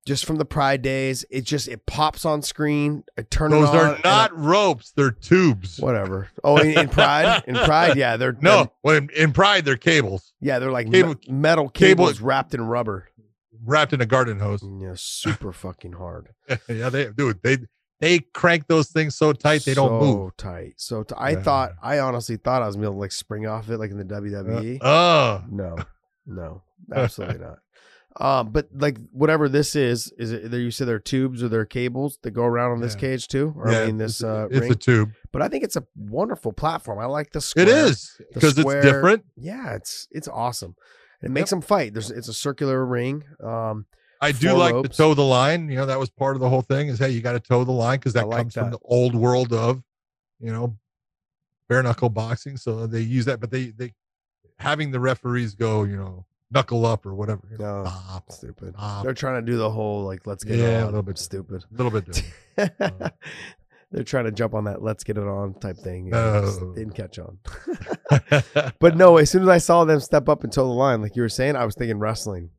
Just 0.07 0.25
from 0.25 0.37
the 0.37 0.45
Pride 0.45 0.83
days, 0.83 1.25
it 1.31 1.41
just 1.43 1.67
it 1.67 1.85
pops 1.85 2.25
on 2.25 2.41
screen. 2.41 3.03
I 3.19 3.23
turn 3.23 3.51
Those 3.51 3.69
are 3.71 3.95
and 3.97 4.07
I- 4.07 4.09
not 4.09 4.39
ropes, 4.39 4.93
they're 4.93 5.11
tubes. 5.11 5.81
whatever. 5.81 6.29
Oh, 6.45 6.59
in, 6.59 6.79
in 6.79 6.89
Pride, 6.89 7.43
in 7.49 7.57
Pride, 7.57 7.97
yeah, 7.97 8.17
they're 8.17 8.37
No, 8.41 8.57
they're- 8.59 8.71
well, 8.85 8.97
in, 8.99 9.11
in 9.17 9.33
Pride, 9.33 9.65
they're 9.65 9.77
cables 9.77 10.33
yeah, 10.41 10.61
they're 10.61 10.71
like 10.71 10.89
Cable- 10.93 11.15
me- 11.15 11.33
metal 11.33 11.69
cable- 11.69 12.05
cables 12.07 12.21
wrapped 12.21 12.55
in 12.55 12.61
rubber. 12.65 13.09
Wrapped 13.65 13.93
in 13.93 14.01
a 14.01 14.07
garden 14.07 14.39
hose. 14.41 14.63
Yeah, 14.81 14.93
super 14.97 15.53
fucking 15.53 15.93
hard. 15.93 16.29
yeah, 16.69 16.89
they 16.91 17.11
dude, 17.11 17.41
they 17.43 17.59
they 18.01 18.19
crank 18.35 18.67
those 18.67 18.89
things 18.89 19.15
so 19.17 19.33
tight 19.33 19.65
they 19.65 19.75
don't 19.75 19.99
move. 20.01 20.17
so 20.31 20.33
tight. 20.37 20.75
So 20.77 21.03
t- 21.03 21.15
I 21.17 21.31
Yeah. 21.31 21.43
thought, 21.43 21.73
I 21.83 21.99
honestly 22.01 22.37
thought 22.37 22.63
I 22.63 22.67
was 22.67 22.77
gonna 22.77 22.89
able 22.89 22.95
to 22.97 23.01
like 23.01 23.13
spring 23.13 23.47
off 23.47 23.69
it 23.71 23.79
like 23.79 23.91
in 23.91 23.97
the 23.97 24.05
Uh, 24.15 24.21
WWE. 24.21 24.79
Oh, 24.83 25.45
No, 25.51 25.77
no, 26.27 26.63
absolutely 26.95 27.39
not. 27.39 27.59
Um, 28.19 28.51
but 28.51 28.69
like 28.75 28.97
whatever 29.13 29.47
this 29.47 29.77
is, 29.77 30.11
is 30.19 30.33
it 30.33 30.51
there? 30.51 30.59
You 30.61 30.71
said 30.71 30.89
there 30.89 30.97
are 30.97 30.99
tubes 30.99 31.43
or 31.43 31.49
there 31.51 31.61
are 31.61 31.67
cables 31.67 32.19
that 32.23 32.31
go 32.31 32.45
around 32.45 32.73
on 32.73 32.81
this 32.81 32.95
cage 32.95 33.29
too, 33.29 33.55
or 33.59 33.71
yeah, 33.71 33.81
I 33.83 33.87
mean 33.87 33.99
this 33.99 34.23
uh, 34.25 34.49
it's 34.51 34.61
ring. 34.61 34.73
a 34.73 34.75
tube. 34.75 35.11
but 35.33 35.43
I 35.43 35.49
think 35.49 35.65
it's 35.65 35.77
a 35.77 35.85
wonderful 35.95 36.53
platform. 36.55 36.99
I 36.99 37.05
like 37.05 37.33
the 37.33 37.43
square. 37.43 37.67
It 37.67 37.71
is 37.71 38.19
because 38.33 38.57
it's 38.57 38.75
different. 38.83 39.25
Yeah, 39.37 39.75
it's 39.75 40.09
it's 40.11 40.29
awesome. 40.29 40.77
It 41.23 41.31
makes 41.31 41.51
them 41.51 41.61
fight. 41.61 41.93
There's 41.93 42.11
it's 42.11 42.29
a 42.29 42.35
circular 42.35 42.85
ring. 42.85 43.25
Um, 43.43 43.87
I 44.21 44.33
do 44.33 44.53
like 44.55 44.75
ropes. 44.75 44.91
to 44.91 44.97
toe 44.97 45.15
the 45.15 45.23
line. 45.23 45.69
You 45.69 45.77
know, 45.77 45.87
that 45.87 45.99
was 45.99 46.11
part 46.11 46.37
of 46.37 46.41
the 46.41 46.49
whole 46.49 46.63
thing. 46.63 46.89
Is 46.89 46.99
hey, 46.99 47.11
you 47.11 47.21
got 47.21 47.33
to 47.33 47.41
toe 47.41 47.65
the 47.65 47.73
line 47.73 47.99
because 47.99 48.13
that 48.15 48.29
like 48.29 48.39
comes 48.39 48.55
from 48.55 48.71
the 48.71 48.79
old 48.83 49.15
world 49.15 49.53
of, 49.53 49.83
you 50.41 50.53
know, 50.53 50.77
bare 51.69 51.83
knuckle 51.83 52.09
boxing. 52.09 52.57
So 52.57 52.87
they 52.87 53.01
use 53.01 53.25
that, 53.27 53.41
but 53.41 53.51
they 53.51 53.71
they 53.71 53.93
having 54.59 54.91
the 54.91 55.01
referees 55.01 55.55
go, 55.55 55.85
you 55.85 55.97
know, 55.97 56.25
knuckle 56.51 56.87
up 56.87 57.05
or 57.05 57.15
whatever. 57.15 57.43
You 57.51 57.59
know, 57.59 57.83
No. 57.83 57.91
stop, 57.91 58.33
stupid. 58.33 58.75
They're 59.03 59.13
trying 59.15 59.45
to 59.45 59.51
do 59.51 59.59
the 59.59 59.71
whole 59.71 60.05
like 60.05 60.27
let's 60.27 60.45
get 60.45 60.59
Yeah, 60.59 60.81
it 60.81 60.83
a 60.83 60.87
little 60.87 61.03
bit. 61.03 61.19
stupid. 61.19 61.65
a 61.79 61.83
little 61.83 62.01
bit. 62.01 62.23
They're 63.97 64.05
trying 64.05 64.27
to 64.27 64.31
jump 64.31 64.53
on 64.53 64.65
that 64.65 64.83
let's 64.83 65.05
get 65.05 65.17
it 65.17 65.25
on 65.27 65.55
type 65.55 65.79
thing. 65.79 66.09
It 66.13 66.75
didn't 66.75 66.93
catch 66.93 67.19
on. 67.19 67.39
but 68.79 68.95
no, 68.95 69.17
as 69.17 69.31
soon 69.31 69.41
as 69.45 69.49
I 69.49 69.57
saw 69.57 69.87
them 69.87 70.01
step 70.01 70.29
up 70.29 70.45
and 70.45 70.53
toe 70.53 70.67
the 70.67 70.73
line, 70.75 71.01
like 71.01 71.17
you 71.17 71.23
were 71.23 71.31
saying, 71.31 71.57
I 71.57 71.65
was 71.65 71.75
thinking 71.75 71.99
wrestling. 71.99 72.51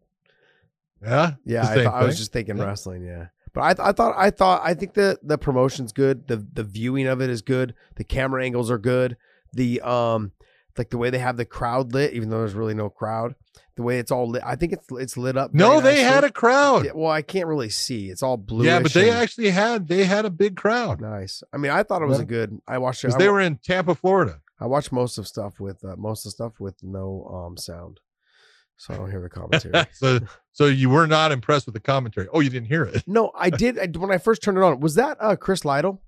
yeah, 1.00 1.34
Yeah, 1.46 1.62
I, 1.70 1.84
thought, 1.84 1.94
I 1.94 2.04
was 2.06 2.18
just 2.18 2.34
thinking 2.34 2.58
Yeah. 2.58 2.64
wrestling. 2.66 3.04
Yeah, 3.04 3.28
but 3.54 3.62
I, 3.62 3.74
th- 3.76 3.88
I 3.88 3.92
thought, 3.92 4.16
I 4.18 4.32
thought, 4.32 4.62
I 4.64 4.74
think 4.74 4.96
the 4.96 5.20
the 5.22 5.38
promotion's 5.38 5.94
good. 5.94 6.28
The 6.28 6.38
the 6.54 6.64
viewing 6.64 7.06
of 7.06 7.22
it 7.22 7.30
is 7.30 7.44
good. 7.44 7.76
The 7.98 8.04
camera 8.04 8.44
angles 8.44 8.72
are 8.72 8.80
good. 8.80 9.16
The 9.54 9.80
um, 9.82 10.32
like 10.78 10.90
the 10.90 10.98
way 10.98 11.10
they 11.10 11.20
have 11.20 11.38
the 11.38 11.46
crowd 11.46 11.94
lit, 11.94 12.14
even 12.14 12.30
though 12.30 12.40
there's 12.40 12.54
really 12.54 12.74
no 12.74 12.90
crowd. 12.90 13.36
The 13.76 13.84
way 13.84 14.00
it's 14.00 14.12
all 14.12 14.28
lit, 14.30 14.42
I 14.46 14.56
think 14.56 14.74
it's 14.74 14.88
it's 14.92 15.18
lit 15.18 15.38
up. 15.38 15.54
No, 15.54 15.82
they 15.82 16.02
had 16.02 16.24
a 16.24 16.32
crowd. 16.32 16.86
Yeah, 16.86 16.92
well, 16.96 17.12
I 17.12 17.22
can't 17.22 17.48
really 17.48 17.70
see. 17.70 18.10
It's 18.10 18.24
all 18.24 18.36
blue. 18.38 18.66
Yeah, 18.66 18.80
but 18.80 18.94
they 18.94 19.12
actually 19.12 19.50
had 19.52 19.88
they 19.88 20.04
had 20.06 20.26
a 20.26 20.30
big 20.32 20.56
crowd 20.56 21.00
nice. 21.00 21.44
I 21.54 21.58
mean, 21.58 21.72
I 21.72 21.84
thought 21.84 22.02
it 22.02 22.08
was 22.08 22.18
Yeah. 22.18 22.24
a 22.24 22.28
good. 22.28 22.60
I 22.68 22.78
watched 22.80 23.04
it. 23.04 23.14
I, 23.14 23.18
they 23.18 23.30
were 23.30 23.40
in 23.42 23.58
Tampa, 23.58 23.94
Florida. 23.96 24.42
I 24.60 24.66
watched 24.66 24.92
most 24.92 25.18
of 25.20 25.28
stuff 25.28 25.60
with 25.60 25.84
uh, 25.86 25.96
most 25.96 26.26
of 26.26 26.32
stuff 26.32 26.54
with 26.60 26.76
no 26.82 27.30
um 27.48 27.58
sound, 27.58 28.00
so 28.78 28.94
I 28.94 28.98
don't 28.98 29.12
hear 29.12 29.22
the 29.22 29.30
commentary. 29.30 29.86
so 29.94 30.20
so 30.54 30.66
you 30.66 30.90
were 30.90 31.06
not 31.06 31.32
impressed 31.32 31.68
with 31.68 31.74
the 31.76 31.80
commentary. 31.80 32.28
Oh, 32.34 32.40
you 32.40 32.50
didn't 32.50 32.68
hear 32.68 32.84
it. 32.84 33.04
no, 33.06 33.32
I 33.38 33.52
did 33.52 33.78
I, 33.78 33.86
when 33.98 34.12
I 34.12 34.18
first 34.18 34.42
turned 34.42 34.58
it 34.58 34.64
on. 34.64 34.80
Was 34.80 34.96
that 34.96 35.18
uh 35.20 35.36
Chris 35.36 35.64
Lytle? 35.66 36.02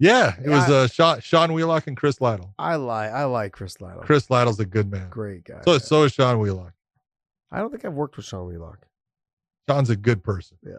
Yeah, 0.00 0.34
it 0.42 0.48
was 0.48 0.68
uh, 0.70 0.86
Sean, 0.86 1.20
Sean 1.20 1.52
Wheelock 1.52 1.88
and 1.88 1.96
Chris 1.96 2.20
Lytle. 2.20 2.54
I 2.58 2.76
like 2.76 3.10
I 3.10 3.24
like 3.24 3.52
Chris 3.52 3.80
Lytle. 3.80 4.02
Chris 4.02 4.30
Lytle's 4.30 4.60
a 4.60 4.64
good 4.64 4.90
man. 4.90 5.08
great 5.10 5.44
guy. 5.44 5.60
So 5.64 5.78
so 5.78 6.04
is 6.04 6.12
Sean 6.12 6.38
Wheelock. 6.38 6.72
I 7.50 7.58
don't 7.58 7.70
think 7.70 7.84
I've 7.84 7.94
worked 7.94 8.16
with 8.16 8.26
Sean 8.26 8.46
Wheelock. 8.46 8.86
Sean's 9.68 9.90
a 9.90 9.96
good 9.96 10.22
person. 10.22 10.56
Yeah. 10.64 10.78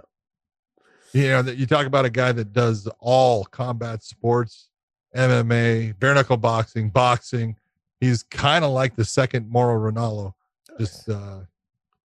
You 1.11 1.30
know, 1.30 1.41
that 1.41 1.57
you 1.57 1.65
talk 1.65 1.86
about 1.86 2.05
a 2.05 2.09
guy 2.09 2.32
that 2.32 2.53
does 2.53 2.88
all 2.99 3.43
combat 3.45 4.03
sports, 4.03 4.70
MMA, 5.15 5.99
bare 5.99 6.13
knuckle 6.13 6.38
boxing, 6.38 6.89
boxing. 6.89 7.55
He's 7.99 8.24
kind 8.24 8.63
of 8.63 8.72
like 8.72 8.95
the 8.95 9.03
second 9.03 9.49
Mauro 9.49 9.91
Ranallo. 9.91 10.34
Just 10.80 11.09
uh 11.09 11.39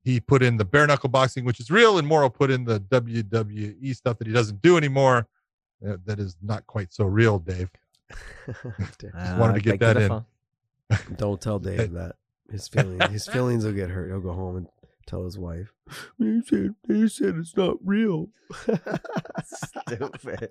he 0.02 0.20
put 0.20 0.42
in 0.42 0.56
the 0.56 0.64
bare 0.64 0.86
knuckle 0.86 1.08
boxing, 1.08 1.44
which 1.44 1.60
is 1.60 1.70
real, 1.70 1.98
and 1.98 2.06
Mauro 2.06 2.28
put 2.28 2.50
in 2.50 2.64
the 2.64 2.80
WWE 2.80 3.96
stuff 3.96 4.18
that 4.18 4.26
he 4.26 4.32
doesn't 4.32 4.60
do 4.60 4.76
anymore. 4.76 5.26
That 5.80 6.18
is 6.18 6.36
not 6.42 6.66
quite 6.66 6.92
so 6.92 7.04
real, 7.04 7.38
Dave. 7.38 7.70
Ah, 9.14 9.36
wanted 9.38 9.54
to 9.54 9.60
get 9.60 9.72
beg 9.72 9.80
that 9.80 9.94
differ. 9.94 10.24
in. 10.90 11.14
Don't 11.16 11.40
tell 11.40 11.58
Dave 11.58 11.92
that. 11.92 12.16
His 12.50 12.68
feelings 12.68 13.02
his 13.10 13.26
feelings 13.26 13.64
will 13.64 13.72
get 13.72 13.90
hurt. 13.90 14.08
He'll 14.10 14.20
go 14.20 14.32
home 14.34 14.56
and 14.56 14.68
tell 15.06 15.24
his 15.24 15.38
wife. 15.38 15.72
They 16.18 16.40
said 16.46 16.74
they 16.86 17.08
said 17.08 17.36
it's 17.36 17.56
not 17.56 17.76
real. 17.84 18.28
Stupid. 19.44 20.50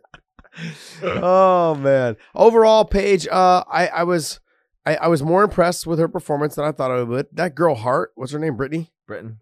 oh 1.04 1.76
man. 1.76 2.16
Overall, 2.36 2.86
Paige, 2.86 3.28
uh 3.28 3.64
I, 3.70 3.88
I 3.88 4.04
was 4.04 4.40
I, 4.86 4.96
I 4.96 5.08
was 5.08 5.24
more 5.24 5.44
impressed 5.44 5.88
with 5.88 6.00
her 6.00 6.08
performance 6.08 6.56
than 6.56 6.66
I 6.66 6.72
thought 6.72 6.92
I 6.92 7.04
would. 7.04 7.28
That 7.32 7.56
girl 7.56 7.76
Hart, 7.76 8.12
what's 8.16 8.32
her 8.32 8.40
name? 8.40 8.56
Brittany? 8.58 8.92
Britain. 9.08 9.40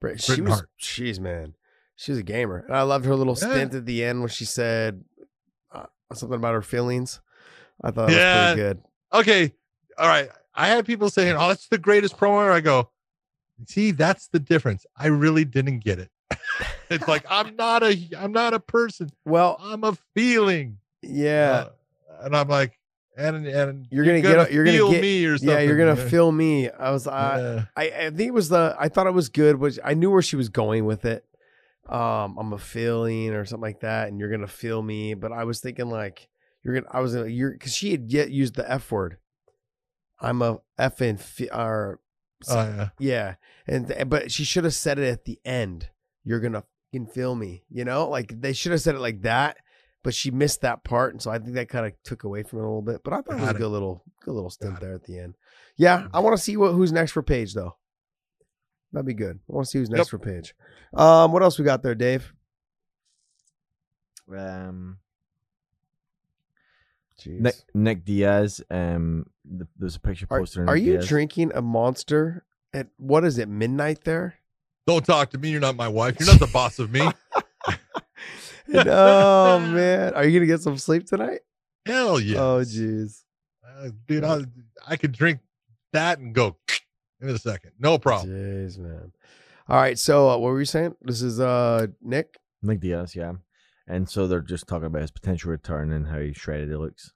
Brit, 0.00 0.20
she 0.22 0.40
was 0.40 0.52
Hart. 0.54 0.70
she's 0.76 1.18
man. 1.20 1.54
She 1.96 2.12
was 2.12 2.18
a 2.18 2.24
gamer. 2.24 2.64
And 2.66 2.76
I 2.76 2.82
loved 2.82 3.04
her 3.04 3.14
little 3.14 3.36
Yeah. 3.40 3.50
stint 3.50 3.74
at 3.74 3.86
the 3.86 4.04
end 4.04 4.20
when 4.20 4.28
she 4.28 4.44
said 4.44 5.04
something 6.16 6.36
about 6.36 6.54
her 6.54 6.62
feelings. 6.62 7.20
I 7.82 7.90
thought 7.90 8.10
Yeah. 8.10 8.50
was 8.50 8.54
pretty 8.54 8.68
good. 8.68 8.82
Okay. 9.12 9.54
All 9.98 10.08
right. 10.08 10.28
I 10.54 10.68
had 10.68 10.86
people 10.86 11.10
saying, 11.10 11.36
Oh, 11.36 11.48
that's 11.48 11.68
the 11.68 11.78
greatest 11.78 12.16
promo. 12.16 12.50
I 12.50 12.60
go, 12.60 12.90
see, 13.66 13.90
that's 13.90 14.28
the 14.28 14.38
difference. 14.38 14.86
I 14.96 15.06
really 15.08 15.44
didn't 15.44 15.80
get 15.80 15.98
it. 15.98 16.10
it's 16.90 17.06
like 17.08 17.24
I'm 17.28 17.54
not 17.56 17.82
a 17.82 17.96
I'm 18.18 18.32
not 18.32 18.54
a 18.54 18.60
person. 18.60 19.10
Well, 19.24 19.56
I'm 19.60 19.84
a 19.84 19.96
feeling. 20.14 20.78
yeah. 21.02 21.66
Uh, 22.10 22.24
and 22.24 22.36
I'm 22.36 22.48
like, 22.48 22.78
and 23.16 23.46
and 23.46 23.86
You're 23.90 24.04
gonna 24.04 24.20
get- 24.20 24.52
you're 24.52 24.64
gonna 24.64 24.76
feel 24.76 24.90
get- 24.90 25.02
me 25.02 25.24
or 25.26 25.36
something. 25.38 25.48
yeah, 25.56 25.60
you're 25.62 25.76
gonna 25.76 25.96
feel 25.96 26.32
me. 26.32 26.70
I 26.70 26.90
was 26.90 27.06
I, 27.06 27.38
Yeah. 27.40 27.64
I 27.76 27.82
I 28.06 28.10
think 28.10 28.28
it 28.28 28.34
was 28.34 28.48
the 28.48 28.74
I 28.78 28.88
thought 28.88 29.06
it 29.06 29.12
was 29.14 29.28
good, 29.28 29.56
which 29.56 29.78
I 29.84 29.94
knew 29.94 30.10
where 30.10 30.22
she 30.22 30.36
was 30.36 30.48
going 30.48 30.84
with 30.86 31.04
it. 31.04 31.24
Um, 31.88 32.36
I'm 32.38 32.52
a 32.52 32.58
feeling 32.58 33.30
or 33.34 33.44
something 33.44 33.62
like 33.62 33.80
that, 33.80 34.08
and 34.08 34.18
you're 34.18 34.30
gonna 34.30 34.46
feel 34.46 34.82
me. 34.82 35.14
But 35.14 35.32
I 35.32 35.44
was 35.44 35.60
thinking 35.60 35.88
like 35.90 36.28
you're 36.62 36.74
gonna 36.80 36.86
I 36.90 37.00
was 37.00 37.14
gonna 37.14 37.28
you're 37.28 37.52
because 37.52 37.74
she 37.74 37.90
had 37.90 38.10
yet 38.12 38.30
used 38.30 38.54
the 38.56 38.70
F 38.70 38.90
word. 38.90 39.18
I'm 40.20 40.40
a 40.42 40.58
effing 40.78 41.18
fe- 41.20 41.50
or 41.52 42.00
Oh, 42.48 42.56
yeah. 42.56 42.88
yeah, 42.98 43.34
and 43.66 44.10
but 44.10 44.30
she 44.30 44.44
should 44.44 44.64
have 44.64 44.74
said 44.74 44.98
it 44.98 45.08
at 45.08 45.24
the 45.24 45.40
end. 45.44 45.88
You're 46.24 46.40
gonna 46.40 46.64
fucking 46.92 47.06
feel 47.06 47.34
me, 47.34 47.64
you 47.70 47.84
know, 47.84 48.08
like 48.08 48.38
they 48.40 48.52
should 48.52 48.72
have 48.72 48.80
said 48.82 48.94
it 48.94 49.00
like 49.00 49.22
that. 49.22 49.56
But 50.02 50.14
she 50.14 50.30
missed 50.30 50.60
that 50.60 50.84
part, 50.84 51.14
and 51.14 51.22
so 51.22 51.30
I 51.30 51.38
think 51.38 51.54
that 51.54 51.70
kind 51.70 51.86
of 51.86 51.92
took 52.02 52.24
away 52.24 52.42
from 52.42 52.58
it 52.58 52.62
a 52.62 52.66
little 52.66 52.82
bit. 52.82 53.00
But 53.02 53.14
I 53.14 53.22
thought 53.22 53.38
it 53.38 53.40
was 53.40 53.50
a 53.50 53.54
good 53.54 53.68
little, 53.68 54.04
good 54.22 54.32
little 54.34 54.50
stint 54.50 54.72
Got 54.72 54.80
there 54.82 54.94
at 54.94 55.04
the 55.04 55.18
end. 55.18 55.34
Yeah, 55.78 56.08
I 56.12 56.20
want 56.20 56.36
to 56.36 56.42
see 56.42 56.58
what 56.58 56.72
who's 56.72 56.92
next 56.92 57.12
for 57.12 57.22
Paige 57.22 57.54
though. 57.54 57.76
That'd 58.94 59.06
be 59.06 59.12
good. 59.14 59.40
I 59.50 59.52
want 59.52 59.66
to 59.66 59.70
see 59.70 59.78
who's 59.78 59.90
next 59.90 60.06
Yep. 60.06 60.08
for 60.08 60.18
Paige. 60.20 60.54
Um, 60.94 61.32
what 61.32 61.42
else 61.42 61.58
we 61.58 61.64
got 61.64 61.82
there, 61.82 61.96
Dave? 61.96 62.32
Um, 64.34 64.98
Nick, 67.26 67.54
Nick 67.74 68.04
Diaz. 68.04 68.60
Um, 68.70 69.26
th- 69.48 69.68
there's 69.78 69.96
a 69.96 70.00
picture 70.00 70.26
are, 70.30 70.38
posted. 70.38 70.62
of 70.62 70.68
are 70.68 70.76
you 70.76 70.92
Diaz. 70.92 71.08
drinking 71.08 71.52
a 71.54 71.60
monster 71.62 72.44
at 72.72 72.86
what 72.96 73.24
is 73.24 73.38
it 73.38 73.48
midnight 73.48 74.04
there? 74.04 74.36
Don't 74.86 75.04
talk 75.04 75.30
to 75.30 75.38
me. 75.38 75.50
You're 75.50 75.60
not 75.60 75.76
my 75.76 75.88
wife. 75.88 76.16
You're 76.20 76.28
not 76.28 76.40
the 76.40 76.46
boss 76.46 76.78
of 76.78 76.90
me. 76.92 77.00
And, 78.66 78.88
oh 78.88 79.60
man, 79.60 80.14
are 80.14 80.24
you 80.24 80.38
gonna 80.40 80.46
get 80.46 80.62
some 80.62 80.78
sleep 80.78 81.04
tonight? 81.06 81.40
Hell 81.84 82.18
yeah. 82.18 82.38
Oh 82.40 82.60
jeez. 82.64 83.22
Uh, 83.62 83.90
dude, 84.08 84.24
I, 84.24 84.40
I 84.88 84.96
could 84.96 85.12
drink 85.12 85.40
that 85.92 86.18
and 86.18 86.34
go 86.34 86.56
in 87.20 87.28
a 87.28 87.38
second. 87.38 87.72
No 87.78 87.98
problem. 87.98 88.30
Jeez, 88.30 88.78
man. 88.78 89.12
All 89.68 89.76
right, 89.76 89.98
so 89.98 90.28
uh, 90.28 90.36
what 90.36 90.52
were 90.52 90.58
you 90.58 90.64
saying? 90.66 90.94
This 91.02 91.22
is 91.22 91.40
uh 91.40 91.86
Nick. 92.02 92.38
Nick 92.62 92.80
Diaz, 92.80 93.14
yeah. 93.16 93.32
And 93.86 94.08
so 94.08 94.26
they're 94.26 94.40
just 94.40 94.66
talking 94.66 94.86
about 94.86 95.02
his 95.02 95.10
potential 95.10 95.50
return 95.50 95.92
and 95.92 96.06
how 96.06 96.18
he 96.18 96.32
shredded 96.32 96.70
it 96.70 96.78
looks. 96.78 97.12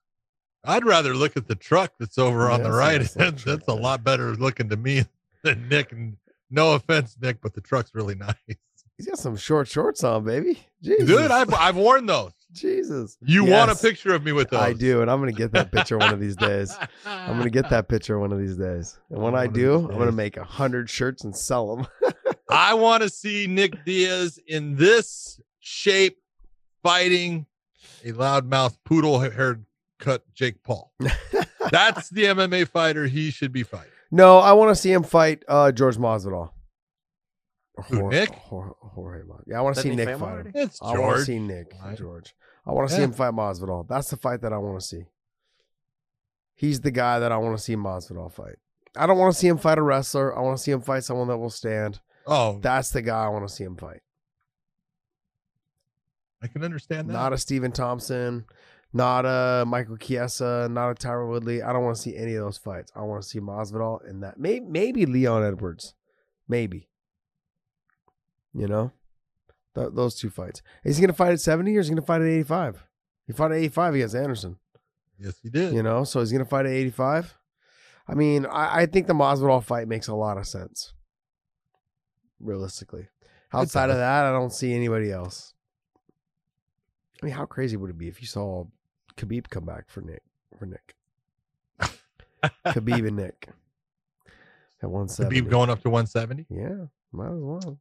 I'd 0.64 0.84
rather 0.84 1.14
look 1.14 1.36
at 1.36 1.48
the 1.48 1.54
truck 1.54 1.92
that's 1.98 2.18
over 2.18 2.50
on 2.50 2.60
Yeah, 2.62 2.68
the 2.68 2.72
right. 2.72 3.00
nice 3.00 3.16
little 3.16 3.32
That's, 3.56 3.68
a 3.68 3.72
lot 3.74 4.04
better 4.04 4.34
looking 4.36 4.68
to 4.68 4.76
me 4.76 5.04
than 5.42 5.68
Nick. 5.68 5.92
And 5.92 6.16
no 6.50 6.74
offense, 6.74 7.16
Nick, 7.20 7.40
but 7.40 7.54
the 7.54 7.60
truck's 7.62 7.94
really 7.94 8.14
nice. 8.16 8.34
He's 8.96 9.06
got 9.06 9.18
some 9.18 9.36
short 9.36 9.68
shorts 9.68 10.02
on, 10.04 10.24
baby. 10.24 10.58
Jesus. 10.82 11.06
Dude, 11.06 11.30
I've, 11.30 11.52
I've 11.54 11.76
worn 11.76 12.04
those. 12.06 12.32
Jesus. 12.52 13.16
You 13.20 13.44
want 13.44 13.70
a 13.70 13.74
picture 13.74 14.14
of 14.14 14.24
me 14.24 14.32
with 14.32 14.50
those? 14.50 14.60
I 14.60 14.72
do, 14.72 15.02
and 15.02 15.10
I'm 15.10 15.20
gonna 15.20 15.32
get 15.32 15.52
that 15.52 15.70
picture 15.70 15.98
one 15.98 16.12
of 16.12 16.20
these 16.20 16.36
days. 16.36 16.76
I'm 17.04 17.36
gonna 17.38 17.50
get 17.50 17.68
that 17.70 17.88
picture 17.88 18.18
one 18.18 18.32
of 18.32 18.38
these 18.38 18.56
days, 18.56 18.98
and 19.10 19.22
when 19.22 19.32
One 19.32 19.42
I 19.42 19.46
do, 19.46 19.88
I'm 19.90 19.98
gonna 19.98 20.12
make 20.12 20.36
a 20.36 20.44
hundred 20.44 20.88
shirts 20.88 21.24
and 21.24 21.36
sell 21.36 21.76
them. 21.76 21.86
I 22.50 22.74
want 22.74 23.02
to 23.02 23.10
see 23.10 23.46
Nick 23.46 23.84
Diaz 23.84 24.38
in 24.46 24.76
this 24.76 25.38
shape 25.60 26.18
fighting 26.82 27.46
a 28.04 28.12
loudmouth 28.12 28.78
poodle 28.84 29.18
haired 29.20 29.64
cut 29.98 30.22
Jake 30.34 30.62
Paul. 30.62 30.92
That's 31.70 32.08
the 32.08 32.24
MMA 32.24 32.68
fighter 32.68 33.06
he 33.06 33.30
should 33.30 33.52
be 33.52 33.62
fighting. 33.62 33.92
no, 34.10 34.38
I 34.38 34.52
want 34.52 34.70
to 34.70 34.74
see 34.80 34.90
him 34.92 35.02
fight 35.02 35.44
uh 35.48 35.70
George 35.72 35.98
Masvidal. 35.98 36.50
Who, 37.86 38.08
Nick? 38.10 38.30
Jor- 38.48 38.76
Jorge 38.80 39.22
Mas- 39.26 39.44
Yeah, 39.46 39.58
I 39.58 39.60
want 39.62 39.76
to 39.76 39.82
see 39.82 39.90
Nick 39.94 40.06
fight 40.06 40.14
him 40.14 40.20
fight 40.20 40.28
already? 40.32 40.48
him. 40.50 40.54
It's 40.56 40.82
I 40.82 40.86
want 40.86 40.96
to 40.96 41.02
George. 41.02 41.26
see 41.26 41.38
Nick 41.38 41.72
Right. 41.82 41.96
George. 41.98 42.34
I 42.66 42.72
want 42.72 42.88
to 42.88 42.94
see 42.94 43.00
Yeah. 43.00 43.06
him 43.06 43.12
fight 43.12 43.32
Masvidal. 43.34 43.86
That's 43.88 44.10
the 44.10 44.16
fight 44.16 44.40
that 44.42 44.52
I 44.52 44.58
want 44.58 44.80
to 44.80 44.86
see. 44.86 45.06
He's 46.54 46.80
the 46.80 46.90
guy 46.90 47.18
that 47.20 47.30
I 47.32 47.36
want 47.38 47.56
to 47.56 47.62
see 47.62 47.76
Masvidal 47.76 48.32
fight. 48.32 48.56
I 48.96 49.06
don't 49.06 49.18
want 49.18 49.32
to 49.32 49.38
see 49.38 49.46
him 49.48 49.58
fight 49.58 49.78
a 49.78 49.82
wrestler. 49.82 50.36
I 50.36 50.40
want 50.40 50.56
to 50.56 50.62
see 50.62 50.72
him 50.72 50.80
fight 50.80 51.04
someone 51.04 51.28
that 51.28 51.38
will 51.38 51.50
stand. 51.50 52.00
Oh, 52.26 52.58
That's 52.60 52.90
the 52.90 53.00
guy 53.02 53.24
I 53.24 53.28
want 53.28 53.46
to 53.48 53.54
see 53.54 53.64
him 53.64 53.76
fight. 53.76 54.00
I 56.42 56.46
can 56.46 56.62
understand 56.64 57.08
that. 57.08 57.12
Not 57.12 57.32
a 57.32 57.38
Stephen 57.38 57.72
Thompson, 57.72 58.44
not 58.92 59.24
a 59.24 59.64
Michael 59.66 59.96
Chiesa, 59.96 60.68
not 60.70 60.90
a 60.90 60.94
Tyron 60.94 61.28
Woodley. 61.28 61.62
I 61.62 61.72
don't 61.72 61.84
want 61.84 61.96
to 61.96 62.02
see 62.02 62.16
any 62.16 62.34
of 62.34 62.44
those 62.44 62.58
fights. 62.58 62.92
I 62.94 63.02
want 63.02 63.22
to 63.22 63.28
see 63.28 63.40
Masvidal 63.40 64.08
in 64.08 64.20
that. 64.20 64.38
Maybe, 64.38 64.64
maybe 64.66 65.06
Leon 65.06 65.44
Edwards. 65.44 65.94
Maybe. 66.48 66.87
You 68.54 68.66
know? 68.66 68.92
Th- 69.74 69.90
those 69.92 70.14
two 70.14 70.30
fights. 70.30 70.62
Is 70.84 70.96
he 70.96 71.02
going 71.02 71.12
to 71.12 71.16
fight 71.16 71.32
at 71.32 71.40
70 71.40 71.76
or 71.76 71.80
is 71.80 71.86
he 71.88 71.94
going 71.94 72.02
to 72.02 72.06
fight 72.06 72.22
at 72.22 72.28
85? 72.28 72.84
He 73.26 73.32
fought 73.32 73.52
at 73.52 73.58
85 73.58 73.94
against 73.94 74.16
Anderson. 74.16 74.56
yes, 75.18 75.34
he 75.42 75.50
did. 75.50 75.74
You 75.74 75.82
know, 75.82 76.04
so 76.04 76.20
he's 76.20 76.32
going 76.32 76.44
to 76.44 76.48
fight 76.48 76.66
at 76.66 76.72
85. 76.72 77.36
I 78.08 78.14
mean, 78.14 78.46
I, 78.46 78.80
I 78.80 78.86
think 78.86 79.06
the 79.06 79.12
Masvidal 79.12 79.62
fight 79.62 79.86
makes 79.86 80.08
a 80.08 80.14
lot 80.14 80.38
of 80.38 80.46
sense. 80.46 80.94
Realistically. 82.40 83.08
Outside 83.52 83.90
of 83.90 83.96
that, 83.96 84.24
I 84.24 84.32
don't 84.32 84.52
see 84.52 84.74
anybody 84.74 85.10
else. 85.10 85.54
I 87.22 87.26
mean, 87.26 87.34
how 87.34 87.46
crazy 87.46 87.76
would 87.76 87.90
it 87.90 87.98
be 87.98 88.08
if 88.08 88.20
you 88.20 88.26
saw 88.26 88.64
Khabib 89.16 89.48
come 89.50 89.64
back 89.64 89.88
for 89.90 90.00
Nick? 90.00 90.22
For 90.58 90.66
Nick. 90.66 90.94
Khabib 92.66 93.06
and 93.06 93.16
Nick. 93.16 93.48
At 94.82 94.90
170. 94.90 95.40
Khabib 95.40 95.50
going 95.50 95.70
up 95.70 95.82
to 95.82 95.90
170. 95.90 96.46
Yeah, 96.50 96.86
might 97.12 97.32
as 97.32 97.40
well. 97.40 97.78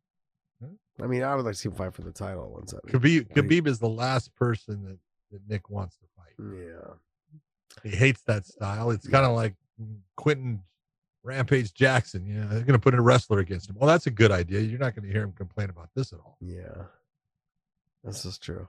I 1.01 1.07
mean, 1.07 1.23
I 1.23 1.35
would 1.35 1.45
like 1.45 1.53
to 1.53 1.59
see 1.59 1.69
him 1.69 1.75
fight 1.75 1.93
for 1.93 2.01
the 2.01 2.11
title 2.11 2.43
at 2.43 2.49
170. 2.49 2.91
Khabib, 2.91 3.33
Khabib 3.33 3.67
is 3.67 3.79
the 3.79 3.89
last 3.89 4.33
person 4.35 4.83
that, 4.83 4.97
that 5.31 5.41
Nick 5.47 5.69
wants 5.69 5.97
to 5.97 6.05
fight. 6.15 6.57
Yeah. 6.57 6.93
He 7.89 7.95
hates 7.95 8.21
that 8.23 8.45
style. 8.45 8.89
It's 8.91 9.07
kind 9.07 9.25
of 9.25 9.35
like 9.35 9.53
Quinton 10.15 10.63
Rampage 11.23 11.73
Jackson. 11.73 12.25
You 12.25 12.39
know, 12.39 12.47
they're 12.47 12.61
going 12.61 12.73
to 12.73 12.79
put 12.79 12.95
a 12.95 13.01
wrestler 13.01 13.39
against 13.39 13.69
him. 13.69 13.75
Well, 13.77 13.87
that's 13.87 14.07
a 14.07 14.11
good 14.11 14.31
idea. 14.31 14.61
You're 14.61 14.79
not 14.79 14.95
going 14.95 15.05
to 15.05 15.11
hear 15.11 15.23
him 15.23 15.33
complain 15.33 15.69
about 15.69 15.89
this 15.95 16.13
at 16.13 16.19
all. 16.19 16.37
Yeah. 16.41 16.85
This 18.03 18.25
is 18.25 18.37
true. 18.37 18.67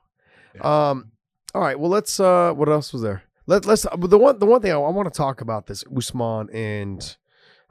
Yeah. 0.55 0.91
Um. 0.91 1.13
All 1.55 1.63
right. 1.63 1.79
Well, 1.79 1.91
let's. 1.91 2.19
Uh. 2.19 2.53
What 2.53 2.69
else 2.69 2.93
was 2.93 3.03
there? 3.03 3.23
Let 3.47 3.65
Let's. 3.65 3.83
The 3.83 4.19
one. 4.19 4.39
The 4.39 4.47
one 4.47 4.61
thing 4.61 4.73
I, 4.73 4.77
I 4.77 4.91
want 4.91 5.13
to 5.13 5.17
talk 5.17 5.41
about 5.41 5.67
this 5.67 5.85
Usman 5.95 6.51
and 6.51 7.17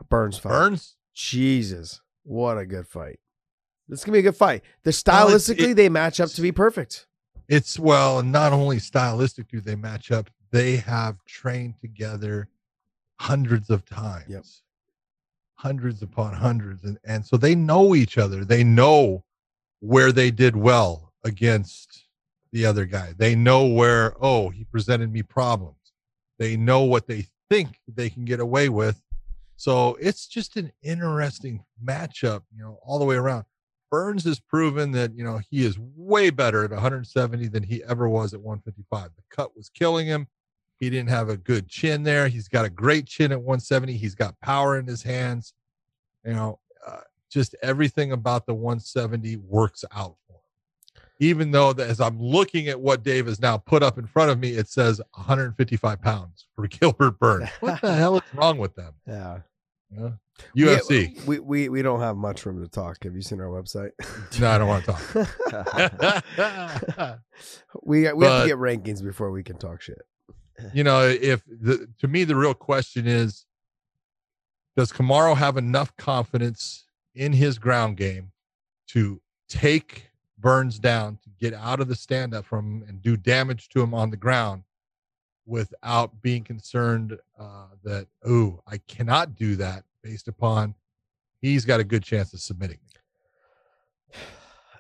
Burns 0.10 0.38
fight. 0.38 0.50
Burns, 0.50 0.96
Jesus, 1.14 2.02
what 2.24 2.58
a 2.58 2.66
good 2.66 2.88
fight! 2.88 3.20
This 3.88 4.00
is 4.00 4.06
gonna 4.06 4.14
be 4.16 4.20
a 4.20 4.24
good 4.24 4.36
fight. 4.36 4.64
The 4.84 4.90
Well, 5.06 5.28
stylistically, 5.30 5.70
it- 5.72 5.76
they 5.76 5.90
match 5.90 6.20
up 6.20 6.30
to 6.32 6.42
be 6.42 6.52
perfect. 6.52 7.08
it's 7.48 7.80
well, 7.80 8.22
not 8.24 8.52
only 8.54 8.80
stylistic 8.80 9.48
do 9.48 9.62
they 9.62 9.76
match 9.76 10.12
up, 10.12 10.30
they 10.52 10.78
have 10.78 11.24
trained 11.26 11.76
together 11.80 12.50
hundreds 13.20 13.70
of 13.70 13.86
times. 13.86 14.26
Yep. 14.30 14.44
Hundreds 15.56 16.02
upon 16.02 16.34
hundreds. 16.34 16.84
And, 16.84 17.00
and 17.04 17.26
so 17.26 17.36
they 17.38 17.56
know 17.56 17.96
each 17.96 18.18
other. 18.18 18.46
They 18.46 18.64
know 18.64 19.24
where 19.80 20.12
they 20.12 20.30
did 20.32 20.56
well 20.56 21.14
against 21.24 22.06
the 22.52 22.66
other 22.66 22.86
guy. 22.86 23.14
They 23.18 23.36
know 23.36 23.66
where, 23.66 24.14
oh, 24.24 24.50
he 24.50 24.66
presented 24.66 25.12
me 25.12 25.24
problems. 25.24 25.76
They 26.38 26.56
know 26.58 26.84
what 26.84 27.08
they 27.08 27.28
think 27.50 27.80
they 27.88 28.10
can 28.10 28.24
get 28.26 28.40
away 28.40 28.70
with. 28.70 29.02
So 29.56 29.96
it's 29.96 30.28
just 30.28 30.56
an 30.58 30.72
interesting 30.84 31.64
matchup, 31.84 32.44
you 32.56 32.62
know, 32.64 32.78
all 32.84 33.00
the 33.00 33.06
way 33.06 33.16
around. 33.16 33.46
Burns 33.90 34.24
has 34.26 34.40
proven 34.40 34.92
that, 34.92 35.16
you 35.16 35.24
know, 35.24 35.40
he 35.50 35.66
is 35.66 35.78
way 35.96 36.30
better 36.30 36.64
at 36.64 36.72
170 36.72 37.48
than 37.48 37.64
he 37.64 37.84
ever 37.84 38.08
was 38.10 38.34
at 38.34 38.42
155. 38.42 39.10
The 39.16 39.24
cut 39.30 39.56
was 39.56 39.70
killing 39.70 40.08
him. 40.08 40.28
He 40.80 40.90
didn't 40.90 41.10
have 41.10 41.30
a 41.30 41.38
good 41.38 41.68
chin 41.68 42.04
there. 42.04 42.28
He's 42.28 42.48
got 42.48 42.66
a 42.66 42.70
great 42.70 43.08
chin 43.08 43.32
at 43.32 43.40
170. 43.40 43.98
He's 43.98 44.16
got 44.16 44.40
power 44.42 44.78
in 44.78 44.86
his 44.86 45.02
hands. 45.02 45.54
You 46.24 46.34
know, 46.34 46.60
uh, 46.86 47.02
just 47.30 47.56
everything 47.64 48.12
about 48.12 48.46
the 48.46 48.54
170 48.54 49.38
works 49.38 49.84
out 49.96 50.16
for 50.28 50.34
him. 50.34 51.04
Even 51.20 51.52
though, 51.52 51.74
that 51.74 51.90
as 51.90 52.00
I'm 52.00 52.22
looking 52.22 52.68
at 52.68 52.80
what 52.80 53.04
Dave 53.04 53.26
has 53.26 53.40
now 53.40 53.58
put 53.58 53.82
up 53.82 53.98
in 53.98 54.06
front 54.06 54.30
of 54.30 54.40
me, 54.40 54.52
it 54.52 54.68
says 54.68 55.02
155 55.16 56.02
pounds 56.02 56.46
for 56.56 56.68
Gilbert 56.68 57.18
Burns. 57.18 57.50
What 57.60 57.82
the 57.82 57.94
hell 57.96 58.18
is 58.18 58.24
wrong 58.36 58.58
with 58.58 58.76
them? 58.76 58.94
Yeah. 59.08 59.40
Yeah. 59.92 60.10
UFC. 60.56 61.26
We, 61.26 61.40
we 61.40 61.70
we 61.70 61.82
don't 61.82 62.00
have 62.00 62.18
much 62.18 62.46
room 62.46 62.62
to 62.62 62.70
talk. 62.70 63.04
Have 63.04 63.16
you 63.16 63.22
seen 63.22 63.40
our 63.40 63.48
website? 63.48 63.92
no, 64.40 64.50
I 64.50 64.58
don't 64.58 64.68
want 64.68 64.86
to 64.86 64.92
talk. 64.92 67.20
we 67.84 68.12
we 68.14 68.26
have 68.26 68.44
to 68.44 68.48
get 68.48 68.58
rankings 68.58 69.04
before 69.04 69.32
we 69.32 69.44
can 69.44 69.58
talk 69.58 69.82
shit. 69.82 70.02
you 70.74 70.84
know, 70.84 71.08
if 71.08 71.44
the 71.46 71.88
to 72.00 72.08
me 72.08 72.24
the 72.24 72.36
real 72.36 72.54
question 72.54 73.08
is, 73.08 73.46
does 74.76 74.92
Kamaru 74.92 75.36
have 75.38 75.58
enough 75.58 75.96
confidence 75.98 76.86
in 77.16 77.34
his 77.34 77.58
ground 77.58 77.98
game 77.98 78.32
to 78.90 79.22
take 79.50 80.10
Burns 80.40 80.78
down 80.78 81.18
to 81.24 81.30
get 81.40 81.56
out 81.56 81.80
of 81.80 81.88
the 81.88 81.96
stand 81.96 82.36
up 82.36 82.46
from 82.46 82.82
him 82.82 82.86
and 82.88 83.02
do 83.02 83.18
damage 83.18 83.70
to 83.70 83.82
him 83.82 83.94
on 83.94 84.12
the 84.12 84.18
ground 84.18 84.64
without 85.48 86.22
being 86.22 86.44
concerned 86.44 87.18
uh, 87.40 87.68
that 87.84 88.06
oh 88.26 88.62
I 88.68 88.78
cannot 88.88 89.34
do 89.36 89.56
that 89.56 89.84
based 90.04 90.28
upon 90.28 90.76
he's 91.42 91.66
got 91.66 91.80
a 91.80 91.84
good 91.84 92.04
chance 92.04 92.34
of 92.34 92.40
submitting 92.42 92.78
me. 92.86 94.20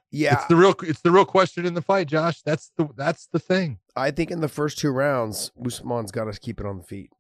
Yeah, 0.09 0.35
It's 0.35 0.45
the 0.45 0.55
real 0.55 0.73
it's 0.83 1.01
the 1.01 1.11
real 1.11 1.25
question 1.25 1.65
in 1.65 1.73
the 1.73 1.81
fight, 1.81 2.07
Josh. 2.07 2.41
That's 2.41 2.71
the 2.77 2.87
that's 2.95 3.27
the 3.27 3.39
thing. 3.39 3.79
I 3.95 4.11
think 4.11 4.31
in 4.31 4.39
the 4.39 4.47
first 4.47 4.77
two 4.77 4.89
rounds, 4.91 5.51
Usman's 5.63 6.11
got 6.11 6.31
to 6.31 6.39
keep 6.39 6.61
it 6.61 6.65
on 6.65 6.77
the 6.77 6.83
feet 6.83 7.11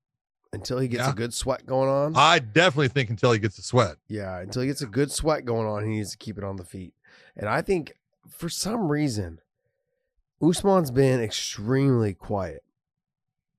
until 0.53 0.79
he 0.79 0.87
gets 0.87 1.03
Yeah. 1.03 1.11
a 1.11 1.13
good 1.13 1.33
sweat 1.33 1.65
going 1.65 1.89
on. 1.89 2.13
I 2.15 2.39
definitely 2.39 2.87
think 2.87 3.09
until 3.09 3.33
he 3.33 3.39
gets 3.39 3.57
a 3.59 3.61
sweat. 3.61 3.97
Yeah, 4.07 4.39
until 4.39 4.61
he 4.61 4.69
gets 4.69 4.81
a 4.81 4.85
good 4.87 5.11
sweat 5.11 5.43
going 5.43 5.67
on, 5.67 5.83
he 5.83 5.89
needs 5.97 6.11
to 6.11 6.17
keep 6.17 6.37
it 6.37 6.45
on 6.45 6.55
the 6.55 6.63
feet. 6.63 6.93
And 7.35 7.49
I 7.49 7.61
think 7.61 7.97
for 8.29 8.47
some 8.47 8.87
reason, 8.89 9.41
Usman's 10.41 10.89
been 10.89 11.19
extremely 11.21 12.13
quiet 12.13 12.63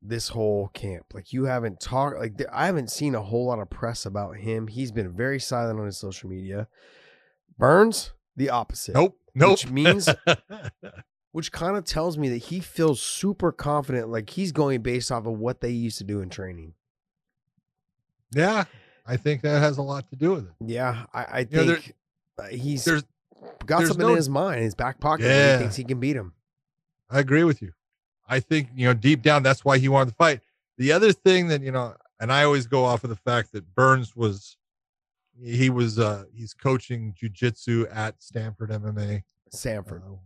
this 0.02 0.28
whole 0.28 0.68
camp. 0.68 1.06
Like 1.12 1.32
you 1.32 1.44
haven't 1.44 1.80
talked 1.80 2.18
like 2.18 2.40
I 2.52 2.66
haven't 2.66 2.90
seen 2.90 3.14
a 3.14 3.22
whole 3.22 3.46
lot 3.46 3.58
of 3.58 3.68
press 3.70 4.06
about 4.06 4.36
him. 4.36 4.66
He's 4.68 4.92
been 4.92 5.12
very 5.16 5.40
silent 5.40 5.78
on 5.80 5.86
his 5.86 5.98
social 5.98 6.28
media. 6.30 6.68
Burns, 7.58 8.12
the 8.36 8.50
opposite. 8.50 8.94
Nope. 8.94 9.18
Nope. 9.34 9.50
Which 9.52 9.70
means- 9.70 10.08
Which 11.32 11.52
kind 11.52 11.76
of 11.76 11.84
tells 11.84 12.16
me 12.16 12.30
that 12.30 12.38
he 12.38 12.58
feels 12.58 13.00
super 13.02 13.52
confident, 13.52 14.08
like 14.08 14.30
he's 14.30 14.50
going 14.50 14.80
based 14.82 15.12
off 15.12 15.26
of 15.26 15.38
what 15.38 15.60
they 15.60 15.68
used 15.70 15.98
to 15.98 16.04
do 16.04 16.20
in 16.20 16.30
training. 16.30 16.72
yeah, 18.34 18.64
I 19.06 19.16
think 19.18 19.42
that 19.42 19.60
has 19.60 19.78
a 19.78 19.82
lot 19.82 20.08
to 20.10 20.16
do 20.16 20.30
with 20.32 20.46
it. 20.46 20.52
Yeah, 20.66 21.04
I, 21.12 21.22
I 21.24 21.38
You 21.40 21.46
know, 21.56 21.64
there- 21.64 21.76
think 21.76 21.94
uh, 22.38 22.46
he's 22.46 22.84
There's, 22.84 23.04
got 23.66 23.78
there's 23.78 23.88
something 23.90 24.06
no- 24.06 24.12
in 24.12 24.16
his 24.16 24.28
mind, 24.30 24.58
in 24.58 24.64
his 24.64 24.74
back 24.74 25.00
pocket. 25.00 25.26
Yeah. 25.26 25.52
He 25.54 25.58
thinks 25.58 25.76
he 25.76 25.84
can 25.84 26.00
beat 26.00 26.16
him. 26.16 26.32
I 27.10 27.20
agree 27.20 27.44
with 27.44 27.60
you. 27.62 27.72
I 28.28 28.40
think 28.40 28.68
you 28.74 28.86
know 28.86 28.94
deep 28.94 29.22
down 29.22 29.42
that's 29.42 29.64
why 29.64 29.78
he 29.78 29.88
wanted 29.88 30.10
to 30.10 30.16
fight. 30.16 30.40
The 30.76 30.92
other 30.92 31.12
thing 31.12 31.48
that 31.48 31.62
you 31.62 31.72
know, 31.72 31.94
and 32.20 32.32
I 32.32 32.44
always 32.44 32.66
go 32.66 32.84
off 32.84 33.02
of 33.04 33.10
the 33.10 33.16
fact 33.16 33.52
that 33.52 33.74
Burns 33.74 34.14
was, 34.14 34.56
he 35.40 35.70
was, 35.70 35.98
uh 35.98 36.24
he's 36.34 36.54
coaching 36.54 37.14
jujitsu 37.20 37.86
at 37.94 38.22
Stanford 38.22 38.70
MMA. 38.70 39.22
Sanford. 39.50 40.02
Uh, 40.06 40.16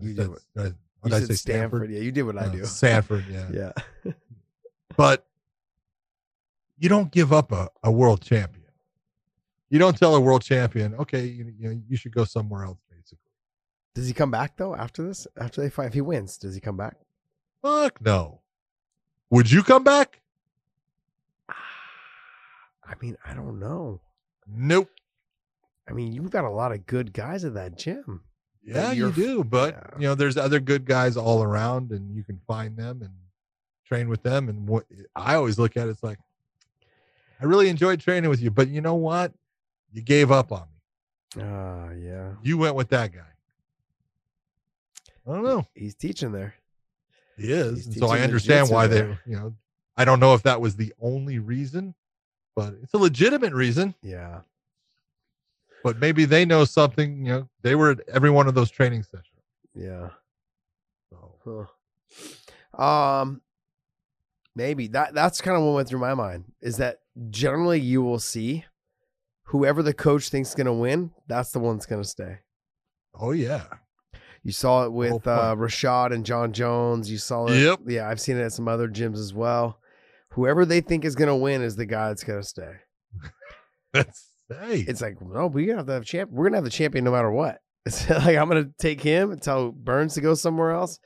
You 0.00 0.14
did 0.14 0.28
what- 0.28 0.38
uh, 0.56 0.62
you 0.64 0.72
did 1.04 1.12
I 1.12 1.18
said 1.20 1.28
say? 1.28 1.34
Stanford. 1.34 1.90
Yeah, 1.90 2.00
you 2.00 2.10
did 2.12 2.22
what 2.22 2.38
I 2.38 2.46
Uh, 2.46 2.48
do. 2.52 2.64
Sanford, 2.64 3.24
yeah. 3.30 3.48
Yeah. 4.04 4.12
But 4.96 5.26
you 6.78 6.88
don't 6.88 7.10
give 7.12 7.32
up 7.32 7.52
a, 7.52 7.68
a 7.84 7.90
world 7.90 8.20
champion. 8.22 8.64
You 9.70 9.78
don't 9.78 9.96
tell 9.98 10.14
a 10.14 10.20
world 10.20 10.42
champion, 10.42 10.94
okay, 10.94 11.26
you, 11.26 11.52
you 11.58 11.68
know, 11.68 11.80
you 11.88 11.96
should 11.96 12.12
go 12.12 12.24
somewhere 12.24 12.64
else, 12.64 12.78
basically. 12.90 13.18
Does 13.94 14.06
he 14.06 14.12
come 14.14 14.30
back 14.30 14.56
though 14.56 14.74
after 14.74 15.02
this? 15.06 15.26
After 15.36 15.60
they 15.60 15.68
fight, 15.70 15.86
if 15.88 15.94
he 15.94 16.00
wins, 16.00 16.38
does 16.38 16.54
he 16.54 16.60
come 16.60 16.76
back? 16.76 16.96
Fuck 17.62 18.00
no. 18.00 18.40
Would 19.30 19.50
you 19.50 19.62
come 19.62 19.84
back? 19.84 20.20
I 21.48 22.94
mean, 23.00 23.16
I 23.24 23.34
don't 23.34 23.58
know. 23.58 24.00
Nope. 24.46 24.90
I 25.88 25.92
mean, 25.92 26.12
you've 26.12 26.30
got 26.30 26.44
a 26.44 26.50
lot 26.50 26.72
of 26.72 26.86
good 26.86 27.12
guys 27.12 27.44
at 27.44 27.54
that 27.54 27.76
gym. 27.76 28.22
Yeah, 28.62 28.92
you 28.92 29.10
do, 29.12 29.44
but 29.44 29.74
yeah. 29.74 29.98
you 29.98 30.08
know, 30.08 30.14
there's 30.14 30.36
other 30.36 30.60
good 30.60 30.84
guys 30.84 31.16
all 31.16 31.42
around, 31.42 31.90
and 31.90 32.14
you 32.14 32.22
can 32.22 32.38
find 32.46 32.76
them 32.76 33.00
and 33.00 33.12
train 33.86 34.08
with 34.08 34.22
them. 34.22 34.48
And 34.48 34.68
what 34.68 34.84
I 35.16 35.36
always 35.36 35.58
look 35.58 35.76
at 35.76 35.88
it's 35.88 36.02
like, 36.02 36.18
I 37.40 37.44
really 37.46 37.68
enjoyed 37.68 38.00
training 38.00 38.28
with 38.28 38.42
you, 38.42 38.50
but 38.50 38.68
you 38.68 38.82
know 38.82 38.96
what? 38.96 39.32
You 39.92 40.02
gave 40.02 40.30
up 40.30 40.52
on 40.52 40.62
me. 40.62 41.42
Ah, 41.42 41.90
yeah. 41.92 42.32
You 42.42 42.58
went 42.58 42.74
with 42.74 42.90
that 42.90 43.12
guy. 43.12 43.20
I 45.26 45.32
don't 45.32 45.44
know. 45.44 45.66
He's 45.74 45.94
teaching 45.94 46.32
there. 46.32 46.54
He 47.38 47.52
is, 47.52 47.96
so 47.98 48.08
I 48.08 48.20
understand 48.20 48.68
why 48.68 48.86
they, 48.86 48.98
you 49.26 49.36
know, 49.36 49.54
I 49.96 50.04
don't 50.04 50.20
know 50.20 50.34
if 50.34 50.42
that 50.42 50.60
was 50.60 50.76
the 50.76 50.92
only 51.00 51.38
reason, 51.38 51.94
but 52.56 52.74
it's 52.82 52.94
a 52.94 52.98
legitimate 52.98 53.52
reason. 53.52 53.94
Yeah. 54.02 54.40
But 55.84 55.98
maybe 55.98 56.24
they 56.24 56.44
know 56.44 56.64
something. 56.64 57.24
You 57.24 57.32
know, 57.32 57.48
they 57.62 57.74
were 57.74 57.92
at 57.92 58.00
every 58.08 58.30
one 58.30 58.48
of 58.48 58.54
those 58.54 58.70
training 58.70 59.04
sessions. 59.04 59.44
Yeah. 59.74 60.10
So 61.10 61.68
Huh. 62.76 62.82
Um, 62.82 63.40
maybe 64.54 64.88
that 64.88 65.14
that's 65.14 65.40
kind 65.40 65.56
of 65.56 65.62
what 65.62 65.74
went 65.74 65.88
through 65.88 66.00
my 66.00 66.14
mind 66.14 66.44
is 66.60 66.76
that 66.76 67.00
generally 67.30 67.80
you 67.80 68.02
will 68.02 68.18
see 68.18 68.64
whoever 69.44 69.82
the 69.82 69.94
coach 69.94 70.28
thinks 70.28 70.50
is 70.50 70.54
going 70.54 70.66
to 70.66 70.72
win, 70.72 71.12
that's 71.26 71.50
the 71.52 71.58
one 71.58 71.76
that's 71.76 71.86
going 71.86 72.02
to 72.02 72.08
stay. 72.08 72.38
oh 73.14 73.32
yeah, 73.32 73.64
You 74.48 74.52
saw 74.52 74.86
it 74.86 74.92
with 74.94 75.26
uh. 75.26 75.54
Rashad 75.58 76.14
and 76.14 76.24
John 76.24 76.54
Jones. 76.54 77.10
You 77.10 77.18
saw 77.18 77.48
it. 77.48 77.62
Yep. 77.62 77.80
Yeah, 77.86 78.08
I've 78.08 78.18
seen 78.18 78.38
it 78.38 78.44
at 78.44 78.54
some 78.54 78.66
other 78.66 78.88
gyms 78.88 79.18
as 79.18 79.34
well. 79.34 79.78
Whoever 80.30 80.64
they 80.64 80.80
think 80.80 81.04
is 81.04 81.14
going 81.14 81.28
to 81.28 81.36
win 81.36 81.60
is 81.60 81.76
the 81.76 81.84
guy 81.84 82.08
that's 82.08 82.24
going 82.24 82.40
to 82.40 82.48
stay. 82.48 82.72
that's 83.92 84.28
hey, 84.48 84.86
It's 84.88 85.02
like, 85.02 85.20
no, 85.20 85.48
we 85.48 85.68
have 85.68 85.84
to 85.84 85.92
have 85.92 86.06
champ. 86.06 86.30
We're 86.30 86.46
gonna 86.46 86.56
have 86.56 86.64
the 86.64 86.70
champion 86.70 87.04
no 87.04 87.12
matter 87.12 87.30
what. 87.30 87.58
It's 87.84 88.08
like 88.08 88.38
I'm 88.38 88.48
gonna 88.48 88.70
take 88.78 89.02
him 89.02 89.32
and 89.32 89.42
tell 89.42 89.70
Burns 89.70 90.14
to 90.14 90.22
go 90.22 90.32
somewhere 90.32 90.70
else. 90.70 90.98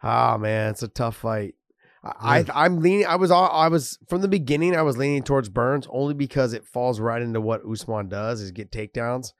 Ah, 0.00 0.36
man, 0.36 0.70
it's 0.70 0.84
a 0.84 0.88
tough 0.88 1.16
fight. 1.16 1.56
I, 2.04 2.38
Yes. 2.38 2.50
I 2.50 2.64
I'm 2.64 2.80
leaning. 2.80 3.06
I 3.06 3.16
was 3.16 3.32
all. 3.32 3.50
I 3.50 3.66
was 3.66 3.98
from 4.08 4.22
the 4.22 4.28
beginning. 4.28 4.76
I 4.76 4.82
was 4.82 4.96
leaning 4.96 5.24
towards 5.24 5.48
Burns 5.48 5.88
only 5.90 6.14
because 6.14 6.52
it 6.52 6.64
falls 6.64 7.00
right 7.00 7.20
into 7.20 7.40
what 7.40 7.62
Usman 7.68 8.08
does 8.08 8.40
is 8.40 8.52
get 8.52 8.70
takedowns, 8.70 9.32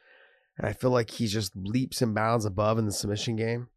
and 0.57 0.67
I 0.67 0.73
feel 0.73 0.91
like 0.91 1.11
he 1.11 1.27
just 1.27 1.55
leaps 1.57 2.01
and 2.03 2.15
bounds 2.15 2.45
above 2.45 2.79
in 2.79 2.87
the 2.87 2.93
submission 2.93 3.37
game. 3.37 3.69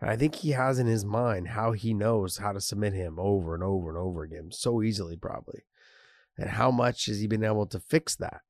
And 0.00 0.10
I 0.10 0.16
think 0.16 0.34
he 0.36 0.50
has 0.50 0.78
in 0.78 0.86
his 0.86 1.04
mind 1.04 1.48
how 1.48 1.72
he 1.72 1.94
knows 1.94 2.38
how 2.38 2.52
to 2.52 2.60
submit 2.60 2.92
him 2.92 3.18
over 3.18 3.54
and 3.54 3.62
over 3.62 3.88
and 3.88 3.96
over 3.98 4.22
again 4.24 4.50
so 4.50 4.82
easily, 4.82 5.16
probably. 5.16 5.62
And 6.36 6.50
how 6.50 6.70
much 6.70 7.06
has 7.06 7.20
he 7.20 7.26
been 7.26 7.44
able 7.44 7.66
to 7.66 7.78
fix 7.78 8.16
that? 8.16 8.40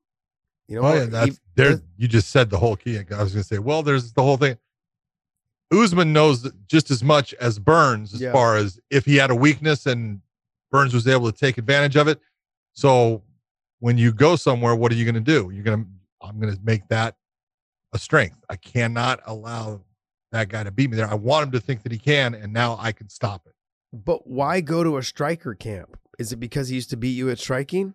You 0.67 0.77
know, 0.77 0.87
oh, 0.87 0.93
yeah, 0.93 0.99
what? 1.01 1.11
that's 1.11 1.31
He- 1.35 1.41
there. 1.55 1.81
You 1.97 2.07
just 2.07 2.29
said 2.29 2.49
the 2.49 2.57
whole 2.57 2.75
key. 2.75 2.97
I 2.97 3.01
was 3.21 3.33
going 3.33 3.43
to 3.43 3.43
say, 3.43 3.59
well, 3.59 3.83
there's 3.83 4.13
the 4.13 4.23
whole 4.23 4.37
thing. 4.37 4.57
Usman 5.71 6.13
knows 6.13 6.49
just 6.67 6.91
as 6.91 7.03
much 7.03 7.33
as 7.35 7.59
Burns 7.59 8.13
as 8.13 8.21
Yeah. 8.21 8.31
far 8.31 8.55
as 8.57 8.79
if 8.89 9.05
he 9.05 9.15
had 9.17 9.31
a 9.31 9.35
weakness 9.35 9.85
and 9.85 10.21
Burns 10.71 10.93
was 10.93 11.07
able 11.07 11.31
to 11.31 11.37
take 11.37 11.57
advantage 11.57 11.95
of 11.95 12.07
it. 12.07 12.19
So 12.73 13.23
when 13.79 13.97
you 13.97 14.11
go 14.11 14.35
somewhere, 14.35 14.75
what 14.75 14.91
are 14.91 14.95
you 14.95 15.05
going 15.05 15.15
to 15.15 15.19
do? 15.21 15.51
You're 15.51 15.63
going 15.63 15.83
to, 15.83 15.89
I'm 16.27 16.39
going 16.39 16.53
to 16.53 16.59
make 16.63 16.87
that 16.89 17.15
a 17.93 17.99
strength. 17.99 18.37
I 18.49 18.55
cannot 18.57 19.21
allow 19.25 19.81
that 20.31 20.49
guy 20.49 20.63
to 20.63 20.71
beat 20.71 20.89
me 20.89 20.97
there. 20.97 21.07
I 21.09 21.13
want 21.13 21.45
him 21.45 21.51
to 21.51 21.59
think 21.59 21.83
that 21.83 21.91
he 21.91 21.97
can, 21.99 22.33
and 22.33 22.51
now 22.51 22.75
I 22.79 22.91
can 22.91 23.07
stop 23.09 23.45
it. 23.45 23.53
But 23.93 24.25
why 24.27 24.59
go 24.61 24.83
to 24.83 24.97
a 24.97 25.03
striker 25.03 25.53
camp? 25.53 25.97
Is 26.19 26.31
it 26.31 26.37
because 26.37 26.69
he 26.69 26.75
used 26.75 26.89
to 26.89 26.97
beat 26.97 27.11
you 27.15 27.29
at 27.29 27.39
striking? 27.39 27.93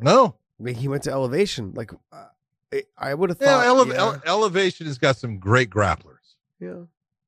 No, 0.00 0.34
I 0.58 0.62
mean, 0.62 0.74
he 0.74 0.88
went 0.88 1.02
to 1.04 1.10
elevation. 1.10 1.72
Like, 1.74 1.92
uh, 2.12 2.26
I- 2.96 3.14
would 3.14 3.30
have 3.30 3.38
yeah, 3.40 3.46
thought. 3.62 3.66
ele- 3.66 3.88
yeah, 3.88 3.94
ele- 3.94 4.22
elevation 4.26 4.86
has 4.86 4.98
got 4.98 5.16
some 5.16 5.38
great 5.38 5.70
grapplers. 5.70 6.36
yeah. 6.60 6.84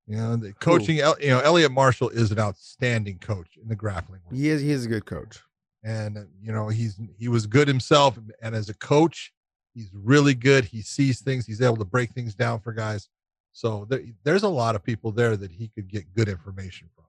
You 0.07 0.17
know, 0.19 0.37
the 0.37 0.53
coaching, 0.53 1.01
El- 1.01 1.19
you 1.19 1.29
know, 1.29 1.41
Elliot 1.41 1.73
Marshall 1.73 2.11
is 2.11 2.31
an 2.31 2.39
outstanding 2.39 3.19
coach 3.21 3.57
in 3.61 3.69
the 3.69 3.75
grappling 3.75 4.21
world. 4.25 4.37
He 4.37 4.51
is. 4.51 4.61
He 4.61 4.71
is 4.71 4.85
a 4.85 4.89
good 4.89 5.07
coach. 5.07 5.41
And, 5.83 6.27
you 6.43 6.53
know, 6.53 6.69
he's, 6.69 7.01
he 7.19 7.29
was 7.29 7.47
good 7.47 7.69
himself. 7.69 8.19
And 8.43 8.55
as 8.55 8.69
a 8.69 8.75
coach, 8.75 9.33
he's 9.75 9.91
really 9.93 10.35
good. 10.35 10.65
He 10.65 10.83
sees 10.83 11.21
things, 11.21 11.47
he's 11.47 11.61
able 11.61 11.77
to 11.77 11.85
break 11.85 12.13
things 12.13 12.35
down 12.35 12.61
for 12.61 12.73
guys. 12.73 13.09
So 13.53 13.87
there, 13.89 14.01
there's 14.25 14.43
a 14.43 14.49
lot 14.49 14.75
of 14.75 14.83
people 14.83 15.13
there 15.13 15.37
that 15.37 15.51
he 15.53 15.69
could 15.69 15.89
get 15.89 16.13
good 16.15 16.29
information 16.29 16.89
from. 16.95 17.05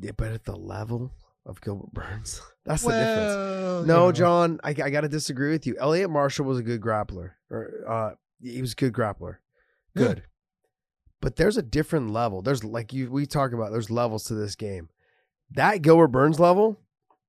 Yeah, 0.00 0.12
but 0.16 0.32
at 0.32 0.44
the 0.44 0.56
level 0.56 1.12
of 1.46 1.60
Gilbert 1.60 1.92
Burns, 1.92 2.40
that's 2.64 2.82
the 2.82 2.90
difference. 2.90 3.34
Well, 3.34 3.80
you 3.80 3.86
No, 3.86 3.96
know, 4.06 4.12
John, 4.12 4.60
I, 4.62 4.70
I 4.70 4.90
got 4.90 5.00
to 5.02 5.08
disagree 5.08 5.50
with 5.50 5.66
you. 5.66 5.76
Elliot 5.78 6.10
Marshall 6.10 6.44
was 6.46 6.58
a 6.58 6.62
good 6.62 6.80
grappler, 6.80 7.32
or 7.50 7.84
uh, 7.88 8.10
he 8.42 8.60
was 8.60 8.72
a 8.72 8.76
good 8.76 8.92
grappler, 8.92 9.36
Yeah. 9.94 10.04
good. 10.04 10.22
But 11.20 11.36
there's 11.36 11.58
a 11.58 11.62
different 11.62 12.10
level. 12.10 12.40
There's 12.40 12.64
like 12.64 12.92
you 12.94 13.10
we 13.10 13.26
talk 13.26 13.52
about. 13.52 13.72
There's 13.72 13.90
levels 13.90 14.24
to 14.24 14.34
this 14.34 14.54
game. 14.54 14.88
That 15.50 15.82
Gilbert 15.82 16.08
Burns 16.08 16.40
level 16.40 16.80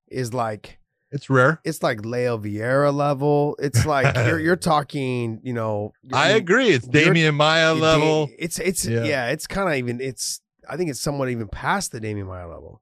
is 0.08 0.34
like 0.34 0.80
It's 1.12 1.30
rare. 1.30 1.60
it's 1.66 1.84
like 1.84 2.06
Leo 2.06 2.38
Vieira 2.38 2.94
level. 2.94 3.58
It's 3.60 3.86
like 3.86 4.16
you're 4.16 4.40
you're 4.40 4.56
talking. 4.74 5.40
You 5.44 5.54
know, 5.54 5.94
I 6.14 6.30
agree. 6.30 6.70
It's 6.70 6.88
Demian 6.88 7.36
Maia 7.36 7.74
level. 7.74 8.30
It's 8.40 8.60
it's 8.60 8.86
Yeah. 8.86 9.04
yeah. 9.04 9.28
it's 9.28 9.46
kind 9.48 9.68
of 9.70 9.76
even. 9.76 10.00
It's 10.00 10.42
I 10.70 10.78
think 10.78 10.90
it's 10.90 11.02
somewhat 11.02 11.30
even 11.30 11.48
past 11.50 11.92
the 11.92 12.00
Demian 12.00 12.28
Maia 12.28 12.48
level. 12.48 12.82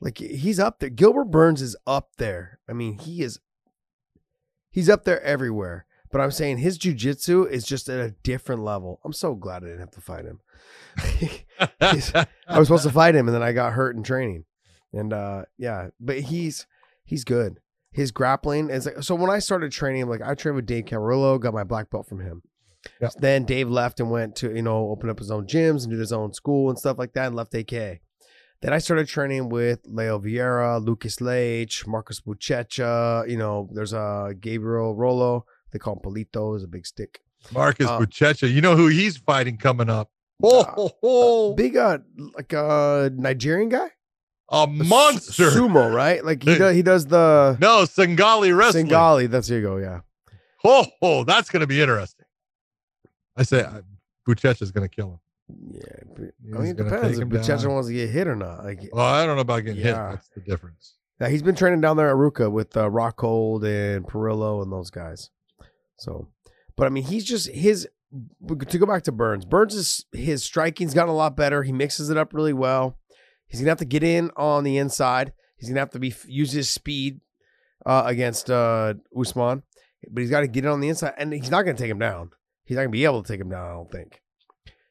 Like 0.00 0.18
he's 0.18 0.58
up 0.58 0.80
there. 0.80 0.90
Gilbert 0.90 1.26
Burns 1.30 1.62
is 1.62 1.76
up 1.86 2.10
there. 2.18 2.58
I 2.68 2.72
mean, 2.72 2.98
he 2.98 3.22
is. 3.22 3.38
He's 4.70 4.88
up 4.88 5.04
there 5.04 5.22
everywhere. 5.22 5.86
But 6.10 6.20
I'm 6.20 6.30
saying 6.30 6.58
his 6.58 6.78
jujitsu 6.78 7.50
is 7.50 7.64
just 7.66 7.88
at 7.88 8.00
a 8.00 8.14
different 8.22 8.62
level. 8.64 8.98
I'm 9.04 9.12
so 9.12 9.34
glad 9.34 9.62
I 9.62 9.66
didn't 9.66 9.80
have 9.80 9.90
to 9.90 10.00
fight 10.00 10.24
him. 10.24 10.40
I 11.80 12.58
was 12.58 12.68
supposed 12.68 12.84
to 12.84 12.90
fight 12.90 13.14
him, 13.14 13.28
and 13.28 13.34
then 13.34 13.42
I 13.42 13.52
got 13.52 13.74
hurt 13.74 13.94
in 13.94 14.02
training. 14.02 14.44
And 14.92 15.12
uh, 15.12 15.44
yeah, 15.58 15.88
but 16.00 16.18
he's 16.20 16.66
he's 17.04 17.24
good. 17.24 17.60
His 17.92 18.10
grappling 18.12 18.70
is 18.70 18.86
like 18.86 19.02
so. 19.02 19.14
When 19.14 19.30
I 19.30 19.38
started 19.38 19.72
training, 19.72 20.08
like 20.08 20.20
I 20.22 20.34
trained 20.34 20.56
with 20.56 20.66
Dave 20.66 20.84
Camarillo, 20.84 21.40
got 21.40 21.54
my 21.54 21.64
black 21.64 21.90
belt 21.90 22.06
from 22.08 22.20
him. 22.20 22.42
Yeah. 23.00 23.08
Then 23.18 23.44
Dave 23.44 23.68
left 23.70 23.98
and 23.98 24.10
went 24.10 24.36
to 24.36 24.54
you 24.54 24.62
know 24.62 24.90
open 24.90 25.08
up 25.10 25.18
his 25.18 25.30
own 25.30 25.46
gyms 25.46 25.82
and 25.82 25.90
did 25.90 25.98
his 25.98 26.12
own 26.12 26.32
school 26.32 26.68
and 26.70 26.78
stuff 26.78 26.98
like 26.98 27.12
that, 27.14 27.26
and 27.28 27.36
left 27.36 27.54
AK. 27.54 27.70
Then 28.60 28.72
I 28.72 28.78
started 28.78 29.06
training 29.08 29.48
with 29.50 29.80
Leo 29.86 30.18
Vieira, 30.18 30.84
Lucas 30.84 31.20
Leite, 31.20 31.86
Marcus 31.86 32.20
Buchecha. 32.20 33.28
You 33.28 33.36
know, 33.36 33.68
there's 33.72 33.92
a 33.92 33.98
uh, 33.98 34.32
Gabriel 34.38 34.94
Rolo. 34.94 35.44
They 35.72 35.78
call 35.78 35.94
him 35.94 36.00
Polito. 36.00 36.56
Is 36.56 36.64
a 36.64 36.68
big 36.68 36.86
stick. 36.86 37.20
Marcus 37.52 37.86
Uh, 37.86 38.00
Buchecha. 38.00 38.52
You 38.52 38.60
know 38.60 38.76
who 38.76 38.88
he's 38.88 39.16
fighting 39.16 39.56
coming 39.58 39.88
up? 39.88 40.10
Oh, 40.42 40.60
Uh, 40.60 40.64
ho, 40.72 40.90
ho. 41.02 41.54
Big 41.54 41.76
uh 41.76 41.98
like 42.36 42.52
a 42.52 43.10
Nigerian 43.14 43.68
guy. 43.70 43.88
A 44.50 44.66
monster. 44.66 45.50
Sumo, 45.50 45.92
right? 45.94 46.24
Like 46.24 46.42
he 46.42 46.56
does. 46.56 46.74
He 46.74 46.82
does 46.82 47.06
the 47.06 47.56
no, 47.60 47.82
Singali 47.84 48.56
wrestling. 48.56 48.88
Singali. 48.88 49.28
That's 49.30 49.48
here 49.48 49.58
you 49.58 49.64
go. 49.66 49.76
Yeah. 49.76 50.00
Oh, 50.64 50.86
oh, 51.02 51.24
that's 51.24 51.50
going 51.50 51.60
to 51.60 51.66
be 51.66 51.80
interesting. 51.80 52.24
I 53.36 53.42
say 53.44 53.60
uh, 53.62 53.82
Buchecha's 54.26 54.70
going 54.72 54.88
to 54.88 54.94
kill 54.94 55.20
him. 55.48 55.72
Yeah. 55.72 56.56
I 56.56 56.60
mean, 56.60 56.66
it 56.72 56.76
depends 56.76 57.18
if 57.18 57.28
Buchecha 57.28 57.68
wants 57.72 57.88
to 57.88 57.94
get 57.94 58.10
hit 58.10 58.26
or 58.26 58.34
not. 58.36 58.64
Like, 58.64 58.80
Well, 58.92 59.04
I 59.04 59.24
don't 59.24 59.36
know 59.36 59.42
about 59.42 59.60
getting 59.64 59.80
Yeah. 59.80 60.10
hit. 60.10 60.16
That's 60.16 60.28
the 60.34 60.40
difference. 60.40 60.94
yeah, 61.20 61.28
he's 61.28 61.42
been 61.42 61.54
training 61.54 61.80
down 61.80 61.96
there 61.96 62.08
at 62.10 62.16
Ruka 62.16 62.50
with 62.50 62.76
uh, 62.76 62.88
Rockhold 62.90 63.64
and 63.64 64.04
Perillo 64.04 64.62
and 64.62 64.72
those 64.72 64.90
guys. 64.90 65.30
So, 65.98 66.28
but 66.76 66.86
I 66.86 66.90
mean, 66.90 67.04
he's 67.04 67.24
just 67.24 67.48
his. 67.50 67.88
To 68.48 68.78
go 68.78 68.86
back 68.86 69.02
to 69.04 69.12
Burns, 69.12 69.44
Burns 69.44 69.74
is 69.74 70.06
his 70.12 70.42
striking's 70.42 70.94
gotten 70.94 71.10
a 71.10 71.16
lot 71.16 71.36
better. 71.36 71.62
He 71.62 71.72
mixes 71.72 72.08
it 72.08 72.16
up 72.16 72.32
really 72.32 72.54
well. 72.54 72.96
He's 73.48 73.60
gonna 73.60 73.70
have 73.70 73.78
to 73.78 73.84
get 73.84 74.02
in 74.02 74.30
on 74.36 74.64
the 74.64 74.76
inside. 74.78 75.32
He's 75.56 75.68
gonna 75.68 75.80
have 75.80 75.90
to 75.90 75.98
be 75.98 76.14
use 76.26 76.52
his 76.52 76.70
speed 76.70 77.20
uh, 77.86 78.02
against 78.06 78.50
uh, 78.50 78.94
Usman, 79.18 79.62
but 80.10 80.20
he's 80.20 80.30
got 80.30 80.40
to 80.40 80.46
get 80.48 80.64
in 80.64 80.70
on 80.70 80.80
the 80.80 80.88
inside, 80.88 81.14
and 81.18 81.32
he's 81.32 81.50
not 81.50 81.62
gonna 81.62 81.76
take 81.76 81.90
him 81.90 81.98
down. 81.98 82.30
He's 82.64 82.76
not 82.76 82.82
gonna 82.82 82.90
be 82.90 83.04
able 83.04 83.22
to 83.22 83.28
take 83.32 83.40
him 83.40 83.48
down. 83.50 83.66
I 83.68 83.72
don't 83.72 83.90
think. 83.90 84.20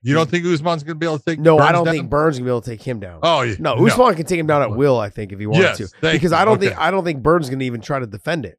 You 0.04 0.14
don't 0.14 0.30
think 0.30 0.46
Usman's 0.46 0.84
going 0.84 0.96
to 0.96 1.00
be 1.00 1.06
able 1.06 1.18
to 1.20 1.26
take? 1.26 1.40
No, 1.40 1.58
I 1.58 1.72
don't 1.74 1.84
down? 1.84 1.94
think 1.96 2.10
Burns 2.10 2.38
gonna 2.38 2.46
be 2.46 2.52
able 2.52 2.62
to 2.62 2.70
take 2.70 2.82
him 2.82 3.00
down. 3.00 3.20
Oh, 3.24 3.42
yeah. 3.42 3.56
no, 3.60 3.74
Usman 3.86 4.16
can 4.16 4.26
take 4.26 4.40
him 4.40 4.48
down 4.48 4.62
at 4.62 4.72
will. 4.72 4.98
I 4.98 5.10
think 5.10 5.34
if 5.34 5.40
he 5.40 5.48
wants 5.48 5.80
Yes, 5.80 5.92
to, 5.92 5.98
because 6.14 6.32
you. 6.32 6.38
I 6.38 6.46
don't 6.46 6.58
Okay. 6.60 6.68
think 6.68 6.80
I 6.80 6.92
don't 6.92 7.04
think 7.04 7.24
Burns 7.24 7.50
going 7.50 7.60
to 7.60 7.66
even 7.66 7.82
try 7.82 8.00
to 8.00 8.06
defend 8.08 8.46
it. 8.46 8.58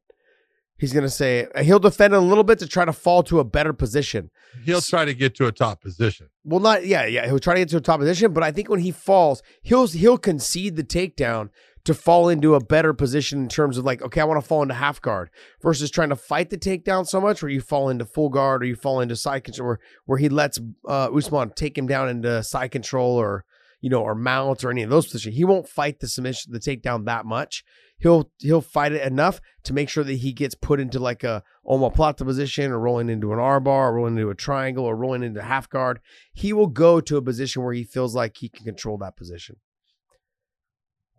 He's 0.79 0.93
going 0.93 1.03
to 1.03 1.09
say 1.09 1.47
he'll 1.61 1.79
defend 1.79 2.13
a 2.13 2.19
little 2.21 2.45
bit 2.45 2.57
to 2.59 2.67
try 2.67 2.85
to 2.85 2.93
fall 2.93 3.21
to 3.23 3.39
a 3.39 3.43
better 3.43 3.73
position. 3.73 4.31
He'll 4.63 4.81
try 4.81 5.03
to 5.03 5.13
get 5.13 5.35
to 5.35 5.47
a 5.47 5.51
top 5.51 5.81
position. 5.81 6.29
Well, 6.45 6.61
not 6.61 6.85
yeah, 6.85 7.05
yeah. 7.05 7.25
He'll 7.25 7.39
try 7.39 7.55
to 7.55 7.59
get 7.59 7.69
to 7.69 7.77
a 7.77 7.81
top 7.81 7.99
position, 7.99 8.31
but 8.33 8.43
I 8.43 8.51
think 8.51 8.69
when 8.69 8.79
he 8.79 8.91
falls, 8.91 9.43
he'll 9.61 9.87
he'll 9.87 10.17
concede 10.17 10.77
the 10.77 10.83
takedown 10.83 11.49
to 11.83 11.93
fall 11.93 12.29
into 12.29 12.55
a 12.55 12.63
better 12.63 12.93
position 12.93 13.41
in 13.41 13.49
terms 13.49 13.77
of 13.77 13.85
like, 13.85 14.01
okay, 14.01 14.21
I 14.21 14.23
want 14.23 14.41
to 14.41 14.47
fall 14.47 14.61
into 14.61 14.73
half 14.73 15.01
guard 15.01 15.29
versus 15.61 15.89
trying 15.91 16.09
to 16.09 16.15
fight 16.15 16.49
the 16.49 16.57
takedown 16.57 17.07
so 17.07 17.19
much 17.19 17.41
where 17.41 17.51
you 17.51 17.61
fall 17.61 17.89
into 17.89 18.05
full 18.05 18.29
guard 18.29 18.63
or 18.63 18.65
you 18.65 18.75
fall 18.75 19.01
into 19.01 19.15
side 19.15 19.43
control 19.43 19.67
where, 19.67 19.79
where 20.05 20.17
he 20.17 20.29
lets 20.29 20.59
uh, 20.87 21.09
Usman 21.13 21.51
take 21.55 21.77
him 21.77 21.87
down 21.87 22.09
into 22.09 22.43
side 22.43 22.71
control 22.71 23.15
or 23.17 23.43
you 23.81 23.89
know 23.89 24.01
or 24.01 24.15
mount 24.15 24.63
or 24.63 24.71
any 24.71 24.83
of 24.83 24.89
those 24.89 25.07
positions. 25.07 25.35
He 25.35 25.45
won't 25.45 25.67
fight 25.67 25.99
the 25.99 26.07
submission, 26.07 26.51
the 26.53 26.59
takedown 26.59 27.05
that 27.05 27.25
much. 27.25 27.63
He'll 27.99 28.31
he'll 28.39 28.61
fight 28.61 28.93
it 28.93 29.05
enough 29.05 29.41
to 29.63 29.73
make 29.73 29.89
sure 29.89 30.03
that 30.03 30.13
he 30.13 30.31
gets 30.31 30.55
put 30.55 30.79
into 30.79 30.99
like 30.99 31.23
a 31.23 31.43
omoplata 31.67 32.25
position 32.25 32.71
or 32.71 32.79
rolling 32.79 33.09
into 33.09 33.33
an 33.33 33.39
arm 33.39 33.65
bar 33.65 33.89
or 33.89 33.95
rolling 33.95 34.17
into 34.17 34.29
a 34.29 34.35
triangle 34.35 34.85
or 34.85 34.95
rolling 34.95 35.21
into 35.21 35.41
half 35.41 35.69
guard. 35.69 35.99
He 36.33 36.53
will 36.53 36.67
go 36.67 37.01
to 37.01 37.17
a 37.17 37.21
position 37.21 37.61
where 37.61 37.73
he 37.73 37.83
feels 37.83 38.15
like 38.15 38.37
he 38.37 38.47
can 38.49 38.63
control 38.65 38.97
that 38.99 39.17
position. 39.17 39.57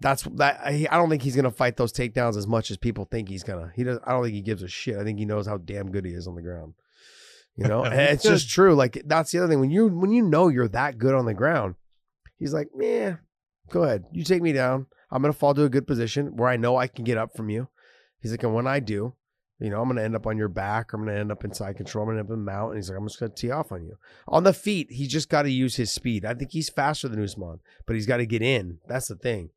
That's 0.00 0.22
that. 0.22 0.60
I 0.64 0.86
I 0.90 0.96
don't 0.96 1.10
think 1.10 1.22
he's 1.22 1.36
gonna 1.36 1.50
fight 1.50 1.76
those 1.76 1.92
takedowns 1.92 2.38
as 2.38 2.46
much 2.46 2.70
as 2.70 2.78
people 2.78 3.04
think 3.04 3.28
he's 3.28 3.44
gonna. 3.44 3.72
He 3.76 3.84
does. 3.84 3.98
I 4.04 4.12
don't 4.12 4.22
think 4.22 4.34
he 4.34 4.40
gives 4.40 4.62
a 4.62 4.68
shit. 4.68 4.96
I 4.96 5.04
think 5.04 5.18
he 5.18 5.26
knows 5.26 5.46
how 5.46 5.58
damn 5.58 5.90
good 5.90 6.06
he 6.06 6.12
is 6.12 6.26
on 6.26 6.34
the 6.34 6.42
ground. 6.42 6.72
You 7.56 7.68
know, 7.68 7.84
and 7.84 8.00
it's 8.00 8.22
just 8.22 8.48
true. 8.48 8.74
Like 8.74 9.02
that's 9.04 9.30
the 9.30 9.38
other 9.38 9.48
thing. 9.48 9.60
When 9.60 9.70
you 9.70 9.88
when 9.88 10.12
you 10.12 10.22
know 10.22 10.48
you're 10.48 10.68
that 10.68 10.96
good 10.96 11.14
on 11.14 11.26
the 11.26 11.34
ground, 11.34 11.74
he's 12.38 12.54
like, 12.54 12.68
yeah, 12.74 13.16
go 13.70 13.84
ahead. 13.84 14.04
You 14.12 14.24
take 14.24 14.42
me 14.42 14.52
down. 14.52 14.86
I'm 15.10 15.22
gonna 15.22 15.32
fall 15.32 15.54
to 15.54 15.64
a 15.64 15.68
good 15.68 15.86
position 15.86 16.36
where 16.36 16.48
I 16.48 16.56
know 16.56 16.76
I 16.76 16.86
can 16.86 17.04
get 17.04 17.18
up 17.18 17.36
from 17.36 17.50
you. 17.50 17.68
He's 18.20 18.30
like, 18.30 18.42
and 18.42 18.54
when 18.54 18.66
I 18.66 18.80
do, 18.80 19.14
you 19.58 19.70
know, 19.70 19.80
I'm 19.80 19.88
gonna 19.88 20.02
end 20.02 20.16
up 20.16 20.26
on 20.26 20.38
your 20.38 20.48
back. 20.48 20.92
I'm 20.92 21.04
gonna 21.04 21.18
end 21.18 21.32
up 21.32 21.44
inside 21.44 21.76
control. 21.76 22.04
I'm 22.04 22.10
gonna 22.10 22.20
end 22.20 22.28
up 22.28 22.34
in 22.34 22.44
mount. 22.44 22.70
And 22.70 22.78
he's 22.78 22.90
like, 22.90 22.98
I'm 22.98 23.06
just 23.06 23.20
gonna 23.20 23.32
tee 23.34 23.50
off 23.50 23.72
on 23.72 23.84
you. 23.84 23.96
On 24.28 24.44
the 24.44 24.52
feet, 24.52 24.88
he's 24.90 25.08
just 25.08 25.28
got 25.28 25.42
to 25.42 25.50
use 25.50 25.76
his 25.76 25.90
speed. 25.90 26.24
I 26.24 26.34
think 26.34 26.52
he's 26.52 26.68
faster 26.68 27.08
than 27.08 27.22
Usman, 27.22 27.60
but 27.86 27.94
he's 27.94 28.06
got 28.06 28.18
to 28.18 28.26
get 28.26 28.42
in. 28.42 28.78
That's 28.86 29.08
the 29.08 29.16
thing. 29.16 29.50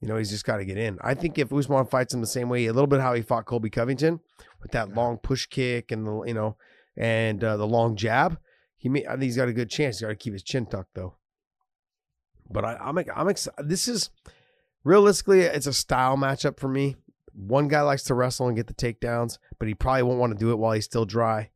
You 0.00 0.08
know, 0.08 0.16
he's 0.16 0.30
just 0.30 0.46
got 0.46 0.56
to 0.56 0.64
get 0.64 0.78
in. 0.78 0.98
I 1.02 1.14
think 1.14 1.38
if 1.38 1.52
Usman 1.52 1.86
fights 1.86 2.14
him 2.14 2.20
the 2.20 2.26
same 2.26 2.48
way, 2.48 2.66
a 2.66 2.72
little 2.72 2.86
bit 2.86 3.00
how 3.00 3.14
he 3.14 3.22
fought 3.22 3.46
Colby 3.46 3.70
Covington 3.70 4.20
with 4.62 4.72
that 4.72 4.94
long 4.94 5.18
push 5.18 5.46
kick 5.46 5.92
and 5.92 6.06
the 6.06 6.22
you 6.24 6.34
know 6.34 6.56
and 6.96 7.42
uh, 7.44 7.56
the 7.56 7.66
long 7.66 7.96
jab, 7.96 8.38
he 8.76 8.88
may, 8.88 9.06
I 9.06 9.12
think 9.12 9.24
he's 9.24 9.36
got 9.36 9.48
a 9.48 9.52
good 9.52 9.70
chance. 9.70 9.98
He's 9.98 10.06
got 10.06 10.08
to 10.08 10.16
keep 10.16 10.32
his 10.32 10.42
chin 10.42 10.66
tucked 10.66 10.94
though. 10.94 11.16
But 12.50 12.64
I, 12.64 12.76
I'm 12.76 12.98
I'm 13.14 13.28
excited. 13.28 13.68
This 13.68 13.86
is 13.88 14.10
realistically, 14.84 15.40
it's 15.40 15.66
a 15.66 15.72
style 15.72 16.16
matchup 16.16 16.58
for 16.58 16.68
me. 16.68 16.96
One 17.32 17.68
guy 17.68 17.80
likes 17.82 18.02
to 18.04 18.14
wrestle 18.14 18.48
and 18.48 18.56
get 18.56 18.66
the 18.66 18.74
takedowns, 18.74 19.38
but 19.58 19.68
he 19.68 19.74
probably 19.74 20.02
won't 20.02 20.18
want 20.18 20.32
to 20.32 20.38
do 20.38 20.50
it 20.50 20.56
while 20.58 20.72
he's 20.72 20.84
still 20.84 21.04
dry. 21.04 21.50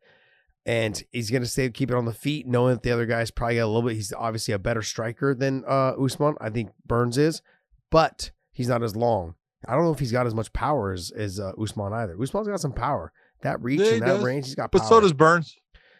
And 0.66 1.02
he's 1.12 1.30
gonna 1.30 1.46
stay 1.46 1.68
keep 1.70 1.90
it 1.90 1.96
on 1.96 2.04
the 2.06 2.12
feet, 2.12 2.46
knowing 2.46 2.74
that 2.74 2.82
the 2.82 2.90
other 2.90 3.04
guy's 3.06 3.30
probably 3.30 3.56
got 3.56 3.64
a 3.64 3.66
little 3.66 3.82
bit. 3.82 3.94
He's 3.96 4.12
obviously 4.14 4.54
a 4.54 4.58
better 4.58 4.82
striker 4.82 5.34
than 5.34 5.64
uh, 5.66 5.92
Usman. 6.02 6.36
I 6.40 6.48
think 6.48 6.70
Burns 6.86 7.18
is, 7.18 7.42
but 7.90 8.30
he's 8.52 8.68
not 8.68 8.82
as 8.82 8.96
long. 8.96 9.34
I 9.66 9.74
don't 9.74 9.84
know 9.84 9.92
if 9.92 9.98
he's 9.98 10.12
got 10.12 10.26
as 10.26 10.34
much 10.34 10.52
power 10.52 10.92
as, 10.92 11.10
as 11.10 11.40
uh, 11.40 11.52
Usman 11.60 11.92
either. 11.92 12.16
Usman's 12.20 12.48
got 12.48 12.60
some 12.60 12.72
power. 12.72 13.12
That 13.42 13.62
reach 13.62 13.80
Yeah, 13.80 13.92
and 13.94 14.02
that 14.02 14.06
does. 14.06 14.24
range, 14.24 14.46
he's 14.46 14.54
got 14.54 14.70
power. 14.72 14.80
But 14.80 14.88
so 14.88 15.00
does 15.00 15.12
Burns. 15.12 15.56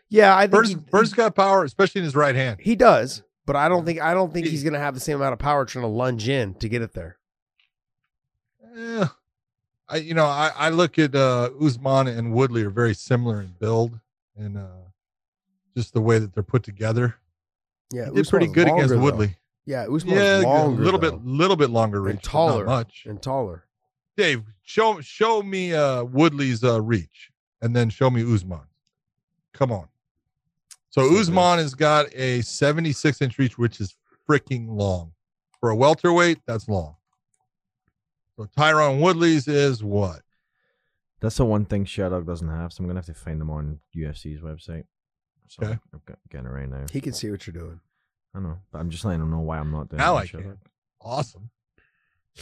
yeah, 0.08 0.34
I 0.36 0.42
think 0.42 0.52
Burns, 0.52 0.68
he, 0.70 0.74
Burns 0.76 1.12
got 1.12 1.34
power, 1.34 1.64
especially 1.64 1.98
in 2.00 2.04
his 2.04 2.14
right 2.14 2.34
hand. 2.34 2.60
he 2.60 2.74
does, 2.76 3.22
but 3.46 3.56
I 3.56 3.68
don't 3.68 3.84
think 3.84 4.00
I 4.00 4.14
don't 4.14 4.32
think 4.32 4.46
he's 4.46 4.64
gonna 4.64 4.78
have 4.78 4.94
the 4.94 5.00
same 5.00 5.16
amount 5.16 5.32
of 5.34 5.38
power 5.38 5.64
trying 5.64 5.82
to 5.84 5.88
lunge 5.88 6.28
in 6.28 6.54
to 6.54 6.68
get 6.68 6.82
it 6.82 6.92
there. 6.94 7.18
Yeah. 8.74 9.08
I 9.88 9.96
you 9.96 10.14
know, 10.14 10.24
I, 10.26 10.50
I 10.56 10.68
look 10.70 10.98
at 10.98 11.14
uh 11.14 11.50
Usman 11.60 12.06
and 12.08 12.32
Woodley 12.32 12.62
are 12.64 12.70
very 12.70 12.94
similar 12.94 13.40
in 13.40 13.54
build 13.58 14.00
and 14.36 14.56
uh 14.56 14.66
just 15.76 15.92
the 15.92 16.00
way 16.00 16.18
that 16.18 16.32
they're 16.34 16.42
put 16.42 16.62
together. 16.62 17.16
Yeah, 17.92 18.06
He 18.06 18.14
did 18.14 18.28
pretty 18.28 18.46
good 18.46 18.66
longer, 18.68 18.82
against 18.84 18.94
though. 18.94 19.00
Woodley. 19.02 19.36
Yeah, 19.66 19.86
Usman's 19.90 20.16
Yeah, 20.16 20.38
a 20.40 20.66
little 20.68 20.98
though, 20.98 21.10
bit 21.12 21.24
little 21.26 21.56
bit 21.56 21.70
longer 21.70 22.00
reach, 22.00 22.12
and 22.14 22.22
taller, 22.22 22.64
much. 22.64 23.04
and 23.08 23.20
taller. 23.22 23.64
Dave, 24.16 24.44
show 24.62 25.00
show 25.00 25.42
me 25.42 25.74
uh 25.74 26.04
Woodley's 26.04 26.64
uh 26.64 26.80
reach 26.80 27.30
and 27.60 27.74
then 27.76 27.90
show 27.90 28.08
me 28.10 28.22
Usman. 28.22 28.60
Come 29.52 29.70
on. 29.70 29.88
So 30.94 31.08
So 31.08 31.18
Usman 31.18 31.58
has 31.58 31.74
got 31.74 32.06
a 32.14 32.40
76 32.42 33.20
inch 33.20 33.36
reach, 33.36 33.58
which 33.58 33.80
is 33.80 33.96
freaking 34.30 34.68
long. 34.68 35.10
For 35.58 35.70
a 35.70 35.76
welterweight, 35.76 36.38
that's 36.46 36.68
long. 36.68 36.94
So 38.36 38.46
Tyron 38.56 39.00
Woodley's 39.00 39.48
is 39.48 39.82
what? 39.82 40.20
That's 41.20 41.36
the 41.36 41.44
one 41.44 41.64
thing 41.64 41.84
Sherdog 41.84 42.26
doesn't 42.26 42.46
have, 42.46 42.72
so 42.72 42.82
I'm 42.82 42.86
gonna 42.86 42.98
have 42.98 43.06
to 43.06 43.14
find 43.14 43.40
them 43.40 43.50
on 43.50 43.80
UFC's 43.96 44.40
website. 44.40 44.84
So 45.48 45.66
Okay. 45.66 45.78
I'm 45.92 46.00
getting 46.30 46.46
it 46.46 46.50
right 46.50 46.68
now. 46.68 46.86
He 46.92 47.00
can 47.00 47.12
see 47.12 47.28
what 47.28 47.44
you're 47.44 47.54
doing. 47.54 47.80
I 48.32 48.38
know, 48.38 48.60
but 48.70 48.78
I'm 48.78 48.90
just 48.90 49.04
letting 49.04 49.20
him 49.22 49.32
know 49.32 49.40
why 49.40 49.58
I'm 49.58 49.72
not 49.72 49.88
doing 49.88 49.98
Now 49.98 50.16
I 50.16 50.28
can. 50.28 50.58
Awesome. 51.00 51.50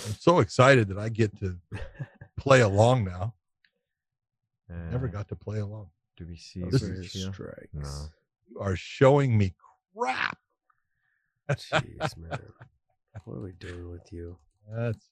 I'm 0.07 0.15
so 0.21 0.41
excited 0.41 0.89
that 0.89 0.99
I 0.99 1.09
get 1.09 1.39
to 1.41 1.57
play 2.37 2.61
along 2.61 3.05
now. 3.05 3.33
Uh, 4.71 4.91
Never 4.91 5.09
got 5.09 5.29
to 5.29 5.37
play 5.37 5.61
along. 5.61 5.89
Do 6.19 6.27
we 6.27 6.37
see? 6.37 6.65
This 6.65 6.83
is 6.83 7.11
strikes. 7.13 7.73
No. 7.73 8.09
Are 8.61 8.77
showing 8.77 9.37
me 9.39 9.55
crap. 9.97 10.39
Jeez, 11.51 12.17
man. 12.17 12.39
What 13.25 13.37
are 13.37 13.43
we 13.43 13.53
doing 13.53 13.91
with 13.91 14.11
you? 14.11 14.39
That's 14.75 15.11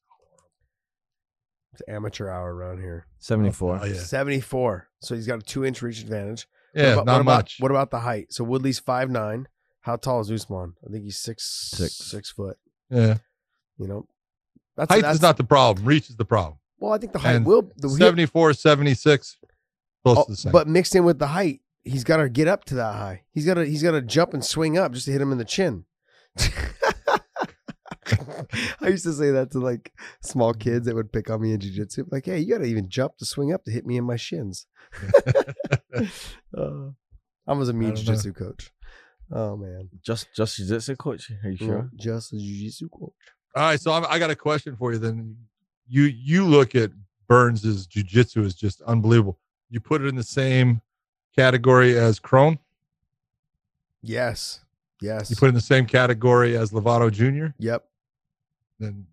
It's 1.74 1.82
amateur 1.86 2.28
hour 2.30 2.52
around 2.54 2.78
here. 2.80 3.06
74. 3.18 3.80
oh, 3.82 3.84
yeah. 3.84 3.94
74. 3.94 4.88
So 5.00 5.14
he's 5.14 5.26
got 5.26 5.38
a 5.38 5.42
two 5.42 5.64
inch 5.64 5.82
reach 5.82 6.00
advantage. 6.00 6.46
What 6.72 6.82
Yeah, 6.82 6.92
about- 6.94 7.06
not 7.06 7.12
what 7.12 7.20
about- 7.20 7.36
much. 7.38 7.56
What 7.60 7.70
about 7.70 7.90
the 7.90 8.00
height? 8.00 8.32
So 8.32 8.42
Woodley's 8.42 8.78
five 8.78 9.10
nine. 9.10 9.48
How 9.82 9.96
tall 9.96 10.20
is 10.20 10.30
Usman? 10.30 10.74
I 10.86 10.90
think 10.90 11.04
he's 11.04 11.18
six 11.18 11.70
Six. 11.76 11.94
six 11.96 12.30
foot. 12.30 12.58
yeah. 12.90 13.18
You 13.78 13.86
know, 13.86 14.08
that's 14.76 14.92
Height 14.92 15.02
that's 15.02 15.16
is 15.16 15.22
not 15.22 15.36
the 15.36 15.44
problem. 15.44 15.86
Reach 15.86 16.10
is 16.10 16.16
the 16.16 16.24
problem. 16.24 16.58
Well, 16.78 16.92
I 16.92 16.98
think 16.98 17.12
the 17.12 17.18
height 17.18 17.36
And 17.36 17.46
will. 17.46 17.70
The, 17.76 17.88
74, 17.90 18.54
76, 18.54 19.36
close 20.04 20.16
oh, 20.18 20.24
to 20.24 20.30
the 20.30 20.36
same. 20.36 20.52
but 20.52 20.66
mixed 20.68 20.94
in 20.96 21.04
with 21.04 21.18
the 21.18 21.26
height, 21.28 21.60
he's 21.84 22.04
got 22.04 22.18
to 22.18 22.28
get 22.28 22.48
up 22.48 22.64
to 22.66 22.74
that 22.76 22.94
high. 22.94 23.22
He's 23.32 23.46
got 23.46 23.54
to 23.54 23.64
he's 23.64 23.82
got 23.82 23.92
to 23.92 24.02
jump 24.02 24.34
and 24.34 24.44
swing 24.44 24.78
up 24.78 24.92
just 24.92 25.06
to 25.06 25.12
hit 25.12 25.20
him 25.20 25.32
in 25.32 25.38
the 25.38 25.44
chin. 25.44 25.84
I 28.80 28.88
used 28.88 29.04
to 29.04 29.12
say 29.12 29.30
that 29.30 29.50
to 29.52 29.58
like 29.60 29.92
small 30.22 30.54
kids 30.54 30.86
that 30.86 30.94
would 30.94 31.12
pick 31.12 31.30
on 31.30 31.42
me 31.42 31.52
in 31.52 31.60
jujitsu. 31.60 32.10
Like, 32.10 32.26
hey, 32.26 32.38
you 32.38 32.52
got 32.52 32.58
to 32.58 32.64
even 32.68 32.88
jump 32.88 33.16
to 33.18 33.24
swing 33.24 33.52
up 33.52 33.64
to 33.64 33.70
hit 33.70 33.86
me 33.86 33.96
in 33.96 34.04
my 34.04 34.16
shins. 34.16 34.66
uh, 36.56 36.90
I 37.46 37.52
was 37.52 37.68
a 37.68 37.72
mean 37.72 37.90
I 37.90 37.94
don't 37.94 38.06
know. 38.06 38.12
jujitsu 38.12 38.36
coach. 38.36 38.72
Oh 39.32 39.56
man, 39.56 39.88
Just 40.02 40.28
just 40.34 40.56
jiu-jitsu 40.56 40.96
coach? 40.96 41.30
Are 41.44 41.50
you 41.50 41.56
sure? 41.56 41.88
Just 41.96 42.32
a 42.32 42.36
jujitsu 42.36 42.90
coach. 42.90 43.12
All 43.54 43.62
right, 43.62 43.80
so 43.80 43.92
I'm, 43.92 44.04
I 44.08 44.18
got 44.18 44.30
a 44.30 44.36
question 44.36 44.76
for 44.76 44.92
you. 44.92 44.98
Then 44.98 45.36
you 45.86 46.02
you 46.02 46.46
look 46.46 46.74
at 46.74 46.90
Burns's 47.28 47.86
jujitsu 47.86 48.44
is 48.44 48.54
just 48.54 48.80
unbelievable. 48.82 49.38
You 49.68 49.78
put 49.80 50.02
it 50.02 50.08
in 50.08 50.16
the 50.16 50.24
same 50.24 50.80
category 51.36 51.98
as 51.98 52.18
Kron. 52.18 52.58
Yes, 54.02 54.60
yes. 55.00 55.30
You 55.30 55.36
put 55.36 55.48
in 55.48 55.54
the 55.54 55.60
same 55.60 55.86
category 55.86 56.56
as 56.56 56.70
Lovato 56.70 57.10
Jr. 57.10 57.52
yep. 57.58 57.84
Then 58.78 59.06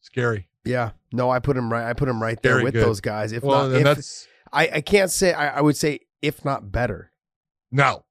scary. 0.00 0.48
Yeah. 0.64 0.90
No, 1.12 1.28
I 1.30 1.40
put 1.40 1.56
him 1.56 1.72
right. 1.72 1.88
I 1.88 1.92
put 1.92 2.08
him 2.08 2.22
right 2.22 2.40
there 2.40 2.52
Very 2.54 2.64
with 2.64 2.74
good. 2.74 2.84
those 2.86 3.00
guys. 3.00 3.32
If 3.32 3.42
well, 3.42 3.68
not, 3.68 3.76
if, 3.76 3.84
that's 3.84 4.28
I, 4.52 4.68
I 4.74 4.80
can't 4.80 5.10
say. 5.10 5.32
I, 5.32 5.58
I 5.58 5.60
would 5.60 5.76
say 5.76 6.00
if 6.22 6.44
not 6.44 6.70
better. 6.70 7.10
no, 7.72 8.04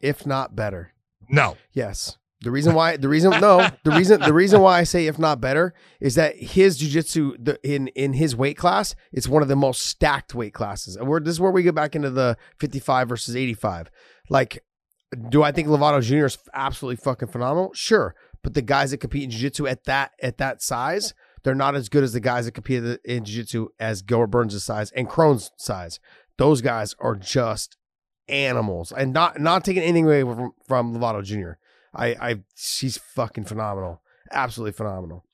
If 0.00 0.24
not 0.26 0.56
better. 0.56 0.92
no. 1.28 1.56
Yes. 1.72 2.16
The 2.42 2.50
reason 2.50 2.74
why 2.74 2.96
the 2.96 3.08
reason 3.08 3.30
no 3.40 3.68
the 3.84 3.90
reason 3.92 4.20
the 4.20 4.32
reason 4.32 4.60
why 4.60 4.78
I 4.78 4.84
say 4.84 5.06
if 5.06 5.18
not 5.18 5.40
better 5.40 5.74
is 6.00 6.16
that 6.16 6.36
his 6.36 6.80
jujitsu 6.80 7.56
in 7.62 7.88
in 7.88 8.14
his 8.14 8.34
weight 8.34 8.56
class 8.56 8.94
it's 9.12 9.28
one 9.28 9.42
of 9.42 9.48
the 9.48 9.56
most 9.56 9.82
stacked 9.82 10.34
weight 10.34 10.52
classes. 10.52 10.96
And 10.96 11.06
we're 11.06 11.20
this 11.20 11.32
is 11.32 11.40
where 11.40 11.52
we 11.52 11.62
get 11.62 11.74
back 11.74 11.94
into 11.94 12.10
the 12.10 12.36
55 12.58 13.08
versus 13.08 13.36
85 13.36 13.90
like 14.28 14.64
do 15.28 15.42
I 15.42 15.52
think 15.52 15.68
Lovato 15.68 16.02
Jr. 16.02 16.26
is 16.26 16.38
absolutely 16.54 16.96
fucking 16.96 17.28
phenomenal? 17.28 17.70
Sure. 17.74 18.14
But 18.42 18.54
the 18.54 18.62
guys 18.62 18.90
that 18.90 18.98
compete 18.98 19.24
in 19.24 19.30
jiu-jitsu 19.30 19.66
at 19.66 19.84
that 19.84 20.12
at 20.20 20.38
that 20.38 20.62
size 20.62 21.14
they're 21.44 21.54
not 21.54 21.74
as 21.74 21.88
good 21.88 22.04
as 22.04 22.12
the 22.12 22.20
guys 22.20 22.44
that 22.44 22.52
compete 22.52 22.82
in 23.04 23.24
jiu-jitsu 23.24 23.68
as 23.78 24.02
Gilbert 24.02 24.28
Burns' 24.28 24.64
size 24.64 24.90
and 24.92 25.08
Kron's 25.08 25.50
size. 25.56 25.98
Those 26.38 26.60
guys 26.60 26.94
are 27.00 27.16
just 27.16 27.76
animals. 28.28 28.92
And 28.92 29.12
not 29.12 29.40
not 29.40 29.64
taking 29.64 29.82
anything 29.82 30.06
away 30.06 30.22
from, 30.22 30.52
from 30.66 30.94
Lovato 30.94 31.22
Jr. 31.22 31.52
I, 31.94 32.06
I, 32.20 32.36
she's 32.54 32.96
fucking 32.96 33.44
phenomenal, 33.44 34.00
absolutely 34.30 34.72
phenomenal. 34.72 35.24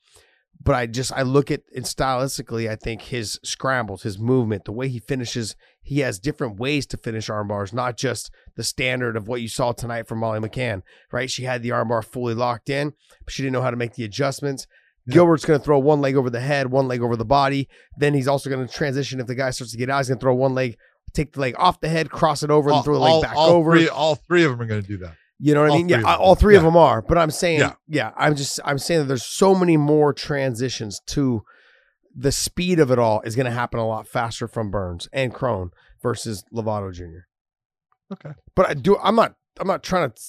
But 0.61 0.75
I 0.75 0.87
just, 0.87 1.13
I 1.13 1.21
look 1.21 1.51
at 1.51 1.61
and 1.73 1.85
stylistically. 1.85 2.69
I 2.69 2.75
think 2.75 3.03
his 3.03 3.39
scrambles, 3.43 4.03
his 4.03 4.19
movement, 4.19 4.65
the 4.65 4.73
way 4.73 4.89
he 4.89 4.99
finishes, 4.99 5.55
he 5.81 5.99
has 5.99 6.19
different 6.19 6.59
ways 6.59 6.85
to 6.87 6.97
finish 6.97 7.29
arm 7.29 7.47
bars, 7.47 7.71
not 7.71 7.95
just 7.95 8.29
the 8.55 8.63
standard 8.65 9.15
of 9.15 9.29
what 9.29 9.41
you 9.41 9.47
saw 9.47 9.71
tonight 9.71 10.05
from 10.05 10.19
Molly 10.19 10.39
McCann. 10.41 10.81
Right? 11.13 11.31
She 11.31 11.43
had 11.43 11.63
the 11.63 11.71
arm 11.71 11.87
bar 11.87 12.01
fully 12.01 12.33
locked 12.33 12.69
in, 12.69 12.93
but 13.23 13.33
she 13.33 13.41
didn't 13.41 13.53
know 13.53 13.61
how 13.61 13.71
to 13.71 13.77
make 13.77 13.93
the 13.95 14.03
adjustments. 14.03 14.67
Gilbert's 15.09 15.45
going 15.45 15.59
to 15.59 15.63
throw 15.63 15.79
one 15.79 16.01
leg 16.01 16.17
over 16.17 16.29
the 16.29 16.41
head, 16.41 16.69
one 16.69 16.87
leg 16.89 17.01
over 17.01 17.15
the 17.15 17.25
body. 17.25 17.69
Then 17.97 18.13
he's 18.13 18.27
also 18.27 18.49
going 18.49 18.67
to 18.67 18.71
transition. 18.71 19.21
If 19.21 19.27
the 19.27 19.35
guy 19.35 19.49
starts 19.51 19.71
to 19.71 19.77
get 19.77 19.89
out, 19.89 19.99
he's 19.99 20.09
going 20.09 20.19
to 20.19 20.23
throw 20.23 20.35
one 20.35 20.53
leg, 20.53 20.77
take 21.13 21.31
the 21.33 21.39
leg 21.39 21.55
off 21.57 21.79
the 21.79 21.89
head, 21.89 22.11
cross 22.11 22.43
it 22.43 22.51
over, 22.51 22.69
and 22.69 22.75
All, 22.75 22.83
throw 22.83 22.95
the 22.95 22.99
leg 22.99 23.11
all- 23.13 23.21
back 23.21 23.35
all 23.35 23.49
over. 23.51 23.71
Three, 23.71 23.87
all 23.87 24.15
three 24.15 24.43
of 24.43 24.51
them 24.51 24.61
are 24.61 24.65
going 24.65 24.81
to 24.81 24.87
do 24.87 24.97
that. 24.97 25.15
You 25.41 25.53
know 25.53 25.61
what 25.61 25.71
I 25.71 25.77
mean? 25.77 25.89
Yeah, 25.89 25.99
of 25.99 26.05
I- 26.05 26.11
them. 26.13 26.21
all 26.21 26.35
three 26.35 26.55
of 26.57 26.63
them 26.63 26.75
are. 26.75 27.01
But 27.01 27.17
I'm 27.17 27.31
saying, 27.31 27.59
yeah. 27.59 27.73
Yeah. 27.87 28.11
I'm 28.17 28.35
just, 28.35 28.59
I'm 28.65 28.77
saying 28.77 29.01
that 29.01 29.05
there's 29.07 29.25
so 29.25 29.55
many 29.55 29.77
more 29.77 30.13
transitions 30.13 30.99
to 31.07 31.43
the 32.15 32.31
speed 32.31 32.79
of 32.79 32.91
it 32.91 32.99
all 32.99 33.21
is 33.21 33.35
going 33.35 33.45
to 33.45 33.51
happen 33.51 33.79
a 33.79 33.87
lot 33.87 34.07
faster 34.07 34.47
from 34.47 34.69
Burns 34.71 35.07
and 35.13 35.33
Kron 35.33 35.71
versus 36.01 36.43
Lovato 36.53 36.91
Jr. 36.93 37.25
Okay. 38.11 38.31
But 38.55 38.69
I 38.69 38.73
do, 38.73 38.97
I'm 38.97 39.15
not, 39.15 39.35
I'm 39.59 39.67
not 39.67 39.83
trying 39.83 40.11
to. 40.11 40.21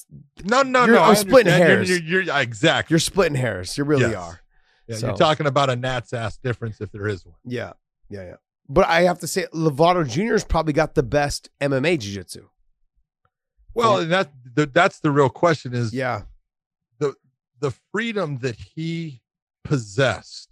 No, 0.45 0.63
no, 0.63 0.87
no. 0.87 1.01
I'm 1.03 1.11
I 1.13 1.15
splitting 1.15 1.53
hairs. 1.53 1.89
You're, 1.89 1.99
you're, 1.99 2.23
you're- 2.23 2.41
exactly. 2.43 2.93
You're 2.95 3.01
splitting 3.01 3.37
hairs. 3.37 3.77
You 3.79 3.85
really 3.85 4.11
Yes. 4.11 4.15
are. 4.17 4.41
Yeah, 4.87 4.97
so- 4.97 5.07
You're 5.09 5.17
talking 5.17 5.47
about 5.47 5.71
a 5.71 5.77
gnat's 5.77 6.13
ass 6.13 6.37
difference 6.37 6.81
if 6.81 6.93
there 6.93 7.09
is 7.09 7.25
one. 7.25 7.35
Yeah, 7.45 7.73
yeah, 8.09 8.25
yeah. 8.25 8.35
But 8.69 8.87
I 8.87 9.03
have 9.03 9.19
to 9.21 9.27
say, 9.27 9.47
Lovato 9.55 10.07
Jr.'s 10.09 10.45
probably 10.45 10.73
got 10.73 10.95
the 10.95 11.03
best 11.03 11.49
MMA 11.61 11.99
jiu-jitsu. 11.99 12.47
Well, 13.75 13.99
and 14.01 14.11
that 14.13 14.31
the, 14.55 14.67
that's 14.67 15.01
the 15.01 15.11
real 15.11 15.29
question 15.29 15.75
is 15.75 15.93
Yeah, 15.95 16.23
the 16.99 17.15
the 17.61 17.71
freedom 17.93 18.39
that 18.39 18.57
he 18.57 19.23
possessed 19.65 20.49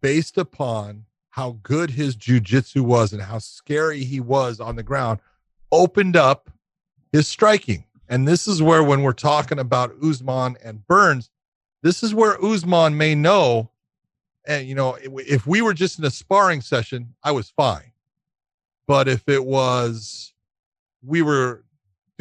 based 0.00 0.38
upon 0.38 1.04
how 1.30 1.58
good 1.62 1.90
his 1.90 2.16
jujitsu 2.16 2.82
was 2.82 3.12
and 3.12 3.22
how 3.22 3.38
scary 3.38 4.04
he 4.04 4.20
was 4.20 4.60
on 4.60 4.76
the 4.76 4.82
ground 4.82 5.20
opened 5.70 6.16
up 6.16 6.50
his 7.12 7.26
striking. 7.28 7.84
And 8.08 8.28
this 8.28 8.46
is 8.46 8.60
where, 8.62 8.82
when 8.82 9.02
we're 9.02 9.12
talking 9.12 9.58
about 9.58 9.94
Usman 10.04 10.56
and 10.62 10.86
Burns, 10.86 11.30
this 11.82 12.02
is 12.02 12.14
where 12.14 12.42
Usman 12.44 12.96
may 12.96 13.14
know. 13.14 13.70
And, 14.44 14.66
you 14.68 14.74
know, 14.74 14.94
if- 14.96 15.26
if 15.28 15.46
we 15.46 15.62
were 15.62 15.72
just 15.72 15.98
in 15.98 16.04
a 16.04 16.10
sparring 16.10 16.60
session, 16.60 17.14
I 17.22 17.30
was 17.30 17.48
fine. 17.48 17.92
But 18.86 19.08
if 19.08 19.26
it 19.28 19.44
was, 19.44 20.34
we 21.02 21.22
were 21.22 21.64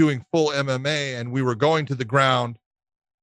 doing 0.02 0.26
full 0.32 0.50
MMA 0.50 1.20
and 1.20 1.32
we 1.32 1.42
were 1.42 1.56
going 1.56 1.86
to 1.86 1.96
the 1.96 2.06
ground 2.06 2.58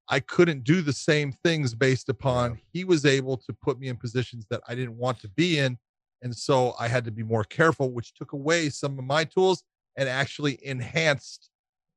I 0.08 0.20
couldn't 0.20 0.64
do 0.64 0.80
the 0.80 0.92
same 0.92 1.32
things 1.32 1.74
based 1.74 2.08
upon 2.08 2.58
he 2.72 2.84
was 2.84 3.04
able 3.04 3.36
to 3.36 3.52
put 3.52 3.78
me 3.78 3.88
in 3.88 3.96
positions 3.96 4.46
that 4.50 4.62
I 4.66 4.74
didn't 4.74 4.96
want 4.96 5.20
to 5.20 5.28
be 5.28 5.58
in. 5.58 5.76
And 6.22 6.34
so 6.34 6.74
I 6.80 6.88
had 6.88 7.04
to 7.04 7.10
be 7.10 7.22
more 7.22 7.44
careful, 7.44 7.92
which 7.92 8.14
took 8.14 8.32
away 8.32 8.70
some 8.70 8.98
of 8.98 9.04
my 9.04 9.24
tools 9.24 9.62
and 9.96 10.08
actually 10.08 10.58
enhanced 10.62 11.50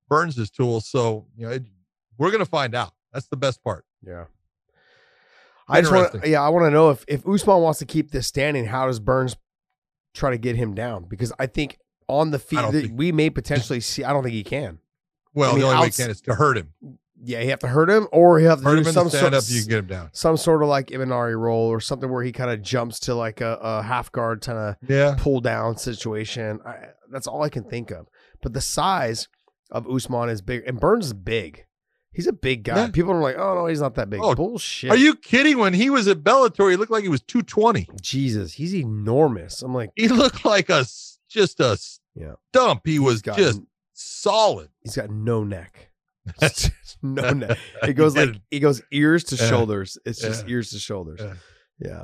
Burns's 0.10 0.50
tools. 0.50 0.90
So, 0.90 1.26
you 1.38 1.46
know, 1.46 1.54
it, 1.54 1.64
we're 2.18 2.32
going 2.32 2.44
to 2.44 2.50
find 2.50 2.76
out. 2.76 2.92
That's 3.14 3.28
the 3.28 3.38
best 3.38 3.64
part. 3.64 3.86
yeah. 4.06 4.26
I 5.68 5.80
just 5.80 5.94
want, 5.94 6.28
yeah, 6.28 6.42
I 6.42 6.50
want 6.50 6.66
to 6.66 6.72
know 6.72 6.90
if 6.90 7.06
if 7.08 7.26
Usman 7.26 7.62
wants 7.62 7.80
to 7.80 7.86
keep 7.86 8.12
this 8.12 8.28
standing, 8.28 8.66
how 8.66 8.88
does 8.88 9.00
Burns 9.00 9.38
try 10.14 10.32
to 10.32 10.38
get 10.38 10.58
him 10.58 10.76
down? 10.76 11.06
Because 11.06 11.32
I 11.40 11.46
think 11.46 11.78
on 12.12 12.32
the 12.32 12.38
don't 12.38 12.72
think- 12.72 12.92
we 12.96 13.12
may 13.12 13.30
potentially 13.30 13.80
see. 13.80 14.04
I 14.04 14.12
don't 14.14 14.24
think 14.24 14.34
he 14.36 14.44
can. 14.44 14.80
Well, 15.34 15.52
I 15.52 15.54
mean, 15.54 15.62
the 15.62 15.68
only 15.68 15.80
way 15.82 15.86
outs- 15.88 15.98
he 15.98 16.04
can 16.04 16.12
is 16.12 16.22
to 16.22 16.36
hurt 16.36 16.58
him. 16.58 16.74
Yeah, 17.24 17.40
you 17.42 17.52
have 17.52 17.60
to 17.60 17.68
hurt 17.68 17.88
him, 17.90 18.08
or 18.12 18.40
you 18.40 18.48
have 18.48 18.60
to 18.60 18.66
Hurt 18.66 18.76
do 18.78 18.88
him 18.88 18.94
some 18.94 19.10
sort 19.12 19.36
of 19.36 19.48
you 19.48 19.62
can 19.62 19.70
get 19.70 19.80
him 19.80 19.86
down. 19.86 20.10
some 20.12 20.38
sort 20.38 20.64
of 20.64 20.70
like 20.70 20.88
Imanari 20.88 21.38
roll 21.40 21.68
or 21.68 21.80
something 21.80 22.10
where 22.12 22.24
he 22.24 22.32
kind 22.32 22.50
of 22.50 22.64
jumps 22.64 23.00
to 23.02 23.14
like 23.14 23.42
a, 23.42 23.60
a 23.62 23.84
half 23.84 24.12
guard 24.12 24.42
kind 24.42 24.58
of 24.58 24.76
Yeah. 24.90 25.16
pull 25.20 25.40
down 25.40 25.78
situation. 25.78 26.60
I, 26.66 26.78
that's 27.12 27.28
all 27.28 27.44
I 27.44 27.50
can 27.50 27.64
think 27.64 27.92
of. 27.92 28.08
But 28.42 28.54
the 28.54 28.62
size 28.62 29.28
of 29.70 29.88
Usman 29.88 30.30
is 30.30 30.42
big, 30.42 30.64
and 30.66 30.80
Burns 30.80 31.06
is 31.08 31.14
big. 31.14 31.66
He's 32.12 32.26
a 32.28 32.34
big 32.34 32.64
guy. 32.64 32.76
Yeah. 32.86 32.88
People 32.90 33.12
are 33.14 33.22
like, 33.22 33.38
"Oh 33.38 33.54
no, 33.54 33.68
he's 33.68 33.82
not 33.82 33.94
that 33.96 34.10
big." 34.10 34.20
Oh, 34.24 34.34
Bullshit. 34.34 34.90
Are 34.90 34.98
you 34.98 35.16
kidding? 35.16 35.60
When 35.60 35.74
he 35.76 35.92
was 35.92 36.08
at 36.08 36.24
Bellator, 36.24 36.72
he 36.72 36.76
looked 36.76 36.92
like 36.92 37.04
he 37.04 37.10
was 37.10 37.22
220. 37.22 37.88
Jesus, 38.02 38.54
he's 38.54 38.74
enormous. 38.76 39.62
I'm 39.62 39.74
like, 39.76 39.92
He 39.96 40.08
looked 40.08 40.44
like 40.44 40.70
a 40.70 40.86
just 41.30 41.60
a 41.60 41.78
Yeah. 42.16 42.34
Dump. 42.54 42.82
He 42.86 43.00
was 43.00 43.22
he's 43.24 43.36
just 43.36 43.62
solid. 43.94 44.70
he's 44.82 44.96
got 44.96 45.10
no 45.10 45.44
neck. 45.44 45.90
no 47.02 47.32
neck. 47.32 47.58
It 47.84 47.94
goes 47.94 48.16
like 48.16 48.36
it 48.52 48.60
goes 48.60 48.82
ears 48.92 49.24
to 49.26 49.38
shoulders. 49.38 49.98
It's 50.06 50.20
just 50.22 50.46
Yeah. 50.48 50.54
ears 50.54 50.70
to 50.72 50.80
shoulders. 50.80 51.20
Yeah. 51.22 51.34
Yeah. 51.80 52.02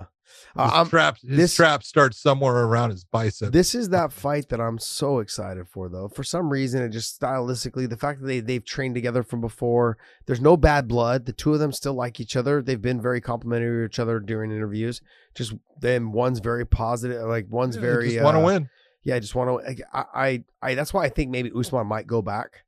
His 0.53 0.61
Uh, 0.61 0.69
I'm- 0.73 0.89
trap, 0.89 1.17
his 1.19 1.37
this- 1.37 1.55
trap 1.55 1.83
starts 1.83 2.19
somewhere 2.21 2.55
around 2.55 2.89
his 2.91 3.03
bicep. 3.03 3.51
This 3.53 3.75
is 3.75 3.89
that 3.89 4.11
fight 4.11 4.49
that 4.49 4.59
I'm 4.59 4.77
so 4.79 5.19
excited 5.19 5.67
for, 5.67 5.87
though. 5.87 6.07
For 6.09 6.23
some 6.23 6.49
reason, 6.49 6.81
it 6.81 6.89
just 6.89 7.19
stylistically, 7.19 7.87
the 7.89 7.97
fact 7.97 8.21
that 8.21 8.27
they 8.27 8.39
they've 8.39 8.63
trained 8.65 8.95
together 8.95 9.23
from 9.23 9.39
before. 9.41 9.97
There's 10.25 10.41
no 10.41 10.57
bad 10.57 10.87
blood. 10.87 11.25
The 11.25 11.33
two 11.33 11.53
of 11.53 11.59
them 11.59 11.71
still 11.71 11.93
like 11.93 12.19
each 12.19 12.35
other. 12.35 12.61
They've 12.61 12.81
been 12.81 13.01
very 13.01 13.21
complimentary 13.21 13.85
to 13.87 13.91
each 13.91 13.99
other 13.99 14.19
during 14.19 14.51
interviews. 14.51 15.01
Just 15.35 15.53
then, 15.79 16.11
one's 16.11 16.39
very 16.39 16.65
positive, 16.65 17.21
like 17.27 17.45
one's 17.49 17.75
Yeah, 17.75 17.81
very 17.81 18.09
just 18.11 18.23
want 18.23 18.35
to 18.35 18.41
uh, 18.41 18.45
win. 18.45 18.69
Yeah, 19.07 19.15
I 19.15 19.19
just 19.21 19.35
want 19.35 19.65
to. 19.65 19.85
I, 19.93 20.05
I, 20.13 20.43
I. 20.61 20.75
That's 20.75 20.93
why 20.93 21.05
I 21.05 21.09
think 21.09 21.31
maybe 21.31 21.49
Usman 21.57 21.87
might 21.87 22.07
go 22.07 22.21
back. 22.21 22.65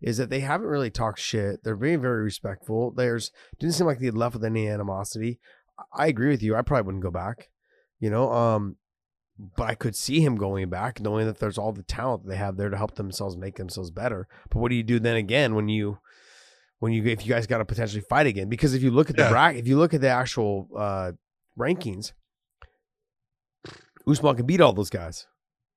Is 0.00 0.16
that 0.18 0.30
they 0.30 0.38
haven't 0.38 0.68
really 0.68 0.88
talked 0.90 1.18
shit. 1.18 1.64
They're 1.64 1.74
being 1.74 2.00
very 2.00 2.22
respectful. 2.22 2.92
There's 2.92 3.32
didn't 3.58 3.74
seem 3.74 3.88
like 3.88 3.98
they 3.98 4.06
had 4.06 4.16
left 4.16 4.34
with 4.36 4.44
any 4.44 4.68
animosity. 4.68 5.40
I- 5.76 6.04
I 6.04 6.06
agree 6.06 6.28
with 6.28 6.44
you. 6.44 6.54
I 6.54 6.62
probably 6.62 6.86
wouldn't 6.86 7.02
go 7.02 7.10
back. 7.10 7.48
You 7.98 8.08
know, 8.10 8.32
um, 8.32 8.76
but 9.56 9.64
I 9.68 9.74
could 9.74 9.96
see 9.96 10.20
him 10.20 10.36
going 10.36 10.68
back, 10.70 11.00
knowing 11.00 11.26
that 11.26 11.38
there's 11.40 11.58
all 11.58 11.72
the 11.72 11.82
talent 11.82 12.26
they 12.28 12.36
have 12.36 12.56
there 12.56 12.68
to 12.70 12.76
help 12.76 12.94
themselves 12.94 13.36
make 13.36 13.56
themselves 13.56 13.90
better. 13.90 14.28
But 14.50 14.60
what 14.60 14.68
do 14.70 14.76
you 14.76 14.84
do 14.84 15.00
then 15.00 15.16
again 15.16 15.56
when 15.56 15.68
you 15.68 15.98
when 16.78 16.92
you 16.92 17.04
if 17.06 17.26
you 17.26 17.32
guys 17.34 17.48
got 17.48 17.58
to 17.58 17.64
potentially 17.64 18.04
fight 18.08 18.28
again? 18.28 18.48
Because 18.48 18.74
if 18.74 18.82
you 18.84 18.92
look 18.92 19.10
at 19.10 19.16
the 19.16 19.22
Yeah. 19.22 19.30
bracket, 19.30 19.58
if 19.60 19.66
you 19.66 19.76
look 19.76 19.92
at 19.92 20.00
the 20.02 20.08
actual 20.10 20.68
uh, 20.78 21.12
rankings, 21.58 22.12
Usman 24.06 24.36
can 24.36 24.46
beat 24.46 24.60
all 24.60 24.72
those 24.72 24.90
guys. 24.90 25.26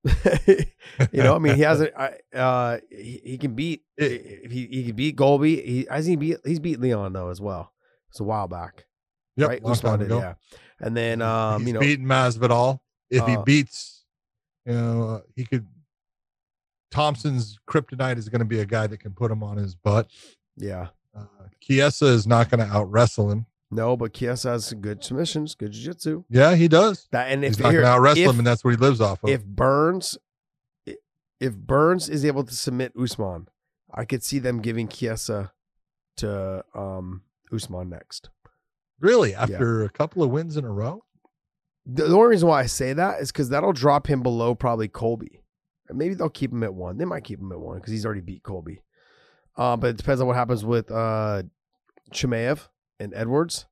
you 0.48 1.24
know, 1.24 1.36
I 1.36 1.40
mean, 1.40 1.56
he 1.56 1.62
has 1.62 1.82
a 1.82 2.00
I- 2.02 2.38
uh, 2.38 2.78
he, 2.90 3.22
he 3.24 3.38
can 3.38 3.54
beat 3.54 3.84
if 3.98 4.52
he 4.52 4.68
he 4.68 4.86
can 4.88 4.96
beat 4.96 5.18
Colby. 5.18 5.62
He 5.62 5.88
has 5.90 6.06
he 6.06 6.16
beat 6.16 6.38
he's 6.44 6.60
beat 6.60 6.80
Leon 6.80 7.14
though 7.14 7.30
as 7.30 7.40
well. 7.40 7.72
It's 8.10 8.20
a 8.20 8.24
while 8.24 8.48
back, 8.48 8.86
Yep, 9.38 9.50
right? 9.50 9.64
long 9.64 9.76
time 9.76 10.02
ago. 10.02 10.20
yeah. 10.20 10.34
And 10.80 10.98
then 10.98 11.22
um, 11.22 11.60
He's 11.62 11.68
you 11.68 11.74
know, 11.76 11.80
beaten 11.80 12.06
Masvidal. 12.06 12.80
If 13.10 13.26
he 13.28 13.36
Uh, 13.36 13.42
beats, 13.44 14.04
you 14.66 14.74
know, 14.74 15.04
uh, 15.10 15.20
he 15.36 15.46
could. 15.46 15.68
Thompson's 16.92 17.58
kryptonite 17.70 18.18
is 18.18 18.28
going 18.28 18.40
to 18.40 18.46
be 18.46 18.60
a 18.60 18.66
guy 18.66 18.86
that 18.88 18.98
can 18.98 19.14
put 19.14 19.32
him 19.32 19.44
on 19.44 19.58
his 19.58 19.76
butt. 19.76 20.10
yeah. 20.58 20.88
Uh, 21.16 21.26
Chiesa 21.62 22.06
is 22.06 22.26
not 22.26 22.50
going 22.50 22.66
to 22.66 22.74
out 22.74 22.90
wrestle 22.90 23.30
him. 23.30 23.46
No, 23.72 23.96
but 23.96 24.14
Chiesa 24.14 24.50
has 24.50 24.66
some 24.66 24.82
good 24.82 25.04
submissions, 25.04 25.56
good 25.56 25.72
jiu-jitsu. 25.72 26.26
Yeah, 26.30 26.56
he 26.56 26.68
does. 26.68 27.08
That 27.12 27.32
and 27.32 27.44
He's 27.44 27.54
if 27.58 27.64
not 27.64 27.72
here, 27.72 27.84
out 27.86 28.02
wrestle 28.02 28.32
him, 28.32 28.40
and 28.40 28.46
that's 28.46 28.64
what 28.66 28.72
he 28.72 28.78
lives 28.78 29.00
off 29.00 29.24
of. 29.24 29.30
if 29.30 29.46
Burns 29.46 30.18
if 31.40 31.56
Burns 31.56 32.08
is 32.10 32.24
able 32.26 32.44
to 32.44 32.54
submit 32.54 32.94
Usman, 33.02 33.48
I 33.94 34.06
could 34.06 34.24
see 34.24 34.40
them 34.40 34.62
giving 34.62 34.88
Chiesa 34.88 35.54
to 36.18 36.64
um 36.76 37.24
Usman 37.54 37.90
next. 37.90 38.30
really, 39.00 39.34
after 39.34 39.84
a 39.84 39.90
couple 39.90 40.22
of 40.22 40.30
wins 40.30 40.58
in 40.58 40.66
a 40.66 40.72
row, 40.72 41.04
The, 41.86 42.04
the 42.04 42.16
only 42.16 42.30
reason 42.30 42.48
why 42.50 42.62
I 42.62 42.66
say 42.68 42.94
that 42.94 43.22
is 43.22 43.32
because 43.32 43.50
that'll 43.50 43.74
drop 43.74 44.08
him 44.08 44.22
below 44.22 44.54
probably 44.54 44.88
Colby. 44.88 45.42
And 45.90 45.98
maybe 45.98 46.14
they'll 46.14 46.30
keep 46.30 46.52
him 46.52 46.64
at 46.64 46.74
one. 46.74 46.98
They 46.98 47.06
might 47.06 47.24
keep 47.24 47.40
him 47.40 47.52
at 47.52 47.60
one 47.60 47.78
because 47.78 47.92
he's 47.92 48.06
already 48.06 48.22
beat 48.22 48.44
Colby. 48.44 48.82
Uh, 49.58 49.76
but 49.78 49.88
it 49.92 49.98
depends 49.98 50.22
on 50.22 50.28
what 50.28 50.36
happens 50.38 50.64
with 50.64 50.90
uh, 50.92 51.44
Chimaev 52.14 52.68
and 53.02 53.14
Edwards, 53.14 53.66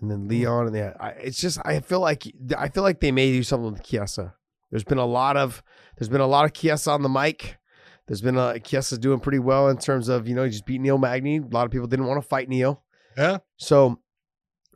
and 0.00 0.10
then 0.10 0.26
mm. 0.26 0.30
Leon. 0.30 0.66
And 0.66 0.74
the, 0.74 1.02
I, 1.02 1.10
it's 1.10 1.40
just 1.40 1.58
I 1.64 1.80
feel 1.80 2.00
like 2.00 2.24
I 2.56 2.68
feel 2.68 2.82
like 2.82 3.00
they 3.00 3.12
may 3.12 3.32
do 3.32 3.42
something 3.42 3.72
with 3.72 3.82
Chiesa. 3.82 4.34
There's 4.70 4.84
been 4.84 4.98
a 4.98 5.06
lot 5.06 5.36
of 5.36 5.62
there's 5.96 6.08
been 6.08 6.20
a 6.20 6.26
lot 6.26 6.44
of 6.44 6.52
Chiesa 6.52 6.90
on 6.90 7.02
the 7.02 7.08
mic. 7.08 7.58
There's 8.06 8.22
been 8.22 8.36
a 8.36 8.54
Kiesa's 8.54 8.98
doing 8.98 9.20
pretty 9.20 9.38
well 9.38 9.68
in 9.68 9.78
terms 9.78 10.08
of 10.08 10.26
you 10.26 10.34
know 10.34 10.44
he 10.44 10.50
just 10.50 10.66
beat 10.66 10.80
Neil 10.80 10.98
Magny. 10.98 11.38
A 11.38 11.42
lot 11.42 11.66
of 11.66 11.70
people 11.70 11.86
didn't 11.86 12.06
want 12.06 12.22
to 12.22 12.26
fight 12.26 12.48
Neil. 12.48 12.82
yeah, 13.16 13.38
So, 13.56 14.00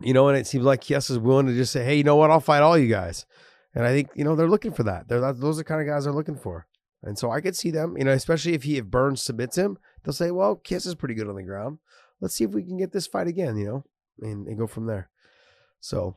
you 0.00 0.12
know, 0.12 0.28
and 0.28 0.36
it 0.36 0.46
seems 0.46 0.64
like 0.64 0.82
Kies 0.82 1.10
is 1.10 1.18
willing 1.18 1.46
to 1.46 1.54
just 1.54 1.72
say, 1.72 1.84
"Hey, 1.84 1.96
you 1.96 2.04
know 2.04 2.16
what? 2.16 2.30
I'll 2.30 2.40
fight 2.40 2.62
all 2.62 2.76
you 2.76 2.88
guys." 2.88 3.26
And 3.74 3.86
I 3.86 3.88
think 3.90 4.10
you 4.14 4.24
know 4.24 4.36
they're 4.36 4.50
looking 4.50 4.72
for 4.72 4.82
that. 4.82 5.08
They're 5.08 5.20
that, 5.20 5.40
those 5.40 5.56
are 5.56 5.60
the 5.60 5.64
kind 5.64 5.80
of 5.80 5.86
guys 5.86 6.04
they're 6.04 6.12
looking 6.12 6.36
for. 6.36 6.66
And 7.02 7.18
so 7.18 7.32
I 7.32 7.40
could 7.40 7.56
see 7.56 7.70
them, 7.70 7.96
you 7.96 8.04
know, 8.04 8.12
especially 8.12 8.54
if 8.54 8.62
he 8.62 8.76
if 8.76 8.84
Burns 8.86 9.22
submits 9.22 9.56
him, 9.56 9.78
they'll 10.04 10.12
say, 10.12 10.30
"Well, 10.30 10.56
Kies 10.56 10.86
is 10.86 10.94
pretty 10.94 11.14
good 11.14 11.28
on 11.28 11.36
the 11.36 11.42
ground. 11.42 11.78
Let's 12.22 12.34
see 12.34 12.44
if 12.44 12.52
we 12.52 12.62
can 12.62 12.78
get 12.78 12.92
this 12.92 13.06
fight 13.06 13.26
again," 13.26 13.58
you 13.58 13.66
know, 13.66 13.84
and, 14.22 14.46
and 14.46 14.56
go 14.56 14.66
from 14.66 14.86
there. 14.86 15.10
So. 15.80 16.16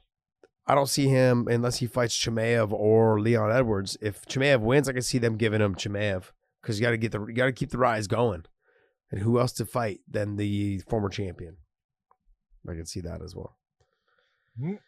I 0.67 0.73
don't 0.73 0.89
see 0.89 1.09
him 1.09 1.47
unless 1.47 1.77
he 1.77 1.85
fights 1.85 2.17
Chimaev 2.17 2.71
or 2.71 3.19
Leon 3.19 3.51
Edwards. 3.51 3.99
If 4.01 4.25
Chimaev 4.25 4.61
wins, 4.61 4.89
I 4.89 4.93
can 4.93 5.03
see 5.03 5.19
them 5.19 5.37
giving 5.37 5.61
him 5.61 5.75
Chimaev 5.75 6.31
because 6.59 6.79
you 6.79 6.83
got 6.83 6.89
to 6.89 6.97
get 6.97 7.11
the 7.11 7.23
you 7.23 7.33
got 7.33 7.45
to 7.45 7.51
keep 7.51 7.69
the 7.69 7.77
rise 7.77 8.07
going. 8.07 8.45
And 9.11 9.21
who 9.21 9.39
else 9.39 9.51
to 9.53 9.65
fight 9.65 9.99
than 10.09 10.37
the 10.37 10.79
former 10.89 11.09
champion? 11.09 11.57
I 12.67 12.73
can 12.73 12.87
see 12.87 13.01
that 13.01 13.21
as 13.21 13.35
well. 13.35 13.57
Mm. 14.59 14.79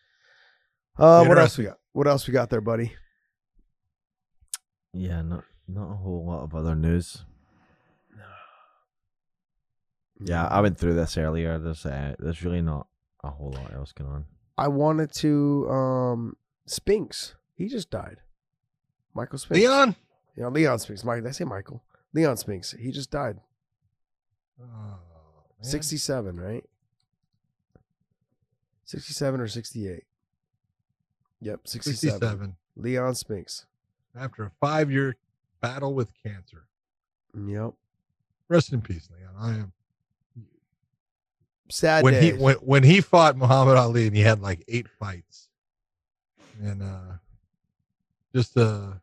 Uh, 0.97 1.25
what 1.25 1.37
else 1.37 1.57
we 1.57 1.65
got? 1.65 1.77
What 1.93 2.07
else 2.07 2.27
we 2.27 2.33
got 2.33 2.49
there, 2.49 2.61
buddy? 2.61 2.93
Yeah, 4.93 5.21
not 5.21 5.43
not 5.67 5.91
a 5.91 5.95
whole 5.97 6.25
lot 6.25 6.43
of 6.43 6.55
other 6.55 6.75
news. 6.75 7.23
Yeah, 10.19 10.47
I 10.47 10.61
went 10.61 10.77
through 10.77 10.95
this 10.95 11.17
earlier. 11.17 11.59
There's 11.59 11.85
uh, 11.85 12.15
there's 12.19 12.43
really 12.43 12.61
not 12.61 12.87
a 13.23 13.29
whole 13.29 13.51
lot 13.51 13.73
else 13.73 13.91
going 13.91 14.11
on. 14.11 14.25
I 14.57 14.67
wanted 14.67 15.11
to 15.15 15.69
um 15.69 16.37
Spinks. 16.65 17.35
He 17.55 17.67
just 17.67 17.89
died. 17.89 18.17
Michael 19.13 19.37
Spinks. 19.39 19.59
Leon. 19.59 19.95
Yeah, 20.35 20.47
Leon 20.47 20.79
Spinks. 20.79 21.03
Mike, 21.03 21.23
did 21.23 21.29
I 21.29 21.31
say 21.31 21.43
Michael? 21.43 21.83
Leon 22.13 22.37
Spinks. 22.37 22.71
He 22.79 22.91
just 22.91 23.09
died. 23.11 23.39
Oh, 24.61 24.97
67, 25.61 26.39
right? 26.39 26.63
67 28.85 29.39
or 29.39 29.47
68. 29.47 30.03
Yep, 31.41 31.67
67. 31.67 32.19
67 32.19 32.55
Leon 32.75 33.15
Spinks. 33.15 33.65
after 34.19 34.43
a 34.43 34.51
five-year 34.59 35.15
battle 35.61 35.93
with 35.93 36.11
cancer. 36.23 36.67
Yep. 37.35 37.73
Rest 38.47 38.73
in 38.73 38.81
peace, 38.81 39.09
Leon. 39.15 39.33
I 39.39 39.49
am 39.59 39.73
Sad 41.69 42.03
when 42.03 42.13
he 42.13 42.31
days. 42.31 42.39
when 42.39 42.55
when 42.55 42.83
he 42.83 43.01
fought 43.01 43.37
Muhammad 43.37 43.77
Ali 43.77 44.07
and 44.07 44.15
he 44.15 44.21
had 44.21 44.41
like 44.41 44.63
eight 44.67 44.87
fights, 44.87 45.49
and 46.61 46.81
uh, 46.81 47.17
just 48.33 48.57
uh, 48.57 48.93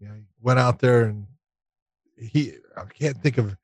yeah, 0.00 0.14
he 0.14 0.24
went 0.42 0.58
out 0.58 0.78
there 0.78 1.04
and 1.04 1.26
he 2.16 2.54
I 2.76 2.84
can't 2.84 3.16
think 3.22 3.38
of 3.38 3.56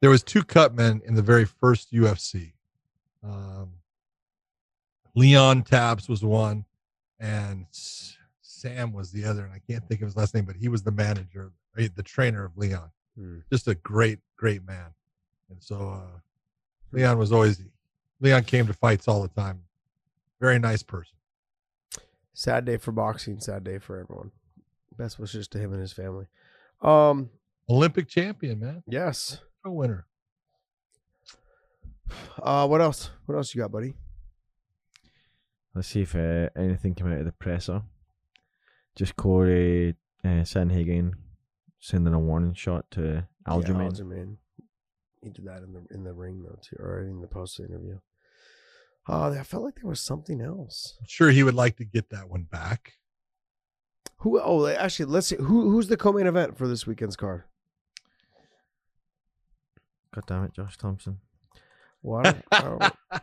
there 0.00 0.10
was 0.10 0.22
two 0.22 0.42
cutmen 0.42 1.02
in 1.04 1.14
the 1.14 1.22
very 1.22 1.44
first 1.44 1.92
UFC. 1.92 2.52
Um, 3.22 3.72
Leon 5.14 5.62
Tabbs 5.62 6.08
was 6.08 6.24
one, 6.24 6.64
and 7.18 7.66
Sam 7.70 8.92
was 8.92 9.10
the 9.10 9.24
other, 9.24 9.44
and 9.44 9.52
I 9.52 9.60
can't 9.70 9.86
think 9.88 10.00
of 10.00 10.06
his 10.06 10.16
last 10.16 10.34
name, 10.34 10.44
but 10.44 10.56
he 10.56 10.68
was 10.68 10.82
the 10.82 10.92
manager, 10.92 11.52
eh, 11.78 11.88
the 11.94 12.02
trainer 12.02 12.44
of 12.44 12.56
Leon. 12.56 12.90
Hmm. 13.18 13.38
Just 13.50 13.68
a 13.68 13.74
great, 13.74 14.18
great 14.36 14.64
man. 14.64 14.94
And 15.50 15.62
so 15.62 16.00
uh, 16.00 16.18
Leon 16.92 17.18
was 17.18 17.32
always 17.32 17.60
Leon 18.20 18.44
came 18.44 18.66
to 18.66 18.72
fights 18.72 19.08
all 19.08 19.22
the 19.22 19.28
time. 19.28 19.62
Very 20.40 20.58
nice 20.58 20.82
person. 20.82 21.16
Sad 22.32 22.64
day 22.64 22.76
for 22.76 22.92
boxing. 22.92 23.40
Sad 23.40 23.64
day 23.64 23.78
for 23.78 23.98
everyone. 23.98 24.30
Best 24.96 25.18
wishes 25.18 25.48
to 25.48 25.58
him 25.58 25.72
and 25.72 25.80
his 25.80 25.92
family. 25.92 26.26
Um. 26.82 27.30
Olympic 27.68 28.08
champion, 28.08 28.60
man. 28.60 28.82
Yes. 28.86 29.40
A 29.64 29.70
winner. 29.70 30.06
Uh. 32.42 32.66
What 32.66 32.80
else? 32.80 33.10
What 33.26 33.36
else 33.36 33.54
you 33.54 33.60
got, 33.60 33.72
buddy? 33.72 33.94
Let's 35.74 35.88
see 35.88 36.02
if 36.02 36.14
uh, 36.14 36.48
anything 36.56 36.94
came 36.94 37.12
out 37.12 37.20
of 37.20 37.24
the 37.24 37.32
presser. 37.32 37.82
Just 38.96 39.16
Cory 39.16 39.94
uh, 40.24 40.42
Sandhagen 40.42 41.12
sending 41.78 42.12
a 42.12 42.18
warning 42.18 42.54
shot 42.54 42.90
to 42.92 43.26
Aljamain. 43.46 43.96
Yeah, 43.96 44.04
Aljamain. 44.04 44.36
He 45.22 45.30
did 45.30 45.44
that 45.44 45.62
in 45.62 45.72
the 45.72 45.94
in 45.94 46.04
the 46.04 46.12
ring 46.12 46.42
though 46.42 46.58
too, 46.62 46.76
or 46.78 47.00
in 47.02 47.20
the 47.20 47.28
post 47.28 47.60
interview. 47.60 47.98
Uh, 49.10 49.30
I 49.30 49.42
felt 49.42 49.64
like 49.64 49.74
there 49.74 49.88
was 49.88 50.00
something 50.00 50.40
else. 50.40 50.94
I'm 51.00 51.06
sure 51.08 51.30
he 51.30 51.42
would 51.42 51.54
like 51.54 51.76
to 51.78 51.84
get 51.84 52.10
that 52.10 52.28
one 52.28 52.44
back. 52.44 52.92
Who? 54.18 54.38
Oh, 54.40 54.66
actually, 54.66 55.06
let's 55.06 55.26
see. 55.26 55.36
Who 55.36 55.70
who's 55.70 55.88
the 55.88 55.96
co-main 55.96 56.26
event 56.26 56.56
for 56.56 56.68
this 56.68 56.86
weekend's 56.86 57.16
card? 57.16 57.42
God 60.14 60.24
damn 60.26 60.44
it, 60.44 60.52
Josh 60.52 60.76
Thompson. 60.76 61.18
Well, 62.02 62.20
I 62.24 62.32
don't, 62.32 62.44
I 62.52 62.60
don't, 63.12 63.22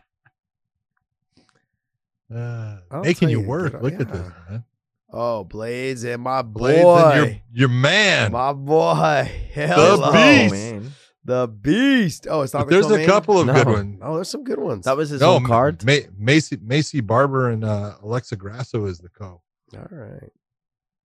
Uh, 2.30 3.00
making 3.02 3.30
you 3.30 3.40
you, 3.40 3.46
work. 3.46 3.72
did 3.72 3.78
I- 3.78 3.82
Look 3.82 4.00
at 4.00 4.12
this, 4.12 4.28
man. 4.50 4.64
oh, 5.10 5.46
Blaydes 5.48 6.04
and 6.04 6.22
my 6.22 6.42
boy, 6.42 6.72
Blaydes 6.74 7.12
and 7.12 7.26
your, 7.26 7.40
your 7.52 7.68
man. 7.70 8.32
my 8.32 8.52
boy, 8.52 9.30
hello, 9.54 10.12
beast. 10.12 10.52
man. 10.54 10.92
The 11.28 11.46
beast. 11.46 12.26
Oh, 12.30 12.40
it's 12.40 12.54
not. 12.54 12.60
But 12.60 12.70
the 12.70 12.88
there's 12.88 13.02
a 13.02 13.04
couple 13.06 13.38
of 13.38 13.46
No. 13.48 13.52
good 13.52 13.66
ones. 13.66 13.98
Oh, 14.02 14.14
there's 14.14 14.30
some 14.30 14.44
good 14.44 14.58
ones. 14.58 14.86
That 14.86 14.96
was 14.96 15.10
his 15.10 15.20
No, 15.20 15.34
own 15.34 15.44
card. 15.44 15.84
Ma- 15.84 15.92
Maycee 16.18 16.56
Maycee 16.56 17.06
Barber 17.06 17.50
and 17.50 17.64
uh, 17.64 17.96
Alexa 18.02 18.36
Grasso 18.36 18.86
is 18.86 18.98
the 19.00 19.10
co. 19.10 19.42
All 19.76 19.86
right. 19.90 20.32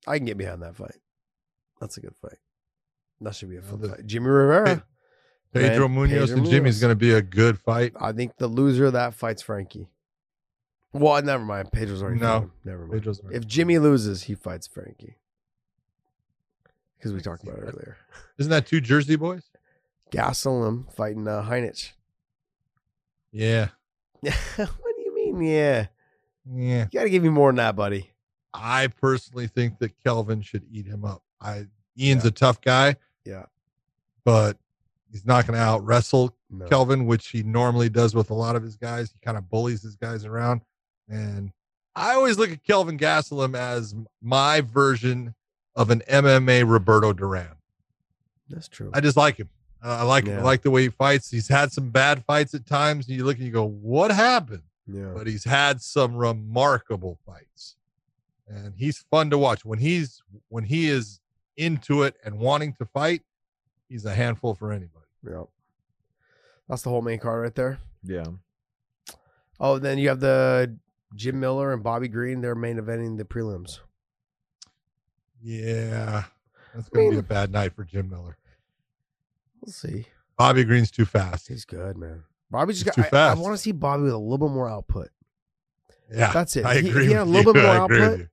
I 0.08 0.18
can 0.18 0.26
get 0.26 0.38
behind 0.38 0.62
that 0.62 0.78
fight. 0.78 0.96
That's 1.82 1.98
a 1.98 2.00
good 2.00 2.16
fight. 2.22 2.38
That 3.20 3.36
should 3.36 3.50
be 3.50 3.58
a 3.58 3.62
fun 3.62 3.82
the- 3.82 3.90
fight. 3.90 4.06
Jimmy 4.06 4.28
Rivera. 4.28 4.86
Pedro 5.54 5.90
Man, 5.90 6.08
Munhoz 6.08 6.20
Pedro 6.30 6.38
and 6.38 6.46
Jimmy's 6.50 6.78
Munhoz. 6.78 6.82
going 6.82 6.92
to 6.92 6.96
be 6.96 7.12
a 7.12 7.22
good 7.22 7.60
fight. 7.60 7.92
I 8.00 8.14
think 8.14 8.38
the 8.38 8.48
loser 8.48 8.86
of 8.86 8.94
that 8.94 9.14
fights 9.14 9.42
Frankie. 9.42 9.90
Well, 10.94 11.22
never 11.22 11.44
mind. 11.44 11.72
Pedro's 11.74 12.02
already 12.02 12.22
No. 12.22 12.28
fought 12.28 12.44
him. 12.44 12.52
Never 12.64 12.80
mind. 12.88 12.92
Pedro's 12.94 13.22
If 13.30 13.46
Jimmy 13.46 13.78
loses, 13.78 14.24
he 14.24 14.36
fights 14.36 14.68
Frankie. 14.68 15.18
Because 16.98 17.12
we 17.12 17.20
talked 17.20 17.44
about 17.44 17.58
it 17.58 17.64
earlier. 17.64 17.98
Isn't 18.38 18.52
that 18.52 18.66
two 18.68 18.80
Jersey 18.80 19.18
boys? 19.18 19.44
Gastelum 20.14 20.94
fighting 20.94 21.28
uh, 21.28 21.42
Heinisch. 21.44 21.92
Yeah. 23.32 23.70
what 24.22 24.36
do 24.58 25.02
you 25.04 25.14
mean? 25.14 25.42
Yeah. 25.42 25.88
Yeah. 26.52 26.86
You 26.92 27.00
got 27.00 27.04
to 27.04 27.10
give 27.10 27.24
me 27.24 27.30
more 27.30 27.50
than 27.50 27.58
that, 27.58 27.76
buddy. 27.76 28.12
I 28.54 28.88
personally 28.88 29.48
think 29.48 29.80
that 29.80 29.98
Kelvin 30.04 30.42
should 30.42 30.64
eat 30.72 30.86
him 30.86 31.04
up. 31.04 31.24
I 31.42 31.66
Ian's 32.00 32.24
Yeah. 32.24 32.30
a 32.30 32.32
tough 32.32 32.62
guy. 32.62 32.96
Yeah. 33.26 33.46
But 34.26 34.58
he's 35.12 35.26
not 35.26 35.48
going 35.48 35.58
to 35.58 35.64
out 35.64 35.84
wrestle 35.86 36.36
No. 36.50 36.68
Kelvin, 36.68 37.06
which 37.06 37.30
he 37.30 37.42
normally 37.44 37.90
does 37.90 38.14
with 38.14 38.30
a 38.30 38.34
lot 38.36 38.56
of 38.56 38.64
his 38.64 38.76
guys. 38.78 39.12
He 39.12 39.20
kind 39.20 39.38
of 39.38 39.50
bullies 39.50 39.82
his 39.82 39.96
guys 39.96 40.26
around. 40.26 40.62
And 41.10 41.52
I 41.96 42.14
always 42.14 42.38
look 42.38 42.52
at 42.52 42.64
Kelvin 42.64 42.98
Gastelum 42.98 43.56
as 43.58 43.96
my 44.22 44.62
version 44.62 45.34
of 45.76 45.90
an 45.90 46.02
MMA 46.10 46.70
Roberto 46.70 47.14
Duran. 47.14 47.56
That's 48.50 48.68
true. 48.68 48.92
I 48.94 49.00
just 49.02 49.18
like 49.18 49.38
him. 49.38 49.50
Uh, 49.84 49.98
I 50.00 50.04
like 50.04 50.26
him. 50.26 50.40
I 50.40 50.42
like 50.42 50.62
the 50.62 50.72
way 50.72 50.84
he 50.84 50.90
fights. 50.90 51.30
He's 51.30 51.48
had 51.50 51.72
some 51.72 51.90
bad 51.90 52.24
fights 52.26 52.54
at 52.54 52.66
times, 52.66 53.08
and 53.08 53.18
you 53.18 53.26
look 53.26 53.38
and 53.38 53.46
you 53.46 53.52
go, 53.52 53.66
"What 53.66 54.12
happened?" 54.12 54.64
yeah. 54.88 55.12
But 55.14 55.28
he's 55.28 55.44
had 55.44 55.82
some 55.82 56.16
remarkable 56.16 57.18
fights, 57.26 57.76
and 58.48 58.74
he's 58.78 59.00
fun 59.12 59.30
to 59.32 59.38
watch. 59.38 59.66
When 59.66 59.80
he's 59.80 60.22
when 60.48 60.64
he 60.64 60.88
is 60.88 61.20
into 61.58 62.04
it 62.04 62.16
and 62.24 62.40
wanting 62.40 62.74
to 62.76 62.86
fight, 62.86 63.24
he's 63.90 64.06
a 64.06 64.16
handful 64.16 64.56
for 64.56 64.72
anybody. 64.72 65.06
Yeah. 65.28 65.44
That's 66.70 66.82
the 66.82 66.90
whole 66.90 67.02
main 67.02 67.20
card 67.20 67.42
right 67.42 67.56
there. 67.56 67.80
Yeah. 68.04 68.26
Oh, 69.60 69.80
then 69.80 69.98
you 69.98 70.08
have 70.10 70.22
the 70.22 70.76
Jim 71.14 71.40
Miller 71.40 71.74
and 71.74 71.84
Bobby 71.84 72.08
Green. 72.08 72.40
They're 72.42 72.56
main 72.56 72.78
eventing 72.78 73.18
the 73.18 73.26
prelims. 73.26 73.80
Yeah, 75.42 76.24
that's 76.74 76.88
gonna 76.90 77.06
be 77.06 77.10
mean- 77.12 77.20
a 77.20 77.24
bad 77.24 77.52
night 77.52 77.76
for 77.76 77.84
Jim 77.84 78.10
Miller. 78.10 78.38
We'll 79.66 79.72
see. 79.74 80.06
Bobby 80.38 80.64
Green's 80.64 80.92
too 80.92 81.06
fast. 81.06 81.48
He's 81.48 81.66
good, 81.66 81.98
man. 81.98 82.24
Bobby 82.52 82.74
just 82.74 82.86
He's 82.86 82.94
got. 82.94 82.96
too 82.96 83.02
I- 83.04 83.08
I, 83.08 83.10
fast. 83.10 83.42
want 83.42 83.54
to 83.54 83.58
see 83.58 83.72
Bobby 83.72 84.04
with 84.04 84.14
a 84.14 84.18
little 84.18 84.38
bit 84.48 84.54
more 84.54 84.70
output. 84.70 85.10
Yeah, 86.14 86.32
That's 86.32 86.56
it. 86.56 86.66
I 86.66 86.80
He- 86.80 86.90
agree. 86.90 87.06
he 87.08 87.12
had 87.14 87.22
a 87.22 87.26
with 87.26 87.34
little 87.36 87.54
bit 87.54 87.64
more 87.64 87.72
I 87.82 87.86
agree 87.86 88.00
with 88.00 88.08
output. 88.10 88.20
you. 88.20 88.28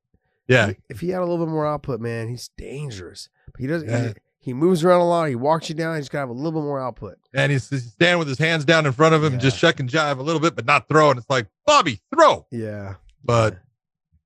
Yeah, 0.48 0.72
if 0.88 0.98
he 1.00 1.10
had 1.10 1.20
a 1.20 1.24
little 1.24 1.44
bit 1.46 1.50
more 1.52 1.64
output, 1.66 2.00
man, 2.00 2.28
he's 2.28 2.50
dangerous. 2.58 3.28
But 3.52 3.60
he 3.60 3.66
doesn't. 3.68 3.88
Yeah. 3.88 4.08
He, 4.08 4.14
he 4.42 4.52
moves 4.54 4.82
around 4.82 5.00
a 5.02 5.08
lot. 5.08 5.28
He 5.28 5.36
walks 5.36 5.68
you 5.68 5.76
down. 5.76 5.94
He's 5.96 6.08
got 6.08 6.18
to 6.18 6.22
have 6.22 6.28
a 6.30 6.32
little 6.32 6.50
bit 6.60 6.64
more 6.64 6.80
output. 6.80 7.18
and 7.34 7.52
he's, 7.52 7.70
he's 7.70 7.92
standing 7.92 8.18
with 8.18 8.26
his 8.26 8.38
hands 8.38 8.64
down 8.64 8.84
in 8.86 8.90
front 8.92 9.14
of 9.14 9.22
him, 9.22 9.38
just 9.38 9.58
check 9.60 9.78
and 9.78 9.88
jive 9.88 10.18
a 10.18 10.22
little 10.22 10.40
bit, 10.40 10.56
but 10.56 10.64
not 10.66 10.88
throwing. 10.88 11.18
It's 11.18 11.30
like 11.30 11.46
Bobby, 11.66 12.00
throw. 12.12 12.46
Yeah. 12.50 12.94
But 13.22 13.58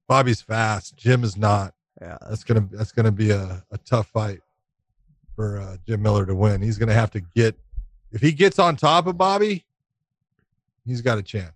Bobby's 0.08 0.40
fast. 0.40 0.96
Jim 0.96 1.24
is 1.24 1.36
not. 1.36 1.74
Yeah. 2.00 2.16
That's 2.28 2.42
gonna 2.44 2.66
that's 2.72 2.92
gonna 2.92 3.12
be 3.12 3.30
a, 3.30 3.62
a 3.70 3.78
tough 3.78 4.06
fight 4.08 4.40
for 5.36 5.60
uh, 5.60 5.76
Jim 5.86 6.02
Miller 6.02 6.26
to 6.26 6.34
win. 6.34 6.62
He's 6.62 6.78
gonna 6.78 6.94
have 6.94 7.10
to 7.12 7.20
get 7.20 7.56
if 8.12 8.20
he 8.20 8.32
gets 8.32 8.58
on 8.58 8.76
top 8.76 9.06
of 9.06 9.18
Bobby, 9.18 9.64
he's 10.86 11.00
got 11.00 11.18
a 11.18 11.22
chance. 11.22 11.52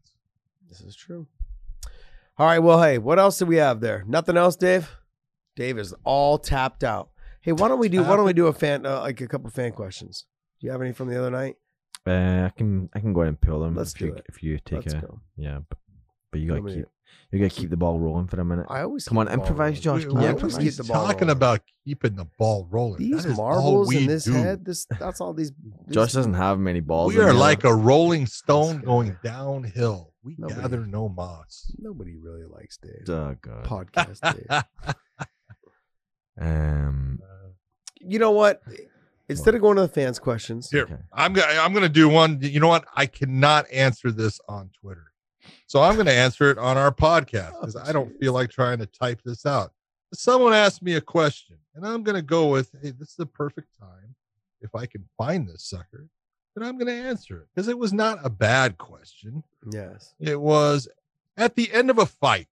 This 0.68 0.80
is 0.80 0.94
true. 0.96 1.26
All 2.36 2.46
right. 2.46 2.58
Well, 2.58 2.82
hey, 2.82 2.98
what 2.98 3.18
else 3.18 3.38
do 3.38 3.46
we 3.46 3.56
have 3.56 3.80
there? 3.80 4.04
Nothing 4.06 4.36
else, 4.36 4.56
Dave. 4.56 4.90
Dave 5.56 5.78
is 5.78 5.94
all 6.04 6.38
tapped 6.38 6.84
out. 6.84 7.10
Hey, 7.40 7.52
why 7.52 7.68
don't 7.68 7.78
we 7.78 7.88
do? 7.88 8.02
Why 8.02 8.16
don't 8.16 8.24
we 8.26 8.32
do 8.32 8.46
a 8.48 8.52
fan 8.52 8.84
uh, 8.86 9.00
like 9.00 9.20
a 9.20 9.26
couple 9.28 9.50
fan 9.50 9.72
questions? 9.72 10.26
Do 10.60 10.66
you 10.66 10.72
have 10.72 10.82
any 10.82 10.92
from 10.92 11.08
the 11.08 11.18
other 11.18 11.30
night? 11.30 11.56
Uh, 12.06 12.46
I 12.46 12.52
can 12.56 12.88
I 12.94 13.00
can 13.00 13.12
go 13.12 13.20
ahead 13.22 13.28
and 13.28 13.40
pull 13.40 13.60
them. 13.60 13.74
Let's 13.74 13.92
if 13.92 13.98
do 13.98 14.06
you, 14.06 14.14
it. 14.14 14.26
If 14.28 14.42
you 14.42 14.58
take 14.64 14.84
Let's 14.86 14.94
a 14.94 14.98
go. 14.98 15.20
yeah, 15.36 15.58
but, 15.68 15.78
but 16.30 16.40
you 16.40 16.48
gotta 16.48 16.60
Let 16.62 16.64
me- 16.70 16.74
keep 16.82 16.86
you 17.30 17.38
gotta 17.38 17.50
keep 17.54 17.70
the 17.70 17.76
ball 17.76 17.98
rolling 17.98 18.26
for 18.26 18.40
a 18.40 18.44
minute. 18.44 18.66
I 18.68 18.82
always 18.82 19.06
Come 19.06 19.18
on, 19.18 19.28
improvise, 19.28 19.84
rolling. 19.84 20.02
Josh. 20.02 20.04
We- 20.06 20.10
Come 20.12 20.20
we- 20.20 20.26
on, 20.28 20.34
Yeah, 20.34 20.40
please 20.40 20.58
keep 20.58 20.74
the 20.74 20.84
ball 20.84 21.04
talking 21.06 21.20
rolling. 21.28 21.30
about 21.36 21.60
keeping 21.84 22.16
the 22.16 22.26
ball 22.38 22.66
rolling. 22.70 22.98
These 22.98 23.24
That 23.24 23.30
is 23.32 23.38
all 23.38 23.50
marbles 23.50 23.94
in 23.94 24.06
this 24.06 24.24
do. 24.24 24.32
head. 24.32 24.64
This 24.64 24.86
that's 24.98 25.20
all 25.20 25.34
these. 25.34 25.52
these- 25.86 25.94
Josh 25.94 26.12
doesn't 26.12 26.34
have 26.34 26.58
many 26.58 26.80
balls. 26.80 27.14
We 27.14 27.20
are 27.20 27.24
there. 27.26 27.34
like 27.34 27.64
a 27.64 27.74
rolling 27.74 28.26
stone 28.26 28.80
going 28.80 29.16
downhill. 29.22 30.12
We 30.22 30.34
Nobody- 30.38 30.60
gather 30.60 30.86
no 30.86 31.08
moss. 31.08 31.70
Nobody 31.78 32.16
really 32.16 32.44
likes 32.44 32.76
Dave. 32.78 33.08
Oh 33.08 33.36
god. 33.40 33.64
Podcast 33.64 34.20
Dave. 34.20 34.94
Um. 36.40 37.20
You 38.00 38.18
know 38.18 38.30
what? 38.30 38.62
Instead 39.28 39.54
of 39.54 39.60
going 39.60 39.76
to 39.76 39.82
the 39.82 39.88
fans' 39.88 40.18
questions, 40.18 40.70
Here, 40.70 40.84
Okay. 40.84 40.96
I'm 41.12 41.32
gonna 41.32 41.52
I'm 41.60 41.72
gonna 41.74 41.88
do 41.88 42.08
one. 42.08 42.38
You 42.40 42.60
know 42.60 42.68
what? 42.68 42.84
I 42.94 43.06
cannot 43.06 43.66
answer 43.72 44.10
this 44.12 44.40
on 44.48 44.70
Twitter, 44.80 45.06
so 45.66 45.82
I'm 45.82 45.96
gonna 45.96 46.10
answer 46.10 46.50
it 46.50 46.58
on 46.58 46.76
our 46.76 46.92
podcast 46.92 47.52
because 47.60 47.76
Oh, 47.76 47.82
I 47.84 47.92
don't 47.92 48.16
feel 48.18 48.32
like 48.32 48.50
trying 48.50 48.78
to 48.78 48.86
type 48.86 49.20
this 49.24 49.44
out. 49.46 49.72
Someone 50.14 50.54
asked 50.54 50.82
me 50.82 50.94
a 50.94 51.00
question, 51.00 51.56
and 51.74 51.86
I'm 51.86 52.02
gonna 52.02 52.22
go 52.22 52.48
with, 52.48 52.70
"Hey, 52.82 52.90
this 52.90 53.10
is 53.10 53.16
the 53.16 53.26
perfect 53.26 53.68
time. 53.78 54.14
If 54.60 54.74
I 54.74 54.86
can 54.86 55.08
find 55.16 55.48
this 55.48 55.64
sucker, 55.64 56.08
then 56.54 56.66
I'm 56.66 56.78
gonna 56.78 56.92
answer 56.92 57.42
it 57.42 57.48
because 57.54 57.68
it 57.68 57.78
was 57.78 57.92
not 57.92 58.18
a 58.24 58.30
bad 58.30 58.78
question. 58.78 59.42
yes. 59.70 60.14
It 60.18 60.40
was 60.40 60.88
at 61.36 61.54
the 61.56 61.72
end 61.72 61.90
of 61.90 61.98
a 61.98 62.06
fight. 62.06 62.48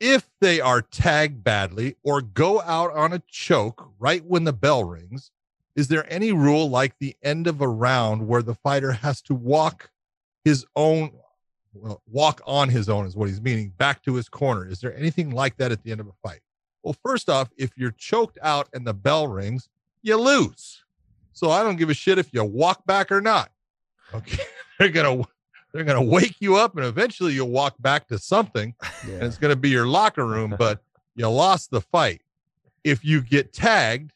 If 0.00 0.28
they 0.40 0.60
are 0.60 0.82
tagged 0.82 1.44
badly 1.44 1.96
or 2.02 2.20
go 2.22 2.60
out 2.62 2.92
on 2.92 3.12
a 3.12 3.22
choke 3.28 3.90
right 4.00 4.24
when 4.24 4.44
the 4.44 4.52
bell 4.52 4.82
rings, 4.84 5.30
is 5.76 5.88
there 5.88 6.10
any 6.12 6.32
rule 6.32 6.68
like 6.68 6.98
the 6.98 7.16
end 7.22 7.46
of 7.46 7.60
a 7.60 7.68
round 7.68 8.26
where 8.26 8.42
the 8.42 8.54
fighter 8.54 8.92
has 8.92 9.22
to 9.22 9.34
walk 9.34 9.90
his 10.44 10.66
own, 10.74 11.12
well, 11.74 12.02
walk 12.06 12.40
on 12.46 12.68
his 12.68 12.88
own 12.88 13.06
is 13.06 13.16
what 13.16 13.28
he's 13.28 13.40
meaning, 13.40 13.72
back 13.76 14.02
to 14.04 14.14
his 14.14 14.28
corner? 14.28 14.68
Is 14.68 14.80
there 14.80 14.96
anything 14.96 15.30
like 15.30 15.56
that 15.56 15.72
at 15.72 15.82
the 15.82 15.90
end 15.90 16.00
of 16.00 16.06
a 16.06 16.12
fight? 16.22 16.40
Well, 16.82 16.96
first 17.02 17.28
off, 17.28 17.50
if 17.56 17.70
you're 17.76 17.92
choked 17.92 18.38
out 18.42 18.68
and 18.72 18.86
the 18.86 18.94
bell 18.94 19.28
rings, 19.28 19.68
you 20.02 20.16
lose. 20.16 20.82
So 21.32 21.50
I 21.50 21.62
don't 21.62 21.76
give 21.76 21.90
a 21.90 21.94
shit 21.94 22.18
if 22.18 22.32
you 22.32 22.44
walk 22.44 22.84
back 22.86 23.10
or 23.10 23.20
not. 23.20 23.50
Okay. 24.14 24.42
They're 24.78 24.88
gonna 24.88 25.22
they're 25.72 25.84
gonna 25.84 26.02
wake 26.02 26.36
you 26.40 26.56
up 26.56 26.76
and 26.76 26.84
eventually 26.84 27.34
you'll 27.34 27.50
walk 27.50 27.76
back 27.78 28.08
to 28.08 28.18
something 28.18 28.74
and 29.04 29.22
it's 29.22 29.38
gonna 29.38 29.54
be 29.54 29.70
your 29.70 29.86
locker 29.86 30.26
room, 30.26 30.56
but 30.58 30.82
you 31.14 31.28
lost 31.28 31.70
the 31.70 31.80
fight. 31.80 32.22
If 32.82 33.04
you 33.04 33.20
get 33.20 33.52
tagged 33.52 34.12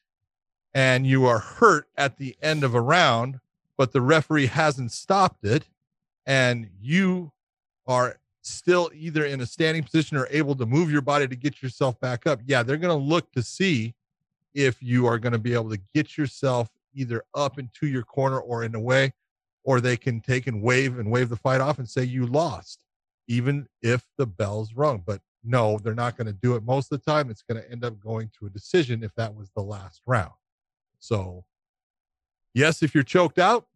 and 0.75 1.07
you 1.07 1.25
are 1.27 1.39
hurt 1.39 1.87
at 1.97 2.17
the 2.17 2.37
end 2.43 2.65
of 2.65 2.75
a 2.75 2.81
round, 2.81 3.39
but 3.77 3.93
the 3.93 4.01
referee 4.01 4.47
hasn't 4.47 4.91
stopped 4.91 5.45
it, 5.45 5.69
and 6.27 6.69
you 6.81 7.33
are 7.87 8.17
still 8.43 8.91
either 8.95 9.25
in 9.25 9.41
a 9.41 9.47
standing 9.47 9.83
position 9.83 10.17
or 10.17 10.29
able 10.31 10.55
to 10.55 10.67
move 10.67 10.91
your 10.91 11.03
body 11.03 11.27
to 11.27 11.37
get 11.37 11.63
yourself 11.63 11.99
back 12.01 12.27
up, 12.27 12.41
yeah, 12.47 12.63
they're 12.63 12.77
going 12.77 12.97
to 12.97 13.05
look 13.05 13.31
to 13.33 13.43
see 13.43 13.95
if 14.55 14.83
you 14.83 15.07
are 15.07 15.19
going 15.19 15.33
to 15.33 15.39
be 15.39 15.53
able 15.53 15.71
to 15.71 15.81
get 15.95 16.17
yourself 16.17 16.71
either 16.95 17.23
up 17.35 17.59
into 17.59 17.87
your 17.87 18.03
corner 18.03 18.39
or 18.39 18.65
in 18.65 18.75
a 18.75 18.81
way, 18.81 19.13
or 19.65 19.81
they 19.81 19.97
can 19.97 20.21
take 20.21 20.47
and 20.47 20.63
wave 20.63 20.99
and 20.99 21.11
wave 21.11 21.29
the 21.29 21.37
fight 21.37 21.61
off 21.61 21.79
and 21.79 21.89
say 21.89 22.03
you 22.03 22.27
lost, 22.27 22.79
even 23.29 23.67
if 23.83 24.07
the 24.17 24.27
bell's 24.27 24.73
rung. 24.75 25.03
But 25.05 25.21
no, 25.45 25.79
they're 25.79 25.95
not 25.95 26.17
going 26.17 26.27
to 26.27 26.33
do 26.33 26.55
it 26.55 26.65
most 26.65 26.91
of 26.91 27.01
the 27.01 27.11
time. 27.11 27.31
It's 27.31 27.43
going 27.43 27.63
to 27.63 27.71
end 27.71 27.85
up 27.85 28.01
going 28.01 28.31
to 28.39 28.47
a 28.47 28.51
decision 28.51 29.05
if 29.05 29.15
that 29.17 29.35
was 29.35 29.51
the 29.55 29.63
last 29.63 30.01
round. 30.07 30.33
So, 30.99 31.45
yes, 32.55 32.83
if 32.83 32.95
you're 32.95 33.05
choked 33.05 33.39
out, 33.39 33.67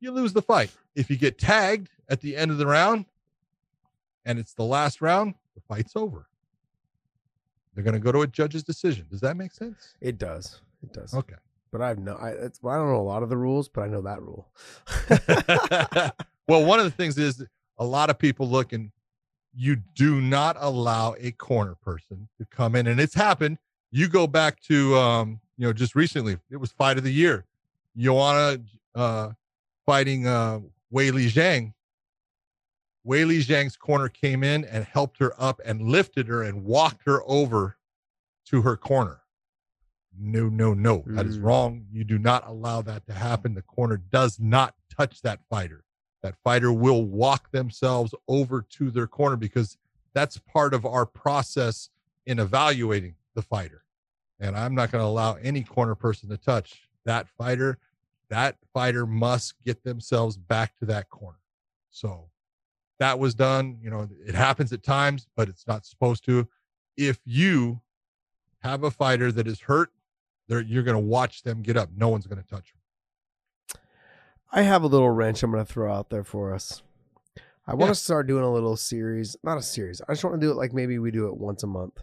you 0.00 0.12
lose 0.12 0.32
the 0.32 0.42
fight. 0.42 0.70
If 0.94 1.10
you 1.10 1.16
get 1.16 1.38
tagged 1.38 1.88
at 2.08 2.20
the 2.20 2.36
end 2.36 2.50
of 2.50 2.58
the 2.58 2.66
round 2.66 3.06
and 4.28 4.38
it's 4.38 4.52
the 4.52 4.62
last 4.62 5.00
round, 5.00 5.34
the 5.54 5.62
fight's 5.62 5.96
over. 5.96 6.28
They're 7.74 7.82
going 7.82 7.94
to 7.94 8.00
go 8.00 8.12
to 8.12 8.22
a 8.22 8.26
judge's 8.26 8.62
decision. 8.62 9.06
Does 9.10 9.20
that 9.22 9.36
make 9.36 9.52
sense? 9.52 9.94
It 10.00 10.18
does. 10.18 10.60
It 10.82 10.92
does. 10.92 11.14
Okay. 11.14 11.36
But 11.72 11.80
I've 11.80 11.98
no. 11.98 12.14
I, 12.14 12.34
well, 12.62 12.74
I 12.74 12.78
don't 12.78 12.92
know 12.92 13.00
a 13.00 13.02
lot 13.02 13.22
of 13.22 13.30
the 13.30 13.36
rules, 13.36 13.68
but 13.68 13.82
I 13.82 13.88
know 13.88 14.02
that 14.02 14.20
rule. 14.22 14.48
well, 16.48 16.64
one 16.64 16.78
of 16.78 16.84
the 16.84 16.90
things 16.90 17.18
is 17.18 17.44
a 17.78 17.84
lot 17.84 18.10
of 18.10 18.18
people 18.18 18.48
look 18.48 18.72
and 18.72 18.90
you 19.54 19.76
do 19.94 20.20
not 20.20 20.56
allow 20.60 21.14
a 21.18 21.30
corner 21.32 21.74
person 21.74 22.28
to 22.38 22.46
come 22.46 22.74
in, 22.74 22.86
and 22.86 23.00
it's 23.00 23.14
happened. 23.14 23.58
You 23.90 24.08
go 24.08 24.26
back 24.26 24.60
to 24.62 24.96
um, 24.96 25.40
you 25.56 25.66
know, 25.66 25.72
just 25.72 25.94
recently, 25.94 26.38
it 26.50 26.56
was 26.56 26.70
fight 26.70 26.98
of 26.98 27.04
the 27.04 27.12
year. 27.12 27.44
Joanna 27.96 28.60
uh 28.94 29.30
fighting 29.86 30.26
uh 30.26 30.60
Weili 30.92 31.26
Zhang. 31.26 31.72
Weili 33.08 33.38
Zhang's 33.38 33.76
corner 33.76 34.08
came 34.08 34.44
in 34.44 34.64
and 34.64 34.84
helped 34.84 35.18
her 35.18 35.32
up 35.40 35.60
and 35.64 35.80
lifted 35.82 36.28
her 36.28 36.42
and 36.42 36.64
walked 36.64 37.04
her 37.06 37.22
over 37.26 37.78
to 38.46 38.62
her 38.62 38.76
corner. 38.76 39.22
No, 40.20 40.48
no, 40.48 40.74
no. 40.74 41.04
That 41.06 41.26
is 41.26 41.38
Mm. 41.38 41.44
wrong. 41.44 41.86
You 41.90 42.04
do 42.04 42.18
not 42.18 42.46
allow 42.46 42.82
that 42.82 43.06
to 43.06 43.12
happen. 43.12 43.54
The 43.54 43.62
corner 43.62 43.96
does 43.96 44.38
not 44.38 44.74
touch 44.90 45.22
that 45.22 45.40
fighter. 45.48 45.84
That 46.22 46.36
fighter 46.42 46.72
will 46.72 47.04
walk 47.04 47.50
themselves 47.50 48.14
over 48.26 48.60
to 48.62 48.90
their 48.90 49.06
corner 49.06 49.36
because 49.36 49.78
that's 50.12 50.38
part 50.38 50.74
of 50.74 50.84
our 50.84 51.06
process 51.06 51.90
in 52.26 52.38
evaluating 52.38 53.14
the 53.34 53.42
fighter. 53.42 53.84
And 54.40 54.56
I'm 54.56 54.74
not 54.74 54.90
going 54.90 55.02
to 55.02 55.06
allow 55.08 55.34
any 55.34 55.62
corner 55.62 55.94
person 55.94 56.28
to 56.30 56.36
touch 56.36 56.88
that 57.04 57.28
fighter. 57.28 57.78
That 58.28 58.58
fighter 58.74 59.06
must 59.06 59.54
get 59.64 59.84
themselves 59.84 60.36
back 60.36 60.76
to 60.78 60.84
that 60.86 61.08
corner. 61.08 61.38
So 61.90 62.30
that 62.98 63.18
was 63.18 63.34
done. 63.34 63.78
You 63.82 63.90
know, 63.90 64.08
it 64.26 64.34
happens 64.34 64.72
at 64.72 64.82
times, 64.82 65.26
but 65.36 65.48
it's 65.48 65.66
not 65.66 65.86
supposed 65.86 66.24
to. 66.26 66.48
If 66.96 67.20
you 67.24 67.80
have 68.60 68.82
a 68.84 68.90
fighter 68.90 69.30
that 69.32 69.46
is 69.46 69.60
hurt, 69.60 69.90
you're 70.48 70.82
going 70.82 70.94
to 70.96 70.98
watch 70.98 71.42
them 71.42 71.62
get 71.62 71.76
up. 71.76 71.90
No 71.96 72.08
one's 72.08 72.26
going 72.26 72.42
to 72.42 72.48
touch 72.48 72.72
them. 72.72 73.80
I 74.50 74.62
have 74.62 74.82
a 74.82 74.86
little 74.86 75.10
wrench 75.10 75.42
I'm 75.42 75.50
going 75.50 75.64
to 75.64 75.70
throw 75.70 75.92
out 75.92 76.08
there 76.10 76.24
for 76.24 76.54
us. 76.54 76.82
I 77.66 77.72
want 77.74 77.88
Yeah. 77.90 77.92
to 77.92 77.94
start 77.96 78.26
doing 78.26 78.44
a 78.44 78.52
little 78.52 78.76
series, 78.78 79.36
not 79.44 79.58
a 79.58 79.62
series. 79.62 80.00
I 80.08 80.12
just 80.12 80.24
want 80.24 80.40
to 80.40 80.46
do 80.46 80.50
it 80.50 80.56
like 80.56 80.72
maybe 80.72 80.98
we 80.98 81.10
do 81.10 81.26
it 81.28 81.36
once 81.36 81.62
a 81.62 81.66
month. 81.66 81.98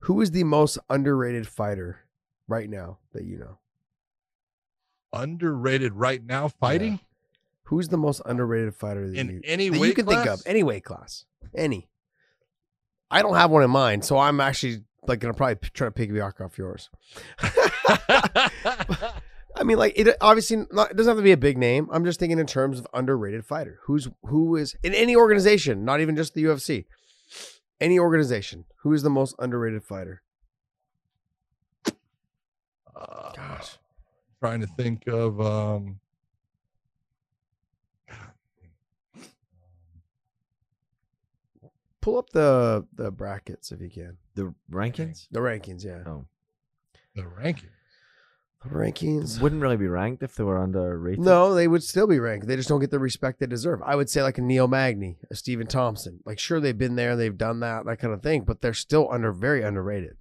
Who 0.00 0.20
is 0.20 0.30
the 0.30 0.44
most 0.44 0.76
underrated 0.90 1.48
fighter 1.48 2.00
right 2.46 2.68
now 2.68 2.98
that 3.14 3.24
you 3.24 3.38
know? 3.38 3.58
Underrated 5.12 5.94
right 5.94 6.22
now 6.22 6.48
fighting 6.48 7.00
Who's 7.66 7.88
the 7.88 7.96
most 7.96 8.22
underrated 8.24 8.74
fighter 8.74 9.08
that 9.08 9.16
in 9.16 9.28
you, 9.28 9.40
any 9.44 9.68
that 9.68 9.80
weight 9.80 9.88
you 9.88 9.94
can 9.94 10.06
think 10.06 10.22
class? 10.22 10.40
of? 10.40 10.46
Any 10.46 10.62
weight 10.62 10.84
class, 10.84 11.24
any. 11.54 11.88
I 13.10 13.22
don't 13.22 13.34
have 13.34 13.50
one 13.50 13.62
in 13.62 13.70
mind, 13.70 14.04
so 14.04 14.18
I'm 14.18 14.40
actually 14.40 14.82
like 15.06 15.20
gonna 15.20 15.34
probably 15.34 15.56
p- 15.56 15.70
try 15.72 15.88
to 15.88 15.92
piggyback 15.92 16.40
off 16.40 16.58
yours. 16.58 16.90
I 19.58 19.62
mean, 19.64 19.78
like 19.78 19.94
it 19.96 20.16
obviously 20.20 20.64
not, 20.70 20.90
it 20.90 20.96
doesn't 20.96 21.10
have 21.10 21.16
to 21.16 21.22
be 21.22 21.32
a 21.32 21.36
big 21.36 21.56
name. 21.58 21.88
I'm 21.90 22.04
just 22.04 22.20
thinking 22.20 22.38
in 22.38 22.46
terms 22.46 22.78
of 22.78 22.86
underrated 22.92 23.44
fighter. 23.44 23.80
Who's 23.84 24.08
who 24.24 24.54
is 24.56 24.76
in 24.82 24.94
any 24.94 25.16
organization, 25.16 25.84
not 25.84 26.00
even 26.00 26.14
just 26.16 26.34
the 26.34 26.44
UFC. 26.44 26.84
Any 27.80 27.98
organization, 27.98 28.64
who 28.82 28.92
is 28.92 29.02
the 29.02 29.10
most 29.10 29.34
underrated 29.38 29.82
fighter? 29.84 30.22
Uh, 32.94 33.32
Gosh. 33.34 33.76
trying 34.40 34.60
to 34.60 34.66
think 34.66 35.06
of 35.06 35.40
um 35.40 36.00
Pull 42.06 42.18
up 42.18 42.30
the 42.30 42.86
the 42.94 43.10
brackets 43.10 43.72
if 43.72 43.80
you 43.80 43.90
can. 43.90 44.16
The 44.36 44.54
rankings 44.70 45.26
The 45.32 45.40
rankings, 45.40 45.84
yeah. 45.84 46.04
Oh. 46.06 46.26
the 47.16 47.26
ranking. 47.26 47.70
The 48.62 48.68
rankings. 48.68 49.40
wouldn't 49.40 49.60
really 49.60 49.76
be 49.76 49.88
ranked 49.88 50.22
if 50.22 50.36
they 50.36 50.44
were 50.44 50.62
underrated. 50.62 51.18
No, 51.18 51.52
they 51.52 51.66
would 51.66 51.82
still 51.82 52.06
be 52.06 52.20
ranked. 52.20 52.46
They 52.46 52.54
just 52.54 52.68
don't 52.68 52.78
get 52.78 52.92
the 52.92 53.00
respect 53.00 53.40
they 53.40 53.46
deserve. 53.46 53.82
I 53.82 53.96
would 53.96 54.08
say 54.08 54.22
like 54.22 54.38
a 54.38 54.40
Neil 54.40 54.68
Magny, 54.68 55.18
a 55.32 55.34
Stephen 55.34 55.66
Thompson. 55.66 56.20
Like 56.24 56.38
sure 56.38 56.60
they've 56.60 56.78
been 56.78 56.94
there, 56.94 57.16
they've 57.16 57.36
done 57.36 57.58
that, 57.58 57.86
that 57.86 57.96
kind 57.96 58.14
of 58.14 58.22
thing, 58.22 58.42
but 58.42 58.60
they're 58.62 58.72
still 58.72 59.08
under 59.10 59.32
very 59.32 59.64
underrated. 59.64 60.16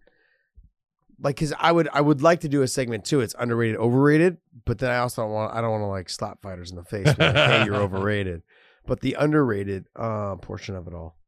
Like 1.19 1.37
cuz 1.37 1.53
I 1.59 1.71
would 1.71 1.87
I 1.93 2.01
would 2.01 2.23
like 2.23 2.39
to 2.39 2.49
do 2.49 2.63
a 2.63 2.67
segment 2.67 3.05
too. 3.05 3.21
It's 3.21 3.35
underrated, 3.37 3.77
overrated, 3.77 4.37
but 4.65 4.79
then 4.79 4.89
I 4.89 4.97
also 4.97 5.21
don't 5.21 5.33
want 5.33 5.53
I 5.53 5.61
don't 5.61 5.69
want 5.69 5.83
to 5.83 5.85
like 5.85 6.09
slap 6.09 6.41
fighters 6.41 6.71
in 6.71 6.77
the 6.77 6.83
face 6.83 7.05
like, 7.05 7.35
hey, 7.35 7.65
you're 7.65 7.75
overrated. 7.87 8.41
But 8.87 9.01
the 9.01 9.13
underrated 9.13 9.85
uh 9.95 10.37
portion 10.37 10.75
of 10.75 10.87
it 10.87 10.95
all. 10.95 11.19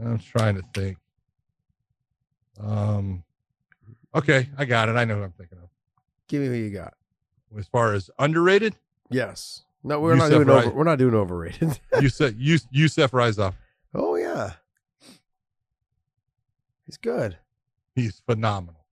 I'm 0.00 0.18
trying 0.18 0.56
to 0.56 0.62
think. 0.74 0.98
Um 2.60 3.24
okay, 4.14 4.48
I 4.58 4.64
got 4.64 4.88
it. 4.88 4.96
I 4.96 5.04
know 5.04 5.16
who 5.16 5.22
I'm 5.22 5.32
thinking 5.32 5.58
of. 5.58 5.68
Give 6.28 6.42
me 6.42 6.48
who 6.48 6.54
you 6.54 6.70
got. 6.70 6.94
As 7.58 7.66
far 7.66 7.92
as 7.92 8.10
underrated, 8.18 8.74
Yes. 9.10 9.62
No, 9.84 10.00
we're 10.00 10.14
not 10.14 10.30
doing 10.30 10.48
over, 10.48 10.70
we're 10.70 10.84
not 10.84 10.98
doing 10.98 11.14
overrated. 11.14 11.78
Yusef 12.00 12.34
Yus- 12.38 12.68
Yusuf 12.70 13.10
Raisov. 13.10 13.54
oh 13.94 14.16
yeah. 14.16 14.52
He's 16.86 16.96
good. 16.96 17.36
He's 17.94 18.20
phenomenal. 18.26 18.84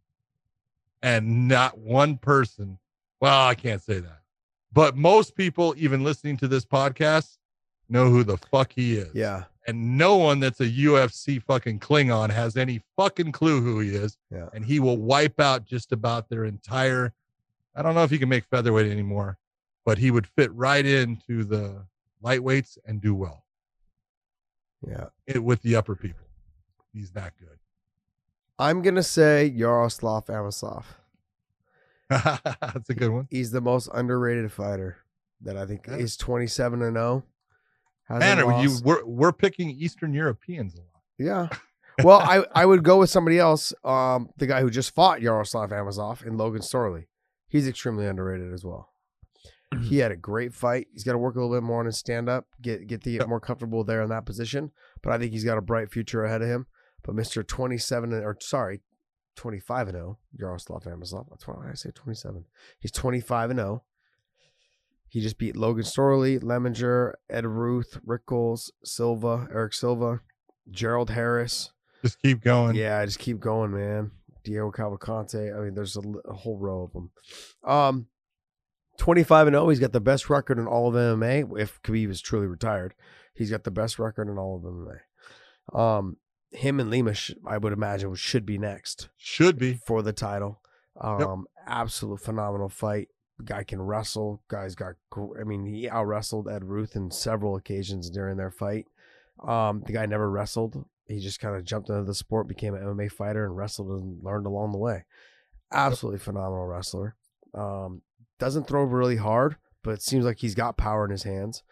And 1.03 1.49
not 1.49 1.79
one 1.79 2.19
person, 2.19 2.79
well, 3.21 3.47
I 3.47 3.55
can't 3.55 3.83
say 3.83 4.01
that. 4.01 4.21
But 4.73 4.97
most 4.97 5.35
people, 5.35 5.75
even 5.79 6.05
listening 6.05 6.37
to 6.39 6.49
this 6.49 6.65
podcast, 6.65 7.39
know 7.89 8.11
who 8.11 8.23
the 8.23 8.37
fuck 8.37 8.73
he 8.75 8.97
is. 8.97 9.15
Yeah. 9.15 9.45
And 9.67 9.99
no 9.99 10.17
one 10.17 10.41
that's 10.41 10.61
a 10.61 10.69
UFC 10.69 11.43
fucking 11.43 11.81
Klingon 11.81 12.31
has 12.31 12.57
any 12.57 12.81
fucking 12.97 13.33
clue 13.33 13.61
who 13.61 13.81
he 13.81 13.91
is. 13.91 14.17
Yeah. 14.31 14.49
And 14.55 14.65
he 14.65 14.81
will 14.81 14.97
wipe 14.97 15.39
out 15.39 15.65
just 15.67 15.93
about 15.93 16.29
their 16.31 16.45
entire. 16.45 17.13
I 17.77 17.83
don't 17.83 17.95
know 17.95 18.03
if 18.03 18.11
he 18.11 18.19
can 18.19 18.29
make 18.31 18.45
featherweight 18.47 18.91
anymore, 18.91 19.37
but 19.85 19.99
he 19.99 20.11
would 20.11 20.27
fit 20.27 20.53
right 20.55 20.85
into 20.85 21.45
the 21.45 21.85
lightweights 22.25 22.79
and 22.87 23.01
do 23.01 23.15
well 23.15 23.45
Yeah. 24.87 25.07
it, 25.27 25.43
with 25.45 25.61
the 25.63 25.77
upper 25.77 25.95
people. 25.95 26.27
He's 26.93 27.11
that 27.13 27.35
good. 27.39 27.59
I'm 28.59 28.83
gonna 28.83 29.03
say 29.03 29.47
Yaroslav 29.47 30.27
Amosov. 30.27 30.85
That's 32.11 32.91
a 32.91 32.95
good 32.95 33.11
one. 33.11 33.29
He's 33.31 33.51
the 33.53 33.61
most 33.61 33.89
underrated 33.95 34.51
fighter 34.53 34.97
that 35.43 35.57
I 35.57 35.65
think 35.67 35.87
Yeah. 35.87 35.97
is 35.97 36.17
27 36.17 36.83
and 36.83 36.97
0. 36.97 37.25
Are 38.11 38.63
you 38.63 38.79
we're 38.85 39.05
we're 39.05 39.33
picking 39.33 39.71
Eastern 39.71 40.13
Europeans 40.13 40.75
a 40.75 40.79
lot. 40.79 40.87
Yeah. 41.19 41.49
Well, 42.03 42.21
I, 42.21 42.45
I 42.55 42.65
would 42.65 42.83
go 42.83 42.99
with 42.99 43.11
somebody 43.11 43.39
else. 43.39 43.75
Um, 43.85 44.31
the 44.39 44.47
guy 44.47 44.63
who 44.63 44.71
just 44.71 44.95
fought 44.95 45.21
Yaroslav 45.21 45.69
Amosov 45.69 46.25
and 46.25 46.39
Logan 46.39 46.63
Storley. 46.63 47.09
He's 47.49 47.69
extremely 47.69 48.07
underrated 48.07 48.55
as 48.55 48.65
well. 48.65 48.91
he 49.83 49.99
had 49.99 50.11
a 50.11 50.17
great 50.17 50.55
fight. 50.55 50.87
He's 50.93 51.05
got 51.05 51.13
to 51.13 51.19
work 51.19 51.37
a 51.37 51.41
little 51.41 51.55
bit 51.55 51.63
more 51.63 51.81
on 51.81 51.87
his 51.87 51.99
stand 51.99 52.29
up, 52.29 52.47
get 52.61 52.87
get 52.87 53.03
to 53.03 53.13
get 53.13 53.29
more 53.29 53.41
comfortable 53.41 53.85
there 53.85 54.03
in 54.03 54.09
that 54.11 54.27
position. 54.27 54.71
But 55.03 55.13
I 55.13 55.19
think 55.19 55.33
he's 55.33 55.45
got 55.45 55.59
a 55.59 55.63
bright 55.63 55.91
future 55.91 56.25
ahead 56.25 56.43
of 56.43 56.49
him. 56.49 56.67
But 57.03 57.15
Mister 57.15 57.43
Twenty 57.43 57.79
Seven 57.79 58.13
or 58.13 58.37
sorry, 58.41 58.81
twenty 59.37 59.61
five 59.61 59.89
and 59.89 59.97
zero, 59.97 60.19
Yaroslav 60.39 60.85
Amosov. 60.85 61.29
That's 61.31 61.47
why 61.47 61.55
I 61.71 61.75
say 61.75 61.91
twenty 61.95 62.17
seven. 62.17 62.47
He's 62.79 62.93
twenty 62.93 63.21
five 63.21 63.51
and 63.51 63.59
zero. 63.59 63.85
He 65.11 65.21
just 65.21 65.39
beat 65.39 65.57
Logan 65.57 65.83
Storley, 65.85 66.41
Leminger, 66.41 67.15
Ed 67.29 67.45
Ruth, 67.45 67.99
Rickels, 68.07 68.71
Silva, 68.85 69.49
Erick 69.53 69.75
Silva, 69.75 70.21
Gerald 70.71 71.11
Harris. 71.11 71.73
Just 72.03 72.23
keep 72.23 72.43
going. 72.43 72.77
Yeah, 72.77 73.05
just 73.05 73.19
keep 73.19 73.41
going, 73.41 73.73
man. 73.73 74.13
Diego 74.45 74.71
Cavalcante. 74.71 75.55
I 75.55 75.61
mean, 75.65 75.75
there's 75.75 75.97
a, 75.97 76.03
a 76.25 76.33
whole 76.33 76.57
row 76.59 76.85
of 76.85 76.93
them. 76.93 77.11
Um, 77.65 78.07
25 78.99 79.49
and 79.49 79.55
0. 79.55 79.69
He's 79.69 79.81
got 79.81 79.93
the 79.93 80.01
best 80.01 80.31
record 80.31 80.59
in 80.59 80.67
all 80.67 80.89
of 80.89 80.95
MMA. 80.95 81.61
If 81.61 81.83
Khabib 81.83 82.09
is 82.09 82.21
truly 82.21 82.47
retired, 82.47 82.95
he's 83.35 83.51
got 83.51 83.65
the 83.65 83.71
best 83.71 83.99
record 83.99 84.29
in 84.29 84.39
all 84.39 84.57
of 84.57 84.63
MMA. 84.63 85.79
Um, 85.79 86.17
him 86.53 86.81
and 86.81 86.89
Lima, 86.89 87.15
sh- 87.15 87.33
I 87.47 87.59
would 87.59 87.73
imagine, 87.73 88.15
should 88.15 88.47
be 88.47 88.59
next 88.59 89.09
Should 89.17 89.59
be. 89.59 89.81
for 89.87 90.03
the 90.03 90.13
title. 90.13 90.61
Um, 91.01 91.47
absolute 91.67 92.21
phenomenal 92.21 92.69
fight. 92.69 93.09
Guy 93.45 93.65
can 93.65 93.81
wrestle. 93.81 94.43
Guy's 94.49 94.75
got. 94.75 94.95
I 95.39 95.45
mean, 95.45 95.67
he 95.67 95.89
out 95.89 96.05
wrestled 96.07 96.49
Ed 96.49 96.65
Ruth 96.65 96.97
in 96.97 97.11
several 97.11 97.57
occasions 97.57 98.11
during 98.11 98.37
their 98.37 98.51
fight. 98.51 98.87
Um, 99.43 99.83
the 99.87 99.93
guy 99.93 100.07
never 100.07 100.31
wrestled. 100.31 100.85
He 101.07 101.19
just 101.19 101.41
kind 101.41 101.57
of 101.57 101.65
jumped 101.65 101.89
into 101.89 102.05
the 102.05 102.15
sport, 102.15 102.47
became 102.49 102.75
an 102.75 102.83
MMA 102.83 103.11
fighter, 103.11 103.45
and 103.45 103.57
wrestled 103.57 103.89
and 103.89 104.23
learned 104.23 104.47
along 104.47 104.73
the 104.73 104.79
way. 104.79 105.05
Absolutely 105.73 106.19
phenomenal 106.19 106.67
wrestler. 106.67 107.17
Um, 107.55 108.03
doesn't 108.39 108.67
throw 108.69 108.83
really 108.85 109.17
hard, 109.17 109.57
but 109.83 109.93
it 109.93 110.03
seems 110.03 110.25
like 110.25 110.39
he's 110.39 110.55
got 110.55 110.77
power 110.77 111.05
in 111.05 111.11
his 111.11 111.23
hands. 111.25 111.63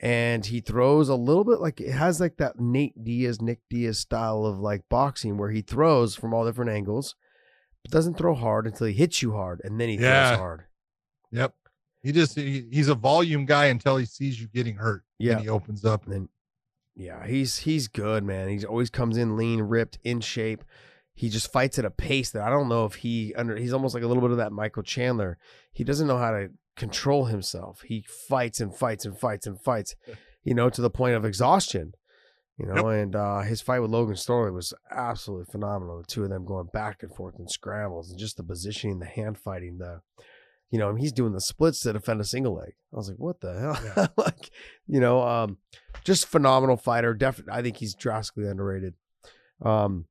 And 0.00 0.46
he 0.46 0.60
throws 0.60 1.08
a 1.08 1.14
little 1.16 1.44
bit 1.44 1.60
like 1.60 1.80
it 1.80 1.90
has 1.92 2.20
like 2.20 2.36
that 2.36 2.60
Nate 2.60 3.02
Diaz, 3.02 3.42
Nick 3.42 3.60
Diaz 3.68 3.98
style 3.98 4.44
of 4.44 4.58
like 4.60 4.88
boxing 4.88 5.36
where 5.38 5.50
he 5.50 5.60
throws 5.60 6.14
from 6.14 6.32
all 6.32 6.44
different 6.46 6.70
angles, 6.70 7.14
but 7.82 7.90
doesn't 7.90 8.16
throw 8.16 8.34
hard 8.34 8.66
until 8.66 8.86
he 8.86 8.92
hits 8.92 9.22
you 9.22 9.32
hard, 9.32 9.60
and 9.64 9.80
then 9.80 9.88
he 9.88 9.96
Yeah. 9.96 10.28
throws 10.30 10.38
hard. 10.38 10.64
Yep. 11.30 11.54
He 12.02 12.12
just 12.12 12.36
he, 12.36 12.66
he's 12.70 12.88
a 12.88 12.94
volume 12.94 13.44
guy 13.44 13.66
until 13.66 13.96
he 13.96 14.06
sees 14.06 14.40
you 14.40 14.48
getting 14.48 14.76
hurt. 14.76 15.04
Yeah. 15.18 15.32
And 15.32 15.42
he 15.42 15.48
opens 15.48 15.84
up. 15.84 16.04
And 16.04 16.12
then, 16.14 16.28
yeah, 16.96 17.26
he's 17.26 17.58
he's 17.58 17.88
good, 17.88 18.24
man. 18.24 18.48
He 18.48 18.64
always 18.64 18.90
comes 18.90 19.16
in 19.16 19.36
lean, 19.36 19.60
ripped, 19.62 19.98
in 20.04 20.20
shape. 20.20 20.64
He 21.14 21.28
just 21.28 21.50
fights 21.50 21.78
at 21.78 21.84
a 21.84 21.90
pace 21.90 22.30
that 22.30 22.42
I 22.42 22.50
don't 22.50 22.68
know 22.68 22.84
if 22.84 22.96
he 22.96 23.34
under. 23.34 23.56
He's 23.56 23.72
almost 23.72 23.94
like 23.94 24.04
a 24.04 24.06
little 24.06 24.22
bit 24.22 24.30
of 24.30 24.36
that 24.36 24.52
Michael 24.52 24.84
Chandler. 24.84 25.38
He 25.72 25.82
doesn't 25.82 26.06
know 26.06 26.18
how 26.18 26.30
to 26.30 26.50
control 26.76 27.24
himself. 27.24 27.82
He 27.82 28.04
fights 28.28 28.60
and 28.60 28.74
fights 28.74 29.04
and 29.04 29.18
fights 29.18 29.46
and 29.46 29.60
fights, 29.60 29.96
you 30.44 30.54
know, 30.54 30.70
to 30.70 30.80
the 30.80 30.90
point 30.90 31.16
of 31.16 31.24
exhaustion. 31.24 31.94
You 32.56 32.66
know, 32.66 32.88
and 32.88 33.14
uh, 33.14 33.42
his 33.42 33.60
fight 33.60 33.78
with 33.78 33.92
Logan 33.92 34.16
Storley 34.16 34.52
was 34.52 34.74
absolutely 34.90 35.46
phenomenal. 35.50 35.98
The 35.98 36.06
two 36.08 36.24
of 36.24 36.30
them 36.30 36.44
going 36.44 36.68
back 36.72 37.04
and 37.04 37.14
forth 37.14 37.38
in 37.38 37.46
scrambles 37.46 38.10
and 38.10 38.18
just 38.18 38.36
the 38.36 38.42
positioning, 38.42 38.98
the 38.98 39.06
hand 39.06 39.38
fighting, 39.38 39.78
the 39.78 40.00
you 40.70 40.78
know, 40.78 40.94
he's 40.94 41.12
doing 41.12 41.32
the 41.32 41.40
splits 41.40 41.80
to 41.80 41.92
defend 41.92 42.20
a 42.20 42.24
single 42.24 42.54
leg. 42.54 42.74
I 42.92 42.96
was 42.96 43.08
like, 43.08 43.18
what 43.18 43.40
the 43.40 43.58
hell? 43.58 43.78
Yeah. 43.96 44.06
like, 44.16 44.50
you 44.86 45.00
know, 45.00 45.22
um, 45.22 45.58
just 46.04 46.26
phenomenal 46.26 46.76
fighter. 46.76 47.14
Definitely, 47.14 47.54
I 47.54 47.62
think 47.62 47.78
he's 47.78 47.94
drastically 47.94 48.48
underrated. 48.48 48.94
Um, 49.62 50.06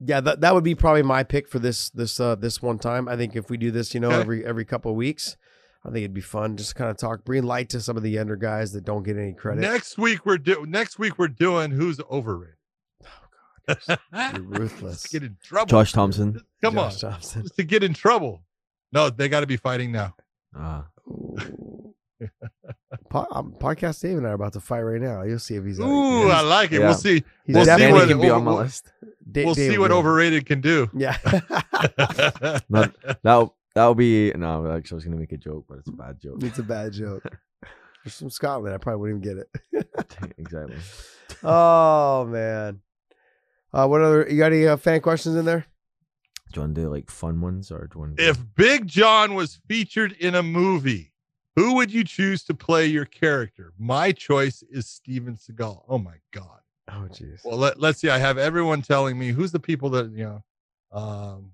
yeah, 0.00 0.20
that 0.20 0.40
that 0.42 0.54
would 0.54 0.64
be 0.64 0.74
probably 0.74 1.02
my 1.02 1.24
pick 1.24 1.48
for 1.48 1.58
this 1.58 1.90
this 1.90 2.20
uh 2.20 2.36
this 2.36 2.62
one 2.62 2.78
time. 2.78 3.08
I 3.08 3.16
think 3.16 3.34
if 3.34 3.50
we 3.50 3.56
do 3.56 3.70
this, 3.70 3.94
you 3.94 4.00
know, 4.00 4.10
every 4.10 4.44
every 4.44 4.64
couple 4.64 4.90
of 4.90 4.96
weeks, 4.96 5.36
I 5.84 5.88
think 5.88 5.98
it'd 5.98 6.14
be 6.14 6.20
fun 6.20 6.56
just 6.56 6.76
kind 6.76 6.90
of 6.90 6.96
talk, 6.96 7.24
bring 7.24 7.42
light 7.42 7.68
to 7.70 7.80
some 7.80 7.96
of 7.96 8.02
the 8.02 8.10
younger 8.10 8.36
guys 8.36 8.72
that 8.72 8.84
don't 8.84 9.02
get 9.02 9.16
any 9.16 9.32
credit. 9.32 9.62
Next 9.62 9.98
week 9.98 10.24
we're 10.24 10.38
do 10.38 10.64
next 10.68 10.98
week 10.98 11.18
we're 11.18 11.28
doing 11.28 11.72
who's 11.72 11.98
overrated. 12.10 12.54
Oh 13.04 13.96
God, 14.12 14.36
you're 14.36 14.42
ruthless. 14.42 15.06
Get 15.06 15.24
in 15.24 15.36
trouble. 15.42 15.66
Josh 15.68 15.92
Thompson. 15.92 16.40
Come 16.62 16.74
Josh 16.74 17.02
on. 17.02 17.12
Thompson. 17.12 17.42
Just 17.42 17.56
to 17.56 17.64
get 17.64 17.82
in 17.82 17.94
trouble. 17.94 18.42
No, 18.92 19.10
they 19.10 19.28
got 19.28 19.40
to 19.40 19.46
be 19.46 19.56
fighting 19.56 19.92
now. 19.92 20.14
Ah, 20.56 20.86
Ooh. 21.06 21.94
Po- 23.10 23.26
um, 23.30 23.54
Podcast 23.58 24.00
Dave 24.00 24.18
and 24.18 24.26
I 24.26 24.30
are 24.30 24.34
about 24.34 24.52
to 24.54 24.60
fight 24.60 24.80
right 24.80 25.00
now. 25.00 25.22
You'll 25.22 25.38
see 25.38 25.54
if 25.56 25.64
he's. 25.64 25.78
Ooh, 25.80 26.28
I 26.28 26.40
like 26.40 26.72
it. 26.72 26.80
Yeah. 26.80 26.86
We'll 26.88 26.94
see. 26.94 27.22
he's 27.44 27.54
we'll 27.56 27.64
see 27.78 27.92
what- 27.92 28.08
can 28.08 28.20
be 28.20 28.30
on 28.30 28.44
my 28.44 28.52
we'll- 28.52 28.60
list. 28.62 28.92
Da- 29.30 29.44
we'll 29.44 29.54
Dave 29.54 29.72
see 29.72 29.78
what 29.78 29.88
do 29.88 29.94
overrated 29.94 30.46
can 30.46 30.60
do. 30.62 30.88
Yeah. 30.94 31.18
Not, 32.70 32.94
that'll 33.22 33.54
that'll 33.74 33.94
be 33.94 34.32
no. 34.32 34.70
Actually, 34.72 34.94
I 34.94 34.96
was 34.96 35.04
gonna 35.04 35.16
make 35.18 35.32
a 35.32 35.36
joke, 35.36 35.66
but 35.68 35.78
it's 35.78 35.88
a 35.88 35.92
bad 35.92 36.18
joke. 36.18 36.42
it's 36.42 36.58
a 36.58 36.62
bad 36.62 36.92
joke. 36.92 37.22
You're 38.04 38.12
from 38.12 38.30
Scotland. 38.30 38.74
I 38.74 38.78
probably 38.78 39.12
wouldn't 39.12 39.26
even 39.26 39.44
get 39.72 39.86
it. 40.02 40.32
exactly. 40.38 40.76
oh 41.42 42.24
man. 42.24 42.80
Uh, 43.72 43.86
what 43.86 44.00
other? 44.00 44.26
You 44.30 44.38
got 44.38 44.52
any 44.52 44.66
uh, 44.66 44.78
fan 44.78 45.02
questions 45.02 45.36
in 45.36 45.44
there? 45.44 45.66
Do 46.52 46.60
you 46.60 46.62
want 46.62 46.74
to 46.76 46.80
do 46.82 46.88
like 46.88 47.10
fun 47.10 47.40
ones 47.40 47.70
or 47.70 47.86
do 47.86 47.90
you 47.94 48.00
want 48.00 48.16
to 48.16 48.22
do- 48.24 48.28
If 48.30 48.38
Big 48.54 48.86
John 48.86 49.34
was 49.34 49.60
featured 49.68 50.12
in 50.12 50.34
a 50.34 50.42
movie, 50.42 51.12
Who 51.56 51.74
would 51.74 51.92
you 51.92 52.04
choose 52.04 52.44
to 52.44 52.54
play 52.54 52.86
your 52.86 53.04
character? 53.04 53.72
My 53.78 54.12
choice 54.12 54.62
is 54.70 54.86
Steven 54.88 55.34
Seagal. 55.36 55.82
Oh 55.88 55.98
my 55.98 56.14
god. 56.32 56.60
Oh 56.88 57.06
jeez. 57.10 57.44
Well, 57.44 57.56
let, 57.58 57.80
let's 57.80 58.00
see. 58.00 58.08
I 58.10 58.18
have 58.18 58.38
everyone 58.38 58.80
telling 58.80 59.18
me 59.18 59.28
who's 59.32 59.50
the 59.52 59.58
people 59.60 59.90
that 59.90 60.10
you 60.12 60.24
know. 60.24 60.42
Um, 60.92 61.52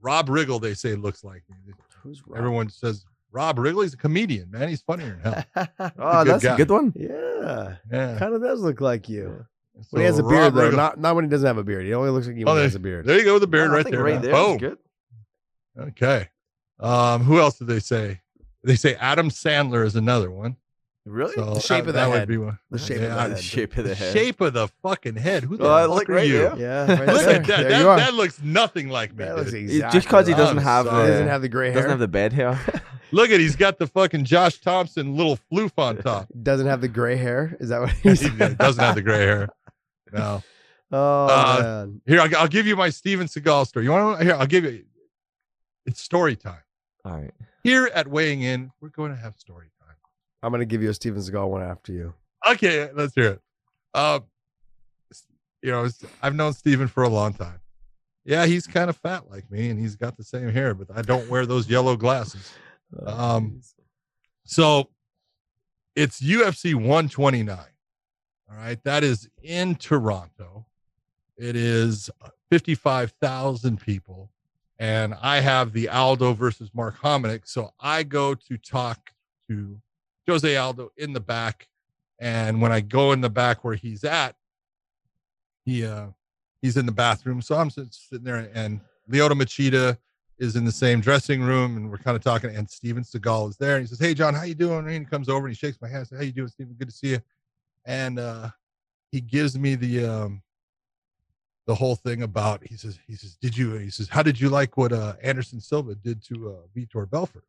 Rob 0.00 0.28
Riggle, 0.28 0.60
they 0.60 0.74
say 0.74 0.94
looks 0.94 1.24
like 1.24 1.42
me. 1.50 1.72
Who's 2.02 2.22
Rob? 2.26 2.38
Everyone 2.38 2.70
says 2.70 3.04
Rob 3.32 3.56
Riggle. 3.58 3.82
He's 3.82 3.94
a 3.94 3.96
comedian, 3.98 4.50
man. 4.50 4.68
He's 4.68 4.80
funnier 4.82 5.18
than 5.22 5.44
hell. 5.54 5.68
Oh, 5.98 6.24
good 6.24 6.32
that's 6.34 6.44
guy. 6.44 6.54
a 6.54 6.56
good 6.56 6.70
one. 6.70 6.92
Yeah. 6.96 7.76
Yeah. 7.92 8.18
Kind 8.18 8.34
of 8.34 8.40
does 8.42 8.60
look 8.60 8.80
like 8.80 9.08
you. 9.08 9.44
So 9.82 9.86
When 9.90 10.00
he 10.02 10.06
has 10.06 10.18
a 10.18 10.22
Rob 10.22 10.30
beard, 10.32 10.54
though. 10.54 10.70
Riggle- 10.72 10.76
Not 10.76 10.98
not 11.00 11.14
when 11.14 11.24
he 11.24 11.30
doesn't 11.30 11.46
have 11.46 11.58
a 11.58 11.64
beard. 11.64 11.86
He 11.86 11.94
only 11.94 12.10
looks 12.10 12.26
like 12.26 12.36
you 12.36 12.44
Oh, 12.46 12.56
he 12.56 12.62
has 12.62 12.74
a 12.74 12.80
beard. 12.80 13.06
There 13.06 13.16
you 13.18 13.24
go 13.24 13.34
with 13.34 13.42
the 13.42 13.46
beard 13.46 13.70
I 13.70 13.74
right 13.74 13.90
there. 13.90 14.02
Right 14.02 14.20
there. 14.22 14.32
Boom. 14.32 14.56
good. 14.58 14.78
Okay. 15.78 16.28
Um, 16.80 17.22
who 17.24 17.38
else 17.40 17.58
did 17.58 17.68
they 17.68 17.80
say? 17.80 18.20
They 18.64 18.76
say 18.76 18.94
Adam 18.96 19.30
Sandler 19.30 19.84
is 19.84 19.96
another 19.96 20.30
one. 20.30 20.56
Really? 21.06 21.32
So 21.34 21.54
The 21.54 21.60
shape 21.60 21.68
that, 21.68 21.78
of 21.80 21.86
the 21.86 21.92
that 21.92 22.10
head. 22.10 22.20
would 22.20 22.28
be 22.28 22.36
one. 22.36 22.58
The 22.70 22.78
shape 22.78 22.98
Yeah, 23.00 23.04
of 23.06 23.10
the 23.14 23.18
I- 23.18 23.28
head. 23.28 23.36
the 23.38 23.42
shape 23.42 23.70
of 23.70 23.76
the 23.76 23.82
The 23.90 23.94
head. 23.94 24.12
shape 24.12 24.40
of 24.42 24.52
the 24.52 24.68
fucking 24.82 25.16
head. 25.16 25.44
Who 25.44 25.56
the 25.56 25.64
Oh, 25.64 25.72
I 25.72 25.82
fuck 25.82 25.90
look 25.90 26.10
are 26.10 26.12
right 26.14 26.26
you? 26.28 26.38
there. 26.38 26.56
Yeah. 26.58 26.80
Right 26.80 27.06
Look 27.08 27.22
there. 27.24 27.30
at 27.36 27.46
that. 27.46 27.46
There 27.46 27.68
That, 27.70 27.80
you 27.80 27.88
are. 27.88 27.96
that 27.96 28.14
looks 28.14 28.42
nothing 28.42 28.88
like 28.90 29.16
me. 29.16 29.24
That 29.24 29.36
looks 29.36 29.52
dude. 29.52 29.62
exactly. 29.70 29.86
It's 29.86 29.94
just 29.94 30.06
because 30.08 30.26
he 30.26 30.34
like- 30.34 30.42
doesn't 30.42 30.58
I'm 30.58 30.64
have 30.64 30.86
sorry. 30.86 31.04
He 31.04 31.10
doesn't 31.12 31.28
uh, 31.28 31.30
have 31.30 31.42
the 31.42 31.48
gray 31.48 31.66
hair. 31.68 31.74
doesn't 31.76 31.90
have 31.90 31.98
the 32.00 32.08
bad 32.08 32.32
hair. 32.34 32.60
Look 33.10 33.30
at 33.30 33.40
he's 33.40 33.56
got 33.56 33.78
the 33.78 33.86
fucking 33.86 34.24
Josh 34.24 34.60
Thompson 34.60 35.16
little 35.16 35.38
floof 35.50 35.70
on 35.78 35.96
top. 35.96 36.28
doesn't 36.42 36.66
have 36.66 36.82
the 36.82 36.88
gray 36.88 37.16
hair. 37.16 37.56
Is 37.58 37.70
that 37.70 37.80
what 37.80 37.90
he 38.02 38.10
he's 38.10 38.20
doesn't 38.56 38.84
have 38.84 38.94
the 38.96 39.00
gray 39.02 39.16
hair. 39.24 39.48
No. 40.12 40.42
Oh 40.90 41.26
Uh, 41.26 41.62
man. 41.86 42.00
Here, 42.06 42.18
I'll, 42.22 42.34
I'll 42.38 42.48
give 42.48 42.66
you 42.66 42.74
my 42.74 42.88
Steven 42.88 43.26
Seagal 43.26 43.66
story. 43.66 43.84
You 43.84 43.90
want 43.90 44.18
to? 44.20 44.24
Here, 44.24 44.34
I'll 44.34 44.46
give 44.46 44.64
you. 44.64 44.84
It's 45.84 46.00
story 46.00 46.34
time. 46.34 46.62
All 47.04 47.12
right. 47.12 47.30
Here 47.62 47.90
at 47.92 48.08
Weighing 48.08 48.40
In, 48.40 48.70
we're 48.80 48.88
going 48.88 49.10
to 49.10 49.16
have 49.18 49.36
story 49.36 49.66
time. 49.80 49.94
I'm 50.42 50.50
gonna 50.50 50.64
give 50.64 50.82
you 50.82 50.88
a 50.88 50.94
Steven 50.94 51.20
Seagal 51.20 51.46
one 51.50 51.62
after 51.62 51.92
you. 51.92 52.14
Okay, 52.52 52.88
let's 52.94 53.14
hear 53.14 53.32
it. 53.32 53.40
Uh, 53.92 54.20
you 55.62 55.72
know, 55.72 55.88
I've 56.22 56.34
known 56.34 56.54
Steven 56.54 56.88
for 56.88 57.02
a 57.02 57.08
long 57.10 57.34
time. 57.34 57.60
Yeah, 58.24 58.46
he's 58.46 58.66
kind 58.66 58.88
of 58.88 58.96
fat 58.96 59.28
like 59.30 59.50
me, 59.50 59.68
and 59.68 59.78
he's 59.78 59.94
got 59.96 60.16
the 60.16 60.24
same 60.24 60.48
hair, 60.50 60.72
but 60.72 60.86
I 60.96 61.02
don't 61.02 61.28
wear 61.28 61.44
those 61.44 61.68
yellow 61.68 61.96
glasses. 61.96 62.50
Oh, 63.04 63.36
Um, 63.36 63.60
So 64.44 64.88
it's 65.96 66.22
UFC 66.22 66.74
129. 66.74 67.58
All 68.50 68.56
right. 68.56 68.82
That 68.84 69.04
is 69.04 69.28
in 69.42 69.74
Toronto. 69.74 70.66
It 71.36 71.54
is 71.54 72.10
55,000 72.50 73.80
people. 73.80 74.30
And 74.78 75.14
I 75.20 75.40
have 75.40 75.72
the 75.72 75.88
Aldo 75.88 76.32
versus 76.34 76.70
Mark 76.72 76.98
Hominick. 76.98 77.42
So 77.46 77.72
I 77.80 78.04
go 78.04 78.34
to 78.34 78.56
talk 78.56 79.12
to 79.48 79.80
Jose 80.26 80.56
Aldo 80.56 80.92
in 80.96 81.12
the 81.12 81.20
back. 81.20 81.68
And 82.20 82.60
when 82.60 82.72
I 82.72 82.80
go 82.80 83.12
in 83.12 83.20
the 83.20 83.30
back 83.30 83.64
where 83.64 83.74
he's 83.74 84.04
at, 84.04 84.36
he 85.64 85.84
uh 85.84 86.06
he's 86.62 86.76
in 86.76 86.86
the 86.86 86.92
bathroom. 86.92 87.42
So 87.42 87.56
I'm 87.56 87.70
sitting 87.70 88.24
there 88.24 88.50
and 88.54 88.80
Lyoto 89.10 89.32
Machida 89.32 89.98
is 90.38 90.56
in 90.56 90.64
the 90.64 90.72
same 90.72 91.00
dressing 91.00 91.42
room 91.42 91.76
and 91.76 91.90
we're 91.90 91.98
kind 91.98 92.16
of 92.16 92.22
talking 92.22 92.54
and 92.54 92.68
Steven 92.68 93.02
Seagal 93.02 93.50
is 93.50 93.56
there 93.56 93.76
and 93.76 93.84
he 93.84 93.88
says, 93.88 93.98
Hey 93.98 94.14
John, 94.14 94.34
how 94.34 94.44
you 94.44 94.54
doing? 94.54 94.78
And 94.78 94.90
he 94.90 95.04
comes 95.04 95.28
over 95.28 95.46
and 95.46 95.54
he 95.54 95.58
shakes 95.58 95.78
my 95.80 95.88
hand. 95.88 96.00
I 96.00 96.04
say, 96.04 96.16
How 96.16 96.22
you 96.22 96.32
doing, 96.32 96.48
Steven? 96.48 96.74
Good 96.74 96.88
to 96.88 96.94
see 96.94 97.08
you. 97.10 97.18
And 97.88 98.20
uh 98.20 98.50
he 99.10 99.20
gives 99.20 99.58
me 99.58 99.74
the 99.74 100.04
um 100.04 100.42
the 101.66 101.74
whole 101.74 101.96
thing 101.96 102.22
about 102.22 102.62
he 102.64 102.76
says, 102.76 102.98
he 103.06 103.16
says, 103.16 103.36
Did 103.36 103.56
you 103.56 103.72
he 103.74 103.90
says, 103.90 104.08
How 104.08 104.22
did 104.22 104.40
you 104.40 104.50
like 104.50 104.76
what 104.76 104.92
uh 104.92 105.14
Anderson 105.22 105.60
Silva 105.60 105.96
did 105.96 106.22
to 106.26 106.50
uh 106.50 106.78
Vitor 106.78 107.10
Belfort? 107.10 107.44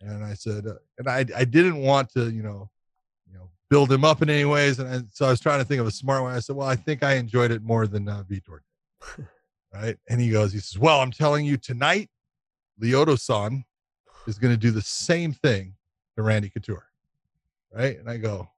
And 0.00 0.24
I 0.24 0.34
said, 0.34 0.66
uh, 0.66 0.74
and 0.98 1.08
I 1.08 1.24
I 1.36 1.44
didn't 1.44 1.76
want 1.76 2.10
to, 2.14 2.30
you 2.30 2.42
know, 2.42 2.70
you 3.30 3.38
know, 3.38 3.50
build 3.68 3.92
him 3.92 4.04
up 4.04 4.22
in 4.22 4.30
any 4.30 4.44
ways. 4.44 4.78
And 4.78 4.88
I, 4.88 5.02
so 5.12 5.26
I 5.26 5.30
was 5.30 5.40
trying 5.40 5.58
to 5.58 5.64
think 5.64 5.80
of 5.80 5.86
a 5.86 5.90
smart 5.90 6.22
one. 6.22 6.34
I 6.34 6.40
said, 6.40 6.56
Well, 6.56 6.68
I 6.68 6.76
think 6.76 7.02
I 7.02 7.14
enjoyed 7.14 7.50
it 7.50 7.62
more 7.62 7.86
than 7.86 8.08
uh, 8.08 8.24
Vitor. 8.24 8.60
right. 9.74 9.96
And 10.08 10.20
he 10.20 10.30
goes, 10.30 10.52
he 10.52 10.58
says, 10.58 10.78
Well, 10.78 11.00
I'm 11.00 11.12
telling 11.12 11.44
you 11.44 11.56
tonight, 11.56 12.08
Lyoto 12.80 13.18
san 13.18 13.64
is 14.26 14.38
going 14.38 14.52
to 14.52 14.58
do 14.58 14.70
the 14.70 14.82
same 14.82 15.32
thing 15.32 15.74
to 16.16 16.22
Randy 16.22 16.48
Couture. 16.48 16.86
Right. 17.72 17.98
And 17.98 18.08
I 18.08 18.16
go, 18.16 18.48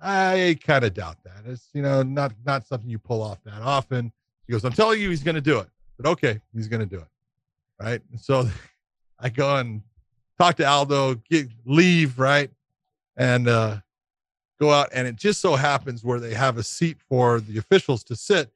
I 0.00 0.58
kind 0.64 0.84
of 0.84 0.94
doubt 0.94 1.18
that. 1.24 1.44
It's, 1.46 1.68
you 1.72 1.82
know, 1.82 2.02
not, 2.02 2.32
not 2.44 2.66
something 2.66 2.88
you 2.88 2.98
pull 2.98 3.22
off 3.22 3.42
that 3.44 3.62
often. 3.62 4.12
He 4.46 4.52
goes, 4.52 4.64
I'm 4.64 4.72
telling 4.72 5.00
you, 5.00 5.10
he's 5.10 5.22
going 5.22 5.34
to 5.34 5.40
do 5.40 5.58
it. 5.58 5.68
But 5.96 6.06
okay, 6.10 6.40
he's 6.54 6.68
going 6.68 6.80
to 6.80 6.86
do 6.86 7.00
it. 7.00 7.08
Right. 7.80 8.00
And 8.10 8.20
so 8.20 8.48
I 9.18 9.28
go 9.28 9.56
and 9.56 9.82
talk 10.38 10.56
to 10.56 10.66
Aldo, 10.66 11.16
get, 11.28 11.48
leave. 11.64 12.18
Right. 12.18 12.50
And, 13.16 13.48
uh, 13.48 13.78
go 14.58 14.70
out. 14.72 14.88
And 14.92 15.06
it 15.08 15.16
just 15.16 15.40
so 15.40 15.56
happens 15.56 16.04
where 16.04 16.20
they 16.20 16.34
have 16.34 16.56
a 16.58 16.62
seat 16.62 16.98
for 17.08 17.40
the 17.40 17.58
officials 17.58 18.04
to 18.04 18.16
sit. 18.16 18.50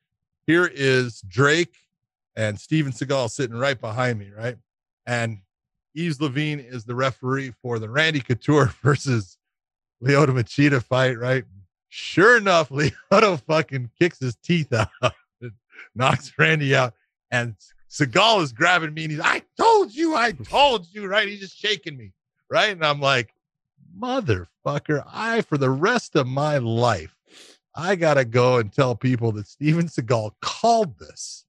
Here 0.46 0.70
is 0.72 1.22
Drake 1.22 1.74
and 2.36 2.58
Steven 2.58 2.92
Seagal 2.92 3.30
sitting 3.30 3.56
right 3.56 3.80
behind 3.80 4.18
me, 4.18 4.30
right? 4.36 4.56
And 5.06 5.38
Yves 5.94 6.20
Lavigne 6.20 6.62
is 6.62 6.84
the 6.84 6.94
referee 6.94 7.52
for 7.62 7.78
the 7.78 7.88
Randy 7.88 8.20
Couture 8.20 8.66
versus 8.82 9.38
Lyoto 10.04 10.28
Machida 10.30 10.82
fight, 10.82 11.18
right? 11.18 11.44
Sure 11.88 12.36
enough, 12.36 12.68
Leota 12.70 13.40
fucking 13.42 13.90
kicks 13.98 14.18
his 14.18 14.36
teeth 14.36 14.72
out, 14.72 14.88
knocks 15.94 16.32
Randy 16.38 16.74
out, 16.74 16.94
and 17.30 17.54
Seagal 17.90 18.42
is 18.42 18.52
grabbing 18.52 18.92
me 18.92 19.04
and 19.04 19.12
he's, 19.12 19.20
I 19.20 19.42
told 19.56 19.94
you, 19.94 20.14
I 20.16 20.32
told 20.32 20.86
you, 20.92 21.06
right? 21.06 21.28
He's 21.28 21.40
just 21.40 21.56
shaking 21.56 21.96
me, 21.96 22.12
right? 22.50 22.70
And 22.72 22.84
I'm 22.84 23.00
like, 23.00 23.32
motherfucker, 23.98 25.04
I, 25.12 25.42
for 25.42 25.58
the 25.58 25.70
rest 25.70 26.16
of 26.16 26.26
my 26.26 26.58
life, 26.58 27.14
I 27.76 27.96
gotta 27.96 28.24
go 28.24 28.58
and 28.58 28.72
tell 28.72 28.94
people 28.94 29.32
that 29.32 29.46
Steven 29.46 29.86
Seagal 29.86 30.32
called 30.40 30.98
this. 30.98 31.44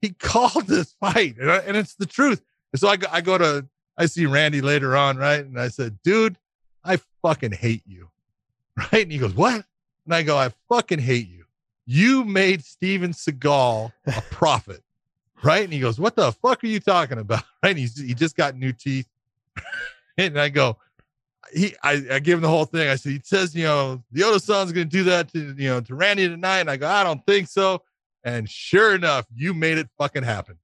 He 0.00 0.10
called 0.10 0.66
this 0.66 0.92
fight, 1.00 1.36
and, 1.40 1.50
I- 1.50 1.58
and 1.58 1.76
it's 1.76 1.94
the 1.94 2.06
truth. 2.06 2.40
And 2.72 2.80
so 2.80 2.88
I 2.88 2.96
I 3.10 3.20
go 3.20 3.38
to, 3.38 3.66
I 3.96 4.06
see 4.06 4.26
Randy 4.26 4.60
later 4.60 4.96
on, 4.96 5.16
right? 5.16 5.40
And 5.44 5.58
I 5.58 5.68
said, 5.68 5.98
dude, 6.04 6.36
I 6.84 6.98
fucking 7.22 7.52
hate 7.52 7.82
you, 7.86 8.08
right? 8.76 9.02
And 9.02 9.12
he 9.12 9.18
goes, 9.18 9.34
what? 9.34 9.64
And 10.04 10.14
I 10.14 10.22
go, 10.22 10.36
I 10.36 10.50
fucking 10.68 11.00
hate 11.00 11.28
you. 11.28 11.44
You 11.86 12.24
made 12.24 12.64
Steven 12.64 13.12
Seagal 13.12 13.92
a 14.06 14.22
prophet, 14.30 14.82
right? 15.42 15.64
And 15.64 15.72
he 15.72 15.80
goes, 15.80 15.98
what 15.98 16.16
the 16.16 16.32
fuck 16.32 16.62
are 16.64 16.66
you 16.68 16.80
talking 16.80 17.18
about? 17.18 17.44
Right? 17.62 17.70
And 17.70 17.78
he's, 17.78 17.98
he 17.98 18.14
just 18.14 18.36
got 18.36 18.54
new 18.56 18.72
teeth. 18.72 19.08
and 20.16 20.38
I 20.38 20.48
go, 20.48 20.76
he 21.52 21.74
I, 21.82 22.04
I 22.12 22.18
give 22.20 22.38
him 22.38 22.42
the 22.42 22.48
whole 22.48 22.66
thing. 22.66 22.88
I 22.88 22.94
said, 22.94 23.12
he 23.12 23.20
says, 23.24 23.54
you 23.54 23.64
know, 23.64 24.02
the 24.12 24.22
other 24.22 24.38
son's 24.38 24.70
gonna 24.70 24.84
do 24.84 25.02
that 25.04 25.32
to 25.32 25.54
you 25.56 25.68
know 25.68 25.80
to 25.80 25.94
Randy 25.94 26.28
tonight. 26.28 26.60
And 26.60 26.70
I 26.70 26.76
go, 26.76 26.86
I 26.86 27.02
don't 27.02 27.24
think 27.26 27.48
so. 27.48 27.82
And 28.22 28.48
sure 28.48 28.94
enough, 28.94 29.26
you 29.34 29.54
made 29.54 29.78
it 29.78 29.88
fucking 29.98 30.22
happen. 30.22 30.56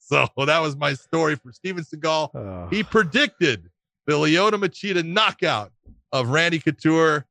so 0.00 0.26
well, 0.36 0.46
that 0.46 0.60
was 0.62 0.76
my 0.76 0.94
story 0.94 1.36
for 1.36 1.52
Steven 1.52 1.84
Seagal. 1.84 2.30
Oh. 2.34 2.68
He 2.70 2.82
predicted 2.82 3.68
the 4.06 4.12
Lyoto 4.12 4.52
Machida 4.52 5.04
knockout 5.04 5.72
of 6.12 6.28
Randy 6.28 6.58
Couture, 6.58 7.26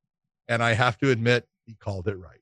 and 0.47 0.61
I 0.61 0.73
have 0.73 0.97
to 0.99 1.09
admit, 1.09 1.47
he 1.65 1.73
called 1.73 2.07
it 2.07 2.15
right. 2.15 2.39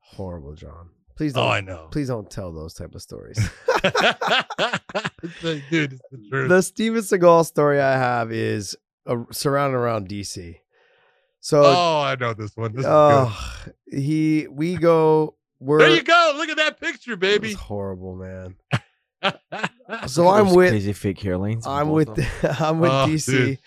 horrible, 0.00 0.54
John. 0.54 0.90
Please 1.16 1.34
don't. 1.34 1.44
Oh, 1.44 1.48
I 1.48 1.60
know. 1.60 1.88
Please 1.90 2.08
don't 2.08 2.30
tell 2.30 2.50
those 2.50 2.72
type 2.72 2.94
of 2.94 3.02
stories. 3.02 3.38
Dude, 5.42 5.92
it's 5.92 6.02
the 6.10 6.26
truth. 6.30 6.48
the 6.48 6.62
Steven 6.62 7.02
Seagal 7.02 7.44
story 7.44 7.80
I 7.80 7.92
have 7.92 8.32
is 8.32 8.74
uh, 9.06 9.16
surrounded 9.30 9.76
around 9.76 10.08
DC. 10.08 10.56
So, 11.40 11.62
oh, 11.64 12.00
I 12.00 12.16
know 12.18 12.32
this 12.34 12.56
one. 12.56 12.72
This 12.72 12.80
is 12.80 12.86
oh, 12.88 13.56
he, 13.86 14.46
we 14.50 14.76
go. 14.76 15.36
We're. 15.58 15.80
There 15.80 15.90
you 15.90 16.02
go. 16.02 16.34
Look 16.36 16.48
at 16.48 16.56
that 16.56 16.80
picture, 16.80 17.16
baby. 17.16 17.52
horrible, 17.52 18.16
man. 18.16 18.56
Shoe 19.22 19.32
So 20.08 20.28
I'm 20.28 20.54
with, 20.54 20.70
crazy 20.70 20.92
fake 20.92 21.18
hairlines. 21.18 21.66
on 21.66 21.80
I'm 21.80 21.90
with. 21.90 22.08
I'm 22.60 22.80
with 22.80 22.90
Oh, 22.90 23.06
DC. 23.08 23.26
dude. 23.26 23.58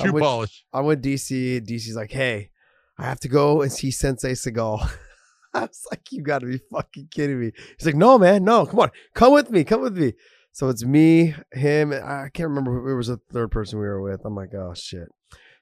I'm 0.00 0.12
with- 0.12 0.22
polish. 0.22 0.64
I'm 0.72 0.84
with 0.86 1.02
DC. 1.02 1.60
DC's 1.66 1.96
like, 1.96 2.10
hey, 2.12 2.50
I 2.98 3.04
have 3.04 3.20
to 3.20 3.28
go 3.28 3.62
and 3.62 3.72
see 3.72 3.90
Sensei 3.90 4.32
Seagal. 4.32 4.88
I 5.54 5.60
was 5.60 5.86
like, 5.90 6.00
you 6.10 6.22
got 6.22 6.38
to 6.40 6.46
be 6.46 6.58
fucking 6.70 7.08
kidding 7.10 7.38
me. 7.38 7.52
He's 7.78 7.84
like, 7.86 7.94
no, 7.94 8.18
man, 8.18 8.42
no, 8.44 8.64
come 8.64 8.80
on, 8.80 8.90
come 9.14 9.32
with 9.34 9.50
me, 9.50 9.64
come 9.64 9.82
with 9.82 9.96
me. 9.98 10.14
So 10.52 10.68
it's 10.68 10.84
me, 10.84 11.34
him, 11.52 11.92
and 11.92 12.04
I 12.04 12.28
can't 12.32 12.48
remember. 12.50 12.72
who- 12.80 12.86
There 12.86 12.96
was 12.96 13.08
a 13.08 13.18
third 13.32 13.50
person 13.50 13.78
we 13.78 13.86
were 13.86 14.00
with. 14.02 14.20
I'm 14.24 14.34
like, 14.34 14.54
oh 14.54 14.72
shit. 14.74 15.08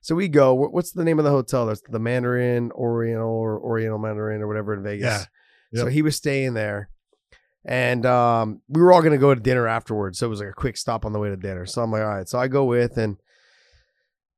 So 0.03 0.15
we 0.15 0.29
go. 0.29 0.55
What's 0.55 0.93
the 0.93 1.05
name 1.05 1.19
of 1.19 1.25
the 1.25 1.31
hotel? 1.31 1.67
That's 1.67 1.83
the 1.89 1.99
Mandarin 1.99 2.73
Oriental 2.73 3.29
or 3.29 3.59
Oriental 3.61 3.99
Mandarin 3.99 4.41
or 4.43 4.49
whatever 4.49 4.73
in 4.75 4.83
Vegas. 4.83 5.27
Yeah. 5.73 5.81
So 5.83 5.87
he 5.89 6.03
was 6.03 6.17
staying 6.17 6.55
there, 6.55 6.89
and 7.65 8.07
um, 8.07 8.61
we 8.69 8.81
were 8.81 8.93
all 8.93 9.03
gonna 9.03 9.19
go 9.19 9.35
to 9.35 9.41
dinner 9.41 9.67
afterwards. 9.69 10.19
So 10.19 10.27
it 10.27 10.31
was 10.31 10.41
like 10.41 10.51
a 10.51 10.55
quick 10.55 10.77
stop 10.77 11.05
on 11.05 11.13
the 11.13 11.19
way 11.19 11.29
to 11.29 11.37
dinner. 11.37 11.67
So 11.67 11.83
I'm 11.83 11.91
like, 11.91 12.03
all 12.03 12.09
right. 12.09 12.29
So 12.29 12.39
I 12.39 12.49
go 12.49 12.65
with, 12.65 12.97
and 12.97 13.17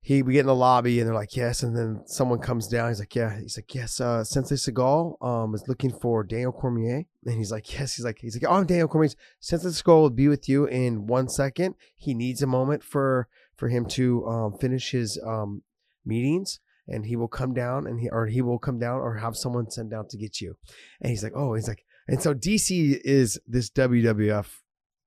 he 0.00 0.22
we 0.22 0.34
get 0.34 0.40
in 0.40 0.46
the 0.46 0.54
lobby, 0.54 0.98
and 0.98 1.08
they're 1.08 1.14
like, 1.14 1.36
yes. 1.36 1.62
And 1.62 1.76
then 1.76 2.02
someone 2.06 2.40
comes 2.40 2.66
down. 2.66 2.88
He's 2.88 2.98
like, 2.98 3.14
yeah. 3.14 3.38
He's 3.38 3.56
like, 3.56 3.74
yes. 3.74 4.00
Uh, 4.00 4.24
Sensei 4.24 4.56
Seagal 4.56 5.24
um 5.24 5.54
is 5.54 5.68
looking 5.68 5.92
for 5.92 6.24
Daniel 6.24 6.52
Cormier, 6.52 7.04
and 7.24 7.36
he's 7.36 7.52
like, 7.52 7.72
yes. 7.72 7.94
He's 7.94 8.04
like, 8.04 8.18
he's 8.20 8.34
like, 8.34 8.50
oh, 8.50 8.56
I'm 8.56 8.66
Daniel 8.66 8.88
Cormier. 8.88 9.10
Sensei 9.40 9.68
Seagal 9.68 10.00
will 10.00 10.10
be 10.10 10.28
with 10.28 10.48
you 10.48 10.66
in 10.66 11.06
one 11.06 11.28
second. 11.28 11.76
He 11.96 12.14
needs 12.14 12.42
a 12.42 12.46
moment 12.46 12.82
for 12.82 13.28
for 13.56 13.68
him 13.68 13.86
to 13.86 14.26
um, 14.26 14.58
finish 14.58 14.90
his 14.90 15.20
um, 15.24 15.62
meetings 16.04 16.58
and 16.88 17.06
he 17.06 17.16
will 17.16 17.28
come 17.28 17.54
down 17.54 17.86
and 17.86 18.00
he 18.00 18.08
or 18.10 18.26
he 18.26 18.42
will 18.42 18.58
come 18.58 18.78
down 18.78 19.00
or 19.00 19.16
have 19.16 19.36
someone 19.36 19.70
sent 19.70 19.90
down 19.90 20.08
to 20.08 20.16
get 20.16 20.40
you. 20.40 20.56
And 21.00 21.10
he's 21.10 21.22
like, 21.22 21.32
oh, 21.34 21.54
he's 21.54 21.68
like, 21.68 21.84
and 22.08 22.22
so 22.22 22.34
DC 22.34 23.00
is 23.04 23.40
this 23.46 23.70
WWF 23.70 24.46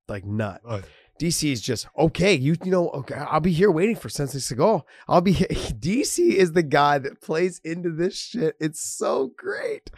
like 0.08 0.26
nut. 0.26 0.62
Oh, 0.68 0.82
DC 1.20 1.50
is 1.50 1.62
just 1.62 1.88
okay. 1.98 2.34
You 2.34 2.56
you 2.64 2.72
know 2.72 2.90
okay. 2.90 3.16
I'll 3.16 3.40
be 3.40 3.54
here 3.54 3.72
waiting 3.72 3.96
for 3.96 4.10
Sensei 4.10 4.40
Seagal. 4.40 4.84
I'll 5.08 5.22
be 5.22 5.34
DC 5.34 6.20
is 6.20 6.52
the 6.52 6.64
guy 6.64 6.98
that 6.98 7.22
plays 7.22 7.62
into 7.64 7.92
this 7.92 8.20
shit. 8.20 8.56
It's 8.60 8.82
so 8.82 9.32
great, 9.38 9.92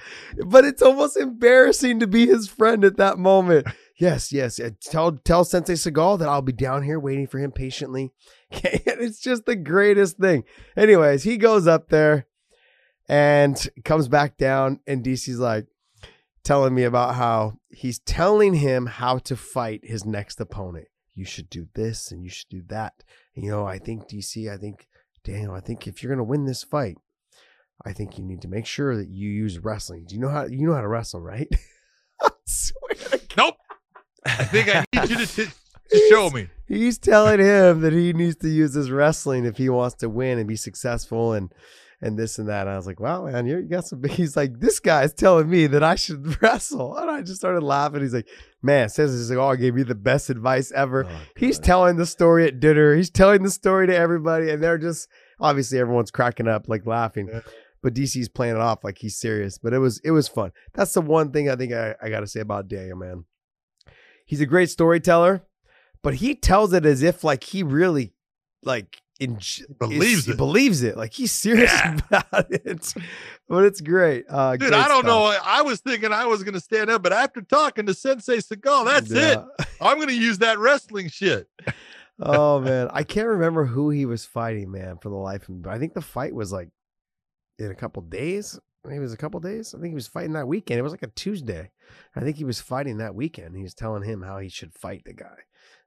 but 0.45 0.63
it's 0.63 0.81
almost 0.81 1.17
embarrassing 1.17 1.99
to 2.01 2.07
be 2.07 2.27
his 2.27 2.47
friend 2.47 2.83
at 2.83 2.97
that 2.97 3.17
moment. 3.17 3.67
Yes, 3.99 4.31
yes. 4.31 4.59
Uh, 4.59 4.69
tell 4.79 5.13
tell 5.13 5.43
Sensei 5.43 5.73
Seagal 5.73 6.19
that 6.19 6.29
I'll 6.29 6.43
be 6.43 6.51
down 6.51 6.83
here 6.83 6.99
waiting 6.99 7.25
for 7.25 7.39
him 7.39 7.51
patiently. 7.51 8.13
Okay, 8.53 8.81
it's 8.85 9.19
just 9.19 9.45
the 9.45 9.57
greatest 9.57 10.19
thing. 10.19 10.45
Anyways, 10.77 11.23
he 11.23 11.35
goes 11.35 11.67
up 11.67 11.89
there 11.89 12.27
and 13.09 13.57
comes 13.83 14.07
back 14.07 14.37
down, 14.37 14.79
and 14.87 15.03
DC's 15.03 15.39
like 15.39 15.65
telling 16.47 16.73
me 16.73 16.83
about 16.83 17.15
how 17.15 17.57
he's 17.69 17.99
telling 17.99 18.53
him 18.53 18.85
how 18.85 19.17
to 19.17 19.35
fight 19.35 19.81
his 19.83 20.05
next 20.05 20.39
opponent. 20.39 20.87
You 21.13 21.25
should 21.25 21.49
do 21.49 21.67
this 21.75 22.09
and 22.09 22.23
you 22.23 22.29
should 22.29 22.47
do 22.49 22.61
that. 22.67 23.03
And, 23.35 23.43
you 23.43 23.51
know, 23.51 23.67
I 23.67 23.79
think 23.79 24.07
DC, 24.07 24.49
I 24.49 24.55
think 24.55 24.87
Daniel, 25.25 25.53
I 25.53 25.59
think 25.59 25.87
if 25.87 26.01
you're 26.01 26.09
gonna 26.09 26.23
win 26.23 26.45
this 26.45 26.63
fight, 26.63 26.95
I 27.85 27.91
think 27.91 28.17
you 28.17 28.23
need 28.23 28.41
to 28.43 28.47
make 28.47 28.65
sure 28.65 28.95
that 28.95 29.09
you 29.09 29.29
use 29.29 29.59
wrestling. 29.59 30.05
Do 30.07 30.15
you 30.15 30.21
know 30.21 30.29
how 30.29 30.45
you 30.45 30.65
know 30.65 30.73
how 30.73 30.81
to 30.81 30.87
wrestle, 30.87 31.21
right? 31.21 31.49
I 32.21 32.29
swear 32.45 33.19
to 33.19 33.35
Nope. 33.35 33.55
I 34.25 34.45
think 34.45 34.73
I 34.73 34.85
need 34.95 35.09
you 35.09 35.25
to, 35.25 35.27
t- 35.27 35.51
to 35.89 36.07
show 36.09 36.29
me. 36.29 36.47
he's 36.65 36.97
telling 36.97 37.39
him 37.39 37.81
that 37.81 37.91
he 37.91 38.13
needs 38.13 38.37
to 38.37 38.47
use 38.47 38.73
his 38.73 38.89
wrestling 38.89 39.45
if 39.45 39.57
he 39.57 39.67
wants 39.67 39.97
to 39.97 40.09
win 40.09 40.39
and 40.39 40.47
be 40.47 40.55
successful 40.55 41.33
and 41.33 41.51
and 42.01 42.17
this 42.17 42.37
and 42.37 42.47
that. 42.47 42.61
And 42.61 42.71
I 42.71 42.75
was 42.75 42.85
like, 42.85 42.99
wow, 42.99 43.25
man, 43.25 43.47
you 43.47 43.61
got 43.63 43.87
some. 43.87 44.03
He's 44.09 44.37
like, 44.37 44.59
this 44.59 44.79
guy's 44.79 45.13
telling 45.13 45.49
me 45.49 45.67
that 45.67 45.83
I 45.83 45.95
should 45.95 46.41
wrestle, 46.41 46.95
and 46.97 47.09
I 47.09 47.21
just 47.21 47.39
started 47.39 47.63
laughing. 47.63 48.01
He's 48.01 48.13
like, 48.13 48.27
man, 48.61 48.89
says 48.89 49.11
he's 49.13 49.29
like, 49.29 49.39
oh, 49.39 49.55
gave 49.55 49.77
you 49.77 49.83
the 49.83 49.95
best 49.95 50.29
advice 50.29 50.71
ever. 50.71 51.05
Oh, 51.05 51.19
He's 51.35 51.59
telling 51.59 51.97
the 51.97 52.05
story 52.05 52.47
at 52.47 52.59
dinner. 52.59 52.95
He's 52.95 53.09
telling 53.09 53.43
the 53.43 53.49
story 53.49 53.87
to 53.87 53.95
everybody, 53.95 54.49
and 54.49 54.61
they're 54.61 54.77
just 54.77 55.07
obviously 55.39 55.79
everyone's 55.79 56.11
cracking 56.11 56.47
up, 56.47 56.67
like 56.67 56.85
laughing. 56.85 57.29
Yeah. 57.31 57.41
But 57.83 57.93
DC's 57.93 58.29
playing 58.29 58.55
it 58.55 58.61
off 58.61 58.83
like 58.83 58.97
he's 58.97 59.17
serious. 59.17 59.57
But 59.57 59.73
it 59.73 59.79
was 59.79 59.99
it 60.03 60.11
was 60.11 60.27
fun. 60.27 60.51
That's 60.73 60.93
the 60.93 61.01
one 61.01 61.31
thing 61.31 61.49
I 61.49 61.55
think 61.55 61.73
I, 61.73 61.95
I 62.01 62.09
got 62.09 62.21
to 62.21 62.27
say 62.27 62.39
about 62.39 62.67
Daniel, 62.67 62.97
man. 62.97 63.25
He's 64.25 64.41
a 64.41 64.45
great 64.45 64.69
storyteller, 64.69 65.43
but 66.03 66.15
he 66.15 66.35
tells 66.35 66.73
it 66.73 66.85
as 66.85 67.01
if 67.01 67.23
like 67.23 67.43
he 67.45 67.63
really 67.63 68.13
like 68.63 69.01
in, 69.19 69.39
Believes 69.79 70.25
he 70.25 70.31
it. 70.31 70.37
believes 70.37 70.83
it. 70.83 70.95
Like 70.97 71.13
he's 71.13 71.31
serious 71.31 71.71
Yeah. 71.71 71.97
about 72.09 72.51
it. 72.51 72.93
But 73.49 73.63
it's 73.65 73.81
great. 73.81 74.25
Uh, 74.29 74.51
Dude, 74.53 74.69
great 74.69 74.73
I 74.73 74.87
don't 74.87 75.03
stuff. 75.03 75.05
know. 75.05 75.37
I 75.43 75.61
was 75.61 75.79
thinking 75.81 76.11
I 76.11 76.25
was 76.25 76.43
going 76.43 76.53
to 76.53 76.59
stand 76.59 76.89
up, 76.89 77.01
but 77.03 77.13
after 77.13 77.41
talking 77.41 77.85
to 77.87 77.93
Sensei 77.93 78.37
Seagal, 78.37 78.85
that's 78.85 79.11
it. 79.11 79.39
I'm 79.81 79.97
going 79.97 80.09
to 80.09 80.13
use 80.15 80.37
that 80.39 80.59
wrestling 80.59 81.09
shit. 81.09 81.47
oh 82.19 82.59
man, 82.61 82.89
I 82.91 83.03
can't 83.03 83.27
remember 83.27 83.65
who 83.65 83.89
he 83.89 84.05
was 84.05 84.25
fighting, 84.25 84.71
man, 84.71 84.97
for 85.01 85.09
the 85.09 85.15
life 85.15 85.43
of 85.43 85.49
me. 85.49 85.61
But 85.61 85.73
I 85.73 85.79
think 85.79 85.93
the 85.93 86.01
fight 86.01 86.33
was 86.35 86.51
like 86.51 86.69
in 87.59 87.71
a 87.71 87.75
couple 87.75 88.01
days. 88.03 88.59
I 88.85 88.89
think 88.89 88.99
it 88.99 89.01
was 89.01 89.13
a 89.13 89.17
couple 89.17 89.39
days. 89.41 89.73
I 89.75 89.79
think 89.81 89.91
he 89.91 89.95
was 89.95 90.07
fighting 90.07 90.33
that 90.33 90.47
weekend. 90.47 90.79
It 90.79 90.83
was 90.83 90.93
like 90.93 91.03
a 91.03 91.07
Tuesday. 91.07 91.71
I 92.15 92.19
think 92.21 92.37
he 92.37 92.45
was 92.45 92.61
fighting 92.61 92.99
that 92.99 93.15
weekend. 93.15 93.55
He 93.57 93.63
was 93.63 93.73
telling 93.73 94.03
him 94.03 94.21
how 94.21 94.39
he 94.39 94.47
should 94.47 94.73
fight 94.73 95.01
the 95.05 95.13
guy. 95.13 95.35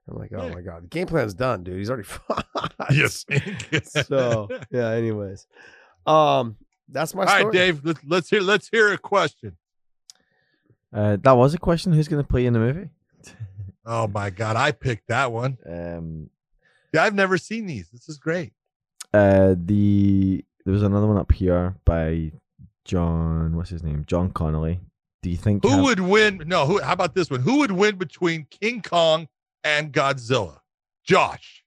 I'm 0.09 0.17
like, 0.17 0.31
oh 0.35 0.47
Yeah. 0.47 0.53
my 0.53 0.61
god, 0.61 0.83
the 0.83 0.87
game 0.87 1.07
plan's 1.07 1.33
done, 1.33 1.63
dude. 1.63 1.77
He's 1.77 1.89
already 1.89 2.03
fought. 2.07 2.45
Yes. 2.91 3.25
so 4.07 4.47
yeah. 4.71 4.89
Anyways, 4.91 5.45
um, 6.05 6.57
that's 6.89 7.13
my 7.15 7.23
All 7.23 7.27
story. 7.29 7.43
right, 7.45 7.53
Dave. 7.53 7.81
Let's, 7.85 7.99
let's 8.05 8.29
hear. 8.29 8.41
Let's 8.41 8.67
hear 8.69 8.91
a 8.93 8.97
question. 8.97 9.57
Uh, 10.93 11.17
that 11.21 11.31
was 11.33 11.53
a 11.53 11.57
question. 11.57 11.93
Who's 11.93 12.07
going 12.07 12.21
to 12.21 12.27
play 12.27 12.45
in 12.45 12.53
the 12.53 12.59
movie? 12.59 12.89
Oh 13.85 14.07
my 14.07 14.29
God, 14.29 14.55
I 14.57 14.71
picked 14.71 15.07
that 15.07 15.31
one. 15.31 15.57
Um, 15.65 16.29
Yeah, 16.93 17.03
I've 17.03 17.15
never 17.15 17.37
seen 17.37 17.65
these. 17.65 17.89
This 17.89 18.09
is 18.09 18.17
great. 18.17 18.51
uh, 19.13 19.55
the 19.57 20.43
there 20.65 20.73
was 20.73 20.83
another 20.83 21.07
one 21.07 21.17
up 21.17 21.31
here 21.31 21.75
by 21.85 22.31
John. 22.85 23.55
What's 23.55 23.69
his 23.69 23.83
name? 23.83 24.03
John 24.07 24.31
Connolly. 24.31 24.79
Do 25.23 25.29
you 25.29 25.37
think? 25.37 25.63
Who 25.63 25.69
Cav- 25.69 25.83
would 25.83 25.99
win? 26.01 26.43
No, 26.45 26.65
who? 26.65 26.79
How 26.81 26.93
about 26.93 27.15
this 27.15 27.29
one? 27.31 27.39
Who 27.41 27.59
would 27.59 27.71
win 27.71 27.95
between 27.97 28.45
King 28.51 28.81
Kong 28.81 29.27
and 29.63 29.91
Godzilla? 29.93 30.59
Josh. 31.03 31.63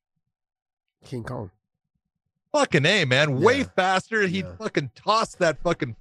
King 1.04 1.24
Kong. 1.24 1.50
Fucking 2.52 2.86
a 2.86 3.04
man, 3.04 3.40
way 3.40 3.58
Yeah. 3.58 3.64
faster. 3.76 4.22
He'd 4.26 4.44
Yeah. 4.44 4.56
fucking 4.56 4.90
toss 4.94 5.34
that 5.36 5.60
fucking 5.62 5.96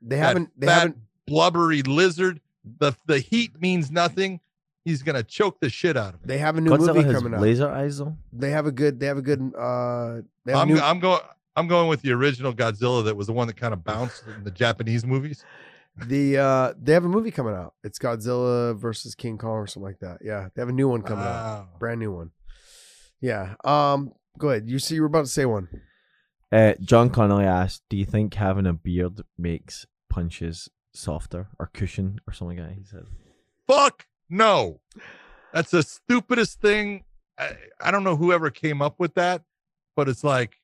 They 0.00 0.16
that 0.16 0.16
haven't. 0.16 0.50
They 0.60 0.66
fat, 0.66 0.74
haven't. 0.78 0.98
blubbery 1.26 1.82
lizard. 1.82 2.40
The 2.78 2.92
the 3.06 3.18
heat 3.18 3.60
means 3.60 3.90
nothing. 3.90 4.40
He's 4.84 5.02
gonna 5.02 5.24
choke 5.24 5.58
the 5.60 5.68
shit 5.68 5.96
out 5.96 6.14
of 6.14 6.20
him. 6.20 6.26
They 6.26 6.38
have 6.38 6.56
a 6.56 6.60
new 6.60 6.70
Godzilla 6.70 6.94
movie 6.94 7.02
has 7.02 7.16
coming 7.16 7.34
out. 7.34 7.40
laser 7.40 7.68
eyes 7.68 7.98
though. 7.98 8.16
They 8.32 8.50
have 8.50 8.66
a 8.66 8.72
good. 8.72 9.00
They 9.00 9.06
have 9.06 9.18
a 9.18 9.22
good. 9.22 9.40
Uh, 9.56 10.22
they 10.44 10.52
have 10.52 10.58
a 10.58 10.62
I'm 10.62 10.68
new, 10.68 10.78
I'm 10.80 11.00
going 11.00 11.20
I'm 11.56 11.66
going 11.66 11.88
with 11.88 12.02
the 12.02 12.12
original 12.12 12.52
Godzilla 12.52 13.04
that 13.04 13.16
was 13.16 13.26
the 13.26 13.32
one 13.32 13.46
that 13.48 13.56
kind 13.56 13.72
of 13.74 13.82
bounced 13.82 14.24
in 14.28 14.44
the 14.44 14.50
Japanese 14.50 15.04
movies. 15.04 15.44
The 15.96 16.38
uh 16.38 16.74
they 16.80 16.92
have 16.92 17.04
a 17.04 17.08
movie 17.08 17.30
coming 17.30 17.54
out. 17.54 17.74
It's 17.82 17.98
Godzilla 17.98 18.76
versus 18.76 19.14
King 19.14 19.38
Kong 19.38 19.52
or 19.52 19.66
something 19.66 19.86
like 19.86 20.00
that. 20.00 20.18
Yeah, 20.22 20.48
they 20.54 20.60
have 20.62 20.68
a 20.68 20.72
new 20.72 20.88
one 20.88 21.02
coming 21.02 21.24
out. 21.24 21.78
Brand 21.78 22.00
new 22.00 22.12
one. 22.12 22.32
Yeah. 23.20 23.54
Um 23.64 24.12
go 24.38 24.50
ahead. 24.50 24.68
You 24.68 24.78
see 24.78 24.96
you 24.96 25.00
were 25.02 25.06
about 25.06 25.24
to 25.24 25.30
say 25.30 25.46
one. 25.46 25.68
Uh, 26.52 26.74
John 26.80 27.10
Connolly 27.10 27.44
asked, 27.44 27.82
"Do 27.90 27.96
you 27.96 28.04
think 28.04 28.34
having 28.34 28.66
a 28.66 28.72
beard 28.72 29.22
makes 29.36 29.84
punches 30.08 30.68
softer 30.94 31.48
or 31.58 31.70
cushion 31.74 32.20
or 32.26 32.32
something 32.32 32.58
like 32.58 32.68
that?" 32.68 32.76
He 32.76 32.84
said. 32.84 33.06
Fuck 33.66 34.06
no. 34.30 34.80
That's 35.52 35.70
the 35.70 35.82
stupidest 35.82 36.60
thing. 36.60 37.04
I, 37.38 37.56
I 37.80 37.90
don't 37.90 38.04
know 38.04 38.16
whoever 38.16 38.50
came 38.50 38.80
up 38.80 39.00
with 39.00 39.14
that, 39.14 39.42
but 39.96 40.08
it's 40.08 40.22
like 40.22 40.56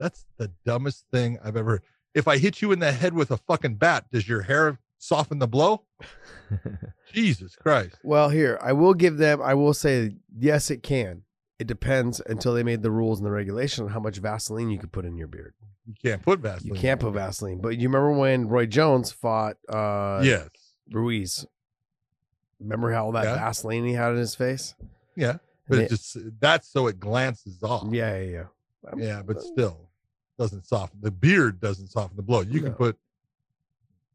that's 0.00 0.24
the 0.36 0.50
dumbest 0.64 1.04
thing 1.12 1.38
I've 1.44 1.56
ever. 1.56 1.82
If 2.14 2.26
I 2.28 2.38
hit 2.38 2.60
you 2.60 2.72
in 2.72 2.78
the 2.80 2.92
head 2.92 3.14
with 3.14 3.30
a 3.30 3.36
fucking 3.36 3.76
bat, 3.76 4.06
does 4.10 4.28
your 4.28 4.42
hair 4.42 4.78
soften 4.98 5.38
the 5.38 5.46
blow? 5.48 5.84
Jesus 7.12 7.56
Christ. 7.56 7.96
Well, 8.02 8.28
here, 8.28 8.58
I 8.62 8.72
will 8.72 8.94
give 8.94 9.16
them 9.16 9.40
I 9.42 9.54
will 9.54 9.74
say 9.74 10.16
yes 10.36 10.70
it 10.70 10.82
can. 10.82 11.22
It 11.58 11.66
depends 11.66 12.20
until 12.26 12.54
they 12.54 12.62
made 12.62 12.82
the 12.82 12.90
rules 12.90 13.18
and 13.18 13.26
the 13.26 13.30
regulation 13.30 13.84
on 13.84 13.90
how 13.90 14.00
much 14.00 14.16
Vaseline 14.18 14.70
you 14.70 14.78
could 14.78 14.92
put 14.92 15.04
in 15.04 15.16
your 15.16 15.26
beard. 15.26 15.54
You 15.86 15.94
can't 16.02 16.22
put 16.22 16.40
Vaseline. 16.40 16.74
You 16.74 16.80
can't 16.80 17.00
put 17.00 17.12
Vaseline. 17.12 17.60
But 17.60 17.76
you 17.78 17.88
remember 17.88 18.12
when 18.12 18.48
Roy 18.48 18.66
Jones 18.66 19.12
fought 19.12 19.56
uh 19.68 20.20
Yes. 20.24 20.48
Ruiz? 20.90 21.46
Remember 22.60 22.92
how 22.92 23.06
all 23.06 23.12
that 23.12 23.24
Yeah. 23.24 23.34
Vaseline 23.36 23.84
he 23.84 23.92
had 23.94 24.12
in 24.12 24.18
his 24.18 24.34
face? 24.34 24.74
Yeah. 25.16 25.38
But 25.68 25.76
they- 25.76 25.84
it 25.84 25.90
just 25.90 26.16
that's 26.40 26.68
so 26.68 26.86
it 26.86 26.98
glances 26.98 27.62
off. 27.62 27.86
yeah, 27.92 28.18
yeah, 28.20 28.30
yeah. 28.30 28.44
Yeah, 28.96 29.22
but 29.22 29.42
still 29.42 29.89
doesn't 30.40 30.66
soften 30.66 30.98
the 31.02 31.10
beard 31.10 31.60
doesn't 31.60 31.88
soften 31.88 32.16
the 32.16 32.22
blow. 32.22 32.40
You 32.40 32.60
No. 32.60 32.66
can 32.68 32.74
put 32.74 32.98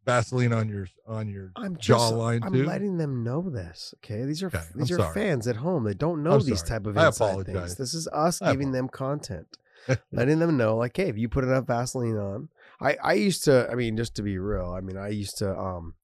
Vaseline 0.06 0.54
on 0.54 0.70
your 0.70 0.88
on 1.08 1.28
your 1.28 1.52
I'm 1.56 1.78
just, 1.78 1.90
jawline 2.14 2.42
I'm 2.44 2.54
too. 2.54 2.64
letting 2.66 2.98
them 2.98 3.24
know 3.24 3.50
this. 3.50 3.94
Okay, 4.04 4.24
these 4.26 4.44
are 4.44 4.48
Okay, 4.48 4.62
these 4.76 4.92
I'm 4.92 4.98
are 4.98 5.04
sorry. 5.04 5.14
fans 5.16 5.48
at 5.48 5.56
home. 5.56 5.84
They 5.84 5.96
don't 5.96 6.22
know 6.22 6.34
I'm 6.34 6.46
these 6.46 6.60
sorry. 6.60 6.70
type 6.70 6.86
of 6.88 6.96
inside 6.96 7.26
apologize. 7.30 7.56
things. 7.56 7.76
This 7.78 7.94
is 7.96 8.08
us 8.10 8.40
I 8.42 8.52
giving 8.52 8.72
them 8.72 8.88
content, 8.88 9.58
letting 10.12 10.38
them 10.40 10.58
know, 10.58 10.78
like, 10.78 10.96
hey, 10.96 11.10
if 11.10 11.18
you 11.18 11.28
put 11.28 11.44
enough 11.44 11.66
Vaseline 11.66 12.18
on, 12.18 12.50
I 12.80 12.98
I 13.04 13.14
used 13.14 13.44
to. 13.46 13.68
I 13.72 13.74
mean, 13.74 13.98
just 13.98 14.16
to 14.18 14.22
be 14.22 14.38
real, 14.38 14.70
I 14.78 14.82
mean, 14.82 14.98
I 14.98 15.08
used 15.10 15.40
to 15.40 15.58
um 15.60 15.96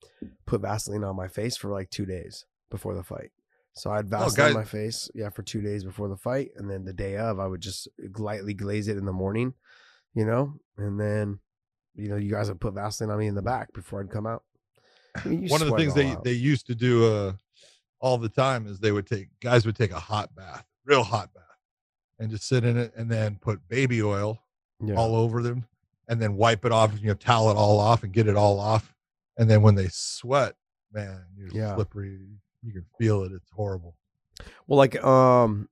put 0.48 0.62
Vaseline 0.62 1.04
on 1.04 1.16
my 1.16 1.28
face 1.28 1.56
for 1.56 1.70
like 1.72 1.92
two 1.92 2.06
days 2.08 2.46
before 2.72 2.96
the 2.96 3.04
fight. 3.04 3.32
So 3.74 3.92
I'd 3.92 4.10
Vaseline 4.10 4.36
guys- 4.36 4.56
on 4.56 4.62
my 4.62 4.66
face, 4.66 5.12
yeah, 5.14 5.30
for 5.30 5.44
two 5.44 5.62
days 5.62 5.84
before 5.84 6.10
the 6.10 6.18
fight, 6.18 6.52
and 6.58 6.70
then 6.72 6.86
the 6.86 6.92
day 6.94 7.18
of, 7.18 7.40
I 7.40 7.46
would 7.46 7.62
just 7.62 7.88
lightly 8.18 8.54
glaze 8.56 8.88
it 8.88 8.98
in 8.98 9.06
the 9.06 9.14
morning, 9.14 9.54
you 10.14 10.26
know, 10.26 10.54
and 10.78 11.00
then, 11.00 11.40
you 11.96 12.10
know, 12.10 12.18
you 12.18 12.32
guys 12.32 12.50
would 12.50 12.60
put 12.60 12.74
Vaseline 12.74 13.12
on 13.12 13.20
me 13.20 13.28
in 13.28 13.36
the 13.36 13.42
back 13.42 13.74
before 13.74 14.02
I'd 14.02 14.10
come 14.12 14.26
out. 14.28 14.44
I 15.16 15.28
mean, 15.28 15.48
One 15.50 15.62
of 15.62 15.68
the 15.68 15.76
things 15.76 15.94
they 15.94 16.12
out. 16.12 16.24
they 16.24 16.32
used 16.32 16.68
to 16.68 16.76
do 16.76 17.06
uh 17.06 17.34
all 18.00 18.18
the 18.18 18.30
time 18.30 18.66
is 18.68 18.80
they 18.80 18.92
would 18.92 19.06
take 19.06 19.28
guys 19.42 19.66
would 19.66 19.76
take 19.76 19.92
a 19.92 20.00
hot 20.00 20.34
bath, 20.36 20.66
real 20.86 21.04
hot 21.04 21.34
bath, 21.34 21.44
and 22.20 22.30
just 22.32 22.48
sit 22.48 22.64
in 22.64 22.78
it 22.78 22.94
and 22.96 23.10
then 23.10 23.38
put 23.42 23.68
baby 23.68 24.02
oil 24.02 24.40
yeah. 24.84 24.96
all 24.96 25.16
over 25.16 25.42
them 25.44 25.66
and 26.08 26.22
then 26.22 26.36
wipe 26.36 26.66
it 26.66 26.72
off, 26.72 26.92
you 27.00 27.08
know, 27.08 27.14
towel 27.14 27.50
it 27.52 27.56
all 27.58 27.80
off 27.80 28.04
and 28.04 28.12
get 28.12 28.28
it 28.28 28.36
all 28.36 28.60
off. 28.60 28.94
And 29.38 29.50
then 29.50 29.62
when 29.62 29.76
they 29.76 29.88
sweat, 29.90 30.56
man, 30.92 31.24
you're 31.38 31.50
Yeah. 31.54 31.76
slippery. 31.76 32.20
You 32.64 32.74
can 32.74 32.86
feel 33.00 33.24
it. 33.24 33.32
It's 33.32 33.50
horrible. 33.52 33.96
Well, 34.68 34.78
like 34.78 35.02
um, 35.04 35.70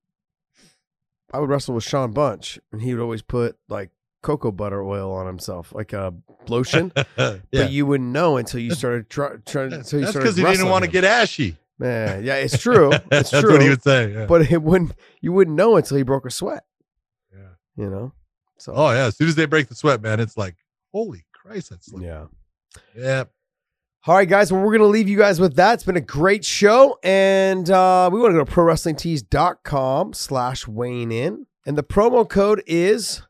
I 1.32 1.40
would 1.40 1.49
wrestle 1.49 1.76
with 1.76 1.84
Shawn 1.84 2.11
Bunch, 2.11 2.60
and 2.72 2.82
he 2.82 2.94
would 2.94 3.02
always 3.02 3.22
put 3.22 3.57
like 3.68 3.91
cocoa 4.22 4.52
butter 4.52 4.84
oil 4.84 5.12
on 5.12 5.26
himself, 5.26 5.74
like 5.74 5.94
a 5.94 6.14
lotion. 6.48 6.91
yeah. 7.18 7.38
But 7.52 7.72
you 7.72 7.86
wouldn't 7.86 8.10
know 8.10 8.38
until 8.38 8.60
you 8.60 8.74
started 8.74 9.10
trying. 9.10 9.41
Try, 9.46 9.68
That's 9.68 9.91
until 9.91 10.02
you 10.02 10.08
started 10.08 10.20
because 10.20 10.38
he 10.38 10.44
didn't 10.44 10.70
want 10.70 10.86
to 10.86 10.91
get 10.91 11.04
ashy. 11.04 11.58
Man, 11.78 12.24
yeah, 12.26 12.36
it's 12.36 12.58
true. 12.62 12.91
It's 12.91 13.06
That's 13.10 13.30
true. 13.32 13.54
what 13.54 13.62
he 13.62 13.70
would 13.70 13.84
say. 13.84 14.14
Yeah. 14.14 14.26
But 14.26 14.52
it 14.52 14.62
wouldn't. 14.62 14.94
You 15.22 15.32
wouldn't 15.32 15.56
know 15.56 15.78
until 15.78 15.98
he 15.98 16.04
broke 16.04 16.26
a 16.26 16.32
sweat. 16.32 16.64
Yeah. 17.32 17.50
You 17.78 17.90
know. 17.90 18.14
So 18.58 18.74
Oh 18.76 18.91
yeah, 18.91 19.06
as 19.06 19.18
soon 19.18 19.30
as 19.30 19.36
they 19.36 19.46
break 19.46 19.70
the 19.70 19.76
sweat, 19.76 20.02
man, 20.02 20.20
it's 20.20 20.36
like, 20.36 20.56
holy 20.91 21.26
Christ, 21.34 21.70
that's 21.70 21.90
yeah. 21.98 22.26
yeah. 22.96 23.24
All 24.08 24.16
right, 24.16 24.28
guys. 24.28 24.52
Well, 24.52 24.62
we're 24.62 24.78
going 24.78 24.80
to 24.80 24.88
leave 24.88 25.10
you 25.10 25.18
guys 25.18 25.41
with 25.41 25.58
that. 25.58 25.74
It's 25.74 25.84
been 25.84 25.98
a 25.98 26.02
great 26.02 26.46
show. 26.46 26.98
And 27.04 27.70
uh, 27.70 28.10
we 28.12 28.20
want 28.20 28.32
to 28.34 28.38
go 28.38 28.46
to 28.46 28.52
prowrestlingtees.com 28.52 30.14
slash 30.14 30.68
Weighing 30.68 31.12
In. 31.12 31.48
And 31.66 31.78
the 31.78 31.84
promo 31.84 32.28
code 32.28 32.64
is 32.66 33.22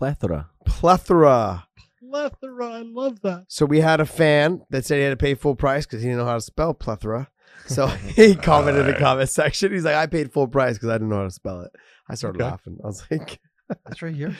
Plethora. 0.00 0.48
plethora. 0.64 1.66
Plethora, 2.10 2.66
I 2.70 2.80
love 2.82 3.20
that. 3.20 3.44
So 3.48 3.66
we 3.66 3.80
had 3.80 4.00
a 4.00 4.06
fan 4.06 4.62
that 4.70 4.84
said 4.86 4.96
he 4.96 5.02
had 5.02 5.10
to 5.10 5.16
pay 5.16 5.34
full 5.34 5.54
price 5.54 5.84
because 5.84 6.00
he 6.00 6.08
didn't 6.08 6.18
know 6.20 6.24
how 6.26 6.34
to 6.34 6.40
spell 6.40 6.72
plethora. 6.72 7.28
So 7.66 7.86
he 7.86 8.34
commented 8.48 8.86
in 8.86 8.92
the 8.94 8.98
comment 8.98 9.28
section. 9.28 9.72
He's 9.72 9.84
like, 9.84 9.94
I 9.94 10.06
paid 10.06 10.32
full 10.32 10.48
price 10.48 10.76
because 10.76 10.88
I 10.88 10.94
didn't 10.94 11.10
know 11.10 11.18
how 11.18 11.24
to 11.24 11.30
spell 11.30 11.60
it. 11.60 11.70
I 12.08 12.14
started 12.14 12.40
Okay. 12.40 12.50
laughing. 12.50 12.78
I 12.82 12.86
was 12.86 13.04
like, 13.10 13.40
That's 13.84 14.00
right 14.00 14.14
here. 14.14 14.34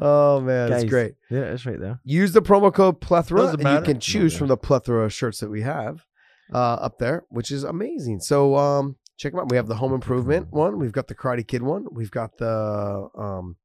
oh, 0.00 0.40
man, 0.40 0.70
that's 0.70 0.84
Guys, 0.84 0.90
great. 0.90 1.14
Yeah, 1.28 1.40
it's 1.40 1.66
right 1.66 1.78
there. 1.80 1.98
Use 2.04 2.32
the 2.32 2.40
promo 2.40 2.72
code 2.72 3.00
plethora 3.00 3.40
Doesn't 3.40 3.54
and 3.56 3.64
matter. 3.64 3.78
you 3.80 3.84
can 3.84 4.00
choose 4.00 4.32
yeah. 4.32 4.38
from 4.38 4.48
the 4.48 4.56
plethora 4.56 5.04
of 5.04 5.12
shirts 5.12 5.40
that 5.40 5.50
we 5.50 5.62
have 5.62 6.06
uh, 6.54 6.56
up 6.74 6.98
there, 6.98 7.24
which 7.30 7.50
is 7.50 7.64
amazing. 7.64 8.20
So 8.20 8.56
um, 8.56 8.96
check 9.18 9.32
them 9.32 9.40
out. 9.40 9.50
We 9.50 9.56
have 9.56 9.66
the 9.66 9.74
home 9.74 9.92
improvement 9.92 10.50
one. 10.52 10.78
We've 10.78 10.92
got 10.92 11.08
the 11.08 11.14
Karate 11.16 11.46
Kid 11.46 11.62
one. 11.62 11.86
We've 11.90 12.10
got 12.12 12.38
the 12.38 13.08
um, 13.18 13.56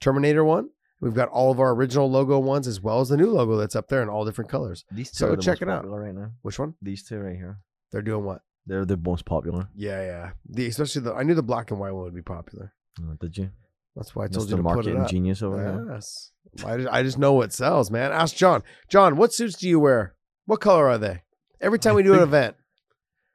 Terminator 0.00 0.44
one. 0.44 0.68
We've 1.00 1.14
got 1.14 1.28
all 1.28 1.50
of 1.50 1.58
our 1.60 1.72
original 1.72 2.10
logo 2.10 2.38
ones 2.38 2.66
as 2.66 2.80
well 2.80 3.00
as 3.00 3.08
the 3.08 3.16
new 3.16 3.30
logo 3.30 3.56
that's 3.56 3.74
up 3.74 3.88
there 3.88 4.02
in 4.02 4.08
all 4.08 4.24
different 4.24 4.50
colors. 4.50 4.84
These 4.92 5.10
two 5.12 5.16
So 5.16 5.26
are 5.32 5.36
the 5.36 5.42
check 5.42 5.60
most 5.60 5.62
it 5.62 5.68
out. 5.70 5.86
right 5.88 6.14
now. 6.14 6.32
Which 6.42 6.58
one? 6.58 6.74
These 6.82 7.04
two 7.04 7.18
right 7.18 7.36
here. 7.36 7.58
They're 7.90 8.02
doing 8.02 8.24
what? 8.24 8.42
They're 8.66 8.84
the 8.84 8.96
most 8.98 9.24
popular. 9.24 9.68
Yeah, 9.74 10.02
yeah. 10.02 10.30
The 10.48 10.66
especially 10.66 11.02
the 11.02 11.14
I 11.14 11.22
knew 11.22 11.34
the 11.34 11.42
black 11.42 11.70
and 11.70 11.80
white 11.80 11.92
one 11.92 12.04
would 12.04 12.14
be 12.14 12.22
popular. 12.22 12.74
Oh, 13.00 13.14
did 13.18 13.36
you? 13.38 13.50
That's 13.96 14.14
why 14.14 14.24
I 14.24 14.28
told 14.28 14.46
Mr. 14.46 14.50
you 14.50 14.56
to 14.58 14.62
put 14.62 14.86
it 14.86 14.96
up. 14.96 15.08
genius 15.08 15.42
over. 15.42 15.88
Yes. 15.92 16.30
I 16.64 16.76
just, 16.76 16.88
I 16.90 17.02
just 17.02 17.18
know 17.18 17.32
what 17.32 17.52
sells, 17.52 17.90
man. 17.90 18.12
Ask 18.12 18.36
John. 18.36 18.62
John, 18.88 19.16
what 19.16 19.32
suits 19.32 19.56
do 19.56 19.68
you 19.68 19.80
wear? 19.80 20.14
What 20.46 20.60
color 20.60 20.86
are 20.88 20.98
they? 20.98 21.22
Every 21.60 21.78
time 21.78 21.94
we 21.94 22.02
do 22.02 22.14
an 22.14 22.20
event, 22.20 22.56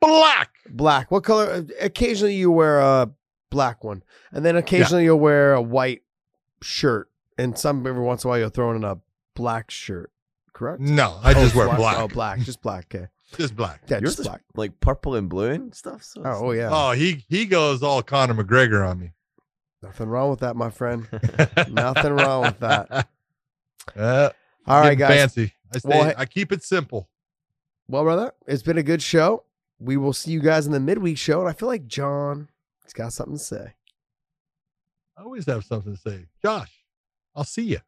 Black. 0.01 0.51
black. 0.69 1.11
What 1.11 1.23
color? 1.23 1.45
Uh, 1.51 1.61
occasionally 1.81 2.35
you 2.35 2.51
wear 2.51 2.79
a 2.79 3.09
black 3.49 3.83
one, 3.83 4.03
and 4.31 4.45
then 4.45 4.55
occasionally 4.55 5.03
you'll 5.03 5.19
wear 5.19 5.53
a 5.53 5.61
white 5.61 6.01
shirt, 6.61 7.09
and 7.37 7.57
some 7.57 7.85
every 7.85 8.03
once 8.03 8.23
in 8.23 8.27
a 8.27 8.29
while 8.29 8.39
you'll 8.39 8.49
throw 8.49 8.71
in 8.71 8.83
a 8.83 8.97
black 9.35 9.69
shirt. 9.71 10.11
Correct? 10.53 10.79
No, 10.79 11.19
I 11.21 11.31
Oh, 11.31 11.33
just 11.43 11.55
wear 11.55 11.65
black. 11.67 11.77
black. 11.77 11.97
Oh, 11.99 12.07
black. 12.07 12.39
Just 12.39 12.61
black. 12.61 12.93
Okay. 12.93 13.07
Just 13.37 13.55
black. 13.55 13.81
Yeah, 13.87 13.97
Yours 13.97 14.11
just 14.11 14.19
is 14.19 14.27
black. 14.27 14.41
like 14.55 14.79
purple 14.79 15.15
and 15.15 15.27
blue 15.27 15.49
and 15.49 15.73
stuff. 15.73 16.03
So 16.03 16.21
Oh, 16.23 16.45
oh 16.45 16.51
yeah. 16.51 16.69
Oh, 16.71 16.91
he 16.91 17.25
he 17.27 17.45
goes 17.45 17.81
all 17.83 18.01
Conor 18.03 18.35
McGregor 18.35 18.87
on 18.87 18.99
me. 18.99 19.11
Nothing 19.81 20.07
wrong 20.09 20.29
with 20.29 20.39
that, 20.39 20.55
my 20.55 20.69
friend. 20.69 21.07
Nothing 21.69 22.13
wrong 22.13 22.43
with 22.43 22.59
that. 22.59 23.07
Uh, 23.95 24.29
All 24.67 24.79
right, 24.81 24.97
guys. 24.97 25.09
Fancy. 25.19 25.53
I 25.73 25.77
stay. 25.77 25.89
Well, 25.89 26.13
I 26.17 26.25
keep 26.25 26.51
it 26.51 26.63
simple. 26.63 27.07
Well, 27.87 28.03
brother, 28.03 28.31
it's 28.47 28.63
been 28.63 28.79
a 28.79 28.83
good 28.83 29.01
show. 29.01 29.43
We 29.79 29.95
will 29.97 30.11
see 30.13 30.31
you 30.31 30.39
guys 30.39 30.65
in 30.65 30.71
the 30.71 30.79
midweek 30.79 31.19
show, 31.19 31.39
and 31.41 31.47
I 31.47 31.53
feel 31.53 31.67
like 31.67 31.85
John 31.85 32.49
has 32.83 32.93
got 32.93 33.13
something 33.13 33.37
to 33.37 33.43
say. 33.43 33.73
I 35.17 35.21
always 35.21 35.45
have 35.45 35.65
something 35.65 35.95
to 35.95 36.01
say. 36.01 36.25
Josh, 36.41 36.71
I'll 37.35 37.43
see 37.43 37.63
you. 37.63 37.79